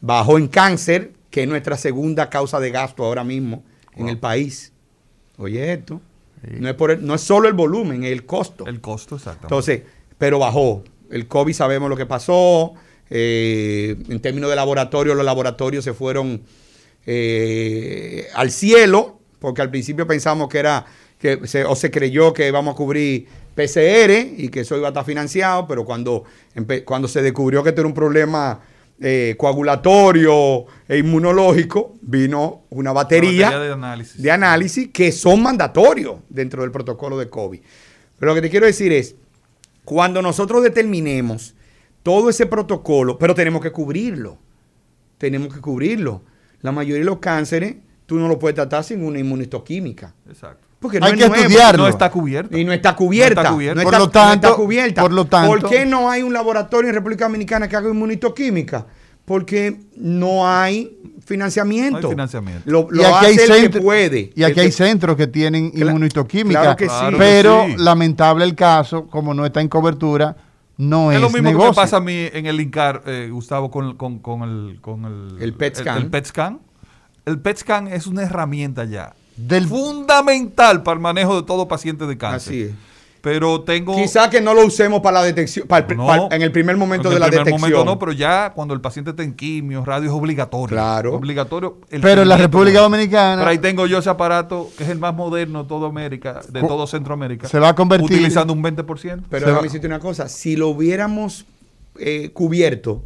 Bajó 0.00 0.38
en 0.38 0.48
cáncer, 0.48 1.15
que 1.30 1.42
es 1.42 1.48
nuestra 1.48 1.76
segunda 1.76 2.30
causa 2.30 2.60
de 2.60 2.70
gasto 2.70 3.04
ahora 3.04 3.24
mismo 3.24 3.64
en 3.94 4.08
el 4.08 4.18
país. 4.18 4.72
Oye, 5.38 5.72
esto. 5.72 6.00
No, 6.42 6.68
es 6.68 6.74
por 6.74 6.98
no 7.00 7.14
es 7.14 7.20
solo 7.20 7.48
el 7.48 7.54
volumen, 7.54 8.04
es 8.04 8.12
el 8.12 8.24
costo. 8.24 8.66
El 8.66 8.80
costo, 8.80 9.16
exacto. 9.16 9.46
Entonces, 9.46 9.82
pero 10.18 10.38
bajó. 10.38 10.84
El 11.10 11.26
COVID 11.26 11.52
sabemos 11.52 11.88
lo 11.90 11.96
que 11.96 12.06
pasó. 12.06 12.74
Eh, 13.10 13.96
en 14.08 14.20
términos 14.20 14.50
de 14.50 14.56
laboratorio, 14.56 15.14
los 15.14 15.24
laboratorios 15.24 15.84
se 15.84 15.92
fueron 15.94 16.42
eh, 17.06 18.26
al 18.34 18.50
cielo, 18.50 19.20
porque 19.38 19.62
al 19.62 19.70
principio 19.70 20.06
pensamos 20.06 20.48
que 20.48 20.58
era, 20.58 20.86
que 21.18 21.40
o 21.68 21.76
se 21.76 21.90
creyó 21.90 22.32
que 22.32 22.48
íbamos 22.48 22.74
a 22.74 22.76
cubrir 22.76 23.26
PCR 23.54 24.12
y 24.36 24.48
que 24.48 24.60
eso 24.60 24.76
iba 24.76 24.88
a 24.88 24.90
estar 24.90 25.04
financiado, 25.04 25.66
pero 25.66 25.84
cuando, 25.84 26.24
cuando 26.84 27.08
se 27.08 27.22
descubrió 27.22 27.62
que 27.62 27.70
esto 27.70 27.80
era 27.80 27.88
un 27.88 27.94
problema 27.94 28.60
eh, 29.00 29.34
coagulatorio 29.36 30.64
e 30.88 30.98
inmunológico, 30.98 31.94
vino 32.00 32.62
una 32.70 32.92
batería, 32.92 33.58
de, 33.58 33.72
análisis. 33.72 34.22
de, 34.22 34.30
análisis. 34.30 34.88
que 34.88 35.12
son 35.12 35.42
mandatorios 35.42 36.16
dentro 36.28 36.62
del 36.62 36.70
protocolo 36.70 37.18
de 37.18 37.28
COVID. 37.28 37.60
Pero 38.18 38.30
lo 38.30 38.34
que 38.34 38.42
te 38.42 38.50
quiero 38.50 38.66
decir 38.66 38.92
es, 38.92 39.16
cuando 39.84 40.22
nosotros 40.22 40.62
determinemos 40.62 41.54
todo 42.02 42.30
ese 42.30 42.46
protocolo, 42.46 43.18
pero 43.18 43.34
tenemos 43.34 43.60
que 43.60 43.70
cubrirlo, 43.70 44.38
tenemos 45.18 45.52
que 45.52 45.60
cubrirlo. 45.60 46.22
La 46.62 46.72
mayoría 46.72 47.00
de 47.00 47.04
los 47.04 47.18
cánceres 47.18 47.76
tú 48.06 48.16
no 48.16 48.28
lo 48.28 48.38
puedes 48.38 48.54
tratar 48.54 48.82
sin 48.84 49.04
una 49.04 49.18
inmunistoquímica. 49.18 50.14
Exacto. 50.28 50.65
Porque 50.78 51.00
no 51.00 51.06
Hay 51.06 51.14
que 51.14 51.24
estudiarlo. 51.24 51.84
No 51.84 51.88
está 51.88 52.10
cubierto. 52.10 52.56
Y 52.56 52.64
no 52.64 52.72
está 52.72 52.94
cubierta. 52.94 53.42
No 53.50 53.60
está 53.60 53.82
por, 53.82 53.98
lo 53.98 54.10
tanto, 54.10 54.56
cubierta. 54.56 55.02
por 55.02 55.12
lo 55.12 55.24
tanto. 55.24 55.48
¿Por 55.48 55.70
qué 55.70 55.86
no 55.86 56.10
hay 56.10 56.22
un 56.22 56.32
laboratorio 56.32 56.90
en 56.90 56.94
República 56.94 57.24
Dominicana 57.24 57.68
que 57.68 57.76
haga 57.76 57.90
inmunistoquímica? 57.90 58.86
Porque 59.24 59.80
no 59.96 60.48
hay 60.48 60.98
financiamiento. 61.24 62.00
No 62.00 62.08
hay 62.08 62.12
financiamiento. 62.12 62.70
Lo, 62.70 62.88
y 62.92 63.02
aquí 63.02 63.26
hay 63.26 63.38
centros, 63.38 63.82
puede. 63.82 64.32
Y 64.34 64.42
aquí 64.44 64.60
hay 64.60 64.70
centros 64.70 65.16
que 65.16 65.26
tienen 65.26 65.72
inmunistoquímica. 65.74 66.76
pero 67.16 67.66
lamentable 67.78 68.44
el 68.44 68.54
caso, 68.54 69.06
como 69.06 69.32
no 69.34 69.46
está 69.46 69.60
en 69.62 69.68
cobertura, 69.68 70.36
no 70.76 71.10
es, 71.10 71.16
es 71.16 71.22
lo 71.22 71.30
mismo 71.30 71.58
que 71.58 71.68
me 71.68 71.72
pasa 71.72 71.96
a 71.96 72.00
mí 72.00 72.28
en 72.32 72.44
el 72.44 72.60
INCAR, 72.60 73.02
eh, 73.06 73.30
Gustavo, 73.32 73.70
con, 73.70 73.96
con, 73.96 74.18
con, 74.18 74.42
el, 74.42 74.78
con 74.82 75.06
el, 75.06 75.42
el 75.42 75.54
PET 75.54 75.76
scan. 75.76 75.96
el 75.96 76.10
PET 76.10 76.26
scan. 76.26 76.60
El 77.24 77.40
PET 77.40 77.56
scan 77.56 77.88
es 77.88 78.06
una 78.06 78.22
herramienta 78.22 78.84
ya 78.84 79.14
del 79.36 79.66
fundamental 79.66 80.82
para 80.82 80.94
el 80.94 81.00
manejo 81.00 81.40
de 81.40 81.46
todo 81.46 81.68
paciente 81.68 82.06
de 82.06 82.16
cáncer. 82.16 82.52
Así 82.52 82.62
es. 82.62 82.70
Pero 83.26 83.62
tengo. 83.62 83.96
Quizá 83.96 84.30
que 84.30 84.40
no 84.40 84.54
lo 84.54 84.64
usemos 84.64 85.00
para 85.00 85.18
la 85.18 85.24
detección, 85.24 85.66
en 86.30 86.42
el 86.42 86.52
primer 86.52 86.76
momento 86.76 87.10
de 87.10 87.18
la 87.18 87.26
detección. 87.28 87.60
Momento 87.60 87.84
no, 87.84 87.98
pero 87.98 88.12
ya 88.12 88.52
cuando 88.52 88.72
el 88.72 88.80
paciente 88.80 89.10
está 89.10 89.24
en 89.24 89.34
quimio, 89.34 89.84
radio 89.84 90.10
es 90.10 90.14
obligatorio. 90.14 90.76
Claro. 90.76 91.14
Obligatorio. 91.14 91.78
pero 91.90 92.22
en 92.22 92.28
la 92.28 92.36
República 92.36 92.80
Dominicana. 92.80 93.38
Pero 93.38 93.50
ahí 93.50 93.58
tengo 93.58 93.88
yo 93.88 93.98
ese 93.98 94.10
aparato, 94.10 94.70
que 94.78 94.84
es 94.84 94.90
el 94.90 95.00
más 95.00 95.12
moderno 95.12 95.64
de 95.64 95.68
toda 95.68 95.88
América, 95.88 96.40
de 96.48 96.60
todo 96.60 96.86
Centroamérica. 96.86 97.48
Se 97.48 97.58
va 97.58 97.70
a 97.70 97.74
convertir. 97.74 98.06
Utilizando 98.06 98.52
un 98.52 98.62
20%. 98.62 99.22
Pero 99.28 99.46
déjame 99.46 99.64
decirte 99.64 99.88
una 99.88 99.98
cosa: 99.98 100.28
si 100.28 100.54
lo 100.54 100.68
hubiéramos 100.68 101.46
eh, 101.98 102.30
cubierto 102.32 103.02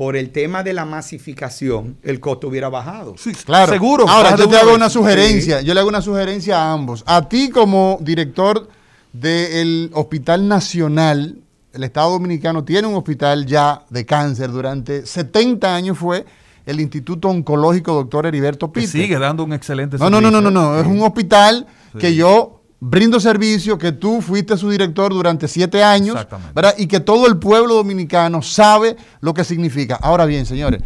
por 0.00 0.16
el 0.16 0.30
tema 0.30 0.62
de 0.62 0.72
la 0.72 0.86
masificación, 0.86 1.98
el 2.02 2.20
costo 2.20 2.48
hubiera 2.48 2.70
bajado. 2.70 3.16
Sí, 3.18 3.34
claro. 3.34 3.70
Seguro. 3.70 4.08
Ahora, 4.08 4.34
yo 4.34 4.48
te 4.48 4.56
hago 4.56 4.74
una 4.74 4.88
sugerencia. 4.88 5.60
Yo 5.60 5.74
le 5.74 5.80
hago 5.80 5.90
una 5.90 6.00
sugerencia 6.00 6.56
a 6.56 6.72
ambos. 6.72 7.04
A 7.06 7.28
ti 7.28 7.50
como 7.50 7.98
director 8.00 8.66
del 9.12 9.90
Hospital 9.92 10.48
Nacional, 10.48 11.36
el 11.74 11.84
Estado 11.84 12.12
Dominicano 12.12 12.64
tiene 12.64 12.88
un 12.88 12.94
hospital 12.94 13.44
ya 13.44 13.84
de 13.90 14.06
cáncer. 14.06 14.50
Durante 14.50 15.04
70 15.04 15.74
años 15.74 15.98
fue 15.98 16.24
el 16.64 16.80
Instituto 16.80 17.28
Oncológico 17.28 17.92
Doctor 17.92 18.24
Heriberto 18.24 18.72
Pite. 18.72 18.86
sigue 18.86 19.18
dando 19.18 19.44
un 19.44 19.52
excelente 19.52 19.98
servicio. 19.98 20.18
No, 20.18 20.30
no, 20.30 20.30
no, 20.30 20.40
no, 20.40 20.50
no. 20.50 20.80
Es 20.80 20.86
un 20.86 21.02
hospital 21.02 21.66
que 21.98 22.14
yo 22.14 22.59
brindo 22.80 23.20
servicio, 23.20 23.76
que 23.76 23.92
tú 23.92 24.22
fuiste 24.22 24.56
su 24.56 24.70
director 24.70 25.12
durante 25.12 25.46
siete 25.46 25.84
años, 25.84 26.16
¿verdad? 26.54 26.74
y 26.78 26.86
que 26.86 27.00
todo 27.00 27.26
el 27.26 27.36
pueblo 27.36 27.74
dominicano 27.74 28.40
sabe 28.40 28.96
lo 29.20 29.34
que 29.34 29.44
significa. 29.44 29.96
Ahora 29.96 30.24
bien, 30.24 30.46
señores, 30.46 30.82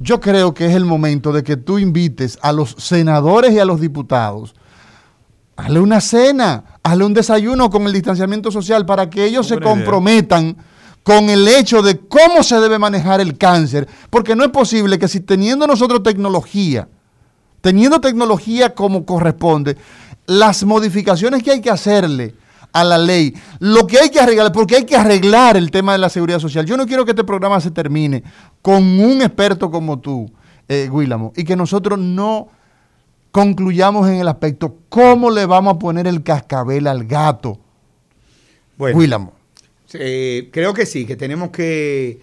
yo 0.00 0.20
creo 0.20 0.54
que 0.54 0.66
es 0.66 0.74
el 0.74 0.84
momento 0.84 1.32
de 1.32 1.42
que 1.42 1.56
tú 1.56 1.78
invites 1.78 2.38
a 2.42 2.52
los 2.52 2.76
senadores 2.78 3.52
y 3.52 3.58
a 3.58 3.64
los 3.64 3.80
diputados, 3.80 4.54
hazle 5.56 5.80
una 5.80 6.00
cena, 6.00 6.64
hazle 6.82 7.04
un 7.04 7.14
desayuno 7.14 7.70
con 7.70 7.82
el 7.86 7.92
distanciamiento 7.92 8.52
social 8.52 8.86
para 8.86 9.10
que 9.10 9.24
ellos 9.24 9.48
se 9.48 9.58
comprometan 9.58 10.56
con 11.02 11.28
el 11.28 11.48
hecho 11.48 11.82
de 11.82 11.98
cómo 11.98 12.44
se 12.44 12.60
debe 12.60 12.78
manejar 12.78 13.20
el 13.20 13.36
cáncer, 13.36 13.88
porque 14.08 14.36
no 14.36 14.44
es 14.44 14.50
posible 14.50 15.00
que 15.00 15.08
si 15.08 15.18
teniendo 15.18 15.66
nosotros 15.66 16.04
tecnología, 16.04 16.88
teniendo 17.60 18.00
tecnología 18.00 18.72
como 18.72 19.04
corresponde, 19.04 19.76
las 20.32 20.64
modificaciones 20.64 21.42
que 21.42 21.52
hay 21.52 21.60
que 21.60 21.70
hacerle 21.70 22.34
a 22.72 22.84
la 22.84 22.98
ley, 22.98 23.34
lo 23.58 23.86
que 23.86 23.98
hay 23.98 24.10
que 24.10 24.18
arreglar, 24.18 24.50
porque 24.50 24.76
hay 24.76 24.84
que 24.84 24.96
arreglar 24.96 25.56
el 25.56 25.70
tema 25.70 25.92
de 25.92 25.98
la 25.98 26.08
seguridad 26.08 26.38
social. 26.38 26.64
Yo 26.64 26.76
no 26.76 26.86
quiero 26.86 27.04
que 27.04 27.10
este 27.10 27.24
programa 27.24 27.60
se 27.60 27.70
termine 27.70 28.22
con 28.62 28.82
un 28.98 29.20
experto 29.20 29.70
como 29.70 30.00
tú, 30.00 30.30
eh, 30.68 30.88
y 31.36 31.44
que 31.44 31.56
nosotros 31.56 31.98
no 31.98 32.48
concluyamos 33.30 34.08
en 34.08 34.16
el 34.16 34.28
aspecto 34.28 34.76
cómo 34.88 35.30
le 35.30 35.46
vamos 35.46 35.74
a 35.74 35.78
poner 35.78 36.06
el 36.06 36.22
cascabel 36.22 36.86
al 36.86 37.04
gato. 37.06 37.58
Bueno, 38.76 39.32
creo 39.88 40.74
que 40.74 40.86
sí, 40.86 41.04
que 41.04 41.16
tenemos 41.16 41.50
que, 41.50 42.20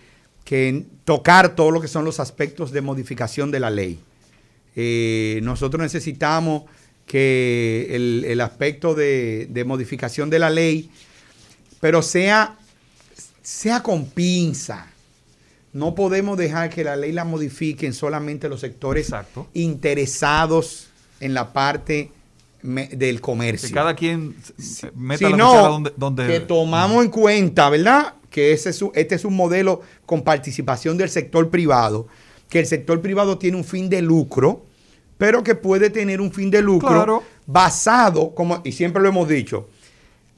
tocar 1.06 1.56
todo 1.56 1.70
lo 1.70 1.80
que 1.80 1.88
son 1.88 2.06
los 2.06 2.20
aspectos 2.20 2.72
de 2.72 2.82
modificación 2.82 3.52
de 3.52 3.60
la 3.60 3.70
ley. 3.70 4.00
Eh, 4.76 5.40
nosotros 5.44 5.82
necesitamos 5.82 6.64
que 7.10 7.88
el, 7.90 8.40
aspecto 8.40 8.94
de, 8.94 9.64
modificación 9.66 10.30
de 10.30 10.38
la 10.38 10.52
ley, 10.52 10.92
pero 11.80 12.04
sea, 12.04 12.56
sea 13.42 13.82
con 13.82 14.06
pinza. 14.06 14.86
No 15.74 15.96
podemos 15.96 16.38
dejar 16.38 16.70
que 16.70 16.84
la 16.84 16.96
ley 16.96 17.12
la 17.12 17.26
modifiquen 17.26 17.96
solamente 17.96 18.48
los 18.48 18.60
sectores 18.60 19.12
interesados 19.56 20.90
en 21.20 21.34
la 21.34 21.52
parte 21.52 22.12
del 22.62 23.22
comercio. 23.22 23.70
Que 23.70 23.74
cada 23.74 23.96
quien 23.96 24.36
meta 24.94 25.32
la 25.32 25.92
donde, 25.98 26.28
Que 26.28 26.42
tomamos 26.42 27.04
en 27.04 27.10
cuenta, 27.10 27.72
¿verdad? 27.72 28.14
Que 28.30 28.54
ese 28.54 28.70
este 28.70 29.16
es 29.16 29.26
un 29.26 29.36
modelo 29.36 29.82
con 30.06 30.22
participación 30.22 30.96
del 30.96 31.10
sector 31.10 31.50
privado, 31.50 32.08
que 32.50 32.60
el 32.60 32.68
sector 32.68 33.02
privado 33.02 33.40
tiene 33.40 33.58
un 33.58 33.64
fin 33.64 33.90
de 33.90 34.04
lucro 34.04 34.69
pero 35.20 35.44
que 35.44 35.54
puede 35.54 35.90
tener 35.90 36.22
un 36.22 36.32
fin 36.32 36.50
de 36.50 36.62
lucro 36.62 37.24
basado, 37.46 38.34
como, 38.34 38.62
y 38.64 38.72
siempre 38.72 39.04
lo 39.04 39.10
hemos 39.10 39.28
dicho, 39.28 39.68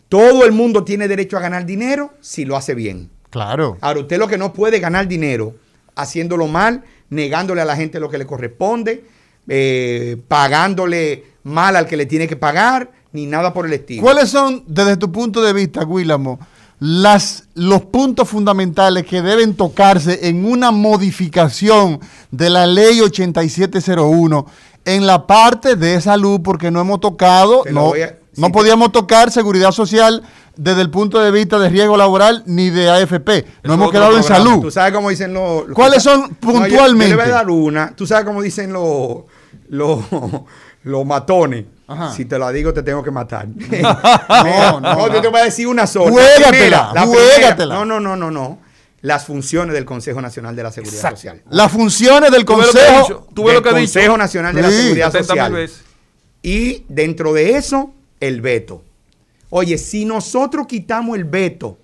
todo 0.09 0.43
el 0.43 0.51
mundo 0.51 0.83
tiene 0.83 1.07
derecho 1.07 1.37
a 1.37 1.39
ganar 1.39 1.67
dinero 1.67 2.15
si 2.19 2.45
lo 2.45 2.57
hace 2.57 2.73
bien. 2.73 3.11
Claro. 3.29 3.77
Ahora, 3.79 3.99
usted 3.99 4.17
lo 4.17 4.27
que 4.27 4.39
no 4.39 4.53
puede 4.53 4.79
ganar 4.79 5.07
dinero 5.07 5.53
haciéndolo 5.95 6.47
mal, 6.47 6.83
negándole 7.11 7.61
a 7.61 7.65
la 7.65 7.75
gente 7.75 7.99
lo 7.99 8.09
que 8.09 8.17
le 8.17 8.25
corresponde, 8.25 9.05
eh, 9.47 10.17
pagándole 10.27 11.25
mal 11.43 11.75
al 11.75 11.85
que 11.85 11.95
le 11.95 12.07
tiene 12.07 12.27
que 12.27 12.35
pagar, 12.35 12.91
ni 13.11 13.27
nada 13.27 13.53
por 13.53 13.67
el 13.67 13.73
estilo. 13.73 14.01
¿Cuáles 14.01 14.31
son, 14.31 14.63
desde 14.65 14.97
tu 14.97 15.11
punto 15.11 15.43
de 15.43 15.53
vista, 15.53 15.85
Guilamo, 15.85 16.39
las, 16.81 17.43
los 17.53 17.83
puntos 17.83 18.27
fundamentales 18.27 19.05
que 19.05 19.21
deben 19.21 19.53
tocarse 19.53 20.27
en 20.27 20.43
una 20.43 20.71
modificación 20.71 21.99
de 22.31 22.49
la 22.49 22.65
ley 22.65 23.01
8701 23.01 24.47
en 24.85 25.05
la 25.05 25.27
parte 25.27 25.75
de 25.75 26.01
salud, 26.01 26.41
porque 26.43 26.71
no 26.71 26.81
hemos 26.81 26.99
tocado, 26.99 27.63
no, 27.71 27.93
no 28.35 28.51
podíamos 28.51 28.91
tocar 28.91 29.31
seguridad 29.31 29.71
social 29.71 30.23
desde 30.55 30.81
el 30.81 30.89
punto 30.89 31.19
de 31.19 31.31
vista 31.31 31.59
de 31.59 31.69
riesgo 31.69 31.97
laboral 31.97 32.43
ni 32.45 32.69
de 32.69 32.89
AFP. 32.89 33.45
No 33.63 33.75
hemos 33.75 33.91
quedado 33.91 34.17
en 34.17 34.23
salud. 34.23 34.61
Tú 34.61 34.71
sabes 34.71 34.93
cómo 34.93 35.09
dicen 35.09 35.33
los... 35.33 35.65
¿Cuáles 35.73 36.03
son 36.03 36.35
puntualmente? 36.35 37.11
yo, 37.11 37.17
le 37.17 37.23
voy 37.23 37.31
a 37.31 37.35
dar 37.35 37.49
una. 37.49 37.95
Tú 37.95 38.05
sabes 38.07 38.25
cómo 38.25 38.41
dicen 38.41 38.73
los, 38.73 39.23
los, 39.69 41.05
matones. 41.05 41.65
Si 42.15 42.25
te 42.25 42.39
la 42.39 42.51
digo, 42.51 42.73
te 42.73 42.83
tengo 42.83 43.03
que 43.03 43.11
matar. 43.11 43.47
no, 44.29 44.79
no, 44.79 44.95
no, 44.95 45.13
yo 45.13 45.21
te 45.21 45.27
voy 45.27 45.41
a 45.41 45.43
decir 45.43 45.67
una 45.67 45.85
sola. 45.85 46.11
Juégatela, 46.11 46.93
juégatela. 47.05 47.75
No, 47.75 47.85
no, 47.85 47.99
no, 47.99 48.15
no, 48.15 48.31
no 48.31 48.70
las 49.01 49.25
funciones 49.25 49.73
del 49.73 49.85
Consejo 49.85 50.21
Nacional 50.21 50.55
de 50.55 50.63
la 50.63 50.71
Seguridad 50.71 51.11
Social. 51.11 51.41
Las 51.49 51.71
funciones 51.71 52.31
del 52.31 52.45
Consejo, 52.45 53.27
del 53.31 53.61
Consejo 53.61 54.17
Nacional 54.17 54.55
de 54.55 54.61
la 54.61 54.69
Seguridad 54.69 55.11
Social. 55.11 55.69
Y 56.43 56.85
dentro 56.87 57.33
de 57.33 57.57
eso, 57.57 57.93
el 58.19 58.41
veto. 58.41 58.83
Oye, 59.49 59.77
si 59.77 60.05
nosotros 60.05 60.67
quitamos 60.67 61.17
el 61.17 61.25
veto 61.25 61.77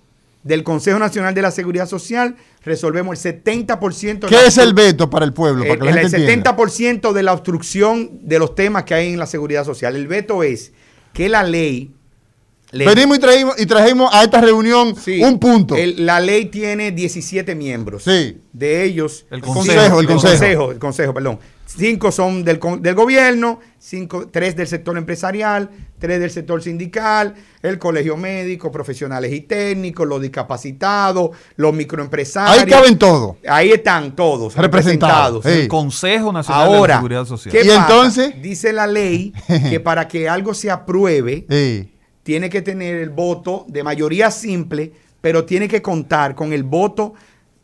del 0.44 0.64
Consejo 0.64 1.00
Nacional 1.00 1.34
de 1.34 1.42
la 1.42 1.52
Seguridad 1.52 1.88
Social, 1.88 2.36
resolvemos 2.64 3.26
el 3.26 3.44
70%. 3.44 4.28
¿Qué 4.28 4.46
es 4.46 4.58
el 4.58 4.74
veto 4.74 5.10
para 5.10 5.26
el 5.26 5.34
pueblo? 5.34 5.64
el, 5.64 5.98
el 5.98 6.12
70% 6.12 7.12
de 7.12 7.24
la 7.24 7.34
obstrucción 7.34 8.20
de 8.22 8.40
los 8.40 8.56
temas 8.56 8.84
que 8.84 8.94
hay 8.94 9.14
en 9.14 9.20
la 9.20 9.26
seguridad 9.26 9.66
social. 9.66 9.96
El 9.96 10.08
veto 10.08 10.44
es 10.44 10.72
que 11.14 11.30
la 11.30 11.44
ley 11.44 11.92
Venimos 12.86 13.18
y 13.18 13.20
trajimos, 13.20 13.60
y 13.60 13.66
trajimos 13.66 14.14
a 14.14 14.24
esta 14.24 14.42
reunión 14.42 14.96
un 15.22 15.40
punto. 15.40 15.76
la 15.98 16.20
ley 16.20 16.46
tiene 16.46 16.92
17 16.92 17.56
miembros. 17.56 18.04
Sí. 18.04 18.38
De 18.54 18.84
ellos. 18.84 19.26
El 19.30 19.42
consejo, 19.42 20.00
el 20.00 20.08
consejo. 20.08 20.72
El 20.72 20.80
consejo, 20.80 21.14
perdón. 21.14 21.40
Cinco 21.68 22.14
son 22.14 22.46
del, 22.46 22.62
del 22.80 22.96
gobierno, 22.96 23.60
cinco, 23.78 24.30
tres 24.30 24.56
del 24.56 24.68
sector 24.68 24.98
empresarial, 24.98 25.70
tres 26.00 26.22
del 26.22 26.32
sector 26.32 26.64
sindical, 26.64 27.36
el 27.62 27.78
colegio 27.78 28.16
médico, 28.16 28.72
profesionales 28.72 29.34
y 29.34 29.42
técnicos, 29.42 30.08
los 30.08 30.22
discapacitados, 30.22 31.32
los 31.58 31.74
microempresarios. 31.74 32.64
Ahí 32.64 32.70
caben 32.70 32.98
todos. 32.98 33.36
Ahí 33.46 33.72
están 33.72 34.16
todos 34.16 34.56
representados. 34.56 35.46
El 35.46 35.68
Consejo 35.68 36.32
Nacional 36.32 36.72
de 36.72 36.88
la 36.88 36.96
Seguridad 36.96 37.26
Social. 37.26 37.54
¿Y 37.66 37.70
entonces? 37.70 38.42
Dice 38.42 38.72
la 38.72 38.88
ley 38.88 39.34
que 39.70 39.82
para 39.82 40.08
que 40.08 40.30
algo 40.30 40.54
se 40.54 40.72
apruebe, 40.72 41.46
tiene 42.28 42.50
que 42.50 42.62
tener 42.62 42.96
el 42.96 43.10
voto 43.10 43.66
de 43.70 43.84
mayoría 43.84 44.32
simple, 44.32 44.92
pero 45.22 45.46
tiene 45.46 45.70
que 45.70 45.82
contar 45.82 46.36
con 46.36 46.52
el 46.52 46.64
voto, 46.64 47.14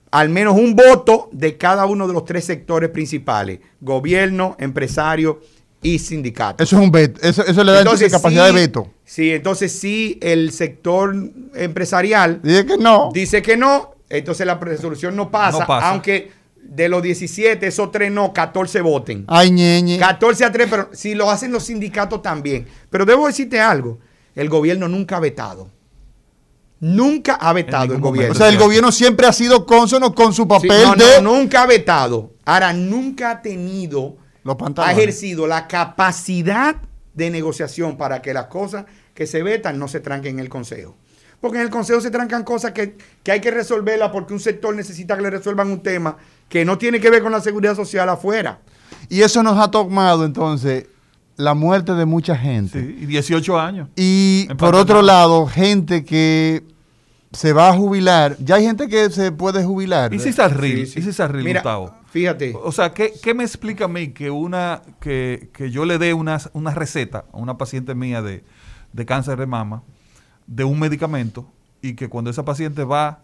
al 0.10 0.30
menos 0.30 0.56
un 0.58 0.74
voto 0.74 1.28
de 1.34 1.58
cada 1.58 1.86
uno 1.86 2.08
de 2.08 2.14
los 2.14 2.24
tres 2.24 2.46
sectores 2.46 2.90
principales, 2.90 3.60
gobierno, 3.82 4.56
empresario 4.58 5.42
y 5.82 6.00
sindicato. 6.00 6.64
Eso 6.64 6.78
es 6.78 6.82
un 6.82 6.92
veto, 6.92 7.20
eso, 7.22 7.44
le 7.62 7.74
da 7.74 7.80
entonces, 7.80 8.10
capacidad 8.10 8.46
de 8.46 8.54
veto. 8.54 8.90
Sí, 9.04 9.32
entonces 9.32 9.78
si 9.78 10.18
el 10.22 10.54
sector 10.54 11.14
empresarial 11.56 12.40
dice 12.42 12.66
que 12.66 12.78
no, 12.78 13.10
dice 13.14 13.42
que 13.42 13.58
no, 13.58 13.96
entonces 14.08 14.48
la 14.48 14.56
resolución 14.56 15.14
no 15.14 15.30
pasa, 15.30 15.66
aunque 15.66 16.32
de 16.56 16.88
los 16.88 17.04
17, 17.04 17.68
esos 17.68 17.92
tres 17.92 18.14
no, 18.14 18.32
14 18.32 18.80
voten. 18.80 19.26
Ay, 19.28 19.52
ñeñe. 19.52 20.00
14 20.00 20.46
a 20.46 20.52
3, 20.54 20.68
pero 20.70 20.90
si 20.94 21.16
lo 21.16 21.30
hacen 21.30 21.52
los 21.52 21.64
sindicatos 21.64 22.22
también. 22.22 22.66
Pero 22.90 23.06
debo 23.06 23.28
decirte 23.28 23.60
algo 23.60 24.00
el 24.36 24.50
gobierno 24.50 24.88
nunca 24.88 25.18
ha 25.18 25.20
vetado. 25.20 25.70
Nunca 26.80 27.36
ha 27.36 27.54
vetado 27.54 27.94
el 27.94 28.02
gobierno. 28.02 28.34
O 28.34 28.36
sea, 28.36 28.50
el 28.50 28.58
gobierno 28.58 28.92
siempre 28.92 29.26
ha 29.26 29.32
sido 29.32 29.66
consono 29.66 30.14
con 30.14 30.34
su 30.34 30.48
papel 30.48 30.98
de... 30.98 31.22
No, 31.22 31.38
nunca 31.38 31.64
ha 31.64 31.66
vetado. 31.66 32.34
Ahora, 32.44 32.74
nunca 32.74 33.32
ha 33.32 33.42
tenido, 33.42 34.18
ha 34.78 34.92
ejercido 34.92 35.48
la 35.48 35.68
capacidad 35.68 36.76
de 37.14 37.30
negociación 37.30 37.96
para 37.96 38.22
que 38.22 38.34
las 38.34 38.48
cosas 38.48 38.86
que 39.14 39.28
se 39.28 39.44
vetan 39.44 39.80
no 39.80 39.88
se 39.88 40.02
tranquen 40.02 40.34
en 40.34 40.40
el 40.40 40.50
Consejo. 40.50 40.98
Porque 41.40 41.58
en 41.58 41.64
el 41.64 41.70
Consejo 41.70 42.02
se 42.02 42.12
trancan 42.12 42.44
cosas 42.44 42.74
que, 42.74 42.98
que 43.24 43.32
hay 43.32 43.40
que 43.40 43.52
resolverlas 43.52 44.12
porque 44.12 44.34
un 44.34 44.40
sector 44.42 44.76
necesita 44.76 45.16
que 45.16 45.22
le 45.22 45.30
resuelvan 45.30 45.70
un 45.70 45.82
tema 45.82 46.18
que 46.50 46.66
no 46.66 46.78
tiene 46.78 47.00
que 47.00 47.10
ver 47.10 47.22
con 47.22 47.32
la 47.32 47.40
seguridad 47.40 47.76
social 47.76 48.10
afuera. 48.10 48.60
Y 49.08 49.22
eso 49.22 49.42
nos 49.42 49.58
ha 49.58 49.72
tomado 49.72 50.26
entonces 50.26 50.86
la 51.36 51.54
muerte 51.54 51.94
de 51.94 52.06
mucha 52.06 52.36
gente. 52.36 52.82
Sí, 52.82 52.98
y 53.02 53.06
18 53.06 53.60
años. 53.60 53.90
Y 53.96 54.48
por 54.58 54.76
otro 54.76 55.02
lado, 55.02 55.48
gente 55.48 56.06
que 56.06 56.64
se 57.32 57.54
va 57.54 57.70
a 57.70 57.74
jubilar. 57.74 58.38
Ya 58.40 58.56
hay 58.56 58.66
gente 58.66 58.88
que 58.88 59.10
se 59.10 59.32
puede 59.32 59.64
jubilar. 59.64 60.14
¿Y 60.14 60.20
si 60.20 60.32
se 60.32 60.50
sí, 60.50 60.86
sí. 60.86 61.00
¿Y 61.00 61.12
si 61.12 61.24
Mira, 61.44 61.64
Fíjate. 62.10 62.54
O 62.64 62.72
sea, 62.72 62.94
¿qué, 62.94 63.34
me 63.34 63.44
explica 63.44 63.86
a 63.86 63.88
mí 63.88 64.10
que 64.10 64.30
una 64.30 64.84
que, 65.00 65.50
yo 65.72 65.86
le 65.86 65.98
dé 65.98 66.14
una, 66.14 66.40
una, 66.54 66.72
receta 66.72 67.26
a 67.34 67.38
una 67.38 67.58
paciente 67.58 67.96
mía 67.96 68.22
de, 68.22 68.44
de 68.92 69.06
cáncer 69.06 69.40
de 69.40 69.48
mama 69.48 69.82
de 70.46 70.64
un 70.64 70.80
medicamento 70.80 71.48
y 71.82 71.96
que 71.96 72.10
cuando 72.10 72.30
esa 72.30 72.46
paciente 72.46 72.84
va 72.84 73.22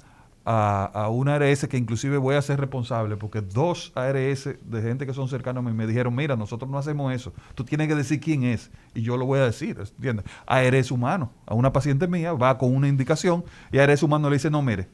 a, 0.52 1.10
una 1.10 1.36
ARS 1.36 1.68
que 1.68 1.78
inclusive 1.78 2.18
voy 2.18 2.36
a 2.36 2.42
ser 2.42 2.60
responsable 2.60 3.18
porque 3.18 3.42
dos 3.42 3.92
ARS 3.94 4.50
de 4.64 4.82
gente 4.82 5.06
que 5.06 5.14
son 5.14 5.30
cercanos 5.30 5.64
a 5.64 5.70
mí 5.70 5.76
me 5.76 5.86
dijeron, 5.86 6.16
mira, 6.16 6.36
nosotros 6.36 6.70
no 6.72 6.80
hacemos 6.80 7.14
eso, 7.14 7.34
tú 7.54 7.64
tienes 7.64 7.88
que 7.88 7.94
decir 7.94 8.20
quién 8.20 8.44
es 8.44 8.72
y 8.96 9.04
yo 9.04 9.16
lo 9.16 9.28
voy 9.28 9.40
a 9.40 9.44
decir, 9.44 9.78
¿entiendes? 9.80 10.26
ARS 10.48 10.90
humano, 10.90 11.32
a 11.46 11.54
una 11.54 11.72
paciente 11.72 12.08
mía 12.08 12.34
va 12.34 12.58
con 12.58 12.76
una 12.76 12.88
indicación 12.88 13.46
y 13.72 13.78
ARS 13.78 14.02
humano 14.02 14.28
le 14.28 14.38
dice, 14.38 14.50
no, 14.50 14.64
mire, 14.64 14.88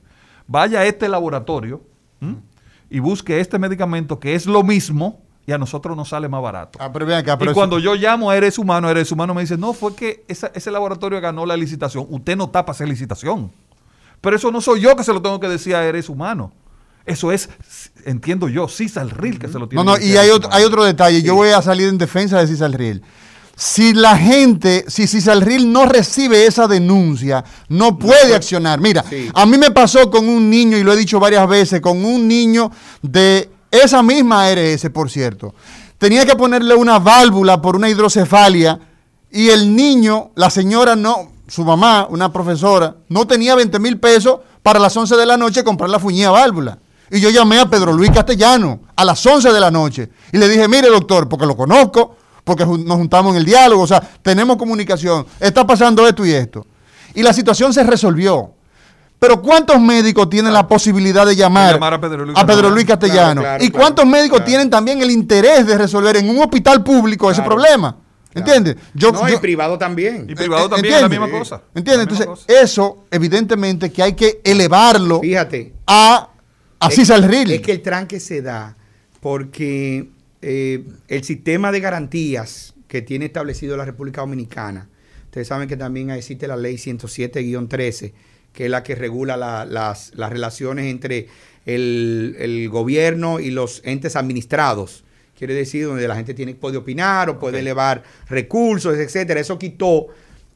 vaya 0.46 0.82
a 0.82 0.86
este 0.86 1.08
laboratorio 1.08 1.82
y 2.90 3.00
busque 3.00 3.40
este 3.40 3.58
medicamento 3.58 4.20
que 4.20 4.36
es 4.36 4.48
lo 4.48 4.62
mismo 4.62 5.22
y 5.48 5.54
a 5.54 5.58
nosotros 5.58 5.96
nos 5.96 6.10
sale 6.10 6.28
más 6.28 6.42
barato. 6.42 6.80
Ah, 6.82 6.92
y 7.40 7.54
cuando 7.54 7.80
yo 7.80 7.96
llamo 7.96 8.30
a 8.30 8.36
Eres 8.36 8.58
Humano, 8.58 8.90
Eres 8.90 9.12
Humano 9.12 9.34
me 9.34 9.42
dice, 9.42 9.58
no, 9.58 9.74
fue 9.74 9.96
que 9.96 10.26
ese 10.28 10.72
laboratorio 10.72 11.22
ganó 11.22 11.46
la 11.46 11.56
licitación. 11.56 12.08
Usted 12.10 12.36
no 12.36 12.50
tapa 12.50 12.72
esa 12.72 12.84
licitación. 12.86 13.52
Pero 14.26 14.38
eso 14.38 14.52
no 14.52 14.60
soy 14.60 14.82
yo 14.82 14.96
que 14.96 15.04
se 15.04 15.14
lo 15.14 15.22
tengo 15.22 15.40
que 15.40 15.48
decir 15.48 15.76
a 15.76 15.86
Eres 15.86 16.10
Humano. 16.10 16.52
Eso 17.06 17.32
es, 17.32 17.48
entiendo 18.06 18.50
yo, 18.50 18.68
Cisal 18.68 19.12
Ril 19.12 19.38
que 19.38 19.48
se 19.48 19.60
lo 19.60 19.70
tiene 19.70 19.86
No, 19.86 19.92
no, 19.96 20.04
y 20.04 20.18
hay 20.18 20.32
otro, 20.32 20.50
hay 20.52 20.64
otro 20.64 20.84
detalle. 20.84 21.22
Yo 21.22 21.36
voy 21.36 21.50
a 21.50 21.62
salir 21.62 21.88
en 21.90 22.00
defensa 22.00 22.40
de 22.40 22.48
Cisal 22.48 22.74
Ril. 22.74 23.04
Si 23.56 23.94
la 23.94 24.18
gente, 24.18 24.84
si 24.88 25.06
Cisalril 25.06 25.72
no 25.72 25.86
recibe 25.86 26.48
esa 26.48 26.68
denuncia, 26.68 27.46
no 27.70 28.00
puede 28.00 28.36
accionar. 28.36 28.82
Mira, 28.82 29.06
a 29.34 29.46
mí 29.46 29.60
me 29.60 29.70
pasó 29.70 30.10
con 30.10 30.28
un 30.28 30.50
niño, 30.50 30.76
y 30.76 30.84
lo 30.84 30.92
he 30.92 30.98
dicho 30.98 31.20
varias 31.20 31.48
veces, 31.48 31.80
con 31.80 32.04
un 32.04 32.28
niño 32.28 32.72
de 33.04 33.50
esa 33.70 34.02
misma 34.02 34.48
ARS, 34.48 34.90
por 34.92 35.10
cierto. 35.10 35.54
Tenía 36.00 36.26
que 36.26 36.36
ponerle 36.36 36.74
una 36.74 36.98
válvula 36.98 37.62
por 37.62 37.76
una 37.76 37.88
hidrocefalia 37.88 38.78
y 39.32 39.50
el 39.50 39.74
niño, 39.74 40.32
la 40.36 40.50
señora 40.50 40.96
no, 40.96 41.35
su 41.48 41.64
mamá, 41.64 42.08
una 42.10 42.32
profesora, 42.32 42.96
no 43.10 43.28
tenía 43.28 43.56
20 43.56 43.80
mil 43.80 44.00
pesos 44.00 44.40
para 44.64 44.80
las 44.80 44.96
11 44.96 45.16
de 45.16 45.26
la 45.26 45.38
noche 45.38 45.64
comprar 45.64 45.90
la 45.90 46.00
fuñía 46.00 46.32
válvula. 46.32 46.80
Y 47.12 47.20
yo 47.20 47.30
llamé 47.30 47.60
a 47.60 47.70
Pedro 47.70 47.94
Luis 47.94 48.12
Castellano 48.12 48.80
a 48.96 49.06
las 49.06 49.24
11 49.24 49.54
de 49.54 49.60
la 49.60 49.70
noche 49.70 50.10
y 50.32 50.38
le 50.38 50.50
dije, 50.50 50.68
mire 50.68 50.90
doctor, 50.90 51.30
porque 51.30 51.46
lo 51.46 51.56
conozco, 51.56 52.16
porque 52.44 52.66
nos 52.66 52.98
juntamos 52.98 53.34
en 53.34 53.38
el 53.38 53.46
diálogo, 53.46 53.84
o 53.84 53.88
sea, 53.88 54.02
tenemos 54.22 54.58
comunicación, 54.58 55.26
está 55.40 55.66
pasando 55.68 56.08
esto 56.08 56.26
y 56.26 56.32
esto. 56.32 56.66
Y 57.14 57.22
la 57.22 57.32
situación 57.32 57.74
se 57.74 57.84
resolvió. 57.84 58.52
Pero 59.20 59.42
¿cuántos 59.42 59.80
médicos 59.80 60.30
tienen 60.30 60.52
la 60.52 60.68
posibilidad 60.68 61.26
de 61.26 61.36
llamar, 61.36 61.80
a 62.36 62.46
Pedro 62.46 62.70
Luis, 62.70 62.86
Castellano? 62.86 63.42
¿Y 63.60 63.70
cuántos 63.70 64.06
médicos 64.06 64.44
tienen 64.44 64.70
también 64.70 65.02
el 65.02 65.10
interés 65.10 65.66
de 65.66 65.78
resolver 65.78 66.18
en 66.18 66.30
un 66.30 66.40
hospital 66.42 66.84
público 66.84 67.32
ese 67.32 67.42
problema? 67.42 67.96
¿Entiendes? 68.36 68.76
Yo, 68.94 69.12
no, 69.12 69.28
y 69.30 69.38
privado 69.38 69.78
también. 69.78 70.28
Y 70.30 70.36
privado 70.36 70.70
también 70.70 70.96
es 70.96 71.02
la 71.02 71.10
misma 71.10 71.32
cosa. 71.32 71.62
¿Entiendes? 71.74 72.08
Entonces, 72.10 72.46
eso, 72.48 73.06
evidentemente, 73.10 73.92
que 73.92 74.04
hay 74.04 74.14
que 74.14 74.42
elevarlo 74.44 75.22
Fíjate, 75.22 75.74
a 75.88 76.30
así 76.80 77.02
es, 77.02 77.10
el 77.10 77.52
Es 77.52 77.62
que 77.62 77.72
el 77.72 77.82
tranque 77.82 78.20
se 78.20 78.42
da 78.42 78.76
porque 79.22 80.10
eh, 80.42 80.84
el 81.08 81.24
sistema 81.24 81.72
de 81.72 81.80
garantías 81.80 82.76
que 82.88 83.02
tiene 83.02 83.26
establecido 83.26 83.78
la 83.78 83.86
República 83.86 84.22
Dominicana, 84.22 84.90
ustedes 85.24 85.48
saben 85.48 85.68
que 85.68 85.78
también 85.78 86.12
existe 86.12 86.48
la 86.48 86.58
ley 86.58 86.76
107-13, 86.76 88.14
que 88.54 88.66
es 88.66 88.70
la 88.70 88.84
que 88.84 88.96
regula 88.96 89.38
las, 89.38 90.12
relaciones 90.16 90.86
entre 90.86 91.28
el, 91.66 92.68
gobierno 92.70 93.40
y 93.40 93.50
los 93.50 93.82
entes 93.86 94.16
administrados. 94.16 95.05
Quiere 95.38 95.54
decir, 95.54 95.86
donde 95.86 96.08
la 96.08 96.16
gente 96.16 96.34
tiene, 96.34 96.56
puede 96.56 96.78
opinar 96.78 97.30
o 97.30 97.40
puede 97.40 97.60
elevar 97.60 98.04
recursos, 98.30 98.98
etcétera. 98.98 99.40
Eso 99.40 99.60
quitó 99.60 100.08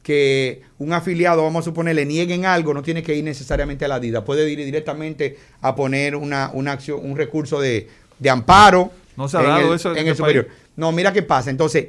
que 0.02 0.62
un 0.78 0.92
afiliado, 0.92 1.42
vamos 1.42 1.62
a 1.62 1.64
suponer, 1.66 1.94
le 1.94 2.06
nieguen 2.06 2.46
algo, 2.46 2.72
no 2.72 2.82
tiene 2.82 3.02
que 3.02 3.14
ir 3.14 3.22
necesariamente 3.22 3.84
a 3.84 3.88
la 3.88 4.00
DIDA, 4.00 4.24
puede 4.24 4.48
ir 4.50 4.58
directamente 4.64 5.36
a 5.60 5.74
poner 5.74 6.16
una, 6.16 6.50
una 6.54 6.72
acción, 6.72 7.00
un 7.02 7.16
recurso 7.16 7.60
de, 7.60 7.88
de 8.18 8.30
amparo 8.30 8.90
no 9.20 9.28
se 9.28 9.36
ha 9.36 9.42
dado 9.42 9.74
eso 9.74 9.94
en, 9.94 10.08
el 10.08 10.16
superior. 10.16 10.48
No, 10.76 10.92
mira 10.92 11.12
qué 11.12 11.22
pasa. 11.22 11.50
Entonces, 11.50 11.88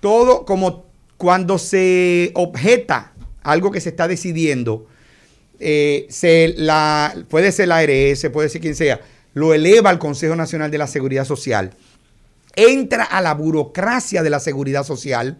todo 0.00 0.44
como 0.44 0.84
cuando 1.16 1.56
se 1.56 2.32
objeta 2.34 3.12
algo 3.42 3.70
que 3.70 3.80
se 3.80 3.88
está 3.88 4.06
decidiendo, 4.06 4.86
eh, 5.58 6.06
se 6.10 6.54
la, 6.58 7.14
puede 7.30 7.50
ser 7.52 7.68
la 7.68 7.78
ARS, 7.78 8.26
puede 8.30 8.50
ser 8.50 8.60
quien 8.60 8.74
sea, 8.74 9.00
lo 9.32 9.54
eleva 9.54 9.88
al 9.88 9.98
Consejo 9.98 10.36
Nacional 10.36 10.70
de 10.70 10.76
la 10.76 10.86
Seguridad 10.86 11.24
Social, 11.24 11.72
entra 12.68 13.04
a 13.04 13.20
la 13.20 13.34
burocracia 13.34 14.22
de 14.22 14.30
la 14.30 14.40
seguridad 14.40 14.84
social, 14.84 15.38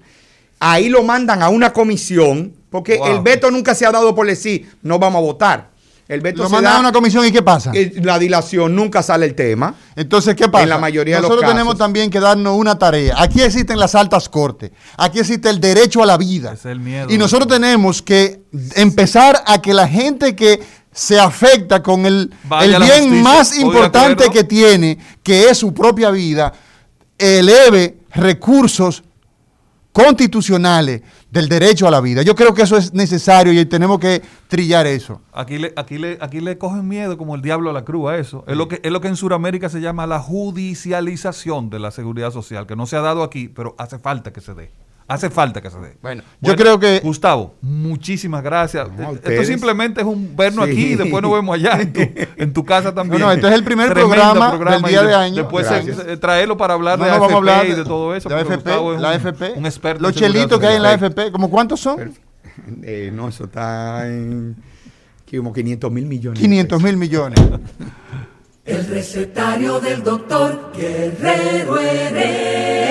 ahí 0.59 0.88
lo 0.88 1.02
mandan 1.02 1.42
a 1.42 1.48
una 1.48 1.72
comisión, 1.72 2.55
porque 2.70 3.01
el 3.05 3.20
veto 3.20 3.51
nunca 3.51 3.74
se 3.74 3.86
ha 3.86 3.90
dado 3.90 4.14
por 4.14 4.26
decir, 4.26 4.70
no 4.82 4.98
vamos 4.98 5.18
a 5.18 5.22
votar. 5.22 5.70
El 6.10 6.22
veto 6.22 6.42
lo 6.42 6.51
mandan 6.51 6.74
a 6.74 6.80
una 6.80 6.92
comisión 6.92 7.24
y 7.24 7.30
¿qué 7.30 7.40
pasa? 7.40 7.70
La 8.02 8.18
dilación 8.18 8.74
nunca 8.74 9.01
sale 9.01 9.26
el 9.26 9.36
tema. 9.36 9.76
Entonces, 9.94 10.34
¿qué 10.34 10.48
pasa? 10.48 10.64
En 10.64 10.68
la 10.68 10.78
mayoría 10.78 11.16
de 11.16 11.22
los 11.22 11.30
casos. 11.30 11.48
tenemos 11.48 11.78
también 11.78 12.10
que 12.10 12.18
darnos 12.18 12.59
una 12.59 12.76
tarea. 12.76 13.14
Aquí 13.16 13.40
existen 13.40 13.78
las 13.78 13.94
altas 13.94 14.28
cortes. 14.28 14.72
Aquí 14.97 15.20
existe 15.20 15.48
el 15.48 15.60
derecho 15.60 16.02
a 16.02 16.06
la 16.06 16.16
vida. 16.16 16.55
Es 16.55 16.66
el 16.66 16.80
miedo. 16.80 17.06
Y 17.09 17.16
nosotros 17.16 17.47
tenemos 17.47 18.02
que 18.02 18.42
empezar 18.74 19.40
a 19.47 19.62
que 19.62 19.72
la 19.72 19.86
gente 19.86 20.34
que 20.34 20.60
se 20.92 21.20
afecta 21.20 21.80
con 21.80 22.05
el, 22.05 22.34
el 22.60 22.82
bien 22.82 23.22
más 23.22 23.56
importante 23.56 24.30
que 24.30 24.42
tiene, 24.42 24.98
que 25.22 25.48
es 25.48 25.59
su 25.59 25.72
propia 25.72 26.10
vida, 26.10 26.52
eleve 27.20 27.98
recursos 28.14 29.05
constitucionales 29.92 31.02
del 31.30 31.48
derecho 31.48 31.86
a 31.86 31.90
la 31.90 32.01
vida. 32.01 32.22
Yo 32.22 32.34
creo 32.34 32.55
que 32.55 32.62
eso 32.62 32.76
es 32.76 32.92
necesario 32.92 33.52
y 33.52 33.64
tenemos 33.66 33.98
que 33.98 34.22
trillar 34.48 34.86
eso. 34.86 35.20
Aquí 35.32 35.59
le, 35.59 35.72
aquí 35.76 35.98
le, 35.98 36.18
aquí 36.20 36.40
le 36.40 36.59
cogen 36.59 36.86
miedo 36.88 37.16
como 37.18 37.34
el 37.34 37.42
diablo 37.42 37.70
a 37.70 37.72
la 37.72 37.84
cruz 37.84 38.10
a 38.10 38.18
eso. 38.18 38.44
Es, 38.47 38.56
lo 38.56 38.68
que, 38.68 38.80
es 38.82 38.92
lo 38.92 39.01
que 39.01 39.09
en 39.09 39.16
Sudamérica 39.16 39.68
se 39.68 39.80
llama 39.80 40.06
la 40.06 40.20
judicialización 40.20 41.70
de 41.70 41.78
la 41.78 41.90
seguridad 41.90 42.32
social, 42.32 42.66
que 42.66 42.76
no 42.76 42.86
se 42.86 42.97
ha 42.97 43.01
dado 43.01 43.22
aquí, 43.22 43.48
pero 43.48 43.74
hace 43.78 43.98
falta 43.98 44.32
que 44.32 44.40
se 44.40 44.55
dé. 44.55 44.70
Hace 45.11 45.28
falta 45.28 45.61
que 45.61 45.69
se 45.69 45.78
dé. 45.81 45.97
Bueno, 46.01 46.23
yo 46.41 46.55
creo 46.55 46.78
que. 46.78 47.01
Gustavo, 47.01 47.57
muchísimas 47.62 48.45
gracias. 48.45 48.87
Esto 49.24 49.45
simplemente 49.45 50.03
es 50.03 50.07
un 50.07 50.37
vernos 50.37 50.65
aquí 50.66 50.93
y 50.93 50.95
después 50.95 51.20
nos 51.20 51.32
vemos 51.32 51.53
allá 51.53 51.81
en 52.37 52.53
tu, 52.53 52.65
casa 52.70 52.95
también. 52.95 53.20
Bueno, 53.20 53.32
este 53.32 53.49
es 53.49 53.55
el 53.55 53.65
primer 53.65 53.93
programa, 53.93 54.57
del 54.57 54.82
día 54.85 55.03
de, 55.03 55.12
año. 55.12 55.35
Después 55.35 55.66
traerlo 56.20 56.57
para 56.57 56.74
hablar 56.74 56.97
de 56.97 57.07
la 57.07 57.16
AFP 57.16 57.69
y 57.70 57.73
de 57.74 57.82
todo 57.82 58.15
eso. 58.15 58.28
La 58.28 58.39
AFP, 58.39 58.69
la 59.01 59.11
AFP. 59.11 59.55
Un 59.57 59.66
experto. 59.66 60.01
Los 60.01 60.15
chelitos 60.15 60.61
que 60.61 60.66
hay 60.69 60.77
en 60.77 60.85
la 60.85 60.91
AFP, 60.91 61.32
¿cómo 61.32 61.51
cuántos 61.51 61.81
son? 61.81 62.15
Eh, 62.82 63.11
no, 63.12 63.28
eso 63.28 63.45
está 63.45 64.07
en 64.07 64.55
como 65.31 65.53
500 65.53 65.91
mil 65.91 66.05
millones. 66.05 66.41
500 66.41 66.82
mil 66.82 66.97
millones. 66.99 67.41
El 68.66 68.87
recetario 68.87 69.81
del 69.81 70.05
doctor 70.05 70.70
Guerrero 70.77 71.81
Heredia. 71.81 72.91